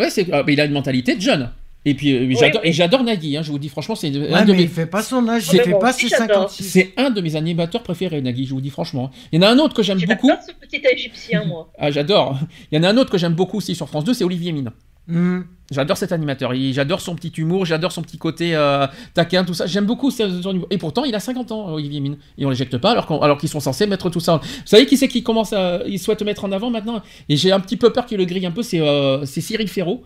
[0.00, 1.48] ouais, c'est, euh, mais il a une mentalité de jeune.
[1.86, 2.68] Et puis euh, j'adore, oui.
[2.68, 3.36] et j'adore Nagui.
[3.36, 5.26] hein, je vous dis franchement, c'est Ouais, un de mais mes, il fait pas son
[5.28, 6.50] âge, Ah, il mais fait pas ses j'adore.
[6.50, 6.62] 56.
[6.64, 8.44] c'est un de mes animateurs préférés, Nagui.
[8.44, 9.10] Je vous dis franchement.
[9.32, 10.28] Il y en a un autre que j'aime beaucoup.
[10.28, 11.70] J'adore ce petit égyptien, moi.
[11.78, 12.38] Ah, j'adore.
[12.70, 14.52] Il y en a un autre que j'aime beaucoup aussi sur France 2, c'est Olivier
[14.52, 14.72] Mine.
[15.08, 15.42] Hmm.
[15.70, 16.52] J'adore cet animateur.
[16.72, 19.66] J'adore son petit humour, j'adore son petit côté euh, taquin, tout ça.
[19.66, 20.66] J'aime beaucoup ce- son.
[20.70, 22.16] Et pourtant, il a 50 ans, Olivier Mine.
[22.38, 24.40] Et on l'éjecte pas alors, alors qu'ils sont censés mettre tout ça.
[24.42, 25.82] Vous savez qui c'est qui commence à.
[25.86, 27.00] Il souhaite mettre en avant maintenant?
[27.28, 29.68] Et j'ai un petit peu peur qu'il le grille un peu, c'est euh, c'est Cyril
[29.68, 30.02] Ferraud.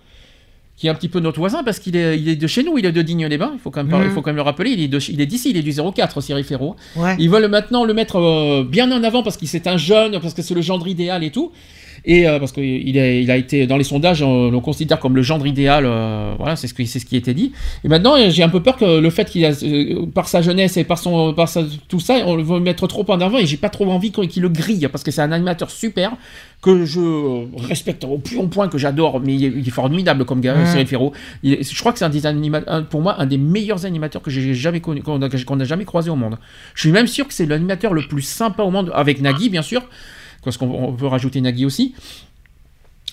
[0.80, 2.78] Qui est un petit peu notre voisin parce qu'il est, il est de chez nous,
[2.78, 4.70] il est de Digne-les-Bains, il faut quand même, pas- il faut quand même le rappeler,
[4.70, 6.74] il est de- il est d'ici, il est du 04, Cyril Ferraud.
[6.96, 7.16] Ouais.
[7.18, 10.32] Ils veulent maintenant le mettre euh, bien en avant parce qu'il c'est un jeune, parce
[10.32, 11.52] que c'est le gendre idéal et tout.
[12.06, 15.20] Et euh, parce qu'il il a été dans les sondages, on le considère comme le
[15.20, 15.84] gendre idéal.
[15.84, 17.52] euh, voilà, c'est ce, qui- c'est ce qui été dit.
[17.84, 19.50] Et maintenant, j'ai un peu peur que le fait qu'il a,
[20.14, 23.04] par sa jeunesse et par son, par sa- tout ça, on le veut mettre trop
[23.10, 23.36] en avant.
[23.36, 26.12] Et j'ai pas trop envie qu'il le grille parce que c'est un animateur super.
[26.62, 30.24] Que je respecte au plus haut point, que j'adore, mais il est, il est formidable
[30.24, 30.66] comme gars.
[30.66, 31.12] Cyril Ferraud.
[31.42, 34.30] Il je crois que c'est un des animateurs, pour moi, un des meilleurs animateurs que
[34.30, 36.36] j'ai jamais connu, qu'on a, jamais croisé au monde.
[36.74, 39.62] Je suis même sûr que c'est l'animateur le plus sympa au monde, avec Nagui, bien
[39.62, 39.82] sûr,
[40.44, 41.94] parce qu'on on peut rajouter Nagui aussi.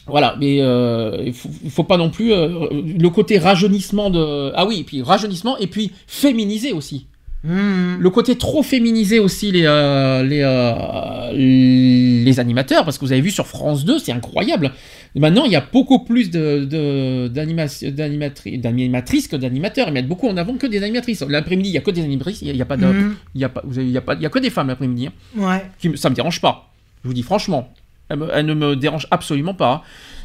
[0.07, 4.65] Voilà, mais euh, il faut, faut pas non plus euh, le côté rajeunissement de ah
[4.65, 7.07] oui, et puis rajeunissement et puis féminisé aussi.
[7.43, 7.97] Mhm.
[7.99, 13.21] Le côté trop féminisé aussi les euh, les euh, les animateurs parce que vous avez
[13.21, 14.71] vu sur France 2, c'est incroyable.
[15.15, 19.87] Maintenant, il y a beaucoup plus d'animatrices que d'animateurs.
[19.87, 21.21] Ils mettent beaucoup en avant que des animatrices.
[21.27, 25.07] L'après-midi, il y a que des animatrices, il y a, pas que des femmes l'après-midi.
[25.07, 25.63] hein Ouais.
[25.79, 26.71] qui me- ça me dérange pas.
[27.03, 27.71] Je vous dis franchement,
[28.09, 29.83] elle, me- elle ne me dérange absolument pas.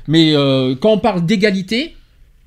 [0.08, 1.94] Mais euh, quand on parle d'égalité,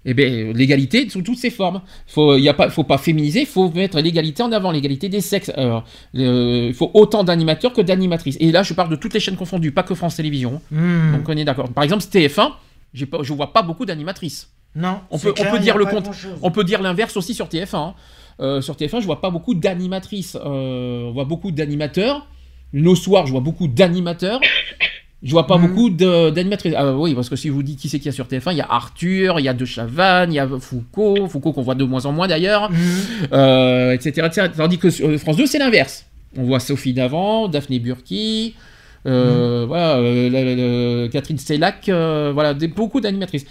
[0.05, 1.81] eh ben, l'égalité sous toutes ses formes.
[2.07, 5.21] Faut, y a pas, faut pas féminiser, il faut mettre l'égalité en avant, l'égalité des
[5.21, 5.51] sexes.
[5.57, 5.79] Euh,
[6.13, 8.37] Il faut autant d'animateurs que d'animatrices.
[8.39, 10.61] Et là, je parle de toutes les chaînes confondues, pas que France Télévisions.
[10.71, 11.69] Donc on est d'accord.
[11.69, 12.51] Par exemple, TF1,
[12.93, 14.51] j'ai pas, je vois pas beaucoup d'animatrices.
[14.75, 14.99] Non.
[15.09, 16.09] On peut, clair, on peut dire le compte.
[16.41, 17.75] On peut dire l'inverse aussi sur TF1.
[17.75, 17.93] hein.
[18.41, 20.35] Euh, sur TF1, je vois pas beaucoup d'animatrices.
[20.35, 22.27] Euh, on voit beaucoup d'animateurs.
[22.73, 24.41] Nos soirs, je vois beaucoup d'animateurs.
[25.23, 25.67] Je vois pas Mhm.
[25.67, 26.73] beaucoup d'animatrices.
[26.77, 28.51] Ah oui, parce que si je vous dis qui c'est qu'il y a sur TF1,
[28.51, 31.61] il y a Arthur, il y a De Chavannes, il y a Foucault, Foucault qu'on
[31.63, 32.77] voit de moins en moins d'ailleurs, Mhm.
[33.33, 34.47] euh, etc., etc.
[34.55, 36.05] Tandis que sur France 2, c'est l'inverse.
[36.37, 38.55] On voit Sophie Davant, Daphné Burki,
[39.07, 39.67] euh, Mhm.
[39.67, 43.45] voilà, euh, Catherine Sellac, voilà, des- beaucoup d'animatrices.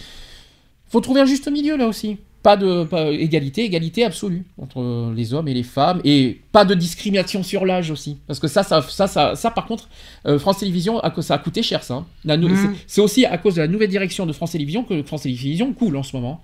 [0.90, 2.18] Faut trouver un juste milieu là aussi.
[2.44, 6.74] Pas de pas- égalité, égalité absolue entre les hommes et les femmes, et pas de
[6.74, 8.18] discrimination sur l'âge aussi.
[8.26, 9.88] Parce que ça, ça, ça, ça, ça, par contre,
[10.26, 11.94] euh, France Télévisions, ça a coûté cher ça.
[11.94, 12.06] hein.
[12.54, 15.72] C'est- C'est aussi à cause de la nouvelle direction de France Télévisions que France Télévisions
[15.72, 16.42] coule en ce moment.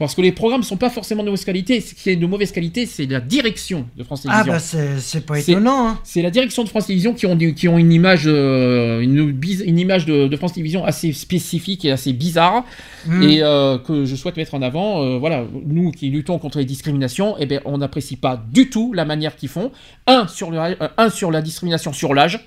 [0.00, 1.80] Parce que les programmes sont pas forcément de mauvaise qualité.
[1.80, 4.78] Ce qui est de mauvaise qualité, c'est la direction de France Ah Télévisions.
[4.80, 5.88] bah c'est pas étonnant.
[5.88, 5.98] Hein.
[6.02, 10.06] C'est la direction de France Télévisions qui ont, qui ont une image, euh, une, image
[10.06, 12.64] de, de France Télévisions assez spécifique et assez bizarre
[13.06, 13.22] Mhm.
[13.22, 15.02] et euh, que je souhaite mettre en avant.
[15.02, 18.92] Euh, voilà, nous qui luttons contre les discriminations, eh ben, on n'apprécie pas du tout
[18.92, 19.70] la manière qu'ils font.
[20.06, 20.58] Un sur, le,
[20.98, 22.40] un sur la discrimination sur l'âge.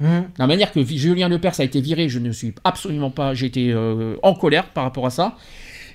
[0.00, 0.24] Mhm.
[0.38, 3.70] La manière que Julien Lepers a été viré, je ne suis absolument pas, j'ai été
[3.72, 5.36] euh, en colère par rapport à ça.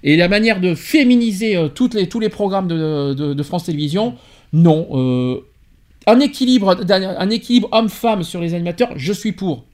[0.04, 4.16] Et la manière de féminiser euh, les, tous les programmes de, France Télévisions,
[4.54, 4.88] non.
[4.94, 5.40] euh,
[6.08, 9.66] un équilibre, un équilibre homme-femme sur les animateurs, je suis pour.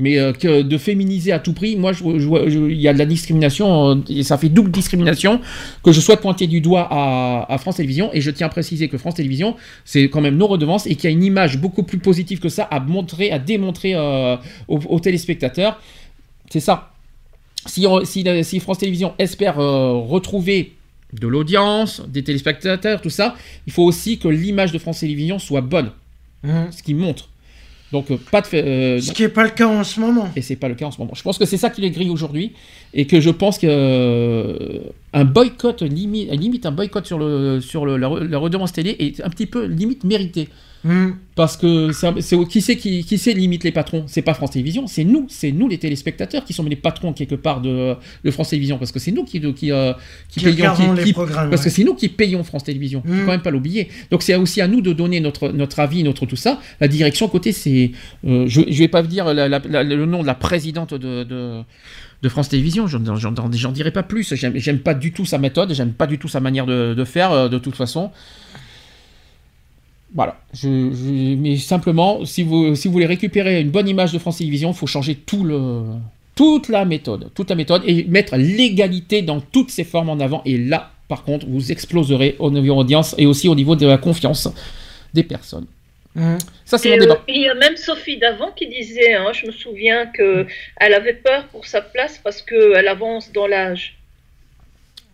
[0.00, 4.22] Mais euh, de féminiser à tout prix, moi, il y a de la discrimination, euh,
[4.22, 5.40] ça fait double discrimination
[5.84, 8.10] que je souhaite pointer du doigt à, France Télévisions.
[8.14, 11.04] Et je tiens à préciser que France Télévisions, c'est quand même nos redevances et qu'il
[11.04, 13.94] y a une image beaucoup plus positive que ça à montrer, à démontrer
[14.68, 15.78] aux téléspectateurs.
[16.50, 16.92] C'est ça.
[17.66, 20.72] Si, on- si, la- si France Télévisions espère euh, retrouver
[21.12, 23.34] de l'audience, des téléspectateurs, tout ça,
[23.66, 25.90] il faut aussi que l'image de France Télévisions soit bonne,
[26.42, 26.68] Mhm.
[26.70, 27.28] ce qui montre.
[27.92, 30.30] Donc euh, pas de euh, Ce qui est pas le cas en ce moment.
[30.36, 31.12] et c'est pas le cas en ce moment.
[31.16, 32.52] Je pense que c'est ça qui les grille aujourd'hui
[32.94, 34.78] et que je pense que euh,
[35.12, 39.20] un boycott limite, limite un boycott sur le sur le- la, la redevance télé est
[39.22, 40.48] un petit peu limite mérité
[40.82, 41.14] Mhm.
[41.34, 44.04] parce que c'est qui c'est qui, qui c'est limite les patrons?
[44.06, 47.34] C'est pas France Télévisions, c'est nous, c'est nous les téléspectateurs qui sommes les patrons quelque
[47.34, 47.94] part de,
[48.24, 49.92] de France Télévisions parce que c'est nous qui qui euh,
[50.28, 53.02] qui, Qui payons qui- les qui- programmes, parce que c'est nous qui payons France Télévisions.
[53.06, 53.24] Faut Mhm.
[53.26, 53.88] quand même pas l'oublier.
[54.10, 56.60] Donc c'est aussi à nous de donner notre notre avis, notre tout ça.
[56.80, 57.90] La direction côté c'est
[58.26, 60.94] euh, je, je vais pas vous dire la- la- la- le nom de la présidente
[60.94, 61.62] de, de,
[62.22, 63.00] de France Télévisions, j'en,
[63.70, 64.34] dirai pas plus.
[64.34, 67.32] J'aime, pas du tout sa méthode, j'aime pas du tout sa manière de, de faire,
[67.32, 68.10] euh, de toute façon.
[70.14, 70.40] Voilà.
[70.52, 74.38] Je, je- mais simplement, si vous, si vous voulez récupérer une bonne image de France
[74.38, 75.82] Télévisions, il faut changer tout le,
[76.34, 77.30] toute la méthode.
[77.34, 80.42] Toute la méthode et mettre l'égalité dans toutes ses formes en avant.
[80.44, 83.98] Et là, par contre, vous exploserez au niveau audience et aussi au niveau de la
[83.98, 84.48] confiance
[85.14, 85.66] des personnes.
[86.16, 86.38] Mhm.
[86.64, 87.22] Ça, c'est mon euh, débat.
[87.28, 90.44] il y a même Sophie Davant qui disait, hein, je me souviens que
[90.76, 93.96] elle avait peur pour sa place parce qu'elle avance dans l'âge.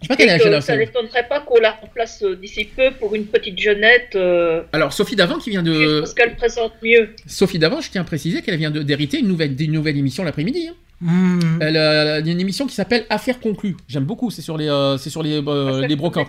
[0.02, 0.76] Je sais pas Et que ça ça.
[0.76, 4.10] n'étonnerait pas qu'on la remplace euh, d'ici peu pour une petite jeunette.
[4.14, 6.00] euh, Alors, Sophie Davant qui vient de.
[6.00, 7.10] parce qu'elle présente mieux.
[7.26, 10.22] Sophie Davant, je tiens à préciser qu'elle vient de- d'hériter une nouvelle, une nouvelle émission
[10.22, 10.68] l'après-midi.
[10.68, 10.74] hein.
[11.00, 11.58] Mhm.
[11.60, 13.76] Elle a une émission qui s'appelle Affaires conclues.
[13.88, 16.28] J'aime beaucoup, c'est sur les, euh, c'est sur les, euh, les brocantes.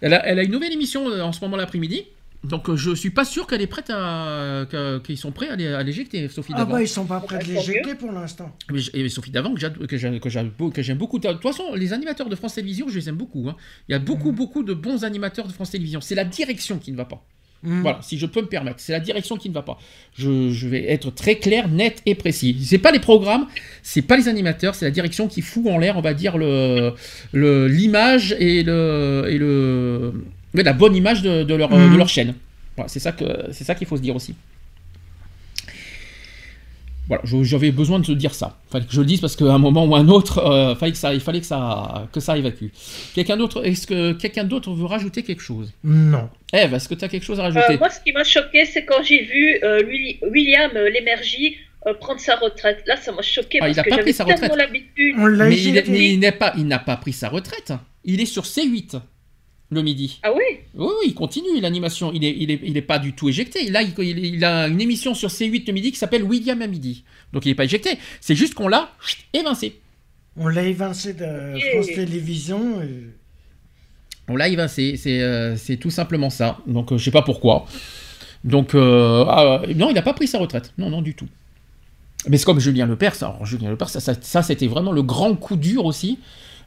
[0.00, 2.06] Elle a, elle a une nouvelle émission euh, en ce moment l'après-midi.
[2.44, 4.64] Donc euh, je suis pas sûr qu'elle est prête à
[5.04, 6.72] qu'ils sont prêts à l'é- à l'éjecter, Sophie Ah Davant.
[6.74, 8.54] bah ils sont pas prêts de Tant l'éjecter pour l'instant.
[8.70, 9.74] Mais et Sophie Davant que j'aime
[10.18, 11.18] que j'aime beau- que j'aime beaucoup.
[11.18, 13.48] De toute façon, les animateurs de France Télévisions, je les aime beaucoup.
[13.48, 13.56] hein.
[13.88, 16.00] Il y a beaucoup beaucoup de bons animateurs de France Télévisions.
[16.00, 17.24] C'est la direction qui ne va pas.
[17.64, 17.82] Mhm.
[17.82, 19.78] Voilà, si je peux me permettre, c'est la direction qui ne va pas.
[20.16, 22.56] Je, je vais être très clair, net et précis.
[22.64, 23.48] C'est pas les programmes,
[23.82, 26.92] c'est pas les animateurs, c'est la direction qui fout en l'air, on va dire le
[27.32, 30.14] le- l'image et le et le
[30.54, 31.92] la bonne image de, de leur Mhm.
[31.92, 32.34] de leur chaîne.
[32.76, 34.34] Voilà, c'est ça que c'est ça qu'il faut se dire aussi.
[37.08, 38.58] Voilà, j'avais besoin de te dire ça.
[38.70, 40.92] Fallait que je le dise parce qu'à un moment ou à un autre, euh, fallait
[40.92, 42.66] que ça, il fallait que ça, que ça évacue.
[43.14, 45.72] Quelqu'un d'autre, est-ce que quelqu'un d'autre veut rajouter quelque chose?
[45.82, 46.28] Non.
[46.52, 48.66] Eve, est-ce que tu as quelque chose à Euh, rajouter moi, ce qui m'a choqué,
[48.66, 52.82] c'est quand j'ai vu euh, lui- William euh, Lémergie euh, prendre sa retraite.
[52.86, 54.58] Là, ça m'a choqué Ah, il parce a que pas j'avais pris sa tellement retraite.
[54.58, 55.14] l'habitude.
[55.18, 57.72] On l'a Mais il, mais il n'est pas, il n'a pas pris sa retraite.
[58.04, 59.00] Il est sur C8
[59.70, 60.18] le midi.
[60.22, 60.42] Ah oui?
[60.74, 62.10] Oui, oui, il continue l'animation.
[62.14, 63.68] Il est, il est, il est pas du tout éjecté.
[63.70, 66.66] Là, il, il- il a une émission sur C8 le midi qui s'appelle William à
[66.66, 67.04] midi.
[67.32, 67.98] Donc il n'est pas éjecté.
[68.20, 68.90] C'est juste qu'on l'a
[69.34, 69.78] évincé.
[70.36, 71.58] On l'a évincé de.
[71.72, 72.80] France Télévisions.
[72.82, 73.10] et-
[74.28, 74.96] On l'a évincé.
[74.96, 76.58] C'est, euh, c'est tout simplement ça.
[76.66, 77.66] Donc euh, je sais pas pourquoi.
[78.44, 80.72] Donc euh, ah, non, il n'a pas pris sa retraite.
[80.78, 81.28] Non, non, du tout.
[82.28, 83.22] Mais c'est comme Julien Lepers.
[83.22, 86.18] Alors Julien Lepers, ça, ça, ça, c'était vraiment le grand coup dur aussi.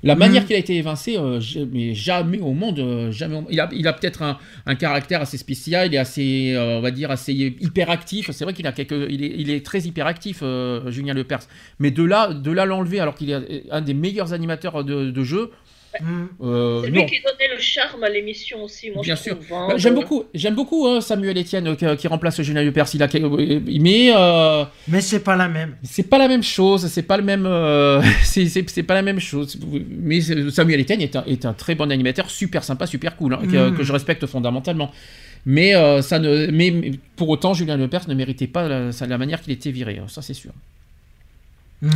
[0.03, 0.47] La manière Mhm.
[0.47, 1.39] qu'il a été évincé, euh,
[1.71, 3.35] mais jamais au monde, euh, jamais.
[3.37, 6.77] au- Il a, il a peut-être un, un caractère assez spécial, il est assez, euh,
[6.77, 8.31] on va dire, assez hyperactif.
[8.31, 10.43] C'est vrai qu'il a quelques, il est, il est très hyperactif,
[10.87, 11.41] Julien Lepers.
[11.79, 15.23] Mais de là, de là l'enlever alors qu'il est un des meilleurs animateurs de, de
[15.23, 15.51] jeu,
[15.99, 16.25] Hmm.
[16.41, 17.01] euh, C'est non.
[17.01, 19.37] lui qui donnait le charme à l'émission aussi, moi Bien je sûr.
[19.51, 19.67] hein.
[19.69, 22.87] Bah, J'aime Euh, beaucoup, j'aime beaucoup hein, Samuel Etienne euh, qui, qui remplace Julien Lepers.
[22.93, 23.07] Il a,
[23.79, 25.75] mais euh, Mais c'est pas la même.
[25.83, 29.01] c'est pas la même chose, c'est pas le même, euh, c'est- c'est c'est pas la
[29.01, 29.59] même chose.
[29.89, 30.21] Mais
[30.51, 33.69] Samuel Etienne est un, est un très bon animateur, super sympa, super cool, hein, que,
[33.71, 33.77] Mm.
[33.77, 34.91] que je respecte fondamentalement.
[35.45, 39.51] Mais euh, ça ne, mais pour autant, Julien Lepers ne méritait pas la, manière qu'il
[39.51, 40.51] était viré, ça c'est sûr.
[41.81, 41.89] Hmm.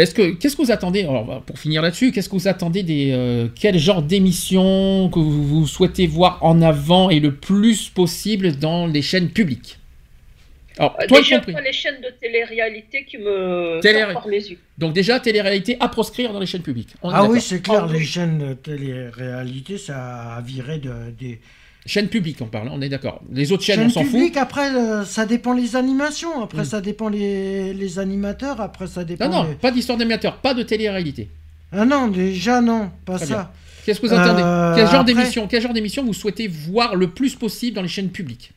[0.00, 1.02] Est-ce que qu'est-ce que vous attendez?
[1.02, 5.18] Alors bah, pour finir là-dessus Qu'est-ce que vous attendez des euh, quel genre d'émission que
[5.18, 9.78] vous, vous souhaitez voir en avant et le plus possible dans les chaînes publiques?
[10.78, 11.52] Alors euh, toi déjà compris.
[11.52, 14.58] pas les chaînes de télé-réalité qui me Télé- sortent par les yeux.
[14.78, 16.94] Donc déjà télé-réalité à proscrire dans les chaînes publiques.
[17.02, 18.04] On Ah oui, c'est clair, les oui.
[18.06, 21.40] chaînes de télé-réalité, ça a viré de, des
[21.86, 22.68] Chaînes publiques, on parle.
[22.72, 23.20] On est d'accord.
[23.32, 24.10] Les autres chaînes, on s'en fout.
[24.12, 24.36] publiques.
[24.36, 26.42] Après, euh, ça dépend les animations.
[26.42, 26.66] Après, Mm.
[26.66, 28.60] ça dépend les, les animateurs.
[28.60, 29.28] Après, ça dépend.
[29.28, 31.28] Non, non, les- pas d'histoire d'animateur, pas de télé-réalité.
[31.72, 33.52] Ah non, déjà, non, pas Très ça.
[33.86, 36.96] Qu'est-ce que vous attendez Euh, Quel genre après- d'émission Quel genre d'émission vous souhaitez voir
[36.96, 38.52] le plus possible dans les chaînes publiques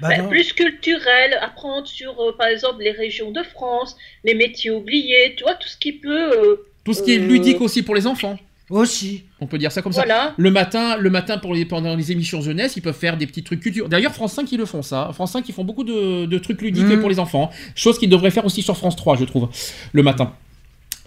[0.00, 4.70] Bah, Ben, plus culturel, apprendre sur, euh, par exemple, les régions de France, les métiers
[4.70, 6.32] oubliés, tu vois, tout ce qui peut.
[6.32, 8.38] euh, Tout ce qui est ludique aussi pour les enfants.
[8.70, 9.24] Aussi.
[9.40, 10.02] On peut dire ça comme ça.
[10.04, 10.34] voilà.
[10.36, 13.42] Le matin, le matin pour les, pendant les émissions jeunesse, ils peuvent faire des petits
[13.42, 13.88] trucs culture.
[13.88, 15.10] D'ailleurs, France 5, ils le font ça.
[15.14, 17.00] France 5, ils font beaucoup de, de trucs ludiques Mhm.
[17.00, 17.50] pour les enfants.
[17.74, 19.48] Chose qu'ils devraient faire aussi sur France 3, je trouve,
[19.92, 20.34] le matin.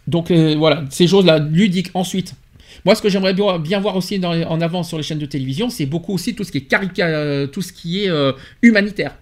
[0.08, 1.92] Donc euh, voilà, ces choses-là, ludiques.
[1.94, 2.34] Ensuite,
[2.86, 5.26] moi, ce que j'aimerais bien, voir aussi dans les- en avant sur les chaînes de
[5.28, 8.32] télévision, c'est beaucoup aussi tout ce qui est carica, euh, tout ce qui est euh,
[8.64, 9.16] humanitaire.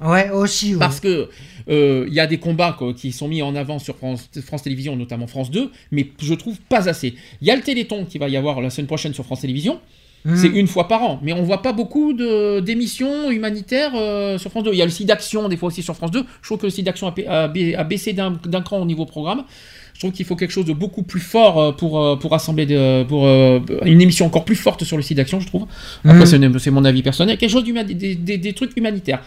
[0.00, 0.72] Ouais, aussi.
[0.74, 0.78] ouais.
[0.80, 1.28] Parce que
[1.68, 4.62] euh, il y a des combats quoi, qui sont mis en avant sur France, France
[4.62, 7.14] Télévisions, notamment France 2, mais je trouve pas assez.
[7.40, 9.80] Il y a le Téléthon qui va y avoir la semaine prochaine sur France Télévisions.
[10.26, 10.36] Hmm.
[10.36, 12.14] C'est une fois par an, mais on voit pas beaucoup
[12.60, 14.72] d'émissions humanitaires euh, sur France 2.
[14.72, 16.24] Il y a le site d'action des fois aussi sur France 2.
[16.40, 17.48] Je trouve que le site d'action a,
[17.84, 19.44] baissé d'un cran au niveau programme.
[19.92, 22.66] Je trouve qu'il faut quelque chose de beaucoup plus fort euh, pour, euh, pour rassembler
[22.66, 25.66] de- pour euh, une émission encore plus forte sur le site d'action, je trouve.
[26.04, 26.58] Après, Mhm.
[26.58, 27.38] c'est mon avis personnel.
[27.38, 29.22] Quelque chose d'huma- des, des- des trucs humanitaires.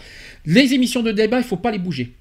[0.48, 2.14] Les émissions de débat, il faut pas les bouger.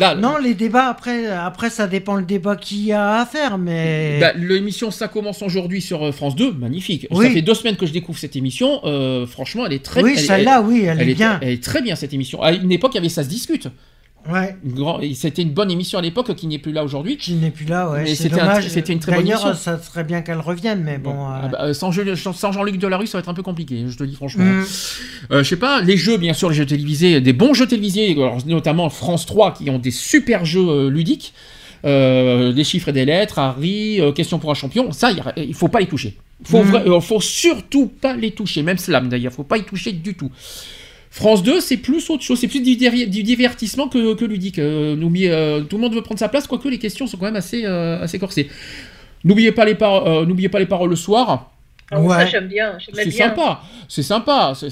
[0.00, 3.58] Là, Non, les débats, après, après, ça dépend le débat qu'il y a à faire,
[3.58, 4.18] mais.
[4.20, 7.06] Bah, l'émission ça commence aujourd'hui sur euh, France 2, magnifique.
[7.12, 7.26] Oui.
[7.26, 8.80] Ça fait deux semaines que je découvre cette émission.
[8.84, 11.38] euh, franchement, elle est très oui, elle- celle-là, oui, elle, Elle est est, bien.
[11.40, 12.42] elle est très bien cette émission.
[12.42, 13.68] À une époque, il y avait ça se discute.
[14.30, 14.56] Ouais.
[15.14, 17.16] C'était une bonne émission à l'époque qui n'est plus là aujourd'hui.
[17.18, 18.06] Qui n'est plus là, ouais.
[18.14, 18.68] C'était un- dommage.
[18.68, 19.62] c'était une très bonne D'ailleurs, émission.
[19.62, 21.14] ça serait bien qu'elle revienne, mais bon.
[21.18, 23.84] Ah euh, bah, euh, sans Jean- sans Jean-Luc Delarue, ça va être un peu compliqué,
[23.88, 24.44] je te dis franchement.
[24.44, 24.64] hmm.
[25.32, 28.16] Euh, je sais pas, les jeux, bien sûr, les jeux télévisés, des bons jeux télévisés,
[28.46, 31.34] notamment France 3 qui ont des super jeux euh, ludiques.
[31.86, 35.52] Euh, des chiffres et des lettres, Harry, euh, question pour un champion, ça, il il
[35.52, 36.16] faut pas les toucher.
[36.42, 39.92] Faut, vra- euh, faut surtout pas les toucher, même Slam d'ailleurs, faut pas y toucher
[39.92, 40.30] du tout.
[41.16, 44.58] France 2, c'est plus autre chose, c'est plus du, diver- du divertissement que, que ludique.
[44.58, 47.26] Euh, n'oubliez, euh, tout le monde veut prendre sa place, quoique les questions sont quand
[47.26, 48.50] même assez, euh, assez corsées.
[49.22, 51.52] N'oubliez pas, les par- euh, n'oubliez pas les paroles le soir,
[51.92, 52.16] Ah oui, Ouais.
[52.16, 52.78] Ça, j'aime bien.
[52.80, 53.28] c'est bien.
[53.28, 54.68] sympa, c'est sympa, c'est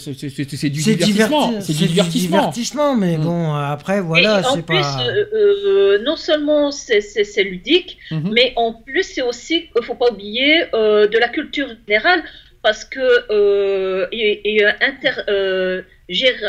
[0.71, 2.39] du divertissement, diverti- c'est du divertissement.
[2.39, 3.23] divertissement, mais Mm.
[3.23, 5.05] bon, après, voilà, en c'est plus, pas.
[5.07, 7.03] euh, euh, non seulement c'est-
[7.45, 8.33] ludique, Mhm.
[8.35, 12.25] mais en plus c'est aussi, il faut pas oublier, euh, de la culture générale,
[12.63, 15.13] parce que euh, et, et, euh, inter,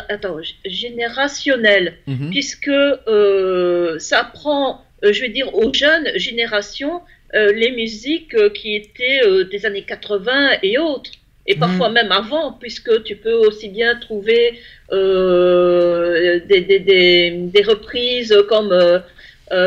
[0.09, 2.29] attends, générationnel, Mhm.
[2.31, 7.01] puisque euh, ça apprend, euh, je vais dire, aux jeunes générations
[7.35, 11.11] euh, les musiques euh, qui étaient des années 80 et autres.
[11.45, 14.59] Et parfois même avant, puisque tu peux aussi bien trouver
[14.91, 18.73] des, des, des, des reprises comme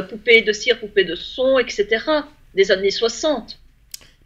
[0.08, 1.84] Poupée de cire, Poupée de son, etc.
[2.55, 3.58] des années 60.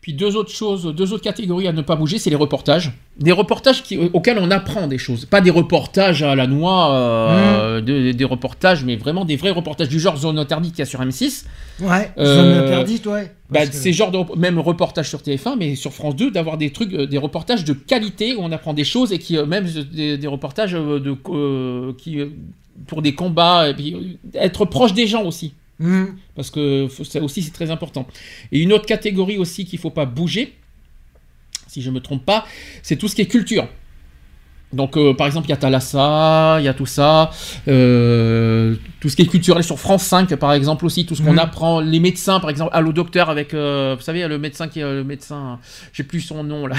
[0.00, 2.92] Puis deux autres choses, deux autres catégories à ne pas bouger, c'est les reportages.
[3.18, 5.26] Des reportages qui, auxquels on apprend des choses.
[5.26, 9.90] Pas des reportages à la noix, euh, de- des reportages, mais vraiment des vrais reportages
[9.90, 11.44] du genre Zone Interdite qu'il y a sur M6.
[11.82, 13.30] Ouais, Euh, zone interdite, ouais.
[13.50, 16.94] Bah, que- genre de même reportage sur TF1, mais sur France 2, d'avoir des trucs,
[16.94, 20.16] euh, des reportages de qualité où on apprend des choses et qui euh, même des,
[20.16, 22.28] des reportages euh, de euh, qui euh,
[22.86, 25.52] pour des combats et puis euh, être proche des gens aussi.
[25.80, 26.16] Mhm.
[26.36, 28.06] Parce que ça aussi c'est très important.
[28.52, 30.54] Et une autre catégorie aussi qu'il faut pas bouger,
[31.66, 32.44] si je me trompe pas,
[32.82, 33.66] c'est tout ce qui est culture.
[34.72, 37.30] Donc euh, par exemple il y a Thalassa, il y a tout ça,
[37.66, 41.32] euh, tout ce qui est culturel sur France 5 par exemple aussi, tout ce qu'on
[41.32, 41.38] Mhm.
[41.40, 44.84] apprend, les médecins par exemple, Allo Docteur avec, euh, vous savez le médecin qui est
[44.84, 45.58] le médecin,
[45.92, 46.76] j'ai plus son nom là.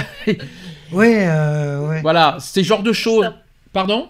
[0.90, 2.00] Ouais, euh, ouais.
[2.02, 3.30] voilà, ces genres de choses.
[3.74, 4.08] Pardon?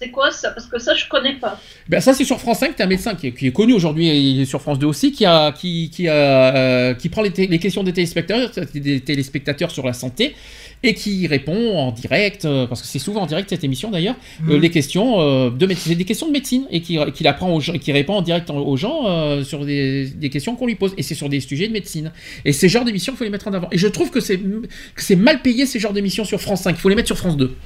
[0.00, 0.50] C'est quoi ça?
[0.52, 1.60] Parce que ça, je connais pas.
[1.88, 4.08] Ben ça c'est sur France 5, t'as un médecin qui est, qui est connu aujourd'hui,
[4.08, 7.22] et il est sur France 2 aussi, qui, a, qui, qui, a, euh, qui prend
[7.22, 10.36] les, questions des téléspectateurs, des téléspectateurs sur la santé
[10.84, 14.14] et qui répond en direct, euh, parce que c'est souvent en direct cette émission d'ailleurs,
[14.48, 14.60] euh, Mhm.
[14.60, 17.72] les questions euh, de médecine, des questions de médecine et qui, qui apprend aux gens,
[17.72, 21.02] qui répond en direct aux gens euh, sur des, des questions qu'on lui pose et
[21.02, 22.12] c'est sur des sujets de médecine.
[22.44, 23.68] Et ces genres d'émissions, il faut les mettre en avant.
[23.72, 26.76] Et je trouve que c'est que c'est mal payé ces genres d'émissions sur France 5,
[26.76, 27.56] il faut les mettre sur France 2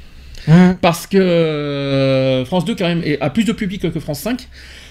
[0.49, 0.77] Mhm.
[0.81, 4.49] parce que euh, France 2 quand même a plus de public que France 5.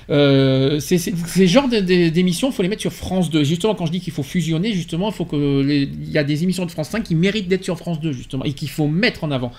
[0.10, 3.44] Euh, c'est- c'est- ces genres d'émissions, il faut les mettre sur France 2.
[3.44, 6.24] Justement, quand je dis qu'il faut fusionner, justement, il faut que les- il y a
[6.24, 8.88] des émissions de France 5 qui méritent d'être sur France 2, justement, et qu'il faut
[8.88, 9.52] mettre en avant.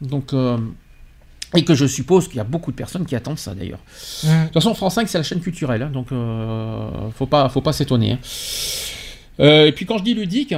[0.00, 0.56] Donc, euh,
[1.56, 3.78] et que je suppose qu'il y a beaucoup de personnes qui attendent ça, d'ailleurs.
[4.24, 4.30] Mhm.
[4.30, 7.60] De toute façon, France 5, c'est la chaîne culturelle, hein, donc euh, faut pas, faut
[7.60, 8.12] pas s'étonner.
[8.12, 8.18] hein.
[9.40, 10.54] Euh, et puis quand je dis ludique,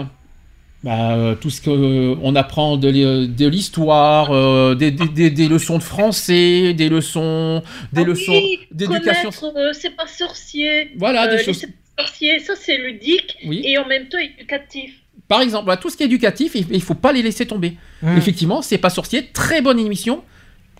[0.86, 5.48] bah, euh, tout ce qu'on apprend de, l'hi- de l'histoire, euh, des, des- des- des
[5.48, 7.60] leçons de français, des leçons,
[7.92, 9.31] des Ah leçons oui, d'éducation.
[9.56, 10.92] euh, c'est pas sorcier.
[10.97, 11.58] Voilà, des choses.
[11.58, 11.66] C'est
[11.97, 13.62] pas sorcier, ça c'est ludique Oui.
[13.65, 14.92] et en même temps éducatif.
[15.26, 17.73] Par exemple, voilà, tout ce qui est éducatif, il, il faut pas les laisser tomber.
[18.02, 18.16] Mhm.
[18.16, 20.23] Effectivement, c'est pas sorcier, très bonne émission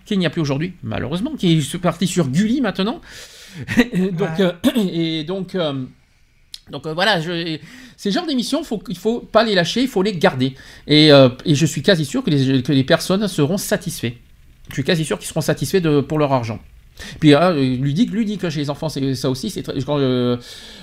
[0.05, 3.01] qu'il n'y a plus aujourd'hui, malheureusement, qui est partie sur Gulli maintenant.
[4.13, 4.45] donc, Ouais.
[4.45, 4.51] euh,
[4.93, 5.73] et donc, euh,
[6.69, 7.57] donc euh, voilà, je,
[7.95, 10.55] ces genres d'émissions, il faut pas les lâcher, il faut les garder.
[10.87, 14.13] Et, euh, je suis quasi sûr que les, personnes seront satisfaits.
[14.69, 16.59] Je suis quasi sûr qu'ils seront satisfaits pour leur argent.
[17.19, 19.49] Puis euh, ludique, ludique chez les enfants, c'est ça aussi.
[19.49, 20.37] C'est très- quand, euh,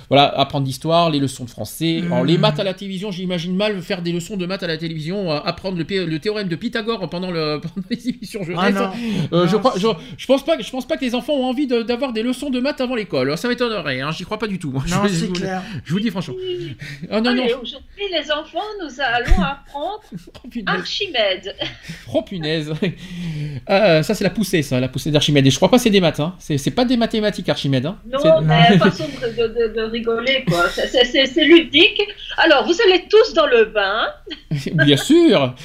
[0.09, 2.01] voilà, apprendre l'histoire, les leçons de français.
[2.05, 2.41] Alors, les Mhm.
[2.41, 5.39] maths à la télévision, j'imagine mal faire des leçons de maths à la télévision, euh,
[5.43, 8.59] apprendre le, théorème de Pythagore pendant, le, pendant les émissions jeunesse.
[8.61, 8.91] Ah non.
[9.33, 9.87] Euh, je, crois, je,
[10.17, 12.49] je pense pas, je pense pas que les enfants ont envie de- d'avoir des leçons
[12.49, 13.27] de maths avant l'école.
[13.27, 14.73] Alors, Ça m'étonnerait, hein, j'y crois pas du tout.
[14.85, 15.61] Je- Non, je, c'est vous- clair.
[15.83, 16.35] je vous dis franchement.
[17.11, 20.01] Ah non, non, aujourd'hui, les enfants, nous allons apprendre
[20.45, 20.59] oh.
[20.67, 21.55] Archimède.
[22.13, 22.71] Oh, punaise.
[23.69, 25.45] Euh, ça, c'est la poussée, ça, la poussée d'Archimède.
[25.47, 26.19] Et je crois pas que c'est des maths.
[26.19, 26.35] Hein.
[26.39, 27.85] C'est pas des mathématiques, Archimède.
[27.85, 27.97] Hein.
[28.11, 30.69] Non, C'est- mais façon de, de- rigoler, quoi.
[30.69, 32.01] C'est- ludique.
[32.37, 34.07] Alors, vous allez tous dans le bain.
[34.85, 35.55] Bien sûr.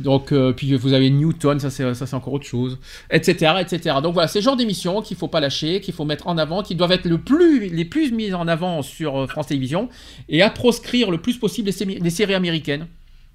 [0.00, 2.78] Donc, euh, puis vous avez Newton, ça c'est encore autre chose,
[3.10, 3.96] etc., etc.
[4.00, 6.62] Donc voilà, c'est le genre d'émissions qu'il faut pas lâcher, qu'il faut mettre en avant,
[6.62, 9.88] qui doivent être le plus les plus mises en avant sur euh, France Télévisions
[10.28, 12.86] et à proscrire le plus possible les séries américaines.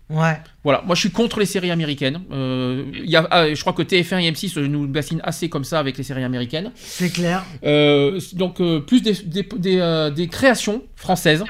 [0.10, 0.38] Ouais.
[0.64, 2.22] Voilà, moi je suis contre les séries américaines.
[2.32, 5.80] Euh, y a, ah, je crois que TF1 et M6 nous bassinent assez comme ça
[5.80, 6.72] avec les séries américaines.
[6.76, 7.44] C'est clair.
[7.64, 11.44] Euh, donc euh, plus des, des, des, euh, des créations françaises.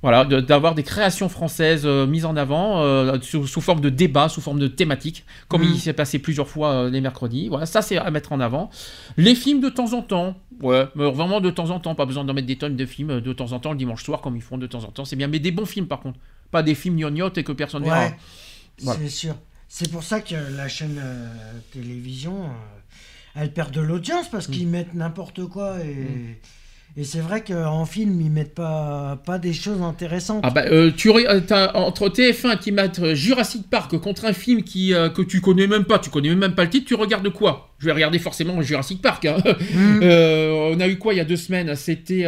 [0.00, 2.82] Voilà, de- d'avoir des créations françaises mises en avant
[3.22, 6.90] sous, sous forme de débat, sous forme de thématique, comme il s'est passé plusieurs fois
[6.90, 7.46] les mercredis.
[7.48, 8.68] Voilà, ça c'est à mettre en avant.
[9.16, 12.24] Les films de temps en temps, ouais, mais vraiment de temps en temps, pas besoin
[12.24, 14.42] d'en mettre des tonnes de films de temps en temps le dimanche soir comme ils
[14.42, 16.18] font de temps en temps, c'est bien, mais des bons films par contre,
[16.52, 18.04] pas des films gnognottes et que personne verra.
[18.06, 18.14] Ouais.
[18.82, 19.00] Voilà.
[19.00, 19.34] C'est sûr.
[19.68, 21.28] C'est pour ça que la chaîne euh,
[21.72, 22.48] télévision, euh,
[23.34, 24.52] elle perd de l'audience parce Mm.
[24.52, 26.38] qu'ils mettent n'importe quoi et.
[26.94, 30.40] Et c'est vrai qu'en film, ils mettent pas, pas des choses intéressantes.
[30.42, 31.40] Ah bah, euh, tu euh,
[31.72, 35.66] entre TF1 qui mettent euh, Jurassic Park contre un film qui, euh, que tu connais
[35.66, 37.70] même pas, tu connais même pas le titre, tu regardes quoi?
[37.78, 39.24] Je vais regarder forcément Jurassic Park.
[39.24, 39.38] hein.
[39.74, 40.00] Mm.
[40.02, 41.74] Euh, on a eu quoi il y a deux semaines?
[41.76, 42.26] C'était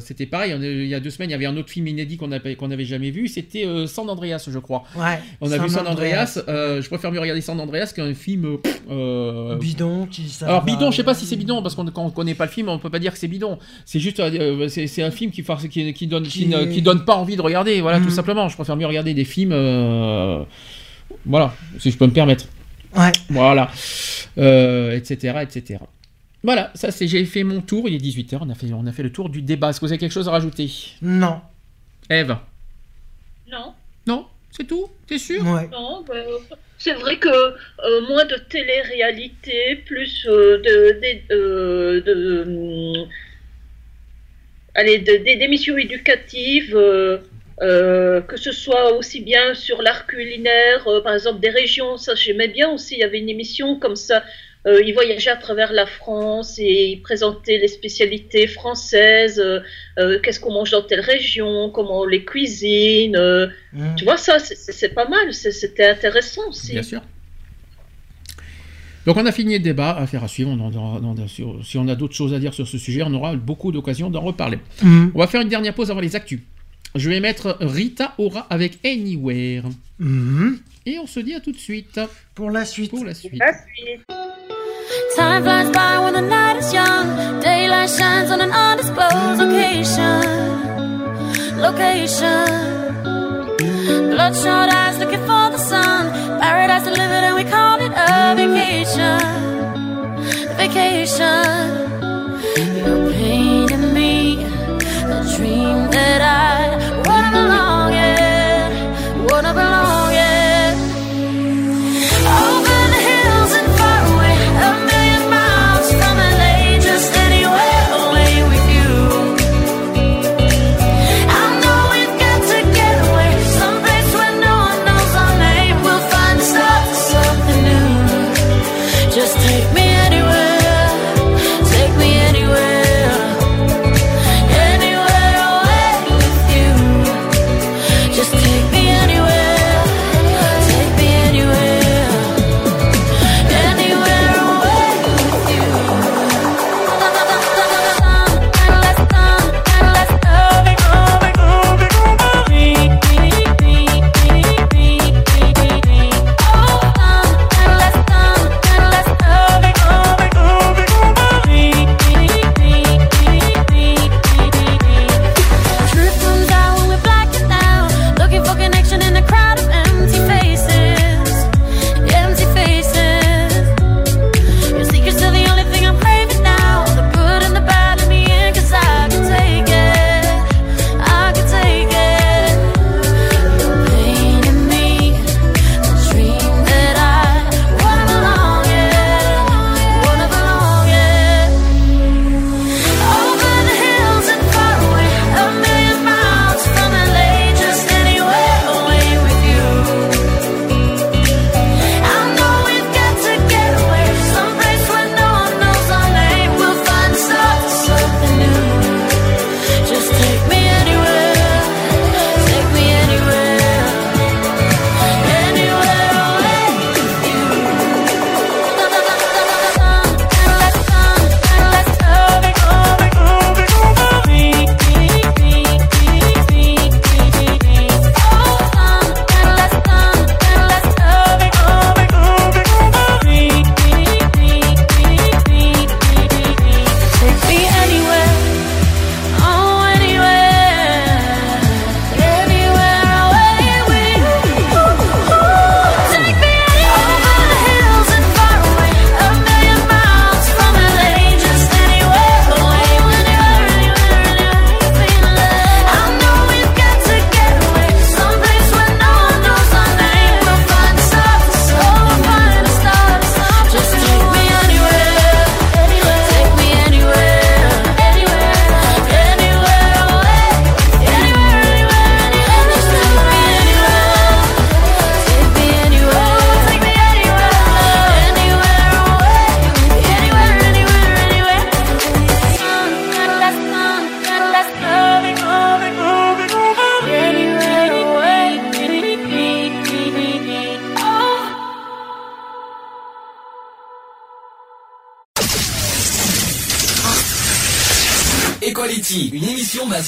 [0.00, 1.86] c'était pareil, on a- il y a deux semaines il y avait un autre film
[1.88, 4.84] inédit qu'on qu'on n'avait jamais vu, c'était San Andreas je crois.
[4.96, 5.18] Ouais.
[5.40, 6.38] On a vu San Andreas.
[6.38, 8.58] Andreas, je préfère mieux regarder San Andreas qu'un film...
[9.60, 12.34] Bidon, qui ça alors bidon, je sais pas si c'est bidon parce qu'on on connaît
[12.34, 13.58] pas le film, on peut pas dire que c'est bidon.
[13.84, 16.82] C'est juste euh, c'est c'est un film qui, qui, qui donne qui, Qui- ne- qui
[16.82, 17.80] donne pas envie de regarder.
[17.80, 18.48] Voilà, tout simplement.
[18.48, 19.52] Je préfère mieux regarder des films.
[19.52, 20.44] euh,
[21.26, 22.46] voilà, si je peux me permettre.
[22.96, 23.12] Ouais.
[23.30, 23.70] Voilà,
[24.38, 25.80] Euh, etc., etc.
[26.44, 27.88] Voilà, ça c'est j'ai fait mon tour.
[27.88, 29.70] Il est 18 h On a fait on a fait le tour du débat.
[29.70, 30.70] Est-ce que vous avez quelque chose à rajouter,
[31.02, 31.40] Non.
[32.08, 32.36] Eve?
[33.50, 33.72] Non,
[34.06, 34.86] Non, c'est tout?
[35.06, 35.42] T'es sûr?
[35.46, 35.68] Ouais.
[35.72, 36.04] non.
[36.06, 36.14] bah,
[36.78, 41.00] c'est vrai que euh, moins de télé-réalité, plus euh, de,
[41.32, 42.42] euh, de,
[43.04, 43.08] hum,
[44.74, 46.74] allez, de- des émissions éducatives,
[48.28, 52.70] que ce soit aussi bien sur l'art culinaire, par exemple des régions, ça j'aimais bien
[52.70, 52.94] aussi.
[52.94, 54.24] Il y avait une émission comme ça.
[54.66, 59.60] Euh, il voyageait à travers la France et il présentait les spécialités françaises, euh,
[59.98, 63.16] euh, qu'est-ce qu'on mange dans telle région, comment on les cuisine.
[63.16, 63.46] euh,
[63.78, 63.94] Hein.
[63.96, 66.72] Tu vois, ça, c'est- pas mal, c'était intéressant aussi.
[66.72, 67.00] Bien sûr.
[69.06, 70.50] Donc on a fini le débat, affaire à suivre.
[70.50, 72.76] On en aura- on en- si si on a d'autres choses à dire sur ce
[72.76, 74.58] sujet, on aura beaucoup d'occasions d'en reparler.
[74.82, 75.12] Mhm.
[75.14, 76.40] On va faire une dernière pause avant les actus.
[76.94, 79.62] Je vais mettre Rita Ora avec Anywhere.
[79.98, 80.58] Mhm.
[80.84, 82.00] Et on se dit à tout de suite.
[82.34, 82.90] Pour la suite.
[82.90, 83.38] Pour la suite.
[83.38, 84.00] La suite.
[85.16, 87.40] Time flies by when the night is young.
[87.40, 90.22] Daylight shines on an undisclosed location.
[91.66, 92.46] Location.
[94.12, 96.02] Bloodshot eyes looking for the sun.
[96.40, 99.20] Paradise delivered, and we call it a vacation.
[100.56, 101.68] Vacation.
[102.78, 105.90] You're painting me a dream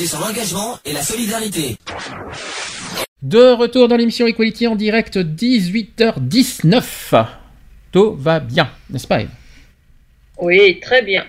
[0.01, 1.77] basée sur l'engagement et la solidarité.
[3.23, 7.27] De retour dans l'émission Equality en direct 18h19.
[7.93, 9.29] Tout va bien, n'est-ce pas Eve?
[10.41, 11.25] Oui, très bien.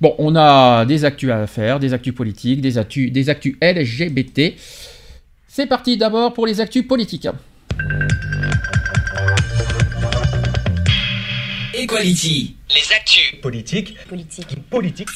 [0.00, 4.54] Bon, on a des actus à faire, des actus politiques, des actus, des actus LGBT.
[5.46, 7.28] C'est parti d'abord pour les actus politiques.
[11.84, 13.36] Equality, les actus.
[13.40, 13.96] Politique.
[14.08, 14.46] Politique.
[14.70, 15.08] Politique.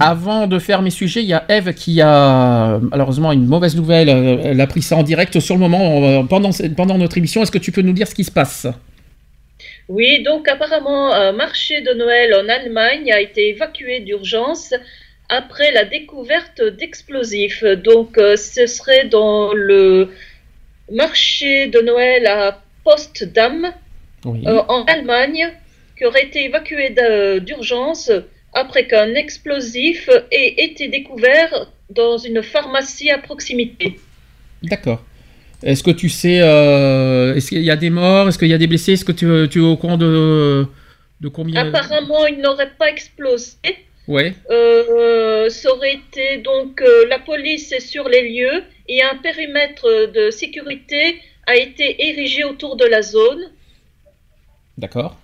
[0.00, 4.08] Avant de faire mes sujets, il y a Eve qui a malheureusement une mauvaise nouvelle.
[4.08, 7.42] euh, Elle a pris ça en direct sur le moment, euh, pendant, pendant notre émission.
[7.42, 8.66] Est-ce que tu peux nous dire ce qui se passe?
[9.88, 14.72] Oui, donc apparemment, un marché de Noël en Allemagne a été évacué d'urgence
[15.28, 17.64] après la découverte d'explosifs.
[17.64, 20.10] Donc, euh, ce serait dans le
[20.92, 23.72] marché de Noël à Potsdam,
[24.24, 24.42] Oui.
[24.46, 25.50] euh, en Allemagne,
[26.00, 26.94] qui aurait été évacué
[27.40, 28.10] d'urgence
[28.54, 34.00] après qu'un explosif ait été découvert dans une pharmacie à proximité.
[34.62, 35.04] D'accord.
[35.62, 38.56] Est-ce que tu sais, euh, est-ce qu'il y a des morts, est-ce qu'il y a
[38.56, 40.66] des blessés, est-ce que tu, tu es au courant de,
[41.20, 41.68] de combien?
[41.68, 43.58] Apparemment, il n'aurait pas explosé.
[44.08, 44.32] Ouais.
[44.50, 49.86] Euh, ça aurait été donc euh, la police est sur les lieux et un périmètre
[50.14, 53.50] de sécurité a été érigé autour de la zone.
[54.78, 55.18] D'accord.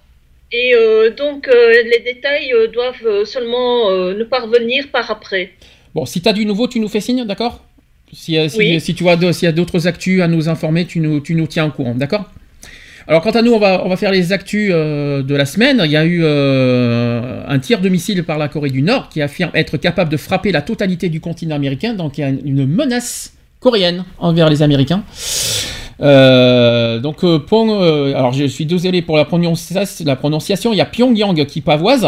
[0.52, 5.52] Et euh, donc euh, les détails euh, doivent seulement nous parvenir par après.
[5.94, 7.64] Bon, si tu as du nouveau, tu nous fais signe, d'accord?
[8.12, 8.80] Si, si, Oui.
[8.80, 11.46] si tu vois s'il y a d'autres actus à nous informer, tu nous, tu nous
[11.46, 12.26] tiens au courant, d'accord?
[13.08, 15.80] Alors, quant à nous, on va, on va faire les actus euh, de la semaine.
[15.84, 19.22] Il y a eu euh, un tir de missile par la Corée du Nord qui
[19.22, 21.94] affirme être capable de frapper la totalité du continent américain.
[21.94, 25.04] Donc, il y a une menace coréenne envers les Américains.
[26.00, 30.76] Euh, donc, euh, Pong, euh, alors je suis désolé pour la, prononcia- la prononciation, il
[30.76, 32.06] y a Pyongyang qui pavoise.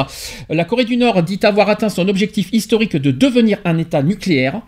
[0.50, 4.60] La Corée du Nord dit avoir atteint son objectif historique de devenir un État nucléaire.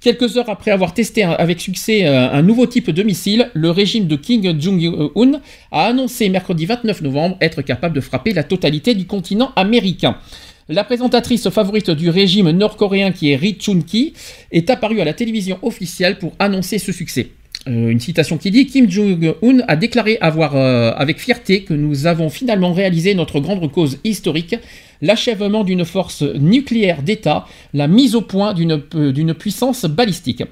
[0.00, 4.06] Quelques heures après avoir testé avec succès euh, un nouveau type de missile, le régime
[4.06, 5.40] de Kim Jong-un
[5.72, 10.16] a annoncé mercredi 29 novembre être capable de frapper la totalité du continent américain.
[10.68, 14.14] La présentatrice favorite du régime nord-coréen qui est Ri Chun-ki
[14.50, 17.28] est apparue à la télévision officielle pour annoncer ce succès.
[17.68, 22.06] Euh, une citation qui dit Kim Jong-un a déclaré avoir euh, avec fierté que nous
[22.06, 24.54] avons finalement réalisé notre grande cause historique,
[25.02, 30.44] l'achèvement d'une force nucléaire d'État, la mise au point d'une puissance balistique.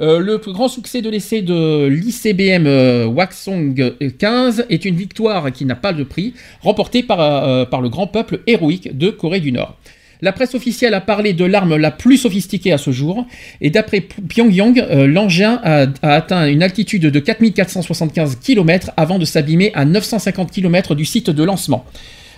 [0.00, 2.66] Euh, le plus grand succès de l'essai de l'ICBM
[3.06, 8.40] Hwasong 15 est une victoire qui n'a pas de prix, remportée par le grand peuple
[8.46, 9.76] héroïque de Corée du Nord.
[10.22, 13.26] La presse officielle a parlé de l'arme la plus sophistiquée à ce jour,
[13.60, 19.70] et d'après Pyongyang, euh, l'engin a, atteint une altitude de 4475 km avant de s'abîmer
[19.74, 21.84] à 950 km du site de lancement.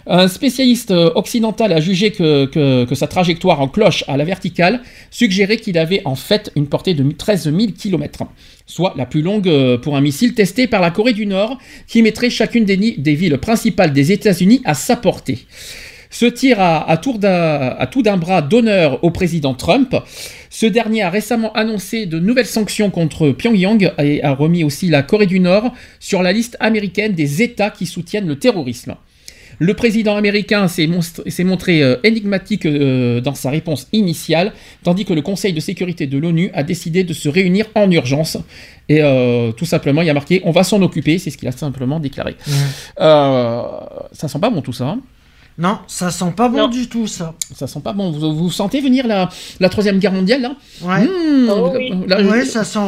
[0.07, 4.81] Un spécialiste euh, occidental a jugé que, sa trajectoire en cloche à la verticale
[5.11, 8.25] suggérait qu'il avait en fait une portée de 13 000 km,
[8.67, 12.03] soit la plus longue euh, pour un missile testé par la Corée du Nord, qui
[12.03, 15.47] mettrait chacune des villes principales des États-Unis à sa portée.
[16.13, 19.97] Ce tir à, à, tour à tout d'un bras d'honneur au président Trump.
[20.51, 25.03] Ce dernier a récemment annoncé de nouvelles sanctions contre Pyongyang et a remis aussi la
[25.03, 28.95] Corée du Nord sur la liste américaine des États qui soutiennent le terrorisme.
[29.59, 30.87] Le président américain s'est
[31.45, 36.19] montré euh, énigmatique euh, dans sa réponse initiale, tandis que le Conseil de sécurité de
[36.19, 38.37] l'ONU a décidé de se réunir en urgence.
[38.91, 41.49] Et euh, tout simplement, il y a marqué on va s'en occuper, c'est ce qu'il
[41.49, 42.37] a simplement déclaré.
[43.01, 43.63] Euh,
[44.13, 44.85] ça sent pas bon tout ça.
[44.85, 45.01] hein
[45.59, 46.69] Non, ça sent pas bon Non.
[46.69, 47.35] du tout, ça.
[47.55, 48.11] ça sent pas bon.
[48.11, 49.29] Vous, vous sentez venir la,
[49.61, 51.05] la troisième guerre mondiale là Ouais.
[51.05, 51.93] Mmh, Oh oui.
[52.09, 52.79] là, ouais, je- ça sent.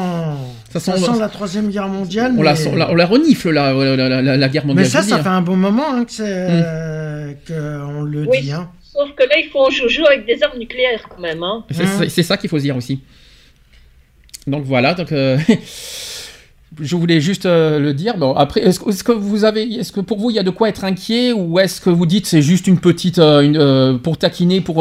[0.73, 2.33] Ça Ça sent- sent, la troisième guerre mondiale.
[2.33, 2.45] on, mais...
[2.45, 4.85] la, on, la, on la renifle là, la, la- la- la guerre mondiale.
[4.87, 5.23] mais ça, ça dire.
[5.23, 8.41] fait un bon moment hein, que c'est euh, qu'on le Oui.
[8.41, 8.53] dit.
[8.53, 8.71] Hein.
[8.93, 11.43] Sauf que là, il faut en joujou avec des armes nucléaires quand même.
[11.43, 11.65] Hein.
[11.71, 12.09] C'est- Mmh.
[12.09, 13.01] C'est ça qu'il faut se dire aussi.
[14.47, 15.37] Donc voilà, donc euh,
[16.81, 18.17] je voulais juste euh, le dire.
[18.17, 20.69] Bon, après, est-ce que, vous avez, est-ce que pour vous il y a de quoi
[20.69, 24.19] être inquiet ou est-ce que vous dites c'est juste une petite, euh, une, euh, pour
[24.19, 24.75] taquiner, pour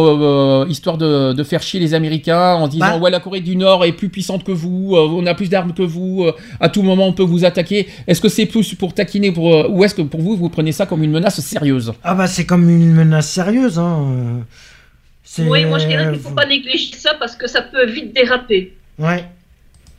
[0.70, 2.98] histoire de, de faire chier les Américains en disant Bah.
[2.98, 5.74] ouais la Corée du Nord est plus puissante que vous, euh, on a plus d'armes
[5.74, 7.88] que vous, euh, à tout moment on peut vous attaquer.
[8.08, 10.72] Est-ce que c'est plus pour taquiner pour, euh, ou est-ce que pour vous vous prenez
[10.72, 11.94] ça comme une menace sérieuse?
[12.04, 13.80] Ah bah c'est comme une menace sérieuse.
[13.80, 14.46] Hein.
[15.40, 18.14] Oui, moi je dirais qu'il ne faut pas négliger ça parce que ça peut vite
[18.14, 18.74] déraper.
[19.00, 19.26] Ouais.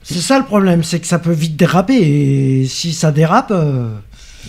[0.05, 3.89] C'est ça le problème, c'est que ça peut vite déraper et si ça dérape, euh,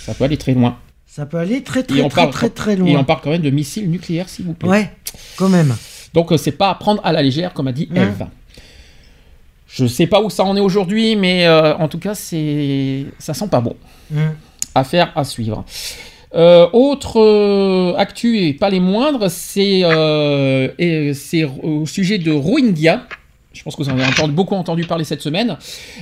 [0.01, 0.77] Ça peut aller très loin.
[1.07, 3.29] ça peut aller très Et très on très parle- très très Et on parle quand
[3.31, 4.69] même de missiles nucléaires s'il vous plaît.
[4.69, 4.91] Ouais,
[5.37, 5.73] quand même.
[6.13, 8.01] Donc euh, c'est pas à prendre à la légère comme a dit Ouais.
[8.01, 8.25] Eve.
[9.67, 13.33] Je sais pas où ça en est aujourd'hui, mais euh, en tout cas c'est ça
[13.33, 13.75] sent pas bon.
[14.11, 14.19] Mm.
[14.75, 15.65] Affaire à suivre.
[16.33, 22.31] Euh, autre euh, actu et pas les moindres, c'est euh, et c'est au sujet de
[22.31, 23.07] Rohingya.
[23.55, 25.57] Je pense que vous en avez beaucoup entendu parler cette semaine.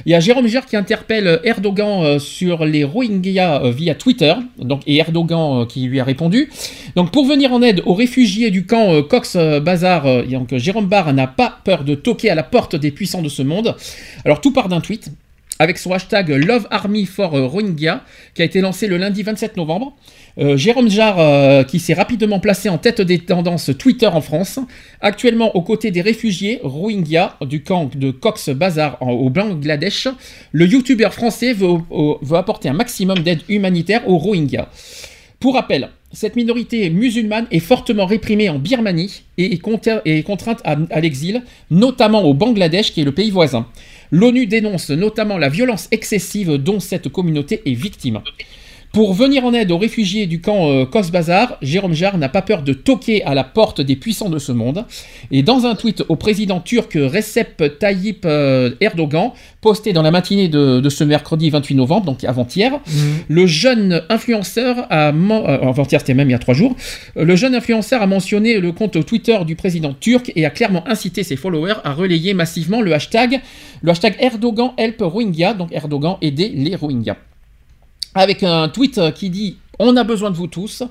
[0.06, 4.34] Il y a Jérôme Gère qui interpelle Erdogan euh, sur les Rohingyas euh, via Twitter,
[4.88, 6.50] et Erdogan euh, qui lui a répondu.
[6.96, 10.58] Donc pour venir en aide aux réfugiés du camp euh, Cox euh, Bazar, euh, euh,
[10.58, 13.76] Jérôme Barr n'a pas peur de toquer à la porte des puissants de ce monde.
[14.26, 15.12] Alors tout part d'un tweet
[15.64, 18.04] avec son hashtag Love Army for euh, Rohingya
[18.36, 19.96] qui a été lancé le lundi 27 novembre.
[20.38, 24.60] Euh, Jérôme Jarre, euh, qui s'est rapidement placé en tête des tendances Twitter en France,
[25.00, 30.10] actuellement aux côtés des réfugiés Rohingyas du camp de Cox Bazar au Bangladesh,
[30.52, 31.78] le youtubeur français veut,
[32.34, 34.68] apporter un maximum d'aide humanitaire aux Rohingyas.
[35.40, 39.58] Pour rappel, Cette minorité musulmane est fortement réprimée en Birmanie et est
[40.24, 43.66] contrainte à l'exil, notamment au Bangladesh, qui est le pays voisin.
[44.16, 48.22] L'ONU dénonce notamment la violence excessive dont cette communauté est victime.
[48.94, 52.44] Pour venir en aide aux réfugiés du camp euh, Cox's Bazar, Jérôme Jarre n'a pas
[52.44, 54.86] peur de toquer à la porte des puissants de ce monde.
[55.32, 59.32] Et dans un tweet au président turc Recep Tayyip euh, Erdogan,
[59.62, 62.80] posté dans la matinée de, de ce mercredi 28 novembre, donc avant-hier,
[63.30, 65.08] le jeune influenceur a...
[65.10, 66.76] euh, avant-hier, c'était même il y a trois jours.
[67.18, 70.88] Euh, Le jeune influenceur a mentionné le compte Twitter du président turc et a clairement
[70.88, 73.42] incité ses followers à relayer massivement le hashtag,
[73.82, 77.18] le hashtag Erdogan Help Rohingya, donc Erdogan aider les Rohingyas
[78.16, 80.84] avec un tweet euh, qui dit On a besoin de vous tous.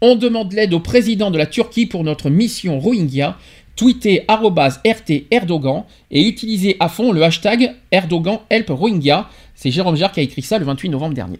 [0.00, 3.36] On demande l'aide au président de la Turquie pour notre mission Rohingya.
[3.76, 9.28] Tweetez RT Erdogan et utilisez à fond le hashtag Erdogan Help Rohingya.
[9.54, 11.38] C'est Jérôme Jarre qui a écrit ça le 28 novembre dernier.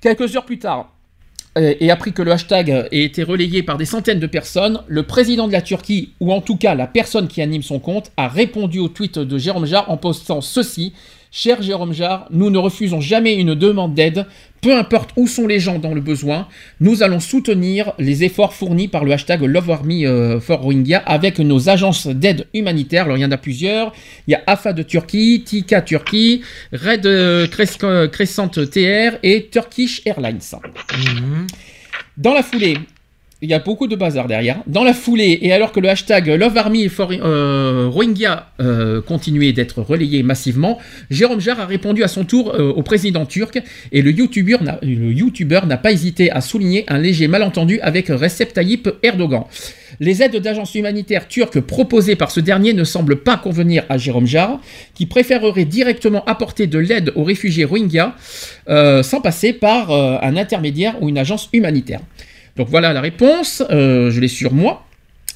[0.00, 0.94] Quelques heures plus tard,
[1.56, 4.80] euh, et appris que le hashtag euh, ait été relayé par des centaines de personnes,
[4.88, 8.10] le président de la Turquie, ou en tout cas la personne qui anime son compte,
[8.16, 10.92] a répondu au tweet de Jérôme Jarre en postant ceci.
[11.36, 14.24] Cher Jérôme Jarre, nous ne refusons jamais une demande d'aide,
[14.60, 16.46] peu importe où sont les gens dans le besoin,
[16.78, 21.40] nous allons soutenir les efforts fournis par le hashtag Love Army euh, for Rohingya avec
[21.40, 23.06] nos agences d'aide humanitaire.
[23.06, 23.92] Alors il y en a plusieurs.
[24.28, 30.02] Il y a AFA de Turquie, Tika Turquie, Red euh, Cres- Crescent TR et Turkish
[30.06, 30.38] Airlines.
[32.16, 32.78] Dans la foulée,
[33.44, 34.62] il y a beaucoup de bazar derrière.
[34.66, 39.52] Dans la foulée, et alors que le hashtag Love Army for euh, Rohingya euh, continuait
[39.52, 40.78] d'être relayé massivement,
[41.10, 43.60] Jérôme Jarre a répondu à son tour euh, au président turc
[43.92, 49.44] et le youtubeur n'a pas hésité à souligner un léger malentendu avec Recep Tayyip Erdogan.
[50.00, 54.26] Les aides d'agences humanitaires turques proposées par ce dernier ne semblent pas convenir à Jérôme
[54.26, 54.58] Jarre,
[54.94, 58.14] qui préférerait directement apporter de l'aide aux réfugiés Rohingyas
[58.66, 62.00] sans passer par un intermédiaire ou une agence humanitaire.
[62.56, 64.86] Donc voilà la réponse, euh, je l'ai sur moi.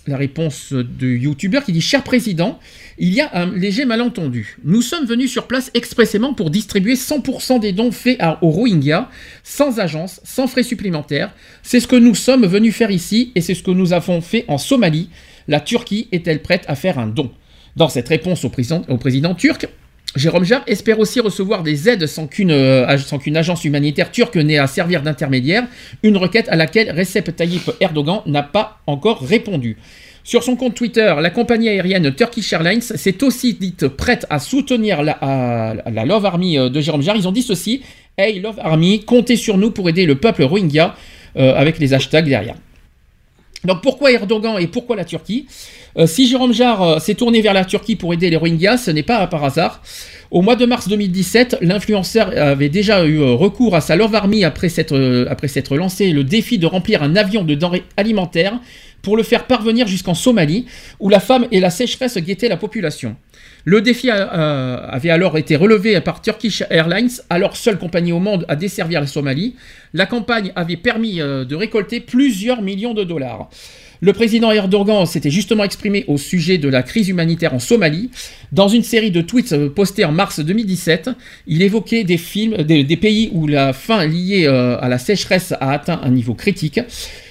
[0.06, 2.58] La réponse du youtubeur qui dit Cher président,
[2.97, 4.56] il y a un léger malentendu.
[4.64, 9.08] Nous sommes venus sur place expressément pour distribuer 100% des dons faits à, aux Rohingyas,
[9.42, 11.34] sans agence, sans frais supplémentaires.
[11.62, 14.47] C'est ce que nous sommes venus faire ici et c'est ce que nous avons fait
[14.48, 15.10] en Somalie.
[15.47, 17.30] La Turquie est-elle prête à faire un don?
[17.76, 19.68] Dans cette réponse au président, au président turc,
[20.16, 24.36] Jérôme Jarre espère aussi recevoir des aides sans qu'une euh, sans qu'une agence humanitaire turque
[24.36, 25.64] n'ait à servir d'intermédiaire,
[26.02, 29.76] une requête à laquelle Recep Tayyip Erdogan n'a pas encore répondu.
[30.24, 35.02] Sur son compte Twitter, la compagnie aérienne Turkish Airlines s'est aussi dite prête à soutenir
[35.02, 37.16] la Love Army euh, de Jérôme Jarre.
[37.16, 37.82] Ils ont dit ceci
[38.16, 40.96] Hey Love Army, comptez sur nous pour aider le peuple Rohingya
[41.36, 42.56] euh, avec les hashtags derrière.
[43.64, 45.46] Donc pourquoi Erdogan et pourquoi la Turquie?
[45.96, 48.90] Euh, Si Jérôme Jarre euh, s'est tourné vers la Turquie pour aider les Rohingyas, ce
[48.90, 49.82] n'est pas par hasard.
[50.30, 54.44] Au mois de mars 2017, l'influenceur avait déjà eu euh, recours à sa Love Army
[54.44, 58.60] après s'être après s'être lancé le défi de remplir un avion de denrées alimentaires
[59.02, 60.66] pour le faire parvenir jusqu'en Somalie,
[61.00, 63.16] où la femme et la sécheresse guettaient la population.
[63.70, 68.56] Le défi avait alors été relevé par Turkish Airlines, alors seule compagnie au monde à
[68.56, 69.56] desservir la Somalie.
[69.92, 73.50] La campagne avait permis euh, de récolter plusieurs millions de dollars.
[74.00, 78.10] Le président Erdogan s'était justement exprimé au sujet de la crise humanitaire en Somalie.
[78.52, 81.10] Dans une série de tweets euh, postés en mars 2017,
[81.47, 86.10] il évoquait des pays où la faim liée euh, à la sécheresse a atteint un
[86.10, 86.80] niveau critique.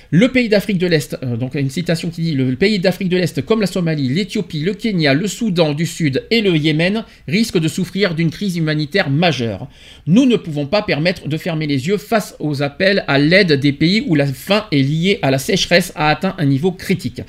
[0.10, 3.18] Le pays d'Afrique de l'Est, euh, donc une citation qui dit le pays d'Afrique de
[3.18, 7.58] l'Est comme la Somalie, l'Éthiopie, le Kenya, le Soudan du Sud et le Yémen risquent
[7.58, 9.68] de souffrir d'une crise humanitaire majeure.
[10.06, 13.74] Nous ne pouvons pas permettre de fermer les yeux face aux appels à l'aide des
[13.74, 17.22] pays où la faim est liée à la sécheresse a atteint un niveau critique.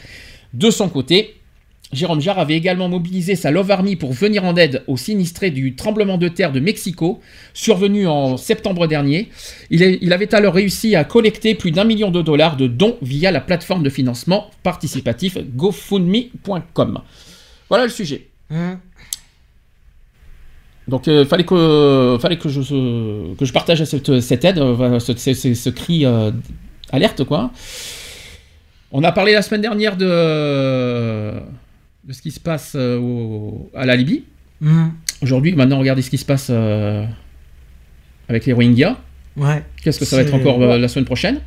[0.54, 1.34] De son côté,
[1.92, 5.74] Jérôme Jarre avait également mobilisé sa Love Army pour venir en aide aux sinistrés du
[5.74, 7.20] tremblement de terre de Mexico,
[7.54, 9.30] survenu en septembre dernier.
[9.70, 12.98] Il, est- il avait alors réussi à collecter plus d'un million de dollars de dons
[13.00, 17.00] via la plateforme de financement participatif gofundme.com.
[17.70, 18.26] Voilà le sujet.
[18.50, 18.80] Hein
[20.88, 22.60] Donc il fallait que, fallait que, je,
[23.34, 26.30] que je partage cette, cette aide, euh, voilà, ce, ce- ce- ce cri euh,
[26.92, 27.50] alerte quoi.
[28.92, 31.32] On a parlé la semaine dernière de,
[32.08, 34.24] de ce qui se passe euh, au- à la Libye.
[34.62, 34.92] Mhm.
[35.20, 37.04] Aujourd'hui, maintenant, regardez ce qui se passe euh,
[38.28, 38.96] avec les Rohingyas.
[39.36, 39.62] Ouais.
[39.82, 41.40] Qu'est-ce que ça va être encore euh, la semaine prochaine?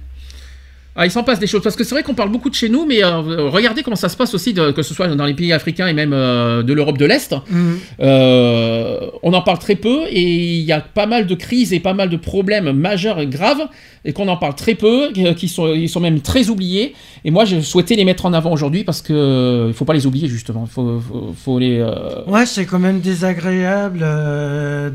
[0.95, 2.67] Ah, il s'en passe des choses parce que c'est vrai qu'on parle beaucoup de chez
[2.67, 5.33] nous, mais euh, regardez comment ça se passe aussi, de- que ce soit dans les
[5.33, 7.33] pays africains et même euh, de l'Europe de l'Est.
[7.49, 7.79] Mhm.
[8.01, 11.79] Euh, on en parle très peu et il y a pas mal de crises et
[11.79, 13.67] pas mal de problèmes majeurs et graves
[14.03, 16.93] et qu'on en parle très peu, qui sont, ils sont même très oubliés.
[17.23, 20.05] Et moi, je souhaitais les mettre en avant aujourd'hui parce que il faut pas les
[20.07, 20.65] oublier justement.
[20.65, 21.81] Faut, faut, faut les.
[22.27, 23.99] Ouais, c'est quand même désagréable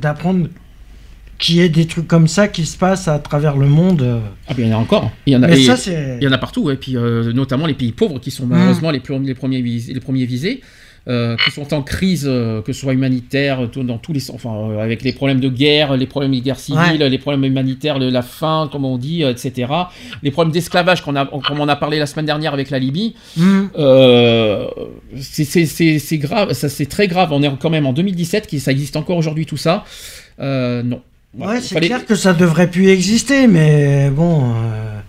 [0.01, 0.49] d'apprendre
[1.39, 4.03] qu'il y ait des trucs comme ça qui se passent à travers le monde.
[4.03, 4.21] euh.
[4.49, 5.11] Ah, bien, il y en a encore.
[5.27, 6.19] Il y en a, Mais et- ça, c'est.
[6.21, 8.91] il y en a partout, et puis euh, notamment les pays pauvres qui sont malheureusement
[8.91, 10.61] les, plus- les, premiers, vis- les premiers visés.
[11.09, 14.51] euh, qui sont en crise, euh, que ce soit humanitaire, tout- dans tous les enfin,
[14.73, 18.11] euh, avec les problèmes de guerre, les problèmes de guerre civile, les problèmes humanitaires, le-
[18.11, 19.73] la faim, comme on dit, etc.
[20.25, 23.15] Les problèmes d'esclavage, qu'on a, comme on a parlé la semaine dernière avec la Libye.
[23.79, 24.67] Euh,
[25.21, 27.29] c'est- grave, ça c'est très grave.
[27.33, 29.85] On est quand même en 2017, qui ça existe encore aujourd'hui tout ça.
[30.41, 31.03] Non.
[31.35, 35.01] Voilà, Ouais, c'est fallait- clair que ça devrait plus exister, mais bon, euh,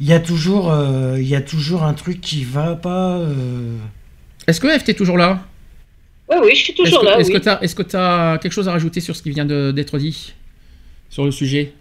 [0.00, 3.18] il y a toujours, euh, il y a toujours un truc qui va pas.
[3.18, 3.76] euh.
[4.46, 5.40] Est-ce que F t'es toujours là?
[6.28, 7.18] Oui, oui, je suis Est-ce toujours que- là.
[7.20, 7.34] Est-ce oui.
[7.38, 9.70] que tu as, est-ce que t'as quelque chose à rajouter sur ce qui vient de-
[9.72, 10.32] d'être dit
[11.08, 11.72] sur le sujet?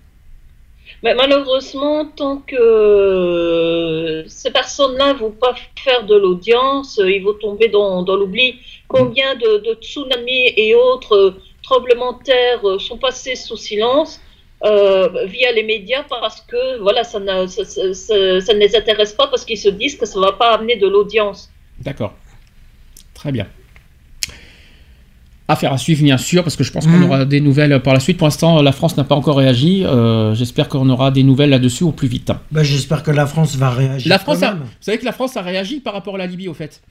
[1.04, 7.34] Mais malheureusement, tant que euh, ces personnes-là vont pas faire de l'audience, euh, ils vont
[7.40, 8.56] tomber dans, dans l'oubli.
[8.88, 14.12] Combien de, de tsunamis et autres euh, tremblements de terre euh, sont passés sous silence
[14.66, 18.74] euh, via les médias parce que voilà, ça, n'a- ça, ça- ça- ça ne les
[18.76, 21.40] intéresse pas parce qu'ils se disent que ça va pas amener de l'audience.
[21.88, 22.14] D'accord.
[23.14, 23.48] Très bien.
[25.48, 27.06] Affaire à suivre, bien sûr, parce que je pense qu'on Mhm.
[27.06, 28.18] aura des nouvelles par la suite.
[28.20, 29.84] Pour l'instant, la France n'a pas encore réagi.
[29.84, 32.32] Euh, J'espère qu'on aura des nouvelles là-dessus au plus vite.
[32.52, 34.10] Bah, j'espère que la France va réagir.
[34.10, 34.64] La France, quand a, même.
[34.64, 36.82] vous savez que la France a réagi par rapport à la Libye, au fait.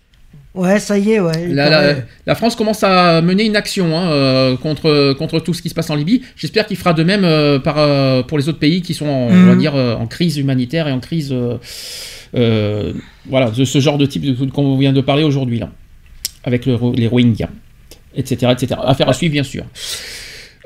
[0.55, 1.49] Ouais, ça y est, ouais.
[1.49, 2.07] La, la- paraît.
[2.27, 5.75] la France commence à mener une action hein, euh, contre, contre tout ce qui se
[5.75, 6.23] passe en Libye.
[6.36, 9.28] J'espère qu'il fera de même euh, par, euh, pour les autres pays qui sont, en,
[9.28, 9.59] on va Mhm.
[9.59, 11.33] dire, en crise humanitaire et en crise,
[12.33, 15.70] voilà, de ce genre de type de- qu'on vient de parler aujourd'hui là,
[16.44, 17.51] avec le les Rohingyas,
[18.17, 18.81] etc., etc.
[18.85, 19.65] Affaire à suivre, bien sûr.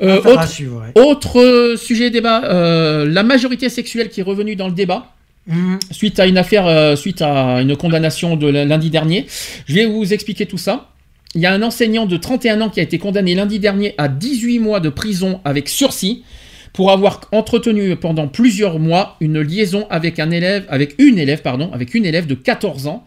[0.01, 1.03] À autre, suivre, ouais.
[1.03, 2.41] autre sujet débat,
[3.05, 5.15] la majorité sexuelle qui est revenue dans le débat
[5.47, 5.79] Mhm.
[5.91, 9.27] suite à une affaire, euh, suite à une condamnation de lundi dernier.
[9.67, 10.89] Je vais vous expliquer tout ça.
[11.35, 14.09] Il y a un enseignant de 31 ans qui a été condamné lundi dernier à
[14.09, 16.23] 18 mois de prison avec sursis
[16.73, 21.71] pour avoir entretenu pendant plusieurs mois une liaison avec un élève, avec une élève, pardon,
[21.73, 23.05] avec une élève de 14 ans.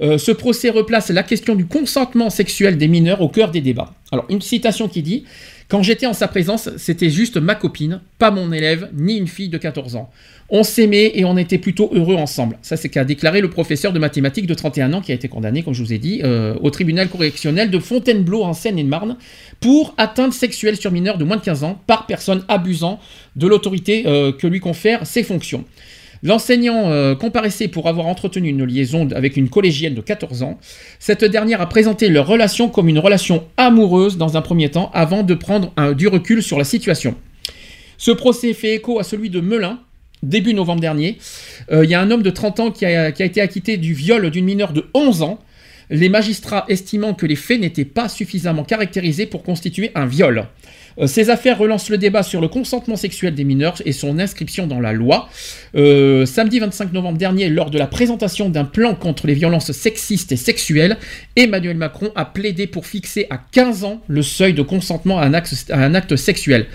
[0.00, 3.94] Euh, ce procès replace la question du consentement sexuel des mineurs au cœur des débats.
[4.12, 5.24] Alors, une citation qui dit
[5.68, 9.50] Quand j'étais en sa présence, c'était juste ma copine, pas mon élève, ni une fille
[9.50, 10.10] de 14 ans.
[10.52, 12.58] On s'aimait et on était plutôt heureux ensemble.
[12.62, 15.62] Ça, c'est qu'a déclaré le professeur de mathématiques de 31 ans qui a été condamné,
[15.62, 19.16] comme je vous ai dit, euh, au tribunal correctionnel de Fontainebleau en Seine-et-Marne
[19.60, 22.98] pour atteinte sexuelle sur mineur de moins de 15 ans par personne abusant
[23.36, 25.64] de l'autorité euh, que lui confèrent ses fonctions.
[26.22, 30.58] L'enseignant euh, comparaissait pour avoir entretenu une liaison avec une collégienne de 14 ans.
[30.98, 35.22] Cette dernière a présenté leur relation comme une relation amoureuse dans un premier temps avant
[35.22, 37.14] de prendre un- du recul sur la situation.
[37.96, 39.78] Ce procès fait écho à celui de Melun,
[40.22, 41.18] début novembre dernier.
[41.70, 44.30] Euh, Il y a un homme de 30 ans qui a, été acquitté du viol
[44.30, 45.40] d'une mineure de 11 ans,
[45.90, 50.46] les magistrats estimant que les faits n'étaient pas suffisamment caractérisés pour constituer un viol.
[50.98, 54.66] Euh, Ces affaires relancent le débat sur le consentement sexuel des mineurs et son inscription
[54.66, 55.28] dans la loi.
[55.74, 60.32] Euh, samedi 25 novembre dernier, lors de la présentation d'un plan contre les violences sexistes
[60.32, 60.96] et sexuelles,
[61.36, 65.94] Emmanuel Macron a plaidé pour fixer à 15 ans le seuil de consentement à un
[65.94, 66.66] acte sexuel.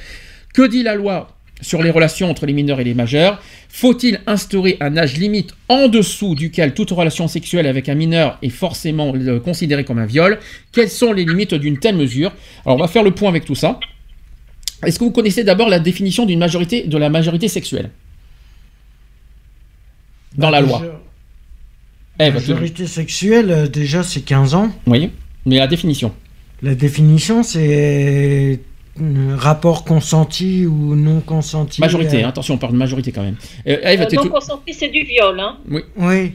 [0.54, 1.35] Que dit la loi?
[1.62, 5.88] Sur les relations entre les mineurs et les majeurs Faut-il instaurer un âge limite en
[5.88, 10.40] dessous duquel toute relation sexuelle avec un mineur est forcément euh, considérée comme un viol?
[10.72, 12.32] Quelles sont les limites d'une telle mesure?
[12.66, 13.80] Alors on va faire le point avec tout ça.
[14.86, 17.90] Est-ce que vous connaissez d'abord la définition d'une majorité de la majorité sexuelle?
[20.38, 20.82] Dans la loi
[22.20, 24.72] La Eh, bah, majorité sexuelle, euh, déjà, c'est 15 ans.
[24.86, 25.12] Oui,
[25.46, 26.14] mais la définition.
[26.62, 28.60] La définition, c'est
[29.38, 31.82] rapport consenti ou non consenti?
[31.82, 33.36] Majorité, euh, hein, attention, on parle de majorité quand même.
[33.68, 35.40] Euh, Euh, non tout- consenti, c'est du viol.
[35.40, 35.58] Hein.
[35.98, 36.34] Oui,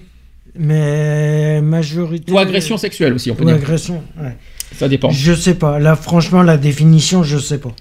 [0.55, 2.31] mais majorité.
[2.33, 3.57] Ou agression sexuelle aussi, on peut Ou dire.
[3.57, 4.37] agression, ouais.
[4.75, 5.11] Ça dépend.
[5.11, 5.79] Je sais pas.
[5.79, 7.75] Là, franchement, la définition, je sais pas.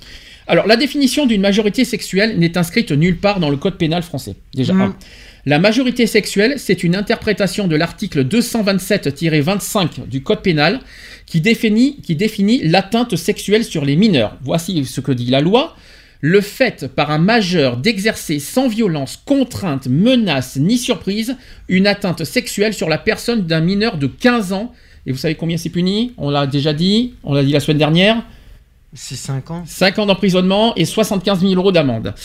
[0.48, 4.36] Alors, la définition d'une majorité sexuelle n'est inscrite nulle part dans le code pénal français.
[4.56, 4.74] Déjà.
[4.74, 4.96] Mm.
[5.46, 10.80] La majorité sexuelle, c'est une interprétation de l'article 227-25 du code pénal
[11.30, 14.36] qui définit, qui définit l'atteinte sexuelle sur les mineurs.
[14.42, 15.76] Voici ce que dit la loi.
[16.22, 21.38] Le fait par un majeur d'exercer sans violence, contrainte, menace ni surprise
[21.70, 24.74] une atteinte sexuelle sur la personne d'un mineur de 15 ans.
[25.06, 26.14] Et vous savez combien c'est puni?
[26.18, 28.26] On l'a déjà dit, on l'a dit la semaine dernière.
[28.94, 29.64] C'est 5 ans.
[29.68, 32.16] 5 ans d'emprisonnement et 75 000 euros d'amende.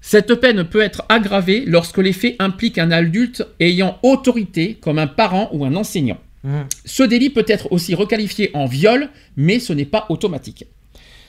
[0.00, 5.08] Cette peine peut être aggravée lorsque les faits impliquent un adulte ayant autorité comme un
[5.08, 6.18] parent ou un enseignant.
[6.44, 6.64] Hum.
[6.84, 10.64] Ce délit peut être aussi requalifié en viol, mais ce n'est pas automatique.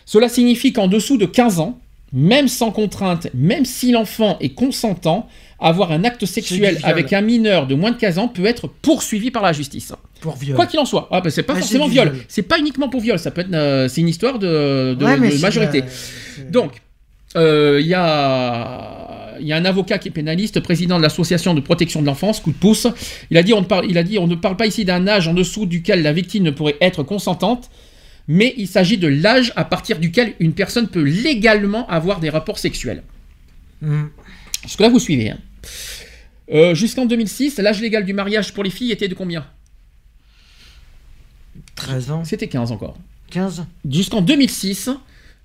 [0.06, 1.80] Cela signifie qu'en dessous de 15 ans,
[2.14, 5.28] même sans contrainte, même si l'enfant est consentant,
[5.60, 9.32] avoir un acte sexuel avec un mineur de moins de 15 ans peut être poursuivi
[9.32, 9.94] par la justice.
[10.20, 10.56] Pour viol.
[10.56, 11.08] Quoi qu'il en soit.
[11.12, 12.10] Ah, bah, c'est pas Ah, forcément viol.
[12.12, 12.26] viol.
[12.28, 13.18] C'est pas uniquement pour viol.
[13.20, 15.84] Ça peut être, euh, c'est une histoire de, de- Ouais, mais de c'est majorité.
[16.50, 16.72] Donc,
[17.38, 19.08] euh, il y, a,
[19.42, 22.40] il y a un avocat qui est pénaliste, président de l'association de protection de l'enfance,
[22.40, 22.88] coup de pouce.
[23.30, 25.08] Il a dit on, ne parle, il a dit on ne parle pas ici d'un
[25.08, 27.70] âge en dessous duquel la victime ne pourrait être consentante,
[28.28, 32.60] mais il s'agit de l'âge à partir duquel une personne peut légalement avoir des rapports
[32.60, 33.04] sexuels.
[33.82, 34.06] Hmm.
[34.64, 35.32] Jusque là, vous suivez.
[35.32, 35.40] hein.
[36.54, 39.46] Euh, Jusqu'en 2006, l'âge légal du mariage pour les filles était de combien?
[41.76, 42.98] 13 ans, C'était 15 encore.
[43.32, 44.90] 15 Jusqu'en 2006,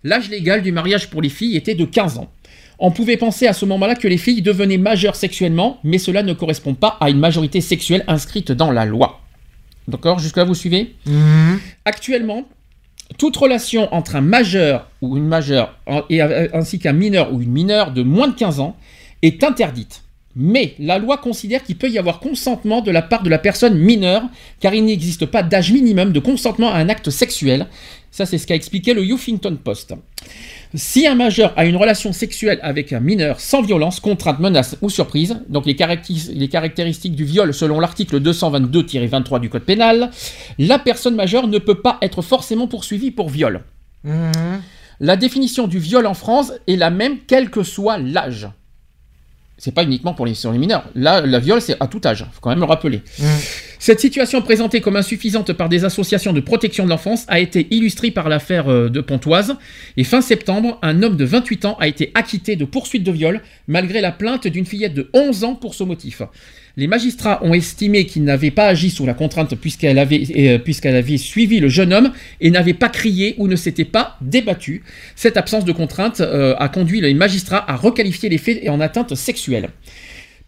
[0.05, 2.31] l'âge légal du mariage pour les filles était de 15 ans.
[2.79, 6.33] On pouvait penser à ce moment-là que les filles devenaient majeures sexuellement, mais cela ne
[6.35, 9.21] correspond pas à une majorité sexuelle inscrite dans la loi.
[9.89, 11.59] D'accord Jusque-là, vous suivez Mhm.
[11.85, 12.45] Actuellement,
[13.19, 15.75] toute relation entre un majeur ou une majeure
[16.11, 18.77] et, euh, ainsi qu'un mineur ou une mineure de moins de 15 ans
[19.23, 20.03] est interdite.
[20.39, 23.79] Mais la loi considère qu'il peut y avoir consentement de la part de la personne
[23.79, 24.23] mineure,
[24.61, 27.67] car il n'existe pas d'âge minimum de consentement à un acte sexuel.
[28.17, 29.93] Ça, c'est ce qu'a expliqué le Huffington Post.
[30.73, 34.89] Si un majeur a une relation sexuelle avec un mineur sans violence, contrainte, menace ou
[34.89, 40.11] surprise, donc les, caractéris- les caractéristiques du viol selon l'article 222-23 du Code pénal,
[40.59, 43.61] la personne majeure ne peut pas être forcément poursuivie pour viol.
[44.05, 44.63] Mhm.
[44.99, 48.49] La définition du viol en France est la même quel que soit l'âge.
[49.59, 50.85] C'est pas uniquement pour les, sur les mineurs.
[50.95, 52.27] Là, la viol, c'est à tout âge.
[52.33, 53.01] faut quand même le rappeler.
[53.19, 53.27] Mhm.
[53.79, 58.11] Cette situation présentée comme insuffisante par des associations de protection de l'enfance a été illustrée
[58.11, 59.57] par l'affaire euh, de Pontoise.
[59.97, 63.43] Et fin septembre, un homme de 28 ans a été acquitté de poursuite de viol
[63.67, 66.23] malgré la plainte d'une fillette de 11 ans pour ce motif.
[66.79, 70.95] Les magistrats ont estimé qu'il n'avait pas agi sous la contrainte puisqu'elle avait, euh, puisqu'elle
[70.95, 74.83] avait suivi le jeune homme et n'avait pas crié ou ne s'était pas débattu.
[75.15, 79.15] Cette absence de contrainte euh, a conduit les magistrats à requalifier les faits en atteinte
[79.15, 79.71] sexuelle.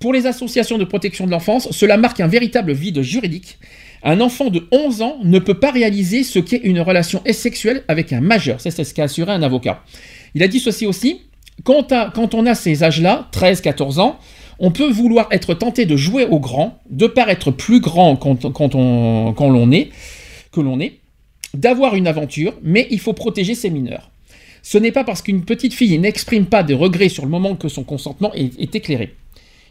[0.01, 3.59] Pour les associations de protection de l'enfance, cela marque un véritable vide juridique.
[4.03, 8.13] Un enfant de 11 ans ne peut pas réaliser ce qu'est une relation sexuelle avec
[8.13, 8.61] un majeur.
[8.61, 9.83] C'est ce qu'a assuré un avocat.
[10.35, 11.23] Il a dit ceci aussi.
[11.65, 14.21] Quand on a ces âges-là, 13-14 ans,
[14.59, 18.75] on peut vouloir être tenté de jouer au grand, de paraître plus grand quand, quand
[18.75, 19.91] on, quand l'on est,
[20.53, 20.99] que l'on est,
[21.55, 24.11] d'avoir une aventure, mais il faut protéger ses mineurs.
[24.63, 27.69] Ce n'est pas parce qu'une petite fille n'exprime pas de regrets sur le moment que
[27.69, 29.15] son consentement est, éclairé.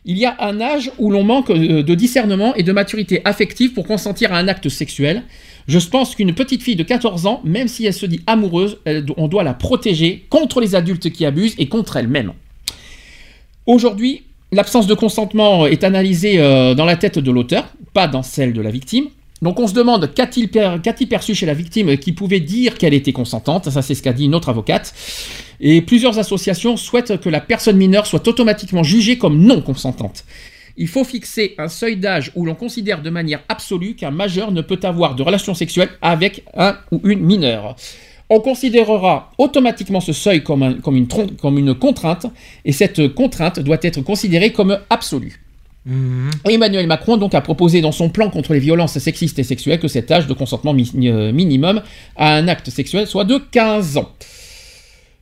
[0.05, 3.73] Il y a un âge où l'on manque euh, de discernement et de maturité affective
[3.73, 5.23] pour consentir à un acte sexuel.
[5.67, 8.77] Je pense qu'une petite fille de 14 ans, même si elle se dit amoureuse,
[9.17, 12.31] on doit la protéger contre les adultes qui abusent et contre elle-même.
[13.65, 18.53] Aujourd'hui, l'absence de consentement est analysée euh, dans la tête de l'auteur, pas dans celle
[18.53, 19.07] de la victime.
[19.41, 22.95] Donc on se demande qu'a-t-il per- qu'a-t-il perçu chez la victime qui pouvait dire qu'elle
[22.95, 24.93] était consentante, ça c'est ce qu'a dit une autre avocate.
[25.59, 30.23] Et plusieurs associations souhaitent que la personne mineure soit automatiquement jugée comme non consentante.
[30.75, 34.61] Il faut fixer un seuil d'âge où l'on considère de manière absolue qu'un majeur ne
[34.61, 37.75] peut avoir de relations sexuelles avec un ou une mineure.
[38.29, 42.25] On considérera automatiquement ce seuil comme, un- comme une, tron- comme une contrainte,
[42.65, 45.41] et cette contrainte doit être considérée comme absolue.
[45.85, 46.31] Mhm.
[46.49, 49.87] Emmanuel Macron donc a proposé dans son plan contre les violences sexistes et sexuelles que
[49.87, 51.81] cet âge de consentement mi- euh, minimum
[52.17, 54.09] à un acte sexuel soit de 15 ans.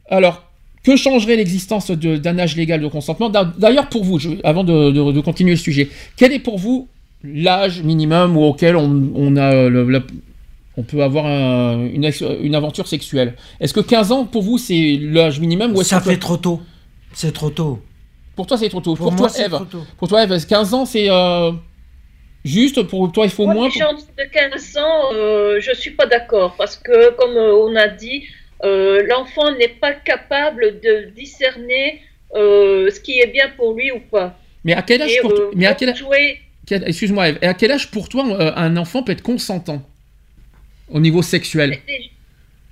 [0.09, 0.43] Alors,
[0.84, 3.30] que changerait l'existence d'un âge légal de consentement?
[3.30, 6.58] D'a- D'ailleurs, pour vous, je- avant de, de- de continuer le sujet, quel est pour
[6.58, 6.88] vous
[7.24, 10.01] l'âge minimum auquel on, on a le- la-
[10.78, 15.40] on peut avoir un- une, aventure sexuelle Est-ce que 15 ans, pour vous, c'est l'âge
[15.40, 16.62] minimum ou est-ce Ça que- fait trop tôt.
[17.14, 17.80] C'est trop tôt.
[18.36, 18.95] Pour toi, c'est trop tôt.
[18.95, 19.84] Pour, Pour, moi, toi, Eve, tôt.
[19.98, 21.52] pour toi, Eve, 15 ans, c'est euh,
[22.44, 22.84] juste.
[22.84, 23.66] Pour toi, il faut Moi, moins.
[23.70, 27.76] les gens de 15 ans, euh, je suis pas d'accord parce que, comme euh, on
[27.76, 28.24] a dit,
[28.64, 32.02] euh, l'enfant n'est pas capable de discerner
[32.36, 34.38] euh, ce qui est bien pour lui ou pas.
[34.66, 37.30] Mais à quel âge Et, pour euh, toi Mais à quel âge jouer, quel- Excuse-moi,
[37.30, 37.40] Eve.
[37.42, 39.82] Et à quel âge pour toi euh, un enfant peut être consentant?
[40.89, 42.11] Au niveau sexuel mais, dé-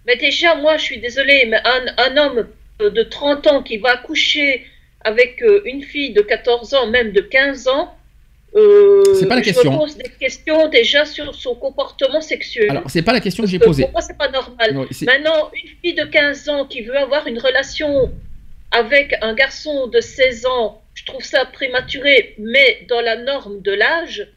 [0.06, 2.48] mais déjà, moi, je suis désolée, mais un, un homme
[2.80, 4.66] de 30 ans qui va coucher
[5.01, 7.95] avec euh, une fille de 14 ans, même de 15 ans,
[8.56, 9.72] euh, C'est pas la je question.
[9.72, 12.69] me pose des questions déjà sur son comportement sexuel.
[12.69, 13.83] Alors, c'est pas la question que j'ai posée.
[13.83, 14.74] Pour moi, c'est pas normal.
[14.74, 18.11] Non, Maintenant, une fille de 15 ans qui veut avoir une relation
[18.72, 23.72] avec un garçon de 16 ans, je trouve ça prématuré, mais dans la norme de
[23.72, 24.27] l'âge.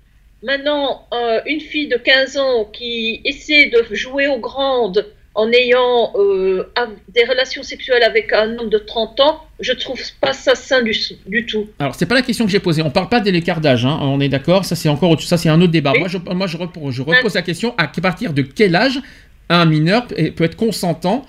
[0.47, 6.13] Maintenant, euh, une fille de 15 ans qui essaie de jouer aux grandes en ayant
[6.15, 6.71] euh,
[7.09, 10.95] des relations sexuelles avec un homme de 30 ans, je trouve pas ça sain du,
[11.27, 11.67] du tout.
[11.81, 12.81] Alors, c'est pas la question que j'ai posée.
[12.83, 13.99] On parle pas de l'écart d'âge, hein.
[14.01, 14.65] on est d'accord?
[14.65, 15.91] Ça, c'est encore ça, c'est un autre débat.
[15.93, 15.99] Oui.
[15.99, 19.01] Moi, je, moi, je, repose, je repose la question à partir de quel âge
[19.49, 21.27] un mineur peut être consentant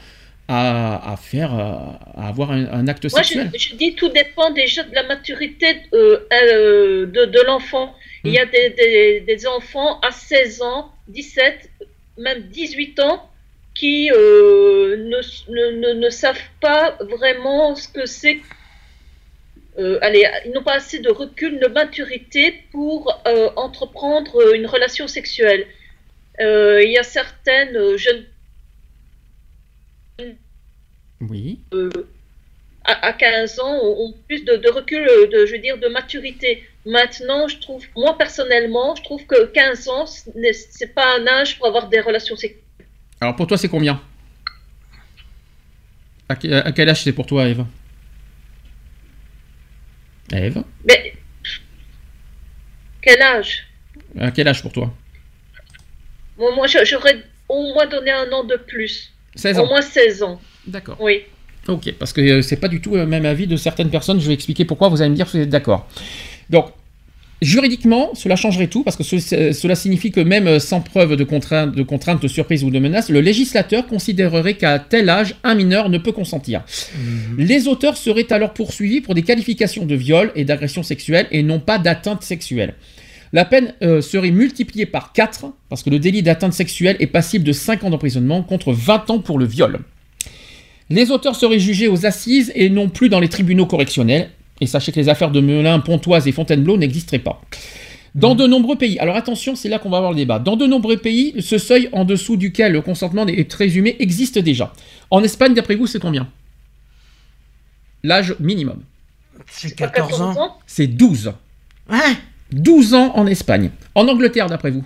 [0.47, 3.51] à, à faire, à avoir un, un acte Moi, je, sexuel?
[3.57, 7.95] je dis tout dépend déjà de la maturité euh, euh, de, de l'enfant.
[8.23, 11.69] Il y a des, des, des enfants à 16 ans, 17,
[12.17, 13.29] même 18 ans
[13.77, 18.39] qui euh, ne, ne, ne, savent pas vraiment ce que c'est.
[19.77, 25.07] Euh, allez, ils n'ont pas assez de recul, de maturité pour euh, entreprendre une relation
[25.07, 25.67] sexuelle.
[26.39, 28.25] Il y a certaines jeunes
[31.21, 31.59] Oui.
[32.83, 36.63] à, à 15 ans ont, plus de, de recul, de, je veux dire, de maturité.
[36.87, 41.27] Maintenant, je trouve, moi personnellement, je trouve que 15 ans, ce n'est c'est pas un
[41.27, 42.63] âge pour avoir des relations sexuelles.
[43.19, 44.01] Alors pour toi, c'est combien?
[46.29, 47.65] À, que- à quel âge c'est pour toi, Eve?
[50.31, 50.63] Eve?
[50.87, 51.13] Mais
[53.01, 53.67] quel âge?
[54.19, 54.93] À quel âge pour toi?
[56.37, 59.11] Moi, moi, j'aurais au moins donné un an de plus.
[59.35, 59.67] 16 Au ans.
[59.67, 60.39] moins 16 ans.
[60.65, 60.97] D'accord.
[61.01, 61.23] Oui.
[61.67, 64.19] Ok, parce que euh, c'est pas du tout le même avis de certaines personnes.
[64.21, 64.87] Je vais expliquer pourquoi.
[64.89, 65.87] Vous allez me dire si vous êtes d'accord.
[66.49, 66.71] Donc,
[67.41, 71.15] juridiquement, cela changerait tout parce que ce- ce- cela signifie que même euh, sans preuve
[71.15, 75.35] de contrainte, de contrainte, de surprise ou de menace, le législateur considérerait qu'à tel âge,
[75.43, 76.63] un mineur ne peut consentir.
[77.37, 81.59] Les auteurs seraient alors poursuivis pour des qualifications de viol et d'agression sexuelle et non
[81.59, 82.73] pas d'atteinte sexuelle.
[83.33, 87.43] La peine euh, serait multipliée par 4 parce que le délit d'atteinte sexuelle est passible
[87.43, 89.79] de 5 ans d'emprisonnement contre 20 ans pour le viol.
[90.89, 94.29] Les auteurs seraient jugés aux assises et non plus dans les tribunaux correctionnels.
[94.61, 97.41] Et sachez que les affaires de Melun, Pontoise et Fontainebleau n'existeraient pas.
[98.15, 100.39] Dans de nombreux pays, alors attention, c'est là qu'on va avoir le débat.
[100.39, 104.73] Dans de nombreux pays, ce seuil en dessous duquel le consentement est présumé existe déjà.
[105.11, 106.27] En Espagne, d'après vous, c'est combien?
[108.03, 108.81] L'âge minimum.
[109.47, 110.57] C'est Pas 14 ans.
[110.65, 111.33] C'est 12.
[111.89, 112.15] Hein
[112.51, 113.69] 12 ans en Espagne.
[113.93, 114.83] En Angleterre, d'après vous?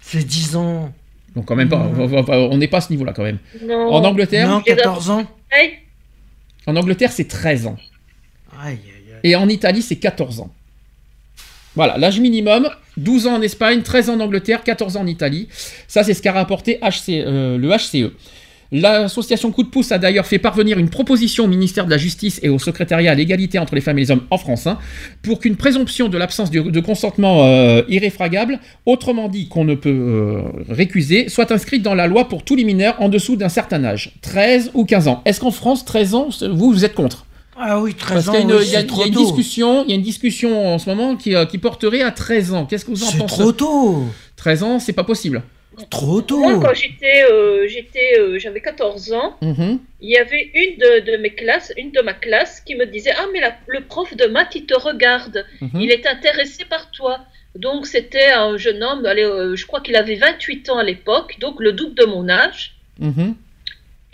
[0.00, 0.92] C'est 10 ans.
[1.34, 3.38] Donc quand même pas, on n'est pas à ce niveau-là quand même.
[3.62, 3.92] Non.
[3.92, 5.26] En Angleterre, Non, 14 ans.
[6.66, 7.76] En Angleterre, c'est 13 ans.
[9.24, 10.50] Et en Italie, c'est 14 ans.
[11.74, 15.48] Voilà, l'âge minimum, 12 ans en Espagne, 13 ans en Angleterre, 14 ans en Italie.
[15.88, 18.12] Ça, c'est ce qu'a rapporté euh, le HCE.
[18.72, 22.40] L'association Coup de pouce a d'ailleurs fait parvenir une proposition au ministère de la Justice
[22.42, 24.78] et au secrétariat à l'égalité entre les femmes et les hommes en France hein,
[25.22, 29.90] pour qu'une présomption de l'absence de, de consentement euh, irréfragable, autrement dit qu'on ne peut
[29.90, 33.84] euh, récuser, soit inscrite dans la loi pour tous les mineurs en dessous d'un certain
[33.84, 35.22] âge, 13 ou 15 ans.
[35.26, 37.25] Est-ce qu'en France, 13 ans, vous, vous êtes contre?
[37.58, 38.32] Ah oui, 13 parce ans.
[38.32, 39.84] qu'il y a une, oui, il y a- c'est il y trop a une discussion,
[39.84, 42.66] il y a une discussion en ce moment qui, euh, qui porterait à 13 ans.
[42.66, 44.04] Qu'est-ce que vous en C'est pensez trop tôt.
[44.36, 45.42] 13 ans, c'est pas possible.
[45.90, 46.38] Trop tôt.
[46.40, 49.78] Moi, quand j'étais, euh, j'étais, euh, j'avais 14 ans, Mhm.
[50.00, 53.12] il y avait une de, de mes classes, une de ma classe, qui me disait
[53.18, 55.80] Ah, mais la- le prof de maths, il te regarde, Mhm.
[55.80, 57.18] il est intéressé par toi.
[57.54, 61.36] Donc, c'était un jeune homme, allez, euh, je crois qu'il avait 28 ans à l'époque,
[61.40, 62.74] donc le double de mon âge.
[62.98, 63.34] Mhm.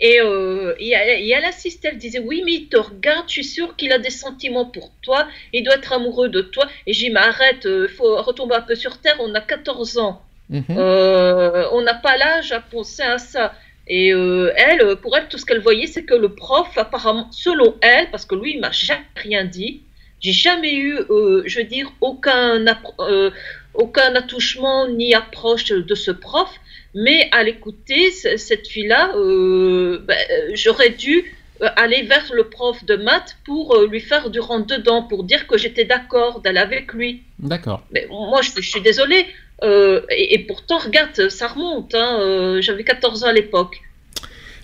[0.03, 1.45] Et, euh, et elle, et elle
[1.83, 4.91] elle disait Oui, mais il te regarde, je suis sûre qu'il a des sentiments pour
[5.01, 6.67] toi, il doit être amoureux de toi.
[6.85, 9.97] Et j'ai dit Mais arrête, il faut retomber un peu sur terre, on a 14
[9.97, 10.21] ans.
[10.49, 10.65] Mhm.
[10.71, 13.53] Euh, on n'a pas l'âge à penser à ça.
[13.87, 17.75] Et euh, elle, pour elle, tout ce qu'elle voyait, c'est que le prof, apparemment, selon
[17.81, 19.83] elle, parce que lui, il m'a jamais rien dit,
[20.19, 22.65] j'ai jamais eu, euh, je veux dire, aucun,
[22.99, 23.31] euh,
[23.73, 26.49] aucun attouchement ni approche de ce prof,
[26.95, 31.23] mais à l'écouter, cette fille-là, euh, ben, euh, j'aurais dû
[31.61, 35.57] euh, aller vers le prof de maths pour lui faire du rentre-dedans, pour dire que
[35.57, 37.21] j'étais d'accord d'aller avec lui.
[37.39, 37.83] D'accord.
[37.91, 39.25] Mais moi, je, je suis désolée.
[39.63, 41.93] euh, et, et pourtant, regarde, ça remonte.
[41.95, 43.81] hein, euh, J'avais 14 ans à l'époque.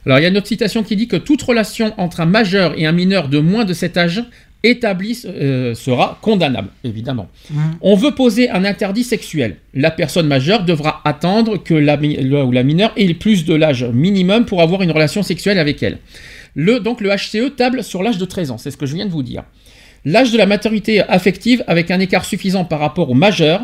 [0.05, 2.73] Alors, il y a une autre citation qui dit que toute relation entre un majeur
[2.77, 4.23] et un mineur de moins de cet âge
[4.63, 7.29] établie euh, sera condamnable, évidemment.
[7.49, 7.59] Mhm.
[7.81, 9.57] On veut poser un interdit sexuel.
[9.73, 13.83] La personne majeure devra attendre que la, le- ou la mineure ait plus de l'âge
[13.85, 15.99] minimum pour avoir une relation sexuelle avec elle.
[16.55, 19.05] Le, donc le HCE table sur l'âge de 13 ans, c'est ce que je viens
[19.05, 19.43] de vous dire.
[20.05, 23.61] L'âge de la maturité affective avec un écart suffisant par rapport au majeur,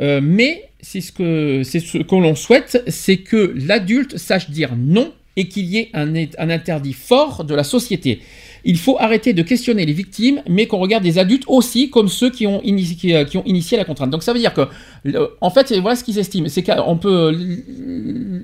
[0.00, 4.70] euh, mais c'est ce que, c'est ce que l'on souhaite, c'est que l'adulte sache dire
[4.76, 8.20] non et qu'il y ait un, un interdit fort de la société.
[8.64, 12.30] Il faut arrêter de questionner les victimes, mais qu'on regarde les adultes aussi comme ceux
[12.30, 14.10] qui ont, euh, initié la contrainte.
[14.10, 14.68] Donc ça veut dire que,
[15.40, 16.48] en fait, voilà ce qu'ils estiment.
[16.48, 17.36] C'est qu'on peut,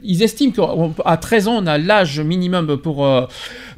[0.03, 3.27] ils estiment qu'à 13 ans, on a l'âge minimum pour, euh,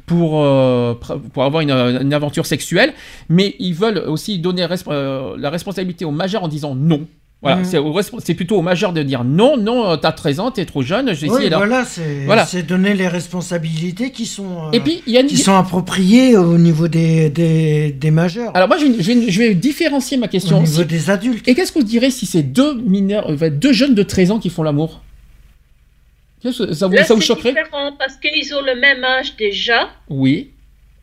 [0.05, 0.93] pour, euh,
[1.33, 2.93] pour avoir une, aventure sexuelle,
[3.29, 7.05] mais ils veulent aussi donner la responsabilité aux majeurs en disant non.
[7.43, 7.65] Voilà, Mhm.
[7.65, 7.91] c'est au
[8.33, 11.29] plutôt aux majeurs de dire non, non, euh, t'as 13 ans, t'es trop jeune, j'ai
[11.29, 12.45] Oui, voilà, c'est Voilà.
[12.63, 15.27] donner les responsabilités qui sont, euh, Et puis, il y a une...
[15.27, 19.29] qui sont appropriées au niveau des, des, des majeurs, Alors moi, je vais, je vais-
[19.31, 20.59] je vais différencier ma au question.
[20.61, 21.47] niveau Si- des adultes.
[21.47, 24.39] Et qu'est-ce que vous direz si c'est deux mineurs, euh, deux jeunes de 13 ans
[24.39, 25.01] qui font l'amour?
[26.43, 26.49] Ça
[26.87, 27.51] vous, Là, ça vous c'est choquerait?
[27.53, 29.89] différent parce qu'ils ont le même âge déjà.
[30.09, 30.51] Oui.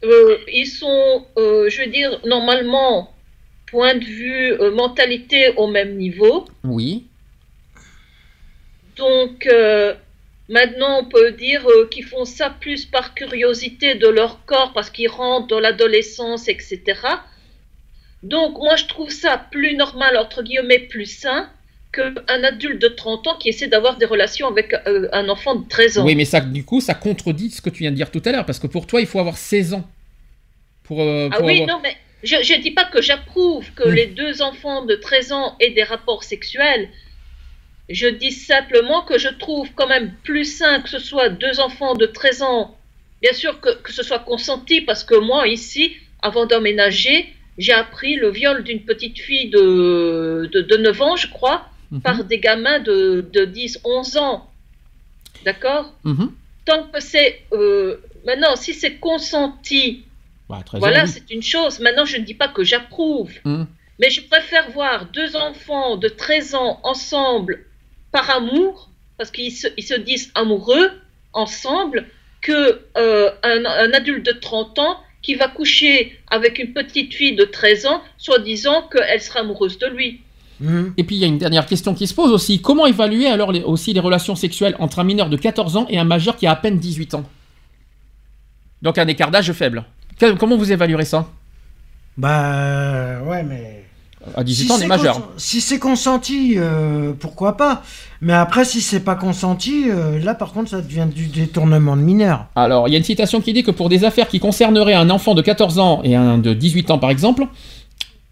[0.04, 3.10] Euh, ils sont, euh, je veux dire, normalement,
[3.66, 6.46] point de vue euh, mentalité au même niveau.
[6.64, 7.06] Oui.
[8.96, 9.94] Donc, euh,
[10.50, 14.90] Maintenant, on peut dire euh, qu'ils font ça plus par curiosité de leur corps parce
[14.90, 16.82] qu'ils rentrent dans l'adolescence, etc.
[18.22, 21.48] Donc, moi, je trouve ça plus normal, entre guillemets, plus sain
[21.92, 25.66] qu'un adulte de 30 ans qui essaie d'avoir des relations avec euh, un enfant de
[25.66, 26.04] 13 ans.
[26.04, 28.32] Oui, mais ça, du coup, ça contredit ce que tu viens de dire tout à
[28.32, 29.88] l'heure, parce que pour toi, il faut avoir 16 ans.
[30.82, 33.94] Pour, Ah oui, avoir- non, mais je ne dis pas que j'approuve que Mm.
[33.94, 36.88] les deux enfants de 13 ans aient des rapports sexuels.
[37.88, 41.94] Je dis simplement que je trouve quand même plus sain que ce soit deux enfants
[41.94, 42.76] de 13 ans,
[43.20, 47.28] bien sûr que, que ce soit consenti, parce que moi, ici, avant d'emménager,
[47.58, 52.00] j'ai appris le viol d'une petite fille de, de, de 9 ans, je crois, Mhm.
[52.00, 54.50] par des gamins de, de 10, 11 ans.
[55.44, 55.92] D'accord?
[56.04, 56.32] Mhm.
[56.64, 57.42] Tant que c'est...
[57.52, 60.04] euh, maintenant, si c'est consenti,
[60.58, 61.80] Bah, 13 ans, voilà, c'est une chose.
[61.80, 63.66] Maintenant, je ne dis pas que j'approuve, Mhm.
[63.98, 67.64] mais je préfère voir deux enfants de 13 ans ensemble
[68.12, 70.90] par amour, parce qu'ils se, ils se disent amoureux
[71.32, 72.06] ensemble,
[72.40, 77.34] que euh, un, un adulte de 30 ans qui va coucher avec une petite fille
[77.34, 80.20] de 13 ans, soit disant qu'elle sera amoureuse de lui.
[80.60, 80.90] Hmm.
[80.98, 82.60] Et puis il y a une dernière question qui se pose aussi.
[82.60, 85.98] Comment évaluer alors les- aussi les relations sexuelles entre un mineur de 14 ans et
[85.98, 87.24] un majeur qui a à peine 18 ans?
[88.82, 89.84] Donc un écart d'âge faible.
[90.38, 91.26] Comment vous évaluerez ça?
[92.16, 93.84] Bah ouais, mais.
[94.36, 95.28] À 18 Si ans, on est c'est majeur.
[95.36, 97.82] Si c'est consenti, euh, pourquoi pas
[98.22, 102.00] Mais après, si c'est pas consenti, euh, là par contre, ça devient du détournement de
[102.00, 102.46] mineur.
[102.56, 105.10] Alors, il y a une citation qui dit que pour des affaires qui concerneraient un
[105.10, 107.46] enfant de 14 ans et un de 18 ans par exemple,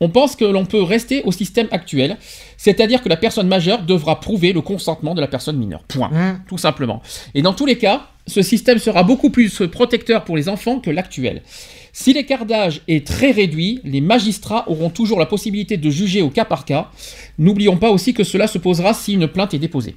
[0.01, 2.17] on pense que l'on peut rester au système actuel,
[2.65, 5.83] c'est-à-dire que la personne majeure devra prouver le consentement de la personne mineure.
[5.89, 6.11] Point.
[6.15, 7.03] Hein Tout simplement.
[7.35, 10.89] Et dans tous les cas, ce système sera beaucoup plus protecteur pour les enfants que
[10.91, 11.43] l'actuel.
[11.93, 16.31] Si l'écart d'âge est très réduit, les magistrats auront toujours la possibilité de juger au
[16.31, 16.89] cas par cas.
[17.37, 19.97] N'oublions pas aussi que cela se posera si une plainte est déposée.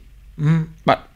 [0.88, 1.08] Bah.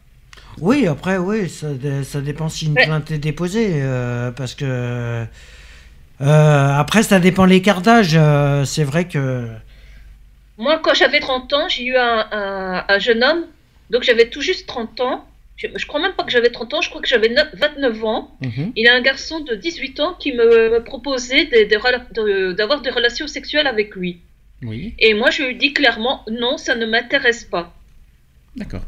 [0.61, 2.85] Oui, après, oui, ça, dé- ça dépend si une Ouais.
[2.85, 5.25] plainte est déposée, euh, parce que
[6.21, 8.11] euh, après, ça dépend l'écart d'âge.
[8.15, 9.47] euh, c'est vrai que
[10.59, 13.45] Moi, quand j'avais 30 ans, j'ai eu un, un- un jeune homme,
[13.89, 15.25] donc j'avais tout juste 30 ans.
[15.55, 18.03] Je, je crois même pas que j'avais 30 ans, je crois que j'avais neuf- 29
[18.05, 18.38] ans.
[18.41, 18.73] Mhm.
[18.75, 23.27] Il a un garçon de 18 ans qui me, me proposait de- d'avoir des relations
[23.27, 24.19] sexuelles avec lui.
[24.61, 27.73] Oui, Et moi, je lui dis clairement, non, ça ne m'intéresse pas.
[28.55, 28.83] d'accord.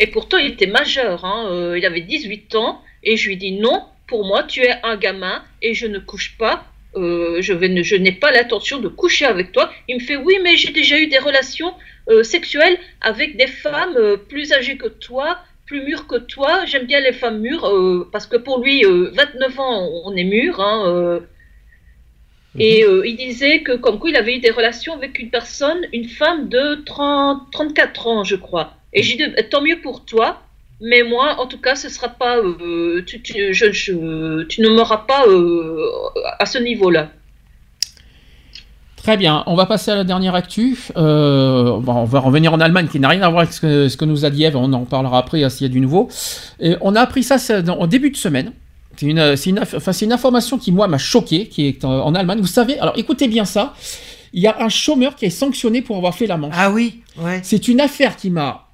[0.00, 3.52] Et pourtant, il était majeur, hein, euh, il avait 18 ans, et je lui dis,
[3.52, 6.64] non, pour moi, tu es un gamin, et je ne couche pas,
[6.98, 9.70] euh, je, vais ne- je n'ai pas l'intention de coucher avec toi.
[9.88, 11.72] Il me fait, oui, mais j'ai déjà eu des relations
[12.10, 16.64] euh, sexuelles avec des femmes euh, plus âgées que toi, plus mûres que toi.
[16.66, 20.60] J'aime bien les femmes mûres, parce que pour lui, euh, 29 ans, on est mûr,
[20.60, 21.20] hein, euh,
[22.58, 26.08] Et il disait que comme quoi il avait eu des relations avec une personne, une
[26.08, 28.74] femme de 30, 34 ans, je crois.
[28.92, 30.42] Et j'ai dit, tant mieux pour toi,
[30.80, 34.68] mais moi, en tout cas, ce sera pas, euh, tu, tu- je- je- tu ne
[34.68, 35.76] m'auras pas euh,
[36.38, 37.10] à ce niveau-là.
[38.96, 40.76] Très bien, on va passer à la dernière actu.
[40.96, 43.88] Euh, bon, on va revenir en Allemagne qui n'a rien à voir avec ce que,
[43.88, 45.80] ce que nous a dit Eve, on en parlera après euh, s'il y a du
[45.80, 46.08] nouveau.
[46.60, 47.36] Et on a appris ça
[47.78, 48.52] au début de semaine.
[48.96, 51.84] C'est une, c'est une, aff- enfin, c'est une information qui, moi, m'a choqué, qui est
[51.84, 52.40] en, en Allemagne.
[52.40, 53.74] Vous savez, alors écoutez bien ça,
[54.32, 56.54] il y a un chômeur qui est sanctionné pour avoir fait la manche.
[56.58, 57.40] ah oui, ouais.
[57.44, 58.66] C'est une affaire qui m'a,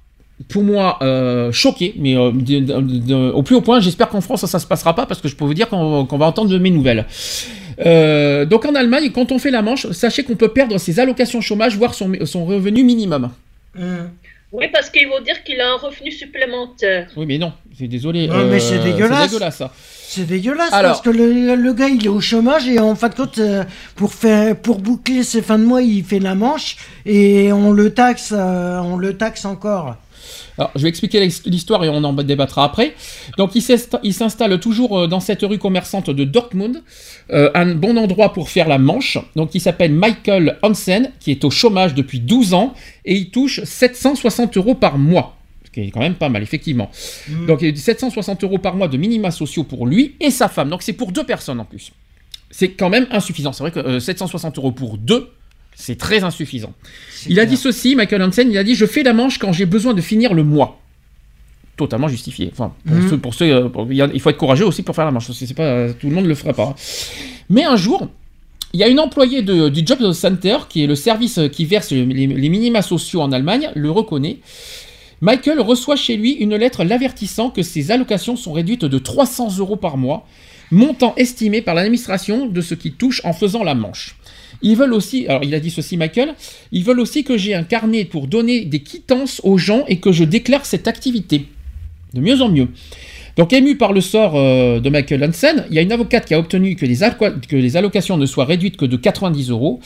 [0.49, 3.79] pour moi, euh, choqué, mais euh, de- de- de- au plus haut point.
[3.79, 6.03] J'espère qu'en France, ça, ça se passera pas parce que je peux vous dire qu'on
[6.05, 7.05] va entendre de mes nouvelles.
[7.85, 11.41] Euh, donc en Allemagne, quand on fait la manche, sachez qu'on peut perdre ses allocations
[11.41, 13.31] chômage, voire son, son revenu minimum.
[13.77, 14.09] Hum.
[14.51, 17.07] Oui, parce qu'ils vont dire qu'il a un revenu supplémentaire.
[17.17, 18.29] Oui, mais non, c'est désolé.
[18.29, 19.23] Ouais, mais c'est dégueulasse.
[19.23, 19.73] C'est dégueulasse, ça.
[20.07, 23.09] C'est dégueulasse Alors- parce que le, le gars il est au chômage et en fin
[23.09, 23.41] de compte
[23.95, 27.93] pour faire pour boucler ses fins de mois il fait la manche et on le
[27.93, 29.95] taxe on le taxe encore.
[30.57, 32.95] Alors, je vais expliquer l'histoire et on en débattra après.
[33.37, 36.81] Donc, il s'insta- il s'installe toujours euh, dans cette rue commerçante de Dortmund,
[37.31, 39.17] euh, un bon endroit pour faire la manche.
[39.35, 42.73] Donc, il s'appelle Michael Hansen, qui est au chômage depuis 12 ans
[43.05, 45.37] et il touche 760 euros par mois.
[45.65, 46.89] Ce qui est quand même pas mal, effectivement.
[47.27, 47.45] Mm.
[47.47, 50.47] Donc, il y a 760 euros par mois de minima sociaux pour lui et sa
[50.47, 50.69] femme.
[50.69, 51.91] Donc, c'est pour deux personnes en plus.
[52.51, 53.51] C'est quand même insuffisant.
[53.51, 55.29] C'est vrai que euh, 760 euros pour deux,
[55.75, 56.73] c'est très insuffisant.
[57.27, 59.65] Il a dit ceci, Michael Hansen, il a dit Je fais la manche quand j'ai
[59.65, 60.79] besoin de finir le mois.
[61.77, 62.49] Totalement justifié.
[62.53, 63.09] Enfin, pour Mhm.
[63.09, 65.29] ceux, pour ceux, euh, pour- il faut être courageux aussi pour faire la manche.
[65.31, 66.73] C'est pas, euh, tout le monde ne le ferait pas.
[67.49, 68.07] Mais un jour,
[68.73, 71.91] il y a une employée de- du Job Center, qui est le service qui verse
[71.91, 74.37] les, les minima sociaux en Allemagne, le reconnaît.
[75.21, 79.75] Michael reçoit chez lui une lettre l'avertissant que ses allocations sont réduites de 300 euros
[79.77, 80.25] par mois,
[80.71, 84.15] montant estimé par l'administration de ce qu'il touche en faisant la manche.
[84.61, 86.33] Ils veulent aussi, alors il a dit ceci Michael,
[86.71, 90.11] ils veulent aussi que j'ai un carnet pour donner des quittances aux gens et que
[90.11, 91.45] je déclare cette activité.
[92.13, 92.69] de mieux en mieux.
[93.35, 96.33] Donc ému par le sort euh, de Michael Hansen, il y a une avocate qui
[96.33, 96.99] a obtenu que les,
[97.49, 99.81] que les allocations ne soient réduites que de 90 euros.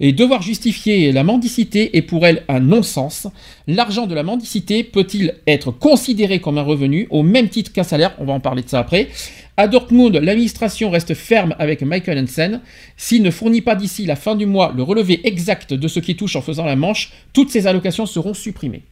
[0.00, 3.26] Et devoir justifier la mendicité est pour elle un non-sens.
[3.66, 8.14] L'argent de la mendicité peut-il être considéré comme un revenu au même titre qu'un salaire?
[8.18, 9.08] On va en parler de ça après.
[9.56, 12.60] À Dortmund, l'administration reste ferme avec Michael Hansen.
[12.96, 16.16] S'il ne fournit pas d'ici la fin du mois le relevé exact de ce qui
[16.16, 18.82] touche en faisant la manche, toutes ces allocations seront supprimées.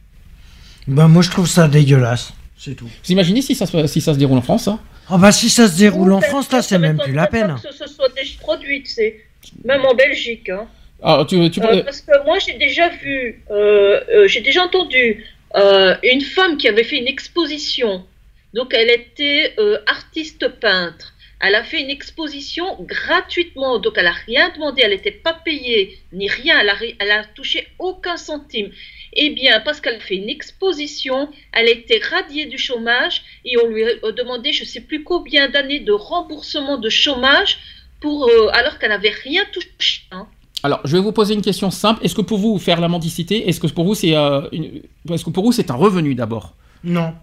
[0.87, 2.33] Bah, moi, je trouve ça dégueulasse.
[2.63, 2.85] C'est tout.
[2.85, 5.49] Vous imaginez si ça, se- si ça se déroule en France hein Ah, bah, si
[5.49, 7.55] ça se déroule en France, là, c'est même plus la peine.
[7.63, 9.19] Que ce soit déjà produit, tu sais.
[9.65, 10.47] Même en Belgique.
[10.49, 10.67] Hein.
[11.01, 15.25] Ah, tu, tu- Euh, parce que moi, j'ai déjà vu, euh, euh, j'ai déjà entendu
[15.55, 18.05] euh, une femme qui avait fait une exposition.
[18.53, 21.13] Donc, elle était euh, artiste peintre.
[21.43, 23.79] Elle a fait une exposition gratuitement.
[23.79, 24.83] Donc, elle n'a rien demandé.
[24.85, 26.59] Elle n'était pas payée ni rien.
[26.61, 28.69] Elle a, elle a touché aucun centime.
[29.13, 33.57] Eh bien, parce qu'elle a fait une exposition, elle a été radiée du chômage et
[33.61, 37.57] on lui a demandé, je ne sais plus combien d'années de remboursement de chômage
[37.99, 40.03] pour, euh, alors qu'elle n'avait rien touché.
[40.11, 40.27] hein.
[40.63, 42.05] Alors, je vais vous poser une question simple.
[42.05, 45.25] Est-ce que pour vous, faire la mendicité, est-ce que pour vous, c'est euh, une- est-ce
[45.25, 46.55] que pour vous, c'est un revenu d'abord?
[46.83, 47.13] Non.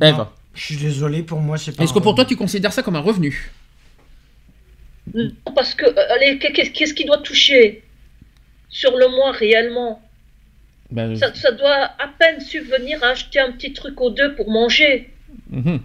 [0.00, 0.28] Eve, Non.
[0.54, 1.82] Je suis désolé, pour moi, c'est pas.
[1.82, 3.50] est-ce que pour toi, tu considères ça comme un revenu?
[5.14, 7.82] Non, Parce que, euh, allez, qu'est- qu'est-ce qu'il doit toucher?
[8.68, 10.00] Sur le mois réellement
[10.94, 14.50] Ben, ça, ça doit à peine subvenir à acheter un petit truc ou deux pour
[14.50, 15.10] manger.
[15.50, 15.80] mhm.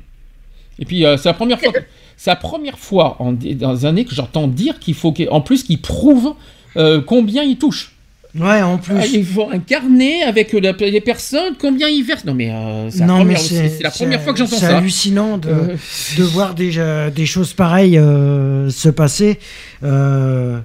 [0.81, 1.79] Et puis, euh, c'est la première fois, que-
[2.17, 5.63] c'est la première fois en, dans les années que j'entends dire qu'il faut qu'en plus
[5.63, 6.35] qu'il prouve
[6.77, 7.91] euh, combien il touche.
[8.35, 8.95] Ouais, en plus.
[8.95, 12.25] Ah, il faut un carnet avec euh, la- les personnes, combien ils versent.
[12.25, 14.55] Non mais euh, c'est la, mais première- c'est- c'est la première c'est- fois que j'entends
[14.57, 14.77] C'est ça.
[14.77, 15.75] hallucinant de, Euh,
[16.17, 19.39] de voir des, euh, des choses pareilles euh, se passer.
[19.83, 20.59] Euh,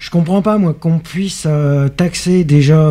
[0.00, 2.90] je comprends pas, moi, qu'on puisse euh, taxer déjà.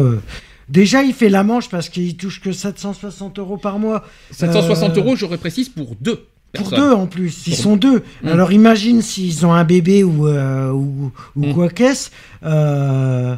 [0.80, 4.04] Déjà, il fait la manche parce qu'il touche que 760 euros par mois.
[4.32, 6.20] 760 Euh, euros, je précise, pour deux.
[6.54, 8.04] Pour deux en plus, ils Pour- sont deux.
[8.22, 8.28] Mm.
[8.28, 11.54] Alors imagine s'ils ont un bébé ou, euh, ou, ou Mm.
[11.54, 12.10] quoi qu'est-ce.
[12.46, 13.36] euh,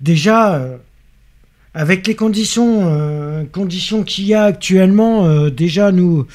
[0.00, 0.76] déjà, euh,
[1.74, 6.26] avec les conditions, conditions qu'il y a actuellement, déjà nous,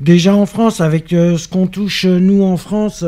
[0.00, 3.02] déjà en France, avec ce qu'on touche nous en France,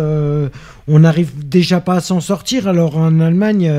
[0.88, 2.66] on n'arrive déjà pas à s'en sortir.
[2.66, 3.70] Alors en Allemagne,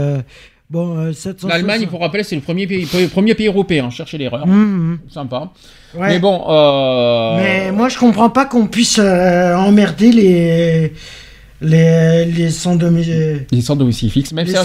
[0.70, 3.90] bon, euh, 760 L'Allemagne, pour rappel, c'est le premier pays, premier pays européen.
[3.90, 4.46] Cherchez l'erreur.
[4.48, 4.54] Mm,
[4.94, 5.00] mm.
[5.10, 5.52] Sympa.
[5.96, 6.08] Ouais.
[6.10, 6.44] Mais bon.
[6.50, 10.94] euh, Mais moi, je comprends pas qu'on puisse euh, emmerder les
[11.60, 13.46] les les sans domicile.
[13.52, 14.32] Il est sans domicile fixe.
[14.32, 14.64] Même Les c'est un,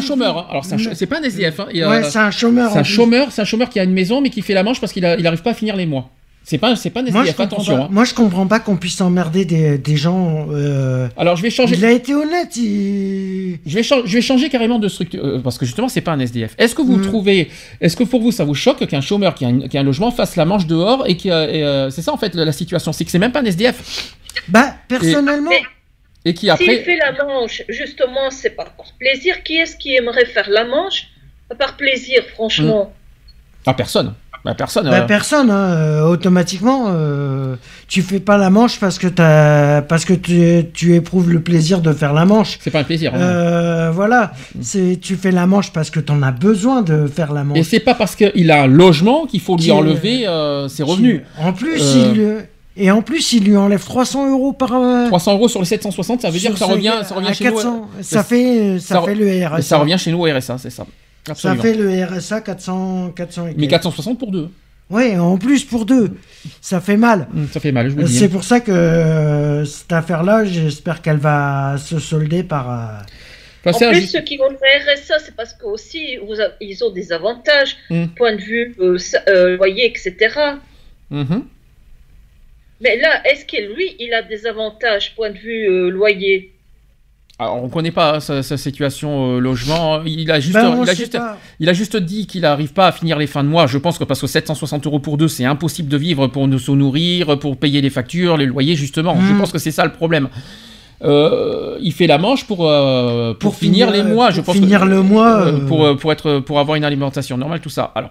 [0.00, 0.38] chômeur.
[0.38, 0.46] hein.
[0.50, 1.60] Alors c'est ch- pas un SDF.
[1.60, 1.66] hein.
[1.72, 2.70] Ouais, c'est un chômeur.
[2.72, 3.28] c'est un chômeur.
[3.30, 5.42] C'est un chômeur qui a une maison mais qui fait la manche parce qu'il n'arrive
[5.42, 6.10] pas à finir les mois.
[6.46, 7.36] C'est pas c'est pas un Moi, je SDF.
[7.36, 7.76] comprends Attention.
[7.78, 7.82] pas.
[7.84, 7.88] hein.
[7.90, 10.46] Moi, je comprends pas qu'on puisse emmerder des, des gens.
[10.50, 11.74] euh, Alors je vais changer.
[11.74, 12.54] Il a été honnête.
[12.56, 13.58] Il...
[13.64, 16.20] Je vais, je vais changer carrément de structure euh, parce que justement c'est pas un
[16.20, 16.54] SDF.
[16.58, 17.02] Est-ce que vous Mm.
[17.02, 17.50] trouvez,
[17.80, 19.84] est-ce que pour vous ça vous choque qu'un chômeur qui a, une- qui a un
[19.84, 22.52] logement fasse la manche dehors et qui et, euh, c'est ça en fait la, la
[22.52, 24.12] situation, c'est que c'est même pas un SDF
[24.48, 25.62] Bah, personnellement, Mais
[26.26, 29.42] et qui s'il après fait la manche, justement, c'est pas par plaisir.
[29.44, 31.06] Qui est-ce qui aimerait faire la manche?
[31.58, 32.92] Par plaisir, franchement.
[33.66, 34.12] ah personne,
[34.44, 34.84] bah, personne.
[34.88, 37.56] bah, euh, personne, hein, euh, automatiquement, euh,
[37.88, 41.80] tu fais pas la manche parce que t'as, parce que tu, tu éprouves le plaisir
[41.80, 42.58] de faire la manche.
[42.60, 43.12] c'est pas un plaisir.
[43.14, 43.18] hein.
[43.20, 47.44] Euh, voilà, c'est tu fais la manche parce que t'en as besoin de faire la
[47.44, 47.58] manche.
[47.58, 50.82] Et c'est pas parce qu'il a un logement qu'il faut lui Qui enlever euh, ses
[50.82, 51.22] revenus.
[51.38, 52.36] En plus, il lui-
[52.76, 54.72] et en plus, il lui enlève 300 euros par.
[54.74, 57.44] euh, 300 euros sur les 760, ça veut dire que ça revient, ça revient chez
[57.44, 57.52] nous.
[57.54, 57.88] 400.
[58.02, 59.62] Ça fait, ça, fait le RSA.
[59.62, 60.84] Ça revient chez nous au RSA, c'est ça.
[61.34, 63.70] Ça fait le RSA 400, 400 et Mais quelques.
[63.82, 64.48] 460 pour deux.
[64.90, 66.10] Ouais, en plus pour deux.
[66.60, 67.26] Ça fait mal.
[67.34, 68.18] Hum, Ça fait mal, je vous le dis.
[68.18, 72.70] C'est pour ça que euh, cette affaire-là, j'espère qu'elle va se solder par.
[72.70, 73.02] euh,
[73.66, 76.18] Enfin, En plus, ceux qui ont le RSA, c'est parce qu'aussi,
[76.60, 78.08] ils ont des avantages, Mm.
[78.14, 80.14] point de vue euh, euh, loyer, etc.
[81.10, 81.44] Mhm.
[82.82, 86.52] Mais là, est-ce que lui, il a des avantages, point de vue euh, loyer?
[87.44, 90.02] Alors, on connaît pas hein, sa, sa situation euh, logement.
[90.04, 91.18] Il a juste, Ben, il, a juste,
[91.60, 93.66] il a juste dit qu'il n'arrive pas à finir les fins de mois.
[93.66, 96.58] Je pense que parce que 760 euros pour deux, c'est impossible de vivre pour nous
[96.58, 99.16] se nourrir, pour payer les factures, les loyers, justement.
[99.20, 99.38] Je Mm.
[99.38, 100.28] pense que c'est ça le problème.
[101.02, 104.26] Euh, il fait la manche pour, euh, pour, Pour finir, finir, les euh, mois.
[104.28, 107.60] pour je pense finir que- le mois, pour, pour, être, pour avoir une alimentation normale,
[107.60, 107.92] tout ça.
[107.94, 108.10] Alors.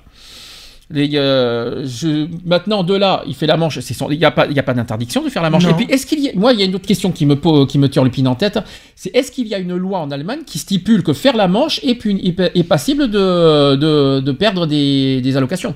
[0.90, 3.80] Les, euh, je, maintenant, de là, il fait la manche.
[4.12, 5.64] Il n'y a pas, il y a pas d'interdiction de faire la manche.
[5.64, 5.72] Non.
[5.72, 7.36] Et puis, est-ce qu'il y a, moi, il y a une autre question qui me,
[7.66, 8.60] qui me tire le pin en tête.
[8.96, 11.80] C'est est-ce qu'il y a une loi en Allemagne qui stipule que faire la manche
[11.84, 15.74] est, puni- est passible de, de, de perdre des, des allocations?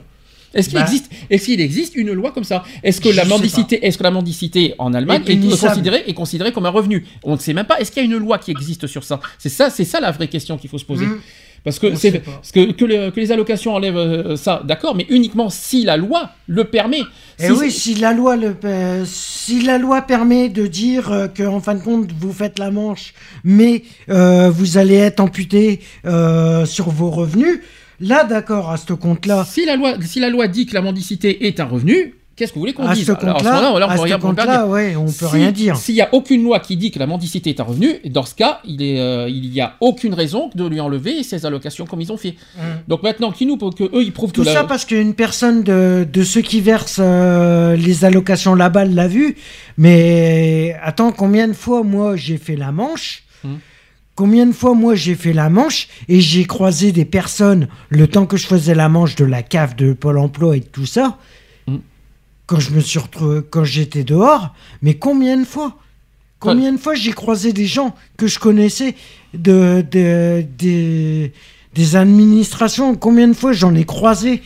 [0.53, 0.85] Est-ce qu'il Bah.
[0.85, 2.63] existe, est-ce qu'il existe une loi comme ça?
[2.83, 6.65] Est-ce que la mendicité, est-ce que la mendicité en Allemagne est, considérée, est considérée comme
[6.65, 7.05] un revenu?
[7.23, 7.79] On ne sait même pas.
[7.79, 9.19] Est-ce qu'il y a une loi qui existe sur ça?
[9.37, 11.05] C'est ça, c'est ça la vraie question qu'il faut se poser.
[11.05, 11.19] Mm.
[11.63, 15.05] Parce que, c'est, parce que, que, le- que les allocations enlèvent euh, ça, d'accord, mais
[15.09, 16.99] uniquement si la loi le permet.
[16.99, 21.11] Et Si- Eh oui, si la loi le, euh, si la loi permet de dire
[21.11, 23.13] euh, que en fin de compte vous faites la manche,
[23.43, 27.59] mais euh, vous allez être amputé euh, sur vos revenus,
[27.99, 29.45] là d'accord à ce compte-là.
[29.49, 32.55] Si la loi, si la loi dit que la mendicité est un revenu, qu'est-ce que
[32.55, 34.33] vous voulez qu'on dise Alors, à ce compte-là, moment-là, on à peut ce rien- on
[34.33, 35.75] peut rien ouais, on peut Si- rien dire.
[35.75, 38.35] S'il n'y a aucune loi qui dit que la mendicité est un revenu, dans ce
[38.35, 42.17] cas, il est, euh, a aucune raison de lui enlever ses allocations comme ils ont
[42.17, 42.35] fait.
[42.87, 45.13] Donc maintenant, qui nous, pour que eux, ils prouvent Tout que la- ça parce qu'une
[45.15, 49.35] personne de, de ceux qui versent euh, les allocations là-bas l'a vu.
[49.91, 53.57] Mais attends, combien de fois moi j'ai fait la manche Hmm.
[54.15, 58.25] Combien de fois moi j'ai fait la manche et j'ai croisé des personnes le temps
[58.25, 61.17] que je faisais la manche de la CAF, de Pôle emploi et de tout ça.
[62.47, 65.77] Quand je me suis retrouvé, quand j'étais dehors, mais combien de fois?
[66.39, 68.95] Combien de fois j'ai croisé des gens que je connaissais
[69.33, 71.33] de, de- des,
[71.73, 72.95] des administrations?
[72.95, 74.41] Combien de fois j'en ai croisé?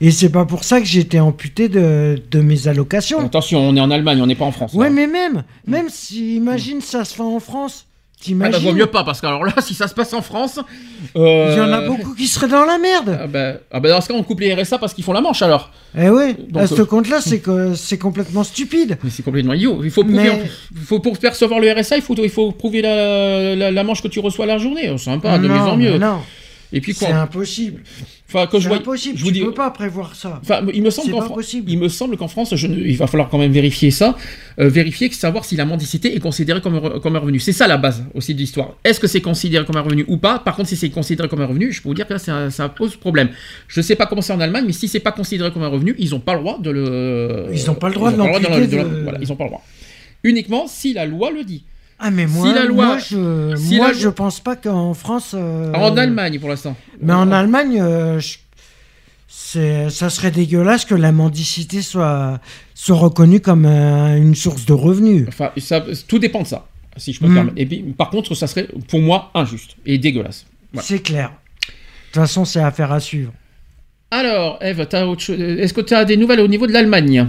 [0.00, 3.20] Et c'est pas pour ça que été amputé de, de mes allocations.
[3.24, 4.72] Attention, on est en Allemagne, on n'est pas en France.
[4.74, 4.92] Ouais, là.
[4.94, 7.86] mais même, même si, imagine, ça se fait en France.
[8.32, 10.22] Ah bah, T'imagines vaut mieux pas, parce que alors là, si ça se passe en
[10.22, 10.58] France.
[11.16, 13.18] euh, Il y en a beaucoup qui seraient dans la merde.
[13.22, 15.20] Ah bah, ah bah, dans ce cas, on coupe les RSA parce qu'ils font la
[15.20, 15.70] manche alors.
[15.98, 18.98] Eh ouais, Donc, à ce euh, compte-là, c'est que c'est complètement stupide.
[19.04, 19.80] Mais c'est complètement idiot.
[19.84, 20.22] Il faut prouver.
[20.22, 20.42] Mais-
[20.74, 24.02] il faut, pour percevoir le RSA, il faut, il faut prouver la, la, la manche
[24.02, 24.88] que tu reçois la journée.
[24.96, 25.98] C'est sympa, de mieux en mieux.
[25.98, 26.20] Non,
[26.76, 27.82] Et puis c'est impossible.
[28.28, 28.78] Enfin, je vois.
[28.78, 29.16] impossible.
[29.16, 30.40] je vous tu dis- peux pas prévoir ça.
[30.42, 32.96] Enfin, il me semble C'est qu'en Fran- il me semble qu'en France, je ne- il
[32.96, 34.16] va falloir quand même vérifier ça,
[34.58, 37.38] euh, vérifier savoir si la mendicité est considérée comme un, re- comme un revenu.
[37.38, 38.74] C'est ça la base aussi de l'histoire.
[38.82, 40.40] Est-ce que c'est considéré comme un revenu ou pas?
[40.40, 42.50] Par contre, si c'est considéré comme un revenu, je peux vous dire que là, un-
[42.50, 43.28] ça pose problème.
[43.68, 45.68] Je ne sais pas comment c'est en Allemagne, mais si c'est pas considéré comme un
[45.68, 47.46] revenu, ils n'ont pas le droit de le.
[47.52, 49.62] Ils ont pas le droit de de- de- Voilà, ils n'ont pas le droit.
[50.24, 51.62] Uniquement si la loi le dit.
[51.98, 54.94] Ah, mais Si moi, la loi- moi, je, si moi la- je pense pas qu'en
[54.94, 55.32] France.
[55.34, 56.76] euh, En Allemagne pour l'instant.
[57.00, 58.38] Mais en Allemagne, euh, je-
[59.28, 62.40] c'est, ça serait dégueulasse que la mendicité soit,
[62.74, 65.26] soit reconnue comme euh, une source de revenus.
[65.28, 66.66] Enfin, ça- tout dépend de ça,
[66.96, 67.34] si je peux me Mm.
[67.34, 67.56] permettre.
[67.58, 70.46] Et puis, par contre, ça serait pour moi injuste et dégueulasse.
[70.72, 70.86] Voilà.
[70.86, 71.30] C'est clair.
[71.30, 71.72] De
[72.12, 73.32] toute façon, c'est affaire à suivre.
[74.10, 77.26] Alors, Eve, t'as autre chose- est-ce que tu as des nouvelles au niveau de l'Allemagne?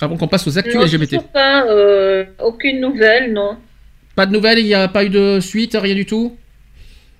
[0.00, 1.18] Avant qu'on passe aux actus Non, LGBT.
[1.32, 3.56] pas, euh, aucune nouvelle, non.
[4.16, 6.36] Pas de nouvelles, il n'y a pas eu de suite, rien du tout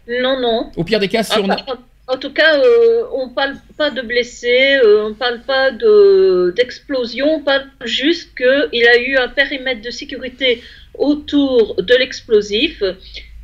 [0.08, 0.70] Non, non.
[0.76, 1.56] Au pire des cas, si Ah, on a...
[1.56, 6.52] par- En tout cas, euh, on parle pas de blessés, euh, on parle pas de
[6.56, 10.62] d'explosion, on parle juste qu'il a eu un périmètre de sécurité
[10.98, 12.82] autour de l'explosif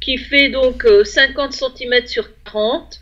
[0.01, 3.01] qui fait donc euh, 50 cm sur 40.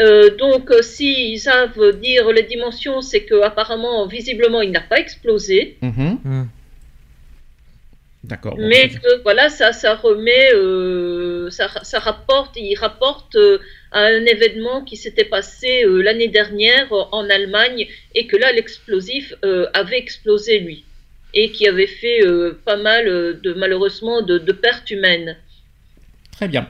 [0.00, 4.98] Euh, donc, euh, s'ils savent dire les dimensions, c'est que apparemment, visiblement, il n'a pas
[4.98, 5.76] explosé.
[5.82, 6.18] Mhm.
[6.24, 6.44] Hmm.
[8.24, 8.56] D'accord.
[8.56, 13.58] bon, Mais que voilà, ça, ça remet, euh, ça, ça rapporte, il rapporte euh,
[13.92, 19.34] à un événement qui s'était passé euh, l'année dernière en Allemagne et que là l'explosif
[19.74, 20.84] avait explosé lui
[21.34, 22.20] et qui avait fait
[22.64, 25.36] pas mal de malheureusement de, de pertes humaines.
[26.32, 26.68] Très bien.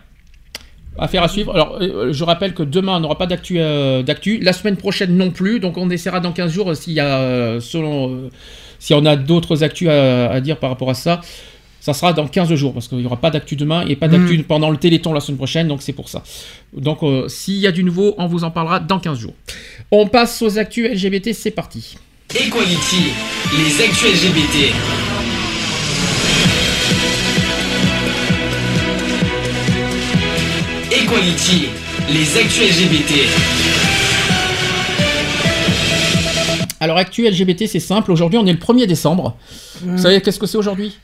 [0.97, 1.52] Affaire à suivre.
[1.52, 4.39] Alors, euh, je rappelle que demain, on n'aura pas d'actu, euh, d'actu.
[4.39, 5.58] La semaine prochaine non plus.
[5.58, 8.31] Donc, on essaiera dans 15 jours euh, s'il y a, selon,
[8.85, 11.23] si on a d'autres actus à, à dire par rapport à ça.
[11.81, 14.43] Ça sera dans 15 jours parce qu'il n'y aura pas d'actu demain et pas d'actu
[14.43, 15.69] pendant le Téléthon la semaine prochaine.
[15.69, 16.23] Donc, c'est pour ça.
[16.77, 19.33] Donc, euh, s'il y a du nouveau, on vous en parlera dans 15 jours.
[19.91, 21.33] On passe aux actus LGBT.
[21.33, 21.97] C'est parti.
[22.35, 23.13] Equality,
[23.57, 24.73] les actus LGBT.
[30.91, 31.69] Equality,
[32.13, 33.64] les actus LGBT.
[36.85, 38.13] Alors, actu LGBT, c'est simple.
[38.13, 39.39] Aujourd'hui, on est le 1er décembre.
[39.81, 40.99] Vous savez qu'est-ce que c'est aujourd'hui?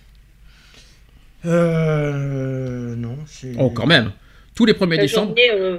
[1.47, 2.95] Euh.
[2.97, 3.55] Non, c'est.
[3.59, 4.13] Oh, quand même.
[4.55, 5.29] Tous les 1er La décembre.
[5.29, 5.79] journée, euh,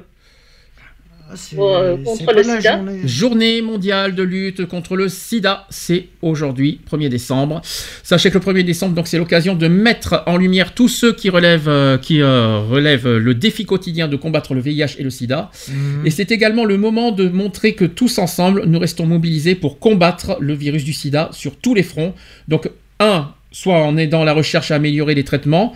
[1.34, 2.60] Ah, euh, contre le sida.
[2.77, 3.01] journée.
[3.08, 7.61] Journée mondiale de lutte contre le sida, c'est aujourd'hui, 1er décembre.
[8.03, 11.30] Sachez que le 1er décembre, donc c'est l'occasion de mettre en lumière tous ceux qui
[11.30, 15.51] relèvent, euh, qui, euh, relèvent le défi quotidien de combattre le VIH et le sida.
[15.69, 16.06] Mhm.
[16.06, 20.38] Et c'est également le moment de montrer que tous ensemble, nous restons mobilisés pour combattre
[20.40, 22.14] le virus du sida sur tous les fronts.
[22.48, 22.69] Donc,
[23.00, 25.74] un, soit en aidant la recherche à améliorer les traitements,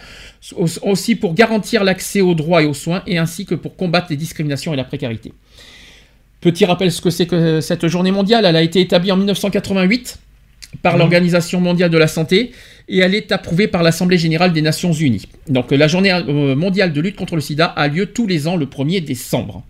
[0.55, 4.07] au- aussi pour garantir l'accès aux droits et aux soins, et ainsi que pour combattre
[4.11, 5.33] les discriminations et la précarité.
[6.41, 10.19] Petit rappel ce que c'est que cette journée mondiale, elle a été établie en 1988
[10.81, 10.99] par Mhm.
[10.99, 12.51] l'Organisation mondiale de la santé
[12.87, 15.25] et elle est approuvée par l'Assemblée générale des Nations unies.
[15.49, 18.57] Donc la journée euh, mondiale de lutte contre le sida a lieu tous les ans
[18.57, 19.63] le 1er décembre.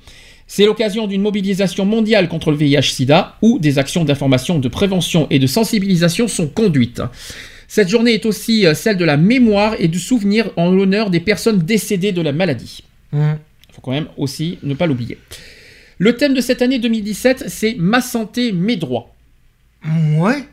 [0.47, 5.39] C'est l'occasion d'une mobilisation mondiale contre le VIH-Sida où des actions d'information, de prévention et
[5.39, 7.01] de sensibilisation sont conduites.
[7.67, 11.19] Cette journée est aussi euh, celle de la mémoire et du souvenir en l'honneur des
[11.19, 12.83] personnes décédées de la maladie.
[13.13, 13.37] Mhm.
[13.73, 15.17] faut quand même aussi ne pas l'oublier.
[15.97, 19.13] Le thème de cette année 2017, c'est Ma santé, mes droits.
[20.17, 20.43] Ouais.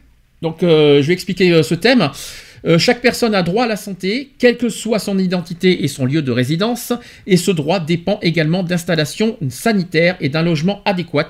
[0.41, 2.11] Donc, euh, je vais expliquer euh, ce thème.
[2.65, 6.05] Euh, chaque personne a droit à la santé, quelle que soit son identité et son
[6.05, 6.93] lieu de résidence,
[7.27, 11.29] et ce droit dépend également d'installations sanitaires et d'un logement adéquat,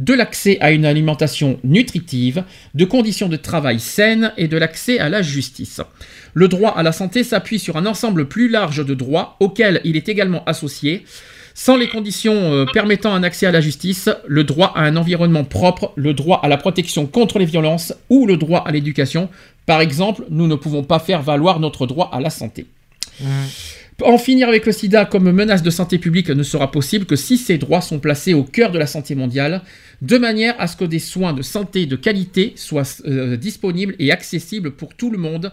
[0.00, 2.42] de l'accès à une alimentation nutritive,
[2.74, 5.80] de conditions de travail saines et de l'accès à la justice.
[6.32, 9.96] Le droit à la santé s'appuie sur un ensemble plus large de droits auxquels il
[9.96, 11.04] est également associé
[11.54, 15.44] sans les conditions euh, permettant un accès à la justice, le droit à un environnement
[15.44, 19.28] propre, le droit à la protection contre les violences ou le droit à l'éducation.
[19.64, 22.66] Par exemple, nous ne pouvons pas faire valoir notre droit à la santé.
[24.02, 27.38] En finir avec le sida comme menace de santé publique ne sera possible que si
[27.38, 29.62] ces droits sont placés au cœur de la santé mondiale,
[30.02, 34.10] de manière à ce que des soins de santé de qualité soient euh, disponibles et
[34.10, 35.52] accessibles pour tout le monde,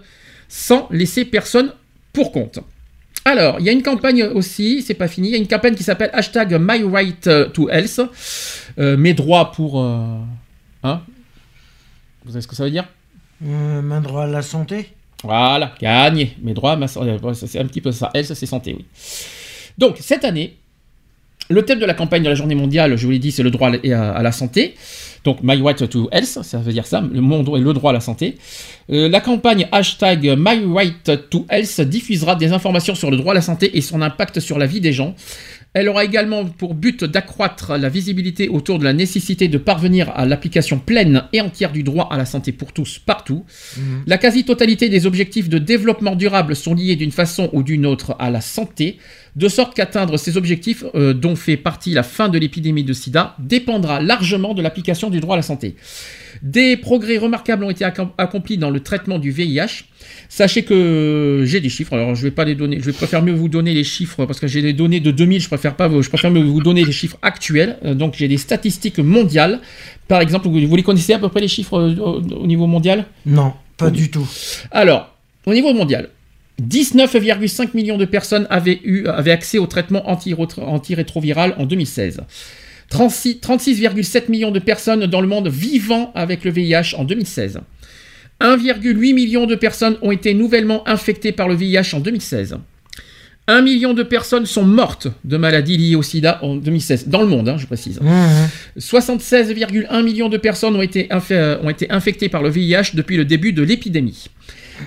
[0.49, 1.71] sans laisser personne
[2.13, 2.59] pour compte.
[3.24, 5.75] Alors, il y a une campagne aussi, c'est pas fini, il y a une campagne
[5.75, 8.01] qui s'appelle hashtag My Right to Health,
[8.80, 9.80] euh, mes droits pour...
[9.80, 10.17] euh,
[10.83, 11.01] hein?
[12.25, 12.88] Vous savez ce que ça veut dire?
[13.45, 14.91] Euh, main droit à la santé.
[15.24, 16.35] Voilà, gagné.
[16.41, 17.17] Mes droits, ma santé.
[17.48, 18.11] C'est un petit peu ça.
[18.24, 18.85] Ça c'est santé, oui.
[19.77, 20.58] Donc, cette année,
[21.51, 23.51] le thème de la campagne de la journée mondiale, je vous l'ai dit, c'est le
[23.51, 24.75] droit à la- santé.
[25.23, 27.93] Donc, My Right to Health, ça veut dire ça, le monde et le droit à
[27.93, 28.38] la santé.
[28.91, 33.35] Euh, la campagne hashtag My Right to Health diffusera des informations sur le droit à
[33.35, 35.13] la santé et son impact sur la vie des gens.
[35.73, 40.25] Elle aura également pour but d'accroître la visibilité autour de la nécessité de parvenir à
[40.25, 43.45] l'application pleine et entière du droit à la santé pour tous partout.
[44.05, 48.30] La quasi-totalité des objectifs de développement durable sont liés d'une façon ou d'une autre à
[48.30, 48.97] la santé,
[49.35, 53.35] de sorte qu'atteindre ces objectifs, euh, dont fait partie la fin de l'épidémie de sida,
[53.39, 55.75] dépendra largement de l'application du droit à la santé.
[56.41, 59.85] Des progrès remarquables ont été accom- accomplis dans le traitement du VIH.
[60.27, 63.33] Sachez que j'ai des chiffres, alors je vais pas les donner, je vais préférer mieux
[63.33, 66.01] vous donner les chiffres parce que j'ai des données de 2000, je préfère pas, vous-
[66.01, 67.77] je préfère mieux vous donner les chiffres actuels.
[67.85, 69.59] Euh, Donc j'ai des statistiques mondiales.
[70.07, 71.95] Par exemple, vous, les connaissez à peu près les chiffres euh,
[72.35, 73.05] au niveau mondial?
[73.25, 74.27] Non, pas du tout.
[74.71, 76.09] alors, au niveau mondial,
[76.61, 82.22] 19,5 millions de personnes avaient, eu, avaient accès au traitement anti- antirétroviral en 2016.
[82.90, 87.61] 36 36,7 millions de personnes dans le monde vivant avec le VIH en 2016.
[88.41, 92.57] 1,8 million de personnes ont été nouvellement infectées par le VIH en 2016.
[93.48, 97.27] 1 million de personnes sont mortes de maladies liées au sida en 2016, dans le
[97.27, 97.99] monde, hein, je précise.
[98.77, 103.51] 76,1 millions de personnes ont été, ont été infectées par le VIH depuis le début
[103.53, 104.25] de l'épidémie.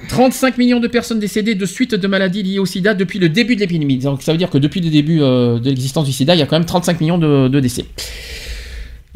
[0.09, 3.57] 35 millions de personnes décédées de suite de maladies liées au sida depuis le début
[3.57, 3.99] de l'épidémie.
[3.99, 6.43] Donc ça veut dire que depuis le début euh, de l'existence du sida, il y
[6.43, 7.85] a quand même 35 millions de, de décès.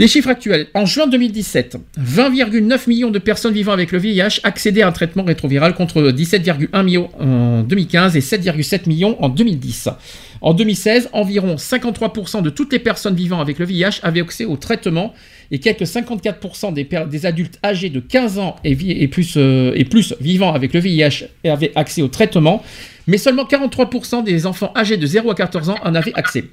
[0.01, 0.69] Les chiffres actuels.
[0.75, 5.25] En juin 2017, 20,9 millions de personnes vivant avec le VIH accédaient à un traitement
[5.25, 9.89] rétroviral contre 17,1 millions en 2015 et 7,7 millions en 2010.
[10.41, 14.57] En 2016, environ 53% de toutes les personnes vivant avec le VIH avaient accès au
[14.57, 15.15] traitement
[15.51, 20.53] et quelques 54% des, adultes âgés de 15 ans et, plus, euh, et plus vivant
[20.53, 22.63] avec le VIH avaient accès au traitement,
[23.07, 26.45] mais seulement 43% des enfants âgés de 0 à 14 ans en avaient accès.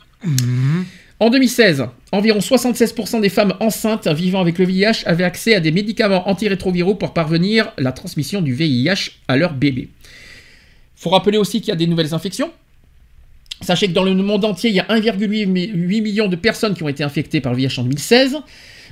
[1.19, 5.72] En 2016, environ 76% des femmes enceintes vivant avec le VIH avaient accès à des
[5.72, 9.90] médicaments antirétroviraux pour parvenir la transmission du VIH à leur bébé.
[10.95, 12.51] faut rappeler aussi qu'il y a des nouvelles infections.
[13.61, 16.74] Sachez que dans le monde entier, il y a 1,8 mi- 8 millions de personnes
[16.74, 18.38] qui ont été infectées par le VIH en 2016.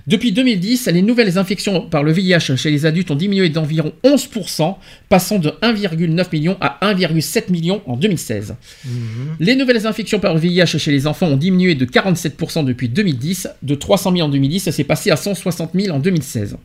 [0.05, 4.75] Depuis 2010, les nouvelles infections par le VIH chez les adultes ont diminué d'environ 11%,
[5.07, 8.55] passant de 1,9 million à 1,7 million en 2016.
[9.39, 13.47] Les nouvelles infections par le VIH chez les enfants ont diminué de 47% depuis 2010.
[13.61, 16.57] De 300 000 en 2010, c'est passé à 160 000 en 2016.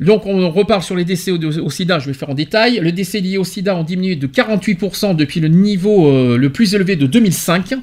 [0.00, 2.78] Donc on reparle sur les décès au, au sida, je vais faire en détail.
[2.80, 6.74] Le décès lié au sida ont diminué de 48% depuis le niveau euh, le plus
[6.74, 7.74] élevé de 2005.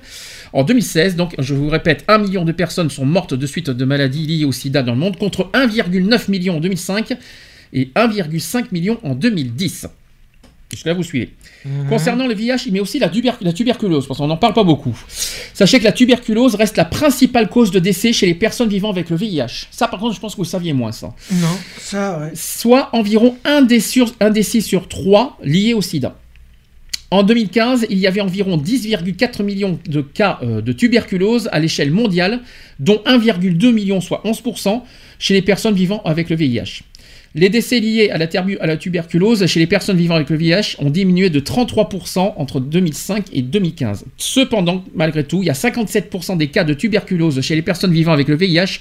[0.53, 3.85] En 2016, donc je vous répète, 1 million de personnes sont mortes de suite de
[3.85, 7.13] maladies liées au sida dans le monde, contre 1,9 million en 2005
[7.73, 9.87] et 1,5 million en 2010.
[10.69, 11.33] Jusque-là, vous suivez.
[11.89, 14.97] Concernant le VIH, mais aussi la, tuber- la tuberculose, parce qu'on n'en parle pas beaucoup.
[15.53, 19.09] Sachez que la tuberculose reste la principale cause de décès chez les personnes vivant avec
[19.09, 19.67] le VIH.
[19.69, 21.13] Ça, par contre, je pense que vous saviez moins ça.
[21.33, 21.47] Non,
[21.77, 22.31] ça, ouais.
[22.35, 26.15] Soit environ un décès sur, un décès sur trois liés au sida.
[27.13, 31.91] En 2015, il y avait environ 10,4 millions de cas euh, de tuberculose à l'échelle
[31.91, 32.39] mondiale,
[32.79, 34.81] dont 1,2 million, soit 11%,
[35.19, 36.83] chez les personnes vivant avec le VIH.
[37.35, 40.37] Les décès liés à la, terbu- à la tuberculose chez les personnes vivant avec le
[40.37, 44.05] VIH ont diminué de 33% entre 2005 et 2015.
[44.15, 48.13] Cependant, malgré tout, il y a 57% des cas de tuberculose chez les personnes vivant
[48.13, 48.79] avec le VIH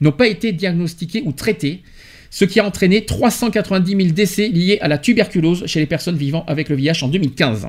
[0.00, 1.82] n'ont pas été diagnostiqués ou traités,
[2.30, 6.44] ce qui a entraîné 390 000 décès liés à la tuberculose chez les personnes vivant
[6.48, 7.68] avec le VIH en 2015.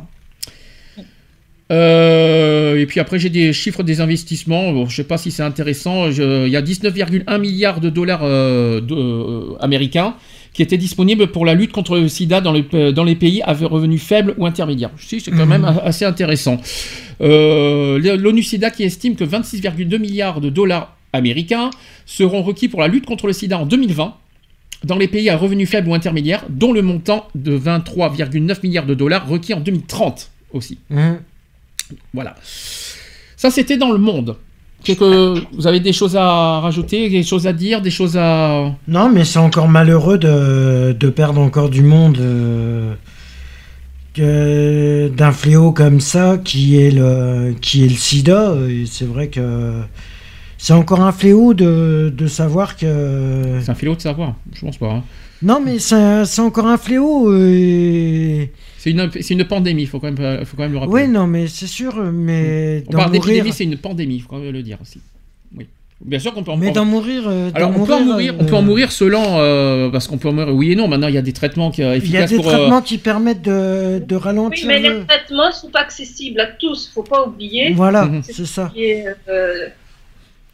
[1.69, 4.71] Euh, et puis après, j'ai des chiffres des investissements.
[4.71, 6.11] Bon, je sais pas si c'est intéressant.
[6.11, 10.15] Je- il y a 19,1 milliards de dollars euh, de- euh, américains
[10.53, 13.51] qui étaient disponibles pour la lutte contre le sida dans, le- dans les pays à
[13.53, 14.91] revenus faibles ou intermédiaires.
[14.97, 15.49] Si, c'est quand Mhm.
[15.49, 16.57] même assez intéressant.
[17.19, 21.69] L'ONU SIDA qui estime que 26,2 milliards de dollars américains
[22.05, 24.15] seront requis pour la lutte contre le sida en 2020
[24.83, 28.93] dans les pays à revenus faibles ou intermédiaires, dont le montant de 23,9 milliards de
[28.93, 30.77] dollars requis en 2030 aussi.
[30.89, 31.19] Mhm.
[32.13, 32.35] Voilà.
[33.35, 34.37] Ça, c'était dans le monde.
[34.85, 38.73] Que vous avez des choses à rajouter, des choses à dire, des choses à.
[38.87, 42.93] Non, mais c'est encore malheureux de, de perdre encore du monde euh,
[45.09, 48.55] d'un fléau comme ça qui est le, qui est le sida.
[48.89, 49.81] C'est vrai que
[50.57, 53.59] c'est encore un fléau de, de savoir que.
[53.61, 54.91] C'est un philo de savoir, je pense pas.
[54.91, 55.03] hein.
[55.43, 57.31] Non, mais c'est c'est encore un fléau.
[57.35, 60.93] et- C'est une, c'est une pandémie, il faut, quand même- faut quand même le rappeler.
[61.03, 63.21] Oui, non, mais c'est sûr, mais On d'en parle mourir.
[63.25, 64.99] d'épidémie, c'est une pandémie, il faut quand même le dire aussi.
[65.55, 65.67] Oui.
[66.03, 67.23] Bien sûr qu'on peut en Mais on- d'en mourir.
[67.27, 69.23] euh, Alors, d'en on peut, en mourir, on peut en euh, mourir selon.
[69.39, 70.87] euh, parce qu'on peut en mourir, oui et non.
[70.87, 72.47] Maintenant, il y a des traitements qui, euh, Il y a des pour.
[72.47, 74.67] euh, traitements qui permettent de, de Oui, ralentir.
[74.67, 77.73] mais les le- traitements ne sont pas accessibles à tous, faut pas oublier.
[77.73, 78.21] Voilà, Mhm.
[78.23, 78.69] c'est ça.
[78.69, 79.67] Ce qui est, euh,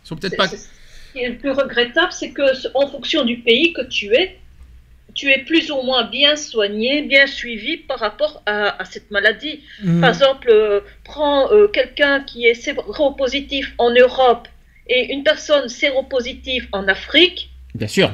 [0.04, 0.48] ils sont peut-être c'est- pas.
[0.48, 2.42] c'est- Ce qui est le plus regrettable, c'est que
[2.76, 4.38] en fonction du pays que tu es,
[5.14, 9.60] tu es plus ou moins bien soigné, bien suivi par rapport à, à cette maladie.
[9.84, 10.02] Mhm.
[10.02, 14.48] Par exemple, euh, prends euh, quelqu'un qui est séropositif en Europe
[14.88, 17.52] et une personne séropositive en Afrique.
[17.76, 18.12] Bien sûr.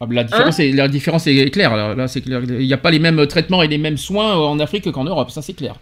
[0.00, 1.76] Ah, La différence, est, la différence est claire.
[1.76, 2.42] Là, Là, c'est clair.
[2.42, 5.04] Il n'y a pas les mêmes traitements et les mêmes soins euh, en Afrique qu'en
[5.04, 5.76] Europe, ça c'est clair.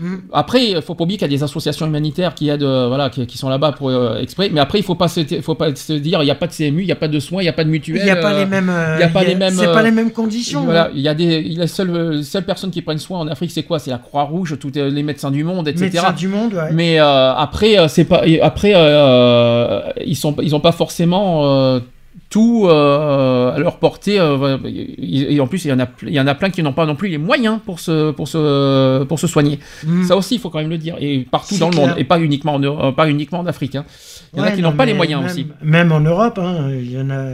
[0.00, 0.22] Mhm.
[0.32, 3.10] Après, il faut pas oublier qu'il y a des associations humanitaires qui aident, euh, voilà,
[3.10, 4.48] qui, qui sont là-bas pour euh, exprès.
[4.52, 6.52] Mais après, il faut pas se, faut pas se dire, il n'y a pas de
[6.52, 7.98] CMU, il n'y a pas de soins, il n'y a pas de mutuelle.
[8.00, 8.70] Il n'y a pas euh, les mêmes.
[8.70, 10.64] euh, il y a pas les mêmes, C'est euh, pas les mêmes conditions.
[10.64, 10.90] Voilà, hein.
[10.94, 12.98] il y a des, il y a les seules, euh, les seules personnes qui prennent
[12.98, 13.78] soin en Afrique, c'est quoi?
[13.78, 15.84] C'est la Croix-Rouge, tous euh, les médecins du monde, etc.
[15.84, 16.72] Médecins du monde, ouais.
[16.72, 18.22] Mais euh, après, euh, c'est pas.
[18.42, 21.80] Après, euh, ils sont, ils ont pas forcément euh,
[22.28, 24.20] tout euh, à leur portée.
[24.20, 26.72] euh, et en plus, il y en a, il y en a plein qui n'ont
[26.72, 29.58] pas non plus les moyens pour se, pour se, pour se soigner.
[29.86, 30.04] Mhm.
[30.04, 30.96] Ça aussi, il faut quand même le dire.
[31.00, 33.74] Et partout dans le monde, et pas uniquement en, Europe- pas uniquement en Afrique.
[33.76, 33.84] hein.
[34.32, 35.46] Il y en a qui non, n'ont pas les moyens même- aussi.
[35.62, 37.24] Même en Europe, hein, il y en a.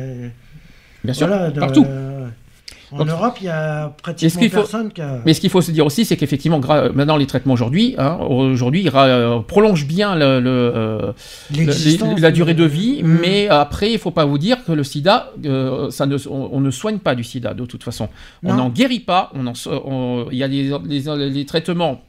[1.05, 1.85] Bien sûr, Voilà, partout.
[2.93, 5.21] En Donc, Europe, il y a pratiquement faut- personne qui a.
[5.27, 8.19] Mais ce qu'il faut se dire aussi, c'est qu'effectivement, gra- maintenant les traitements aujourd'hui, hein,
[8.29, 11.13] aujourd'hui, ils ra- euh, prolongent bien le, le, euh,
[12.19, 13.19] la, durée de vie, Mhm.
[13.21, 16.61] mais après, il faut pas vous dire que le SIDA, euh, ça ne, on, on
[16.61, 18.09] ne soigne pas du SIDA de toute façon.
[18.45, 19.31] On n'en guérit pas.
[19.35, 22.01] On en, so- on- il y a les, les- les traitements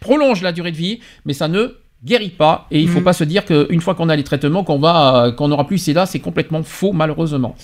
[0.00, 2.66] prolongent la durée de vie, mais ça ne guérit pas.
[2.70, 3.04] Et il faut Mhm.
[3.04, 6.06] pas se dire qu'une fois qu'on a les traitements, qu'on va, qu'on n'aura plus SIDA,
[6.06, 7.54] c'est complètement faux, malheureusement.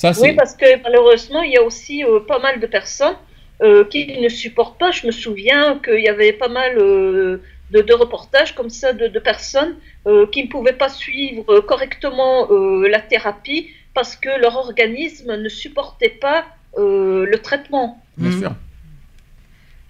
[0.00, 0.12] Ça.
[0.22, 3.16] Oui, parce que malheureusement, il y a aussi euh, pas mal de personnes
[3.62, 4.90] euh, qui ne supportent pas.
[4.98, 7.42] Je me souviens qu'il y avait pas mal euh,
[7.74, 9.74] de, de reportages comme ça de, de personnes
[10.06, 13.62] euh, qui ne pouvaient pas suivre correctement euh, la thérapie
[13.94, 16.44] parce que leur organisme ne supportait pas
[16.78, 17.88] euh, le traitement.
[18.18, 18.40] Bien Mhm.
[18.42, 18.52] sûr.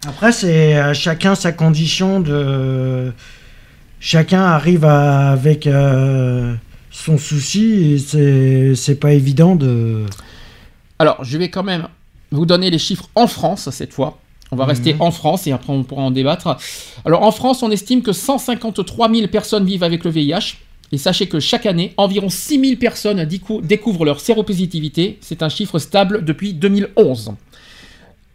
[0.06, 3.12] Après, c'est chacun sa condition de.
[3.98, 6.54] Chacun arrive à- avec euh,
[7.04, 10.06] son souci et c'est pas évident de.
[10.98, 11.88] Alors, je vais quand même
[12.30, 14.18] vous donner les chiffres en France cette fois.
[14.50, 14.70] On va Mhm.
[14.70, 16.56] rester en France et après on pourra en débattre.
[17.04, 20.56] Alors, en France, on estime que 153 000 personnes vivent avec le VIH.
[20.92, 25.18] Et sachez que chaque année, environ 6 000 personnes décou- découvrent leur séropositivité.
[25.20, 27.32] C'est un chiffre stable depuis 2011.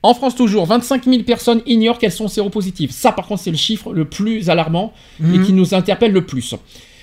[0.04, 2.92] En France toujours, 25 000 personnes ignorent qu'elles sont séropositives.
[2.92, 4.92] Ça, par contre, c'est le chiffre le plus alarmant
[5.22, 5.46] et Mhm.
[5.46, 6.56] qui nous interpelle le plus.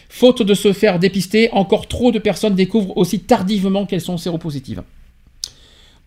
[0.09, 4.83] Faute de se faire dépister, encore trop de personnes découvrent aussi tardivement qu'elles sont séropositives.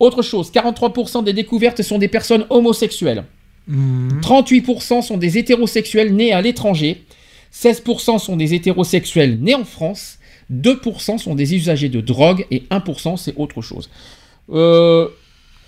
[0.00, 3.24] Autre chose, 43% des découvertes sont des personnes homosexuelles.
[3.68, 4.20] Mhm.
[4.20, 7.04] 38% sont des hétérosexuels nés à l'étranger.
[7.52, 10.18] 16% sont des hétérosexuels nés en France.
[10.50, 13.88] 2% sont des usagers de drogue et 1% c'est autre chose.
[14.50, 15.08] Euh,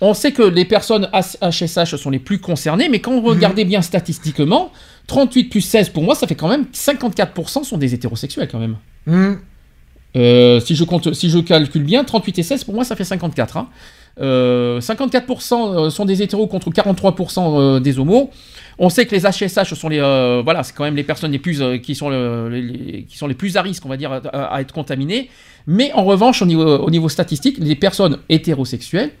[0.01, 3.81] on sait que les personnes HSH sont les plus concernées, mais quand on regardait bien
[3.81, 4.71] statistiquement,
[5.07, 8.77] 38 plus 16 pour moi, ça fait quand même 54% sont des hétérosexuels quand même.
[9.05, 9.39] Mhm.
[10.17, 13.03] Euh, si, je compte, si je calcule bien, 38 et 16, pour moi, ça fait
[13.03, 13.57] 54.
[13.57, 13.67] hein.
[14.21, 18.29] Euh, 54% sont des hétéros contre 43% euh, des homos.
[18.79, 21.39] On sait que les HSH sont les, euh, voilà, c'est quand même les personnes les
[21.39, 23.97] plus, euh, qui sont le- les, les- qui sont les plus à risque, on va
[23.97, 24.17] dire, à,
[24.55, 25.29] à être contaminées.
[25.67, 29.11] Mais en revanche, au niveau, au niveau statistique, les personnes hétérosexuelles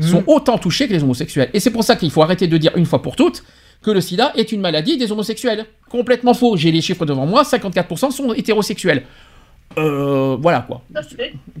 [0.00, 0.24] sont Mhm.
[0.26, 1.48] autant touchées que les homosexuels.
[1.54, 3.44] Et c'est pour ça qu'il faut arrêter de dire une fois pour toutes
[3.84, 5.66] que le sida est une maladie des homosexuels.
[5.88, 6.56] Complètement faux.
[6.56, 9.04] J'ai les chiffres devant moi, 54% sont hétérosexuels.
[9.76, 10.82] Euh, voilà quoi.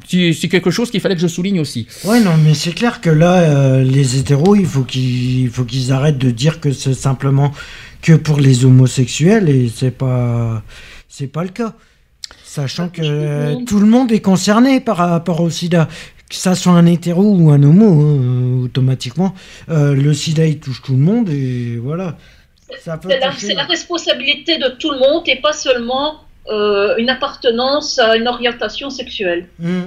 [0.06, 1.86] C'est quelque chose qu'il fallait que je souligne aussi.
[2.04, 5.64] Ouais, non, mais c'est clair que là, euh, les hétéros, il faut qu'ils il faut
[5.64, 7.52] qu'ils arrêtent de dire que c'est simplement
[8.02, 10.62] que pour les homosexuels et c'est pas
[11.08, 11.74] c'est pas le cas.
[12.44, 15.88] Sachant que euh, tout le monde est concerné par rapport au sida.
[16.28, 19.34] Que ça soit un hétéro ou un homo, hein, euh, automatiquement,
[19.68, 22.16] euh, le sida il touche tout le monde et voilà.
[22.82, 28.16] C'est la, la responsabilité de tout le monde et pas seulement euh, une appartenance à
[28.16, 29.48] une orientation sexuelle.
[29.58, 29.84] Hmm.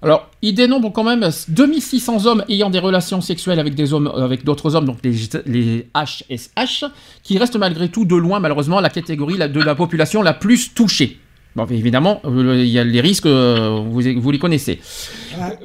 [0.00, 4.42] Alors, il dénombre quand même 2600 hommes ayant des relations sexuelles avec des hommes, avec
[4.44, 5.12] d'autres hommes, donc les,
[5.44, 6.86] les HSH,
[7.22, 11.18] qui restent malgré tout de loin, malheureusement, la catégorie de la population la plus touchée.
[11.56, 14.80] Bon, évidemment, euh, il y a les risques, euh, vous, vous les connaissez.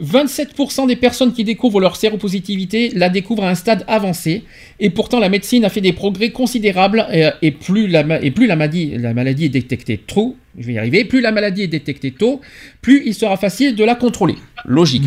[0.03, 4.43] 27% des personnes qui découvrent leur séropositivité la découvrent à un stade avancé,
[4.79, 8.31] et pourtant la médecine a fait des progrès considérables, et, et plus, la, ma- et
[8.31, 11.63] plus la, maladie, la maladie est détectée tôt, je vais y arriver, plus la maladie
[11.63, 12.41] est détectée tôt,
[12.81, 14.35] plus il sera facile de la contrôler.
[14.67, 15.03] Logique.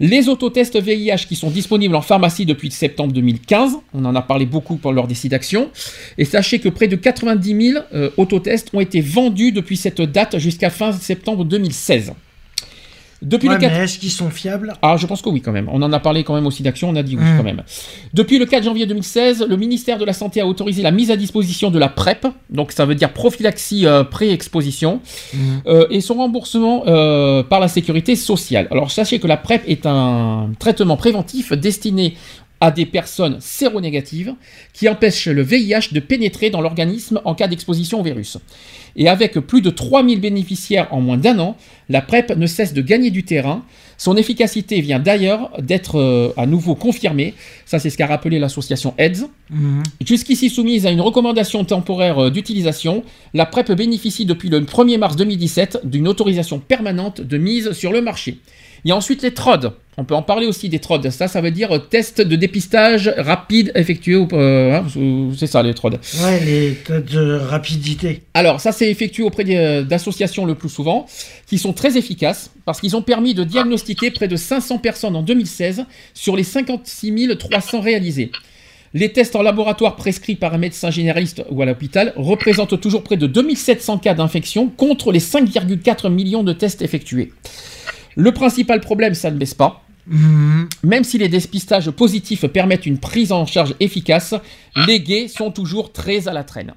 [0.00, 4.46] Les autotests VIH qui sont disponibles en pharmacie depuis septembre 2015, on en a parlé
[4.46, 5.70] beaucoup pour des sites d'action,
[6.16, 10.38] et sachez que près de 90 000 euh, autotests ont été vendus depuis cette date
[10.38, 12.12] jusqu'à fin septembre 2016.
[13.20, 13.72] Depuis Ouais, le 4...
[13.72, 14.74] mais est-ce qu'ils sont fiables?
[14.80, 15.68] Ah, je pense que oui, quand même.
[15.72, 17.36] On en a parlé quand même aussi d'action, on a dit oui, Mm.
[17.36, 17.62] quand même.
[18.14, 21.16] Depuis le 4 janvier 2016, le ministère de la Santé a autorisé la mise à
[21.16, 25.00] disposition de la PrEP, donc ça veut dire prophylaxie euh, pré-exposition,
[25.66, 28.68] euh, et son remboursement euh, par la sécurité sociale.
[28.70, 32.14] Alors sachez que la PrEP est un traitement préventif destiné
[32.60, 34.34] à des personnes séronégatives
[34.72, 38.38] qui empêchent le VIH de pénétrer dans l'organisme en cas d'exposition au virus.
[38.96, 41.56] Et avec plus de 3000 bénéficiaires en moins d'un an,
[41.88, 43.62] la PrEP ne cesse de gagner du terrain.
[43.96, 47.34] Son efficacité vient d'ailleurs d'être euh, à nouveau confirmée.
[47.64, 49.28] Ça, c'est ce qu'a rappelé l'association AIDS.
[49.50, 49.82] Mhm.
[50.04, 53.04] Jusqu'ici soumise à une recommandation temporaire euh, d'utilisation,
[53.34, 58.02] la PrEP bénéficie depuis le 1er mars 2017 d'une autorisation permanente de mise sur le
[58.02, 58.38] marché.
[58.84, 59.72] Il y a ensuite les TROD.
[59.96, 61.10] On peut en parler aussi des TROD.
[61.10, 64.14] Ça, ça veut dire test de dépistage rapide effectué.
[64.32, 64.86] euh, hein,
[65.36, 65.98] c'est ça, les TROD.
[66.22, 68.22] Ouais, les tests de rapidité.
[68.34, 71.06] Alors, ça c'est effectué auprès euh, d'associations le plus souvent,
[71.48, 75.22] qui sont très efficaces, parce qu'ils ont permis de diagnostiquer près de 500 personnes en
[75.22, 75.84] 2016
[76.14, 78.30] sur les 56 300 réalisés.
[78.94, 83.16] Les tests en laboratoire prescrits par un médecin généraliste ou à l'hôpital représentent toujours près
[83.16, 87.32] de 2700 cas d'infection contre les 5,4 millions de tests effectués.
[88.18, 89.84] Le principal problème, ça ne baisse pas.
[90.08, 90.68] Mhm.
[90.82, 94.34] Même si les dépistages positifs permettent une prise en charge efficace,
[94.86, 96.74] les gays sont toujours très à la traîne.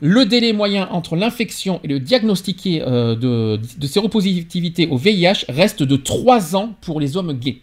[0.00, 5.82] Le délai moyen entre l'infection et le diagnostiqué euh, de, de séropositivité au VIH reste
[5.82, 7.60] de 3 ans pour les hommes gays.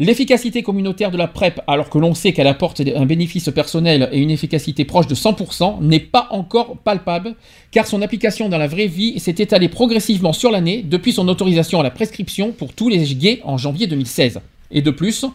[0.00, 4.18] L'efficacité communautaire de la PrEP, alors que l'on sait qu'elle apporte un bénéfice personnel et
[4.18, 7.34] une efficacité proche de 100%, n'est pas encore palpable,
[7.70, 11.80] car son application dans la vraie vie s'est étalée progressivement sur l'année depuis son autorisation
[11.80, 14.40] à la prescription pour tous les gays en janvier 2016.
[14.70, 15.26] Et de plus,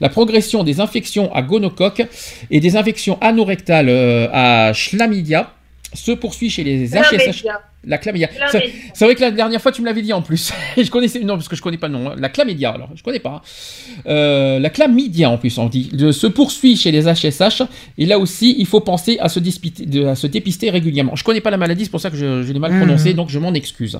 [0.00, 2.06] la progression des infections à gonocoque
[2.50, 5.52] et des infections anorectales euh, à chlamydia
[5.92, 7.44] se poursuit chez les HSH.
[7.86, 8.28] La chlamydia.
[8.28, 8.72] Chlamydia.
[8.94, 10.52] C'est vrai que la dernière fois tu me l'avais dit en plus.
[10.76, 12.10] je connaissais non parce que je connais pas le nom.
[12.10, 12.14] hein.
[12.18, 13.42] La chlamydia alors je connais pas.
[14.06, 17.62] Euh, la chlamydia en plus on dit de- se poursuit chez les HSH
[17.98, 21.16] et là aussi il faut penser à se, dépister, de- à se dépister régulièrement.
[21.16, 22.78] Je connais pas la maladie c'est pour ça que je, je l'ai mal Mhm.
[22.80, 23.98] prononcé donc je m'en excuse.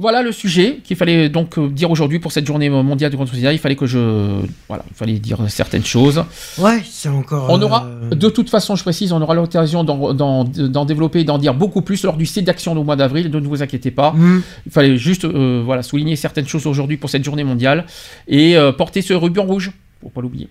[0.00, 3.38] Voilà le sujet qu'il fallait donc euh, dire aujourd'hui pour cette journée mondiale contre le
[3.38, 3.52] sida.
[3.52, 6.22] Il fallait que je voilà il fallait dire certaines choses.
[6.56, 7.46] Ouais, c'est encore.
[7.50, 10.44] On aura, euh, de toute façon, je précise, on aura l'occasion d'en-
[10.84, 13.60] développer et d'en dire beaucoup plus lors du site d'action au mois d'avril, ne vous
[13.60, 14.12] inquiétez pas.
[14.12, 14.42] mhm.
[14.66, 17.84] Il fallait juste euh, voilà, souligner certaines choses aujourd'hui pour cette journée mondiale
[18.28, 20.48] et euh, porter ce ruban rouge, pour pas l'oublier.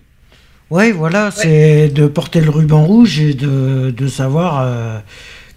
[0.70, 4.98] Ouais, voilà, c'est de porter le ruban rouge et de, de savoir euh,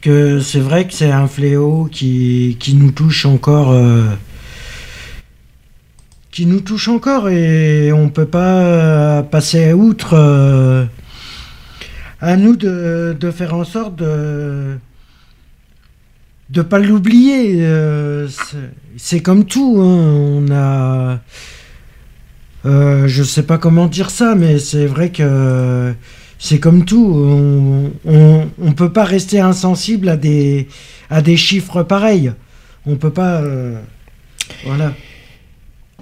[0.02, 3.72] que c'est vrai que c'est un fléau qui, qui nous touche encore.
[3.72, 4.06] euh,
[6.32, 10.14] qui nous touche encore et on peut pas euh, passer outre.
[10.14, 10.86] euh,
[12.22, 14.78] à nous de, de faire en sorte de
[16.50, 17.66] de pas l'oublier.
[18.98, 19.78] c'est- comme tout.
[19.82, 21.20] hein, On a
[22.64, 25.94] je sais pas comment dire ça, mais c'est vrai que
[26.42, 27.92] c'est comme tout.
[28.04, 30.68] On, on peut pas rester insensible à des,
[31.38, 32.34] chiffres pareils.
[32.88, 33.42] On peut pas.
[33.42, 33.80] euh,
[34.66, 34.94] voilà.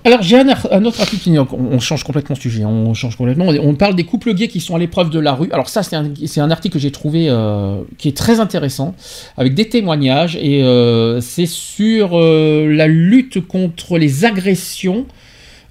[0.06, 4.48] Alors j'ai un, autre article, on, change complètement de sujet, on parle des couples gays
[4.48, 5.50] qui sont à l'épreuve de la rue.
[5.52, 8.96] Alors ça c'est un, article que j'ai trouvé euh, qui est très intéressant,
[9.36, 15.06] avec des témoignages, et euh, c'est sur la lutte contre les agressions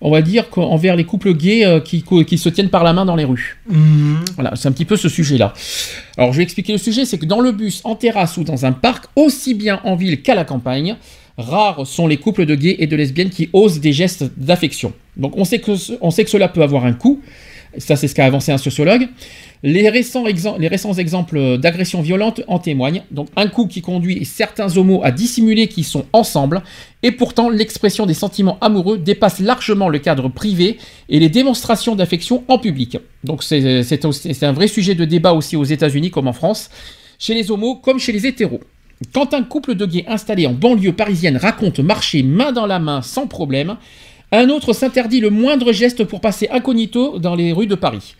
[0.01, 3.05] on va dire, envers les couples gays euh, qui, qui se tiennent par la main
[3.05, 3.59] dans les rues.
[3.68, 4.25] Mhm.
[4.35, 5.52] Voilà, c'est un petit peu ce sujet-là.
[6.17, 8.67] Alors, je vais expliquer le sujet, c'est que dans le bus, en terrasse ou dans
[8.67, 10.97] un parc, aussi bien en ville qu'à la campagne,
[11.36, 14.93] rares sont les couples de gays et de lesbiennes qui osent des gestes d'affection.
[15.17, 17.20] Donc, on sait, que, on sait que cela peut avoir un coût.
[17.77, 19.09] Ça, c'est ce qu'a avancé un sociologue.
[19.63, 23.03] Les récents, exem- les récents exemples d'agressions violentes en témoignent.
[23.11, 26.63] Donc, un coup qui conduit certains homos à dissimuler qu'ils sont ensemble.
[27.03, 32.45] Et pourtant, l'expression des sentiments amoureux dépasse largement le cadre privé et les démonstrations d'affection
[32.49, 32.97] en public.
[33.25, 36.71] Donc, c'est un vrai sujet de débat aussi aux États-Unis comme en France,
[37.19, 38.61] chez les homos comme chez les hétéros.
[39.13, 43.03] Quand un couple de gays installé en banlieue parisienne raconte marcher main dans la main
[43.03, 43.77] sans problème,
[44.32, 48.15] un autre s'interdit le moindre geste pour passer incognito dans les rues de Paris.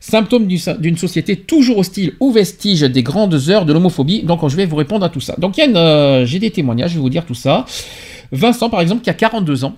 [0.00, 4.22] Symptôme du- d'une société toujours hostile ou vestige des grandes heures de l'homophobie.
[4.22, 5.34] Donc je vais vous répondre à tout ça.
[5.38, 7.64] Donc euh, j'ai des témoignages, je vais vous dire tout ça.
[8.32, 9.76] Vincent par exemple qui a 42 ans.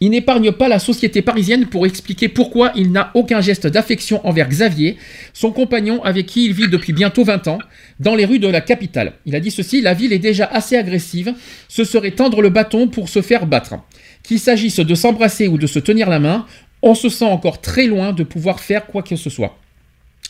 [0.00, 4.48] Il n'épargne pas la société parisienne pour expliquer pourquoi il n'a aucun geste d'affection envers
[4.48, 4.96] Xavier,
[5.32, 7.58] son compagnon avec qui il vit depuis bientôt 20 ans,
[8.00, 9.12] dans les rues de la capitale.
[9.26, 11.34] Il a dit ceci, la ville est déjà assez agressive,
[11.68, 13.74] ce serait tendre le bâton pour se faire battre.
[14.22, 16.46] Qu'il s'agisse de s'embrasser ou de se tenir la main,
[16.82, 19.58] on se sent encore très loin de pouvoir faire quoi que ce soit.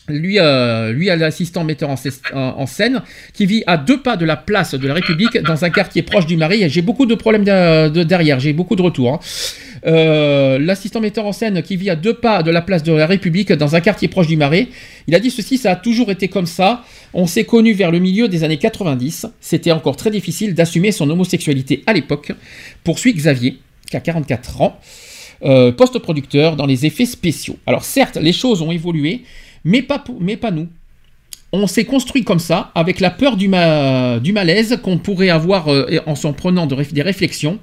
[0.09, 3.01] Lui, euh, lui à l'assistant metteur en, scène,
[3.33, 6.25] qui vit à deux pas de la place de la République, dans un quartier proche
[6.25, 6.67] du Marais.
[6.67, 9.13] J'ai beaucoup de problèmes de- de- derrière, j'ai beaucoup de retours.
[9.13, 9.19] hein.
[9.85, 13.05] Euh, L'assistant metteur en scène qui vit à deux pas de la place de la
[13.07, 14.67] République, dans un quartier proche du Marais,
[15.07, 16.83] il a dit ceci, ça a toujours été comme ça.
[17.13, 19.27] On s'est connu vers le milieu des années 90.
[19.39, 22.31] C'était encore très difficile d'assumer son homosexualité à l'époque.
[22.83, 24.79] Poursuit Xavier, qui a 44 ans
[25.43, 27.57] euh, post-producteur dans les effets spéciaux.
[27.67, 29.23] Alors certes, les choses ont évolué,
[29.63, 30.03] mais pas,
[30.51, 30.67] nous.
[31.51, 35.67] On s'est construit comme ça, avec la peur du, ma- du malaise qu'on pourrait avoir
[35.71, 37.59] euh, en s'en prenant des réflexions,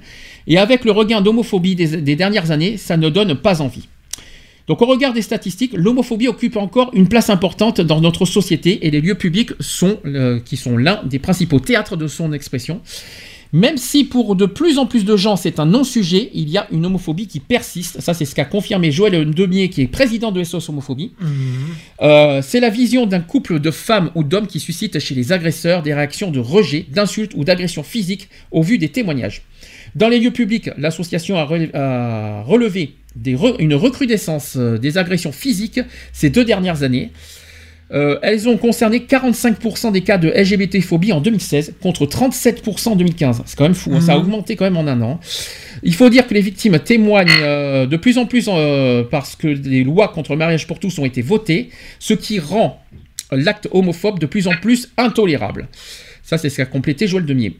[0.47, 3.87] et avec le regain d'homophobie des, des dernières années, ça ne donne pas envie.
[4.67, 8.91] Donc au regard des statistiques, l'homophobie occupe encore une place importante dans notre société et
[8.91, 12.79] les lieux publics sont, euh, qui sont l'un des principaux théâtres de son expression.
[13.53, 16.67] Même si pour de plus en plus de gens c'est un non-sujet, il y a
[16.71, 17.99] une homophobie qui persiste.
[17.99, 21.11] Ça, c'est ce qu'a confirmé Joël Demier, qui est président de SOS Homophobie.
[22.01, 25.83] Euh, c'est la vision d'un couple de femmes ou d'hommes qui suscite chez les agresseurs
[25.83, 29.41] des réactions de rejet, d'insultes ou d'agressions physiques au vu des témoignages.
[29.95, 34.97] Dans les lieux publics, l'association a, rele- a relevé des re- une recrudescence euh, des
[34.97, 35.81] agressions physiques
[36.13, 37.11] ces deux dernières années.
[37.93, 43.41] Euh, elles ont concerné 45% des cas de LGBT-phobie en 2016 contre 37% en 2015.
[43.45, 44.21] C'est quand même fou, hein, ça a Mhm.
[44.23, 45.19] augmenté quand même en un an.
[45.83, 49.47] Il faut dire que les victimes témoignent euh, de plus en plus euh, parce que
[49.47, 52.81] les lois contre le mariage pour tous ont été votées, ce qui rend
[53.31, 55.67] l'acte homophobe de plus en plus intolérable.
[56.23, 57.57] Ça, c'est ce qu'a complété Joël Demier.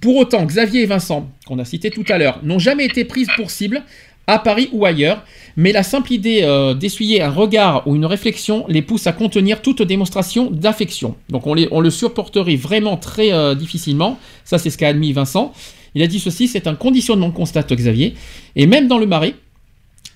[0.00, 3.28] Pour autant, Xavier et Vincent, qu'on a cités tout à l'heure, n'ont jamais été prises
[3.36, 3.82] pour cible
[4.26, 5.22] à Paris ou ailleurs,
[5.56, 9.60] mais la simple idée euh, d'essuyer un regard ou une réflexion les pousse à contenir
[9.62, 11.16] toute démonstration d'affection.
[11.28, 15.12] Donc on, les- on le supporterait vraiment très euh, difficilement, ça c'est ce qu'a admis
[15.12, 15.52] Vincent.
[15.94, 18.14] Il a dit ceci, c'est un conditionnement, constate Xavier,
[18.56, 19.34] et même dans le marais,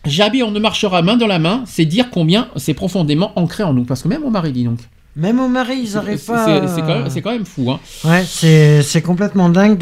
[0.07, 3.75] jamais on ne marchera main dans la main, c'est dire combien c'est profondément ancré en
[3.75, 4.79] nous, parce que même au marais, dis donc.
[5.17, 6.45] Même au mari, ils n'arrivent pas.
[6.69, 7.81] c'est- quand, même- c'est quand même fou, hein.
[8.05, 9.79] Ouais, c'est complètement dingue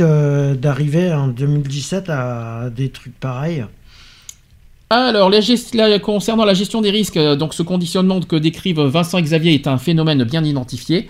[0.54, 3.64] d'arriver en 2017 à des trucs pareils.
[4.96, 5.28] Alors,
[5.98, 10.22] concernant la gestion des risques, euh, ce conditionnement que décrivent Vincent Xavier est un phénomène
[10.22, 11.08] bien identifié.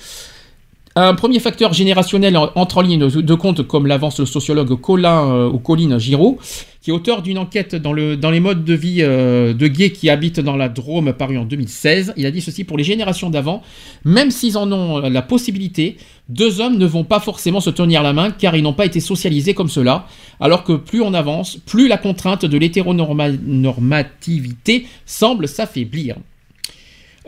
[0.97, 5.29] Un premier facteur générationnel en- entre en ligne de, compte, comme l'avance le sociologue Colin
[5.35, 6.39] euh, ou Colline Giraud,
[6.81, 9.91] qui est auteur d'une enquête dans, le, dans les modes de vie euh, de gays
[9.91, 12.15] qui habitent dans la Drôme, paru en 2016.
[12.17, 13.61] Il a dit ceci pour les générations d'avant,
[14.05, 15.97] même s'ils en ont la possibilité,
[16.29, 19.01] deux hommes ne vont pas forcément se tenir la main car ils n'ont pas été
[19.01, 20.07] socialisés comme cela,
[20.39, 26.15] alors que plus on avance, plus la contrainte de l'hétéronormativité semble s'affaiblir.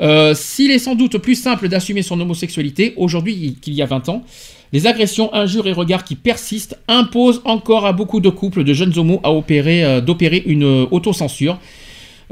[0.01, 4.09] Euh, S'il est sans doute plus simple d'assumer son homosexualité aujourd'hui qu'il y a 20
[4.09, 4.25] ans,
[4.73, 8.99] les agressions, injures et regards qui persistent imposent encore à beaucoup de couples de jeunes
[8.99, 11.59] homos à opérer, euh, d'opérer une euh, autocensure.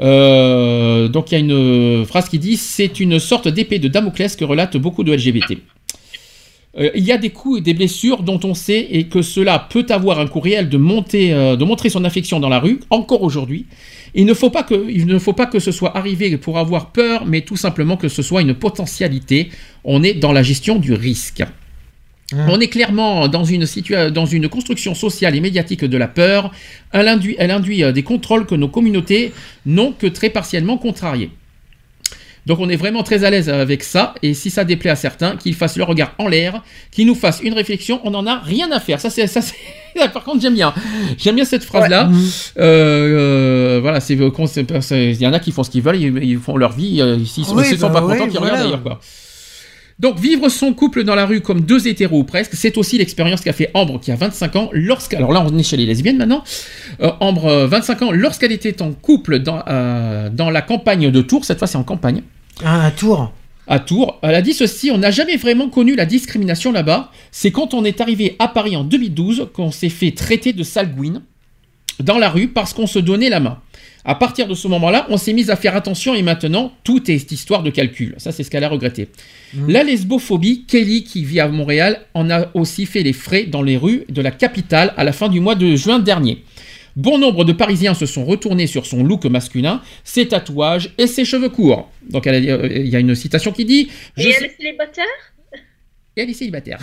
[0.01, 4.35] Euh, donc il y a une phrase qui dit c'est une sorte d'épée de Damoclès
[4.35, 5.57] que relatent beaucoup de LGBT.
[6.77, 9.59] Euh, il y a des coups et des blessures dont on sait et que cela
[9.69, 12.81] peut avoir un coût réel de, monter, euh, de montrer son affection dans la rue,
[12.89, 13.65] encore aujourd'hui.
[14.13, 16.91] Il ne, faut pas que, il ne faut pas que ce soit arrivé pour avoir
[16.91, 19.49] peur, mais tout simplement que ce soit une potentialité.
[19.83, 21.43] On est dans la gestion du risque.
[22.33, 26.51] On est clairement dans une, situa- dans une construction sociale et médiatique de la peur.
[26.91, 29.31] Elle induit, elle induit euh, des contrôles que nos communautés
[29.65, 31.29] n'ont que très partiellement contrariés.
[32.45, 35.35] Donc on est vraiment très à l'aise avec ça, et si ça déplaît à certains,
[35.35, 38.71] qu'ils fassent le regard en l'air, qu'ils nous fassent une réflexion, on n'en a rien
[38.71, 38.99] à faire.
[38.99, 39.55] Ça c'est ça c'est
[40.13, 40.73] par contre j'aime bien,
[41.17, 42.09] j'aime bien cette phrase là.
[43.81, 44.17] voilà, c'est
[44.81, 47.01] c'est- il y en a qui font ce qu'ils veulent, ils, ils font leur vie,
[47.01, 48.53] euh, s'ils Oui, s'ils sont bah pas ouais, contents, qu'ils voilà.
[48.53, 48.99] regardent ailleurs quoi.
[49.97, 53.39] Donc, vivre son couple dans la rue comme deux hétéros ou presque, c'est aussi l'expérience
[53.39, 55.19] qu'a fait Ambre qui a 25 ans lorsqu'elle.
[55.19, 56.43] Alors là, on est chez les lesbiennes maintenant.
[57.01, 61.21] Euh, Ambre, euh, 25 ans, lorsqu'elle était en couple dans, euh, dans la campagne de
[61.21, 62.23] Tours, cette fois c'est en campagne,
[62.63, 63.31] Ah, à Tours.
[63.67, 64.19] à Tours.
[64.21, 67.11] Elle a dit ceci on n'a jamais vraiment connu la discrimination là-bas.
[67.31, 71.21] C'est quand on est arrivé à Paris en 2012 qu'on s'est fait traiter de salguine
[71.99, 73.59] dans la rue parce qu'on se donnait la main.
[74.07, 77.31] À partir de ce moment-là, on s'est mis à faire attention et maintenant, tout est
[77.31, 78.13] histoire de calcul.
[78.19, 79.09] Ça, c'est ce qu'elle a regretté.
[79.67, 83.77] La lesbophobie, Kelly, qui vit à Montréal, en a aussi fait les frais dans les
[83.77, 86.43] rues de la capitale à la fin du mois de juin dernier.
[86.95, 91.25] Bon nombre de Parisiens se sont retournés sur son look masculin, ses tatouages et ses
[91.25, 91.89] cheveux courts.
[92.09, 95.05] Donc euh, il y a une citation qui dit Et elle est célibataire?
[96.21, 96.79] Elle est célibataire.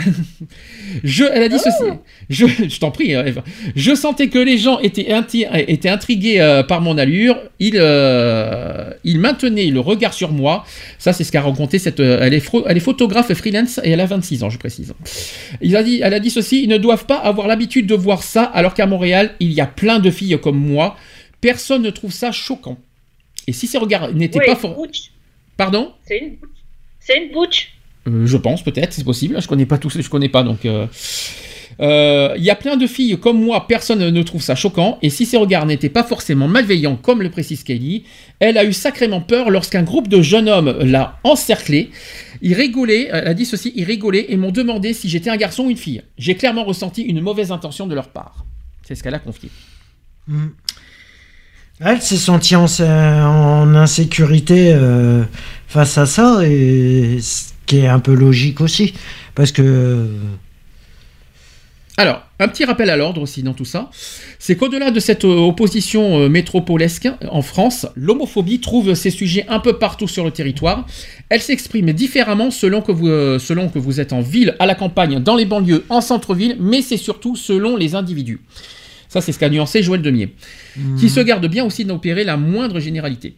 [1.05, 1.85] je, elle a dit ceci.
[2.28, 3.43] Je, je t'en prie, euh, Eve.
[3.75, 7.39] Je sentais que les gens étaient, inti- étaient intrigués euh, par mon allure.
[7.59, 10.65] Ils, euh, ils maintenaient le regard sur moi.
[10.99, 12.01] Ça, c'est ce qu'a raconté cette.
[12.01, 14.93] euh, elle, est elle est photographe freelance et elle a 26 ans, je précise.
[15.61, 16.62] Il a dit, elle a dit ceci.
[16.62, 19.67] Ils ne doivent pas avoir l'habitude de voir ça, alors qu'à Montréal, il y a
[19.67, 20.97] plein de filles comme moi.
[21.41, 22.78] Personne ne trouve ça choquant.
[23.47, 24.77] Et si ces regards n'étaient pas for-.
[25.57, 25.93] Pardon?
[26.07, 26.51] C'est une butch.
[27.01, 27.73] C'est une butch.
[28.09, 29.41] Euh, je pense peut-être, c'est possible.
[29.41, 30.65] Je connais pas tous, je connais pas donc.
[30.67, 30.87] euh,
[31.81, 34.99] euh, Il y a plein de filles comme moi, personne ne trouve ça choquant.
[35.03, 38.05] Et si ses regards n'étaient pas forcément malveillants, comme le précise Kelly,
[38.41, 41.91] elle a eu sacrément peur lorsqu'un groupe de jeunes hommes l'a encerclée.
[42.41, 45.65] Ils rigolaient, elle a dit ceci, ils rigolaient et m'ont demandé si j'étais un garçon
[45.65, 46.03] ou une fille.
[46.19, 48.45] J'ai clairement ressenti une mauvaise intention de leur part.
[48.87, 49.49] C'est ce qu'elle a confié.
[50.27, 50.49] Mm.
[51.85, 54.77] Elle s'est sentie en, en insécurité
[55.67, 57.19] face à ça, et
[57.66, 58.94] qui est un peu logique aussi,
[59.34, 60.08] parce que
[61.99, 63.91] Alors, un petit rappel à l'ordre aussi dans tout ça,
[64.39, 69.60] c'est qu'au-delà de cette euh, opposition euh, métropolesque en France, l'homophobie trouve ses sujets un
[69.60, 70.86] peu partout sur le territoire.
[71.28, 74.74] Elle s'exprime différemment selon que, vous, euh, selon que vous êtes en ville, à la
[74.74, 78.41] campagne, dans les banlieues, en centre-ville, mais c'est surtout selon les individus.
[79.10, 80.34] Ça, c'est ce qu'a nuancé Joël Demier,
[80.99, 83.36] qui se garde bien aussi d'opérer la moindre généralité.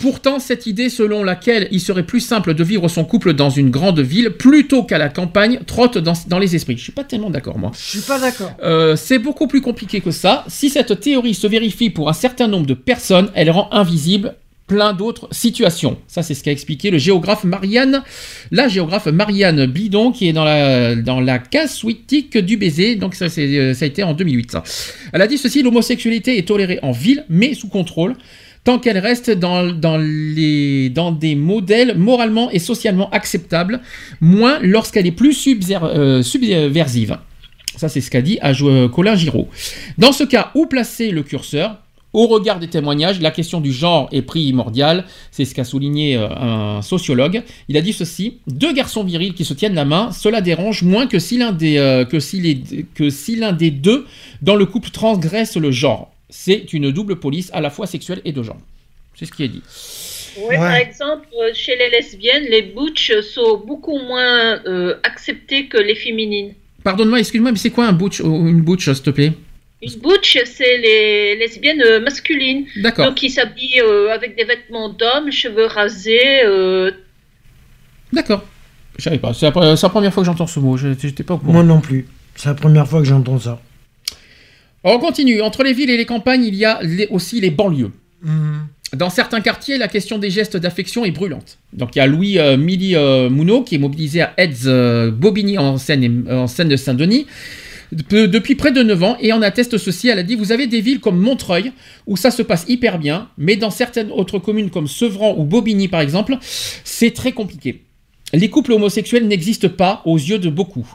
[0.00, 3.70] Pourtant, cette idée selon laquelle il serait plus simple de vivre son couple dans une
[3.70, 6.76] grande ville plutôt qu'à la campagne trotte dans, dans les esprits.
[6.76, 7.72] Je suis pas tellement d'accord, moi.
[7.74, 8.52] je suis pas d'accord.
[8.62, 10.44] Euh, c'est beaucoup plus compliqué que ça.
[10.48, 14.34] Si cette théorie se vérifie pour un certain nombre de personnes, elle rend invisible
[14.70, 15.98] plein d'autres situations.
[16.06, 18.04] Ça, c'est ce qu'a expliqué le géographe Marianne,
[18.52, 22.94] la géographe Marianne Bidon, qui est dans la, dans la du baiser.
[22.94, 24.52] Donc, ça, euh, ça a été en 2008.
[24.52, 24.62] ça.
[25.12, 28.14] Elle a dit ceci l'homosexualité est tolérée en ville, mais sous contrôle.
[28.64, 33.80] Tant qu'elle reste dans, des modèles moralement et socialement acceptables,
[34.20, 37.18] moins lorsqu'elle est plus euh, subversive.
[37.76, 39.48] Ça, c'est ce qu'a dit Jo- Colin Giraud.
[39.96, 41.78] Dans ce cas, où placer le curseur?
[42.12, 45.04] Au regard des témoignages, la question du genre est primordiale.
[45.30, 47.42] C'est ce qu'a souligné euh, un sociologue.
[47.68, 51.06] Il a dit ceci deux garçons virils qui se tiennent la main, cela dérange moins
[51.06, 54.06] que si l'un des, euh, que si l'un des deux
[54.42, 56.10] dans le couple transgresse le genre.
[56.30, 58.60] C'est une double police à la fois sexuelle et de genre.
[59.14, 59.62] C'est ce qui est dit.
[60.48, 65.76] Ouais, Par exemple, euh, chez les lesbiennes, les butch sont beaucoup moins euh, acceptés que
[65.76, 66.54] les féminines.
[66.84, 69.32] Pardonne-moi, excuse-moi, mais c'est quoi un butch une butch, s'il te plaît?
[69.82, 72.66] Une butch, c'est les lesbiennes euh, masculines.
[72.76, 73.06] D'accord.
[73.06, 76.44] Donc, ils s'habillent euh, avec des vêtements d'hommes, cheveux rasés.
[76.44, 76.90] euh,
[78.12, 78.44] D'accord.
[78.98, 79.32] Je savais pas.
[79.34, 80.76] C'est la, la première fois que j'entends ce mot.
[80.76, 81.52] Je n'étais pas au courant.
[81.54, 82.06] Moi non plus.
[82.36, 83.60] C'est la première fois que j'entends ça.
[84.84, 85.42] On continue.
[85.42, 87.90] Entre les villes et les campagnes, il y a les- aussi les banlieues.
[88.22, 88.58] Mm.
[88.96, 91.58] Dans certains quartiers, la question des gestes d'affection est brûlante.
[91.72, 93.28] Donc il y a Louis euh, Milly euh,
[93.64, 97.26] qui est mobilisé à Aids euh, Bobigny en Seine, en Seine de Saint-Denis
[97.92, 100.08] de- depuis près de 9 ans et en atteste ceci.
[100.08, 101.70] Elle a dit Vous avez des villes comme Montreuil
[102.08, 105.86] où ça se passe hyper bien, mais dans certaines autres communes comme Sevran ou Bobigny
[105.86, 107.82] par exemple, c'est très compliqué.
[108.32, 110.86] Les couples homosexuels n'existent pas aux yeux de beaucoup.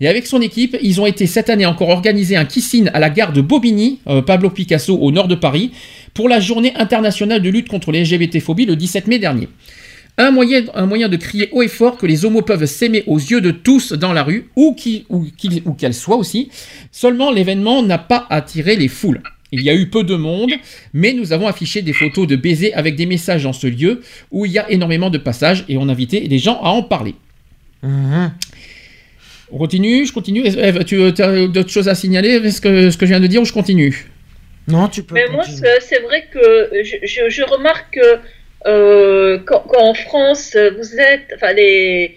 [0.00, 3.10] Et avec son équipe, ils ont été cette année encore organisé un kissing à la
[3.10, 5.72] gare de Bobigny, euh, Pablo Picasso, au nord de Paris,
[6.14, 9.48] pour la journée internationale de lutte contre les LGBT-phobies le 17 mai dernier.
[10.16, 13.18] Un moyen, un moyen de crier haut et fort que les homos peuvent s'aimer aux
[13.18, 16.48] yeux de tous dans la rue, où qu'elles soient aussi.
[16.90, 19.22] Seulement, l'événement n'a pas attiré les foules.
[19.50, 20.52] Il y a eu peu de monde,
[20.92, 24.44] mais nous avons affiché des photos de baisers avec des messages dans ce lieu où
[24.44, 27.14] il y a énormément de passages et on a invité les gens à en parler.
[27.82, 28.32] Mhm.
[29.50, 30.46] On continue, je continue.
[30.46, 33.40] Eve, tu as d'autres choses à signaler ce que, ce que je viens de dire
[33.42, 34.06] ou je continue?
[34.66, 35.14] Non, tu peux.
[35.14, 35.68] Mais moi, continuer.
[35.80, 38.18] c'est c'est vrai que je, je- je remarque que
[38.66, 42.16] euh, quand, quand en France, vous êtes, enfin, les,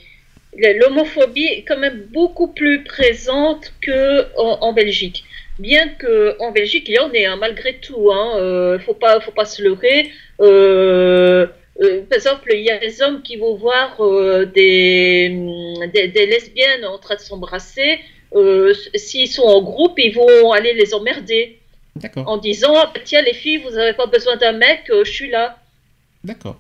[0.58, 5.24] les- l'homophobie est quand même beaucoup plus présente que en, en Belgique.
[5.60, 8.11] Bien que en Belgique, il y en ait, hein, malgré tout.
[8.11, 10.10] Hein, euh, faut pas, faut pas se leurrer.
[10.42, 11.48] Euh,
[11.82, 15.30] euh, par exemple, il y a des hommes qui vont voir euh, des,
[15.93, 18.00] des, des lesbiennes en train de s'embrasser.
[18.35, 21.60] Euh, S'ils sont en groupe, ils vont aller les emmerder
[21.95, 22.27] D'accord.
[22.27, 25.58] en disant Ah, Tiens, les filles, vous n'avez pas besoin d'un mec, je suis là.
[26.24, 26.58] D'accord.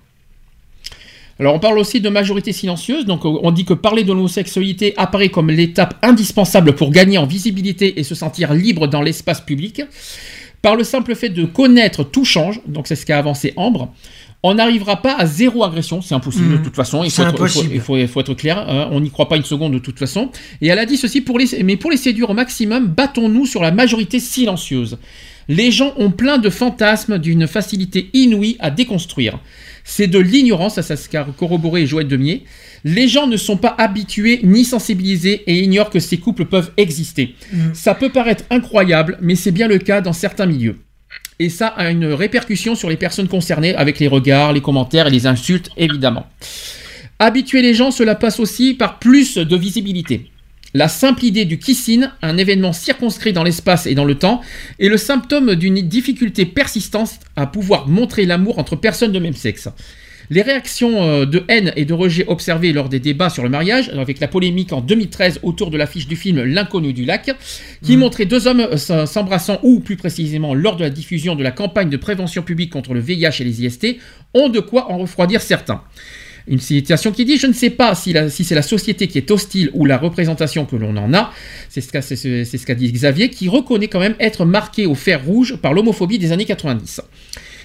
[1.39, 5.29] Alors on parle aussi de majorité silencieuse, donc on dit que parler de l'homosexualité apparaît
[5.29, 9.81] comme l'étape indispensable pour gagner en visibilité et se sentir libre dans l'espace public.
[10.61, 13.91] Par le simple fait de connaître, tout change, donc c'est ce qu'a avancé Ambre.
[14.43, 17.03] On n'arrivera pas à zéro agression, c'est impossible de toute façon.
[17.03, 17.69] Il faut, être, il faut- impossible.
[17.75, 19.99] il faut- il faut être clair, hein, on n'y croit pas une seconde de toute
[19.99, 20.31] façon.
[20.61, 23.61] Et elle a dit ceci pour les, mais pour les séduire au maximum, battons-nous sur
[23.61, 24.97] la majorité silencieuse.
[25.47, 29.39] Les gens ont plein de fantasmes d'une facilité inouïe à déconstruire.
[29.83, 32.43] C'est de l'ignorance, se car- corroboré Joël Demier.
[32.83, 37.35] Les gens ne sont pas habitués ni sensibilisés et ignorent que ces couples peuvent exister.
[37.51, 37.57] Mm.
[37.73, 40.77] Ça peut paraître incroyable, mais c'est bien le cas dans certains milieux.
[41.41, 45.09] Et ça a une répercussion sur les personnes concernées avec les regards, les commentaires et
[45.09, 46.27] les insultes, évidemment.
[47.17, 50.29] Habituer les gens, cela passe aussi par plus de visibilité.
[50.75, 54.41] La simple idée du kissing, un événement circonscrit dans l'espace et dans le temps,
[54.79, 59.67] est le symptôme d'une difficulté persistante à pouvoir montrer l'amour entre personnes de même sexe.
[60.33, 63.89] Les réactions euh, de haine et de rejet observées lors des débats sur le mariage,
[63.89, 67.31] avec la polémique en 2013 autour de l'affiche du film L'inconnu du lac,
[67.83, 71.51] qui montrait deux hommes euh, s'embrassant, ou plus précisément lors de la diffusion de la
[71.51, 73.97] campagne de prévention publique contre le VIH et les IST,
[74.33, 75.81] ont de quoi en refroidir certains.
[76.47, 79.69] Une citation qui dit Je ne sais pas si, c'est la société qui est hostile
[79.73, 81.31] ou la représentation que l'on en a.
[81.67, 84.45] C'est ce qu'a c'est ce- c'est ce qu'a dit Xavier, qui reconnaît quand même être
[84.45, 87.01] marqué au fer rouge par l'homophobie des années 90.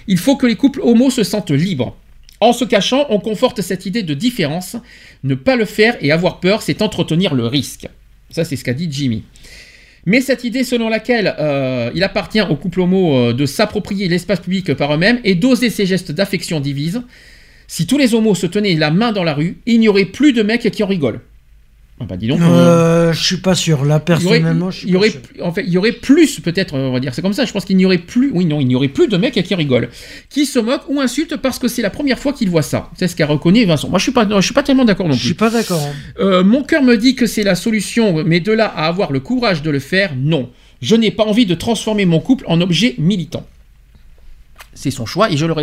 [0.09, 1.95] Il faut que les couples homo se sentent libres.
[2.39, 4.75] En se cachant, on conforte cette idée de différence.
[5.23, 7.87] Ne pas le faire et avoir peur, c'est entretenir le risque.
[8.29, 9.23] Ça, c'est ce qu'a dit Jimmy.
[10.05, 14.39] Mais cette idée selon laquelle euh, il appartient au couple homo euh, de s'approprier l'espace
[14.39, 17.01] public par eux-mêmes et d'oser ces gestes d'affection divise,
[17.67, 20.31] si tous les homos se tenaient la main dans la rue, il n'y aurait plus
[20.31, 21.19] de mecs qui en rigolent.
[21.99, 22.39] Ah bah dis donc.
[22.41, 23.83] euh, je suis pas sûr.
[23.83, 24.03] Là, il y aurait,
[24.39, 25.19] personnellement, je suis il y pas aurait, sûr.
[25.41, 27.43] en fait, il y aurait plus, peut-être, on va dire, c'est comme ça.
[27.45, 29.55] Je pense qu'il n'y aurait plus, oui, non, il n'y aurait plus de mecs qui
[29.55, 29.89] rigolent,
[30.29, 32.91] qui se moquent ou insultent parce que c'est la première fois qu'ils voient ça.
[32.97, 33.89] C'est ce qu'a reconnu Vincent.
[33.89, 35.35] Moi, je suis pas, je suis pas tellement d'accord non Je suis plus.
[35.35, 35.81] pas d'accord.
[35.81, 35.95] hein.
[36.19, 39.19] Euh, mon cœur me dit que c'est la solution, mais de là à avoir le
[39.19, 40.49] courage de le faire, non.
[40.83, 43.43] Je n'ai pas envie de transformer mon couple en objet militant.
[44.79, 45.55] C'est son choix et je le.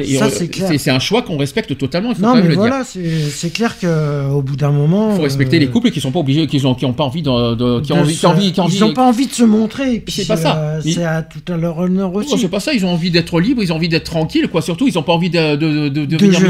[0.78, 2.10] c'est un choix qu'on respecte totalement.
[2.10, 5.10] Il faut Non, mais le voilà, c'est clair qu'au bout d'un moment.
[5.12, 7.04] Il faut respecter euh, les couples qui sont pas obligés, qui ont, qui ont pas
[7.04, 8.92] envie de, de- qui ont envie, se- qui ont envie, qui ont envie- Ils n'ont
[8.92, 10.02] pas envie de se montrer.
[10.08, 10.56] C'est pas ça.
[10.58, 12.36] euh, Ils- C'est à tout à leur honneur Non, aussi.
[12.38, 14.62] c'est pas ça, ils ont envie d'être libres, ils ont envie d'être tranquilles, quoi.
[14.62, 16.40] Surtout, ils ont pas envie de, de, de, venir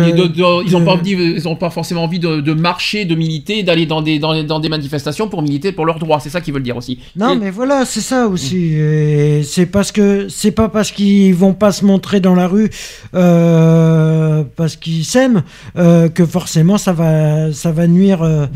[0.67, 4.01] ils ont pas envie, ils ont pas forcément envie de, marcher, de militer, d'aller dans
[4.01, 6.19] des, dans, dans des manifestations pour militer pour leurs droits.
[6.21, 6.99] C'est ça qu'ils veulent dire aussi.
[7.17, 8.75] Non, Et- mais voilà, c'est ça aussi.
[8.75, 12.71] Et C'est parce que c'est pas parce qu'ils vont pas se montrer dans la rue
[13.15, 15.43] euh, parce qu'ils s'aiment
[15.77, 18.23] euh, que forcément ça va ça va nuire.
[18.23, 18.47] euh,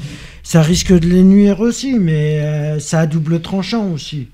[0.43, 4.29] ça risque de les nuire aussi, mais ça a double tranchant aussi.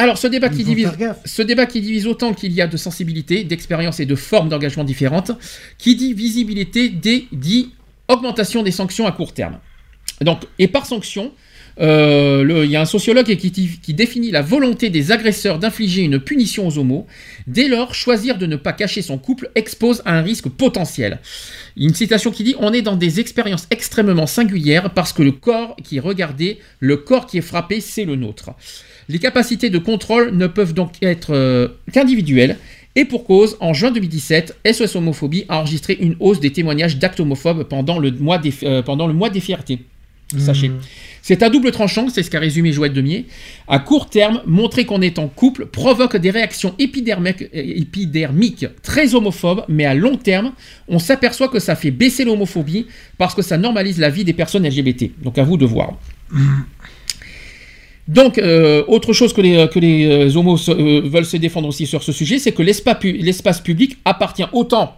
[0.00, 0.92] Alors, ce débat qui divise,
[1.24, 4.84] ce débat qui divise autant qu'il y a de sensibilité, d'expérience et de formes d'engagement
[4.84, 5.32] différentes,
[5.76, 7.72] qui dit visibilité dit, dit
[8.06, 9.58] augmentation des sanctions à court terme.
[10.20, 11.32] Donc, et par sanction,
[11.80, 16.18] euh, il y a un sociologue qui, qui définit la volonté des agresseurs d'infliger une
[16.18, 17.06] punition aux homos.
[17.46, 21.18] Dès lors, choisir de ne pas cacher son couple expose à un risque potentiel.
[21.76, 25.76] Une citation qui dit On est dans des expériences extrêmement singulières parce que le corps
[25.84, 28.50] qui est regardé, le corps qui est frappé, c'est le nôtre.
[29.08, 32.58] Les capacités de contrôle ne peuvent donc être euh, qu'individuelles.
[32.96, 37.20] Et pour cause, en juin 2017, SOS Homophobie a enregistré une hausse des témoignages d'actes
[37.20, 39.78] homophobes pendant le mois des, euh, pendant le mois des fiertés.
[40.36, 40.70] Sachez.
[41.22, 43.26] C'est à double tranchant, c'est ce qu'a résumé Joël Demier.
[43.66, 49.64] À court terme, montrer qu'on est en couple provoque des réactions épidermiques, euh, très homophobes,
[49.68, 50.52] mais à long terme,
[50.86, 54.66] on s'aperçoit que ça fait baisser l'homophobie parce que ça normalise la vie des personnes
[54.66, 55.10] LGBT.
[55.22, 55.98] Donc à vous de voir.
[58.06, 61.86] Donc, euh, autre chose que les, que les euh, homos euh, veulent se défendre aussi
[61.86, 64.96] sur ce sujet, c'est que l'espace pu- l'espace public appartient autant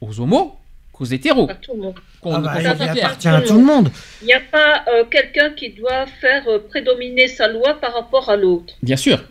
[0.00, 0.54] aux homos
[0.98, 1.48] qu'aux hétéros.
[1.48, 1.94] À tout le monde.
[2.20, 2.90] Qu'on- Ah bah, il soit clair.
[3.06, 3.90] appartient à tout le monde.
[4.22, 8.28] Il n'y a pas euh, quelqu'un qui doit faire euh, prédominer sa loi par rapport
[8.28, 8.74] à l'autre.
[8.82, 9.22] Bien sûr.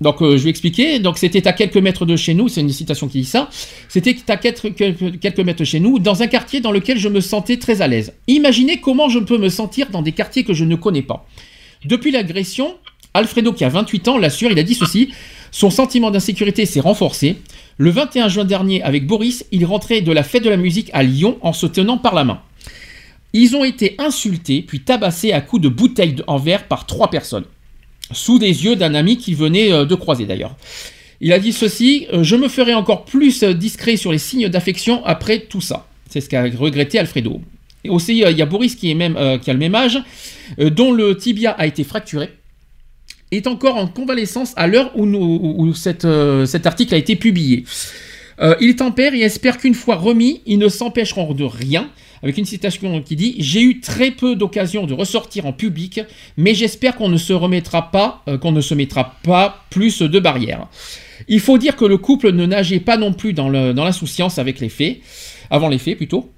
[0.00, 0.98] Donc, euh, je vais expliquer.
[0.98, 2.48] Donc, c'était à quelques mètres de chez nous.
[2.48, 3.48] C'est une citation qui dit ça.
[3.88, 7.58] C'était à quelques mètres de chez nous, dans un quartier dans lequel je me sentais
[7.58, 8.12] très à l'aise.
[8.26, 11.26] Imaginez comment je peux me sentir dans des quartiers que je ne connais pas.
[11.84, 12.74] Depuis l'agression,
[13.14, 15.12] Alfredo, qui a 28 ans, l'assure, il a dit ceci.
[15.54, 17.36] Son sentiment d'insécurité s'est renforcé.
[17.78, 21.04] Le 21 juin dernier, avec Boris, il rentrait de la fête de la musique à
[21.04, 22.40] Lyon en se tenant par la main.
[23.32, 27.44] Ils ont été insultés, puis tabassés à coups de bouteilles en verre par trois personnes,
[28.10, 30.56] sous des yeux d'un ami qu'il venait euh, de croiser d'ailleurs.
[31.20, 34.48] Il a dit ceci euh, Je me ferai encore plus euh, discret sur les signes
[34.48, 35.86] d'affection après tout ça.
[36.10, 37.40] C'est ce qu'a regretté Alfredo.
[37.84, 40.02] Et aussi, il y a Boris qui, est même, qui a le même âge,
[40.58, 42.30] dont le tibia a été fracturé,
[43.30, 47.64] est encore en convalescence à l'heure où, euh, cet article a été publié.
[48.40, 51.90] Euh, il tempère et espère qu'une fois remis, ils ne s'empêcheront de rien.
[52.22, 56.00] Avec une citation qui dit J'ai eu très peu d'occasions de ressortir en public,
[56.36, 58.38] mais j'espère qu'on ne se remettra pas, euh,
[58.74, 60.66] mettra pas plus de barrières.
[61.28, 64.68] Il faut dire que le couple ne nageait pas non plus dans l'insouciance avec les
[64.68, 64.98] faits,
[65.50, 66.33] avant les faits plutôt.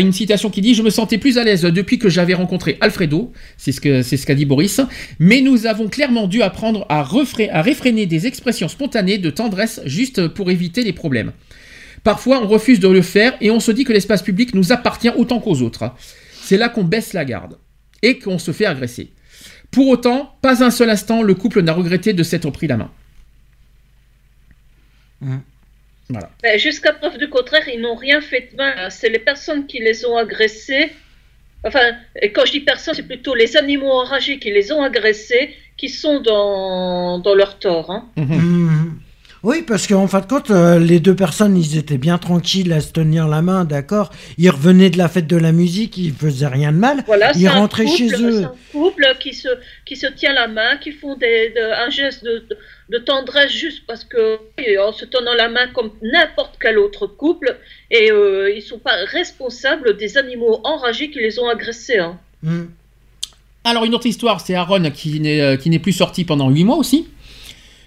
[0.00, 3.32] Une citation qui dit Je me sentais plus à l'aise depuis que j'avais rencontré Alfredo,
[3.56, 4.80] c'est ce c'est ce qu'a dit Boris,
[5.18, 10.28] mais nous avons clairement dû apprendre à, à réfréner des expressions spontanées de tendresse juste
[10.28, 11.32] pour éviter les problèmes.
[12.02, 15.10] Parfois, on refuse de le faire et on se dit que l'espace public nous appartient
[15.16, 15.92] autant qu'aux autres.
[16.32, 17.58] C'est là qu'on baisse la garde
[18.02, 19.12] et qu'on se fait agresser.
[19.70, 22.90] Pour autant, pas un seul instant, le couple n'a regretté de s'être pris la main.
[26.10, 26.30] Voilà.
[26.42, 28.90] Ben, Jusqu'à preuve du contraire, ils n'ont rien fait de mal.
[28.90, 30.92] C'est les personnes qui les ont agressés.
[31.66, 35.54] Enfin, et quand je dis personnes, c'est plutôt les animaux enragés qui les ont agressés
[35.76, 37.90] qui sont dans, dans leur tort.
[37.90, 38.08] hein.
[38.16, 39.00] Mhm.
[39.44, 42.80] Oui, parce qu'en fin de compte, euh, les deux personnes, ils étaient bien tranquilles à
[42.80, 44.10] se tenir la main, d'accord?
[44.38, 47.04] Ils revenaient de la fête de la musique, ils faisaient rien de mal.
[47.06, 48.44] Voilà, ils c'est un rentraient couple, chez c'est eux.
[48.44, 49.48] un couple qui se,
[49.84, 52.56] qui se tient la main, qui font des, de- un geste de, de-
[52.88, 54.38] de tendresse juste parce que
[54.78, 57.54] en se tenant la main comme n'importe quel autre couple,
[57.90, 61.98] et euh, ils sont pas responsables des animaux enragés qui les ont agressés.
[61.98, 62.18] hein.
[62.42, 62.70] Mhm.
[63.64, 66.64] Alors une autre histoire, c'est Aaron qui n'est euh, qui n'est plus sorti pendant 8
[66.64, 67.08] mois aussi.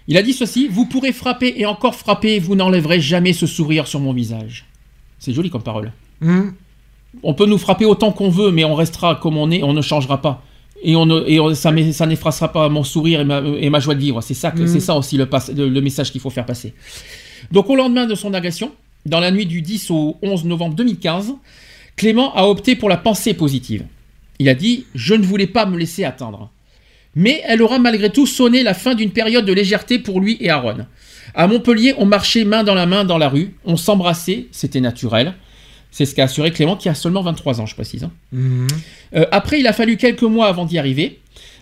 [0.08, 3.88] Il a dit ceci, vous pourrez frapper et encore frapper, vous n'enlèverez jamais ce sourire
[3.88, 4.66] sur mon visage.
[5.20, 5.92] C'est joli comme parole.
[6.22, 6.54] Mhm.
[7.24, 9.82] On peut nous frapper autant qu'on veut, mais on restera comme on est, on ne
[9.82, 10.44] changera pas.
[10.84, 13.96] Et, on ne- et on- ça, n'effacera pas mon sourire et ma, et ma joie
[13.96, 14.22] de vivre.
[14.22, 14.68] C'est ça, que- Mhm.
[14.68, 15.28] c'est ça aussi le-
[15.70, 16.74] le message qu'il faut faire passer.
[17.52, 18.72] Donc au lendemain de son agression,
[19.06, 21.34] dans la nuit du 10 au 11 novembre 2015,
[21.96, 23.84] Clément a opté pour la pensée positive.
[24.38, 26.52] Il a dit «Je ne voulais pas me laisser atteindre».
[27.18, 30.50] Mais elle aura malgré tout sonné la fin d'une période de légèreté pour lui et
[30.52, 30.86] Aaron.
[31.34, 35.34] À Montpellier, on marchait main dans la main dans la rue, on s'embrassait, c'était naturel.
[35.92, 38.04] C'est ce qu'a assuré Clément, qui a seulement 23 ans, je précise.
[38.04, 38.12] hein.
[38.32, 38.68] Mhm.
[39.16, 41.20] Euh, après, il a fallu quelques mois avant d'y arriver.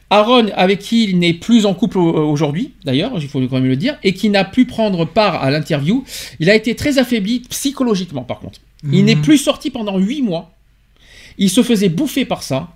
[0.09, 3.66] Aaron, avec qui il n'est plus en couple au- aujourd'hui, d'ailleurs, il faut quand même
[3.67, 6.03] le dire, et qui n'a pu prendre part à l'interview,
[6.40, 8.59] il a été très affaibli psychologiquement, par contre.
[8.84, 9.06] Il Mhm.
[9.06, 10.53] n'est plus sorti pendant 8 mois.
[11.38, 12.69] Il se faisait bouffer par ça.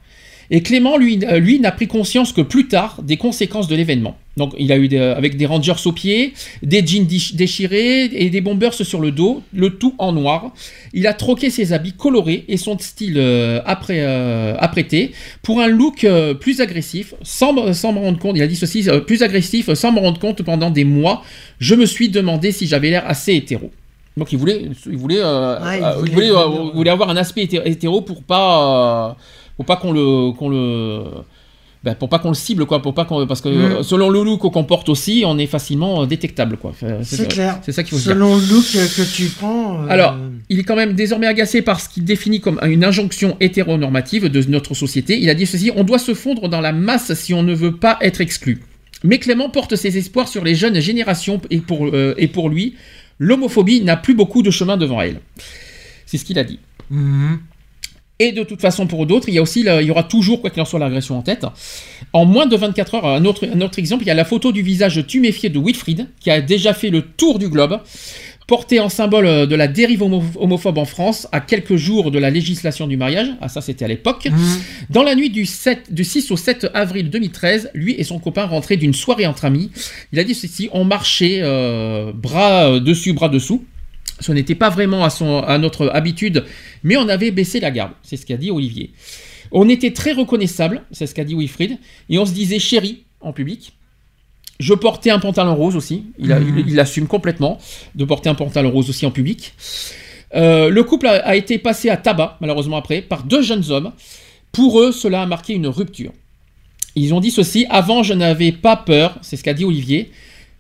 [0.51, 4.17] Et Clément, lui, euh, lui n'a pris conscience que plus tard des conséquences de l'événement.
[4.35, 8.29] Donc, il a eu des- avec des rangers aux pieds, des jeans déch- déchirés et
[8.31, 10.51] des bombers sur le dos, le tout en noir.
[10.93, 15.11] Il a troqué ses habits colorés et son style euh, après, euh, apprêté
[15.43, 18.35] pour un look euh, plus agressif, sans, me- sans me rendre compte.
[18.37, 21.21] Il a dit ceci, plus agressif, sans me rendre compte pendant des mois.
[21.59, 23.69] Je me suis demandé si j'avais l'air assez hétéro.
[24.17, 28.23] Donc, il voulait, il voulait, Ouais, il il voulait- avoir un aspect hété- hétéro pour
[28.23, 29.15] pas,
[29.59, 31.03] pour pas qu'on le, qu'on le,
[31.83, 33.83] ben, pour pas qu'on le cible quoi, pour pas qu'on, parce que Mm.
[33.83, 36.71] selon le look qu'on porte aussi, on est facilement euh, détectable quoi.
[37.03, 37.59] C'est clair.
[37.61, 38.13] C'est ça qu'il faut dire.
[38.13, 39.83] Selon le look que tu prends.
[39.83, 40.15] euh, Alors,
[40.47, 44.41] il est quand même désormais agacé par ce qu'il définit comme une injonction hétéronormative de
[44.49, 45.19] notre société.
[45.19, 47.75] Il a dit ceci on doit se fondre dans la masse si on ne veut
[47.75, 48.61] pas être exclu.
[49.03, 52.75] Mais Clément porte ses espoirs sur les jeunes générations et pour, euh, et pour lui,
[53.19, 55.19] l'homophobie n'a plus beaucoup de chemin devant elle.
[56.05, 56.59] C'est ce qu'il a dit.
[56.89, 57.39] mhm.
[58.21, 60.49] Et de toute façon, pour d'autres, il y a aussi, il y aura toujours, quoi
[60.49, 61.45] qu'il en soit, l'agression en tête.
[62.11, 64.51] En moins de 24 heures, un autre, un autre exemple, il y a la photo
[64.51, 67.79] du visage tuméfié de Wilfried, qui a déjà fait le tour du globe,
[68.45, 72.19] porté en symbole euh, de la dérive homo- homophobe en France, à quelques jours de
[72.19, 73.27] la législation du mariage.
[73.39, 74.25] Ah, ça, c'était à l'époque.
[74.25, 74.59] Mhm.
[74.89, 78.45] Dans la nuit du, 7, du 6 au 7 avril 2013, lui et son copain
[78.45, 79.71] rentraient d'une soirée entre amis.
[80.11, 83.63] Il a dit ceci, on marchait euh, bras euh, dessus, bras dessous.
[84.19, 86.45] Ce n'était pas vraiment à, son, à notre habitude,
[86.83, 87.91] mais on avait baissé la garde.
[88.03, 88.91] C'est ce qu'a dit Olivier.
[89.51, 91.77] On était très reconnaissable, c'est ce qu'a dit Wilfried,
[92.09, 93.73] et on se disait chéri en public.
[94.59, 97.57] Je portais un pantalon rose aussi, il, a- il- il assume complètement
[97.95, 99.53] de porter un pantalon rose aussi en public.
[100.35, 103.91] Euh, le couple a, a été passé à tabac, malheureusement après, par deux jeunes hommes.
[104.51, 106.11] Pour eux, cela a marqué une rupture.
[106.95, 110.11] Ils ont dit ceci, avant je n'avais pas peur, c'est ce qu'a dit Olivier.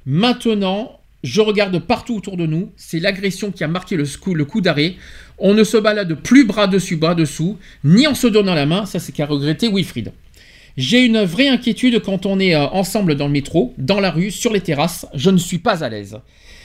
[0.05, 4.95] Maintenant, je regarde partout autour de nous, c'est l'agression qui a marqué le coup, d'arrêt.
[5.37, 8.85] On ne se balade plus bras dessus, bras dessous, ni en se donnant la main,
[8.85, 10.13] ça c'est qu'a regretté Wilfried.
[10.77, 14.31] J'ai une vraie inquiétude quand on est euh, ensemble dans le métro, dans la rue,
[14.31, 15.05] sur les terrasses.
[15.13, 16.17] Je ne suis pas à l'aise.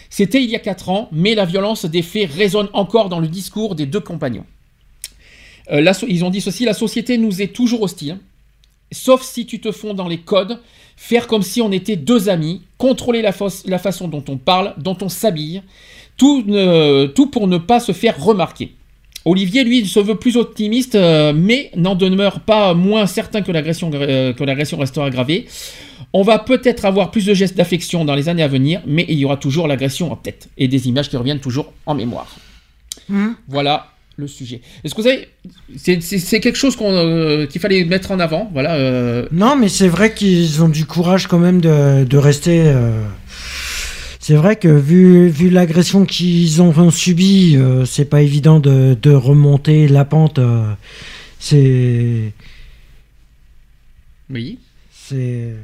[0.09, 3.27] C'était il y a 4 ans, mais la violence des faits résonne encore dans le
[3.27, 4.47] discours des deux compagnons.
[5.73, 8.19] Euh, ils ont dit ceci, la société nous est toujours hostile,
[8.93, 10.61] sauf si tu te fonds dans les codes,
[10.97, 13.33] faire comme si on était deux amis, contrôler la,
[13.79, 15.63] façon dont on parle, dont on s'habille,
[16.17, 16.45] tout,
[17.33, 18.73] pour ne pas se faire remarquer.
[19.27, 23.91] Olivier, lui, se veut plus optimiste, euh, mais n'en demeure pas moins certain que l'agression
[23.95, 25.47] euh, que l'agression restera aggravée.
[26.13, 29.19] On va peut-être avoir plus de gestes d'affection dans les années à venir, mais il
[29.19, 32.37] y aura toujours l'agression en tête et des images qui reviennent toujours en mémoire.
[33.09, 33.37] Mhm.
[33.49, 34.61] Voilà le sujet.
[34.85, 35.29] Est-ce que vous avez,
[35.77, 38.75] c'est, quelque chose euh, qu'il fallait mettre en avant, voilà.
[38.75, 42.63] euh, Non, mais c'est vrai qu'ils ont du courage quand même de, de rester.
[42.67, 43.03] euh,
[44.21, 49.89] C'est vrai que vu, vu l'agression qu'ils ont subie, c'est pas évident de, de remonter
[49.89, 50.41] la pente.
[51.39, 52.33] c'est.
[54.31, 54.59] Oui.
[54.93, 55.55] C'est.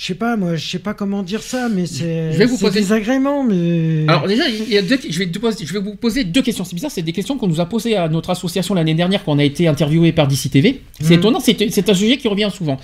[0.00, 2.32] Je sais pas, moi, je sais pas comment dire ça, mais c'est.
[2.32, 4.06] Je vais vous c'est poser- désagrément, mais.
[4.08, 6.64] Alors déjà, il y a deux- je, vais poser- je vais vous poser deux questions.
[6.64, 9.32] C'est bizarre, c'est des questions qu'on nous a posées à notre association l'année dernière quand
[9.32, 10.80] on a été interviewé par DC TV.
[11.02, 11.18] C'est Mhm.
[11.18, 12.80] étonnant, c'est un sujet qui revient souvent.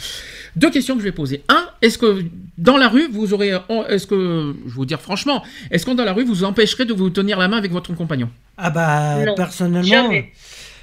[0.57, 1.41] Deux questions que je vais poser.
[1.49, 2.23] Un, est-ce que
[2.59, 3.53] dans la rue, vous aurez...
[3.89, 6.93] Est-ce que, je vais vous dire franchement, est-ce que dans la rue, vous empêcherez de
[6.93, 8.29] vous tenir la main avec votre compagnon?
[8.59, 10.33] Ah bah Non, personnellement, jamais.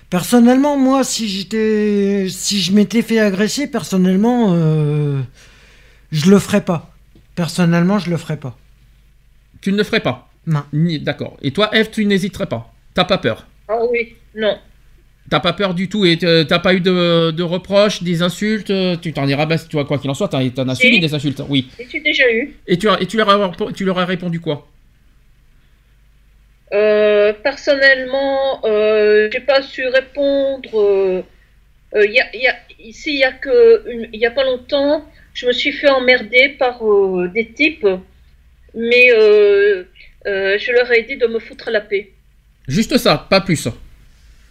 [0.09, 5.19] personnellement moi si j'étais, si je m'étais fait agresser, personnellement, euh,
[6.13, 6.91] je le ferais pas.
[7.35, 8.55] Personnellement, je le ferais pas.
[9.61, 10.29] Tu ne le ferais pas?
[10.45, 10.63] Non.
[11.01, 11.37] D'accord.
[11.41, 12.71] Et toi, Eve, tu n'hésiterais pas?
[12.93, 13.47] T'as pas peur?
[13.67, 14.57] Ah oui, non.
[15.29, 18.97] T'as pas peur du tout et t'as pas eu de, de reproches, des insultes euh,
[18.97, 21.41] Tu t'en es rabaissé, tu vois, quoi qu'il en soit, t'en as subi des insultes,
[21.49, 21.69] oui.
[21.79, 24.39] Et tu déjà eu Et tu, as- et tu, leur, as, tu leur as répondu
[24.41, 24.67] quoi?
[26.73, 30.69] Euh, Personnellement, euh, j'ai pas su répondre.
[30.79, 31.21] euh,
[31.95, 35.05] euh, y a, y a, ici, il y a que, il y a pas longtemps,
[35.33, 37.85] je me suis fait emmerder par euh, des types,
[38.75, 39.83] mais euh,
[40.27, 42.11] euh, je leur ai dit de me foutre la paix.
[42.67, 43.67] Juste ça, pas plus.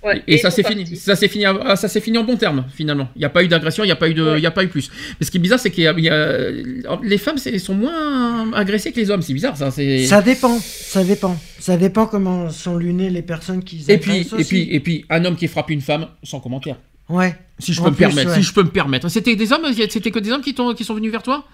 [0.04, 2.66] Ouais, Et, ça s'est fini, ça s'est fini, à- ça s'est fini en bon terme
[2.74, 3.08] finalement.
[3.14, 4.38] Il n'y a pas eu d'agression, il n'y a pas eu de, Ouais.
[4.40, 4.90] il y a pas eu plus.
[5.20, 9.10] Mais ce qui est bizarre, c'est a, a- les femmes, sont moins agressées que les
[9.10, 9.22] hommes.
[9.22, 9.70] C'est bizarre ça.
[9.70, 13.84] Ça dépend, ça dépend, ça dépend comment sont lunées les personnes qui.
[13.88, 16.76] Et puis, agressent et puis, et puis, un homme qui frappe une femme, sans commentaire.
[17.08, 17.34] Ouais.
[17.58, 18.36] Si je En peux me plus, permettre, ouais.
[18.36, 19.08] si je peux me permettre.
[19.08, 21.46] C'était des hommes, c'était que des hommes qui, qui sont venus vers toi,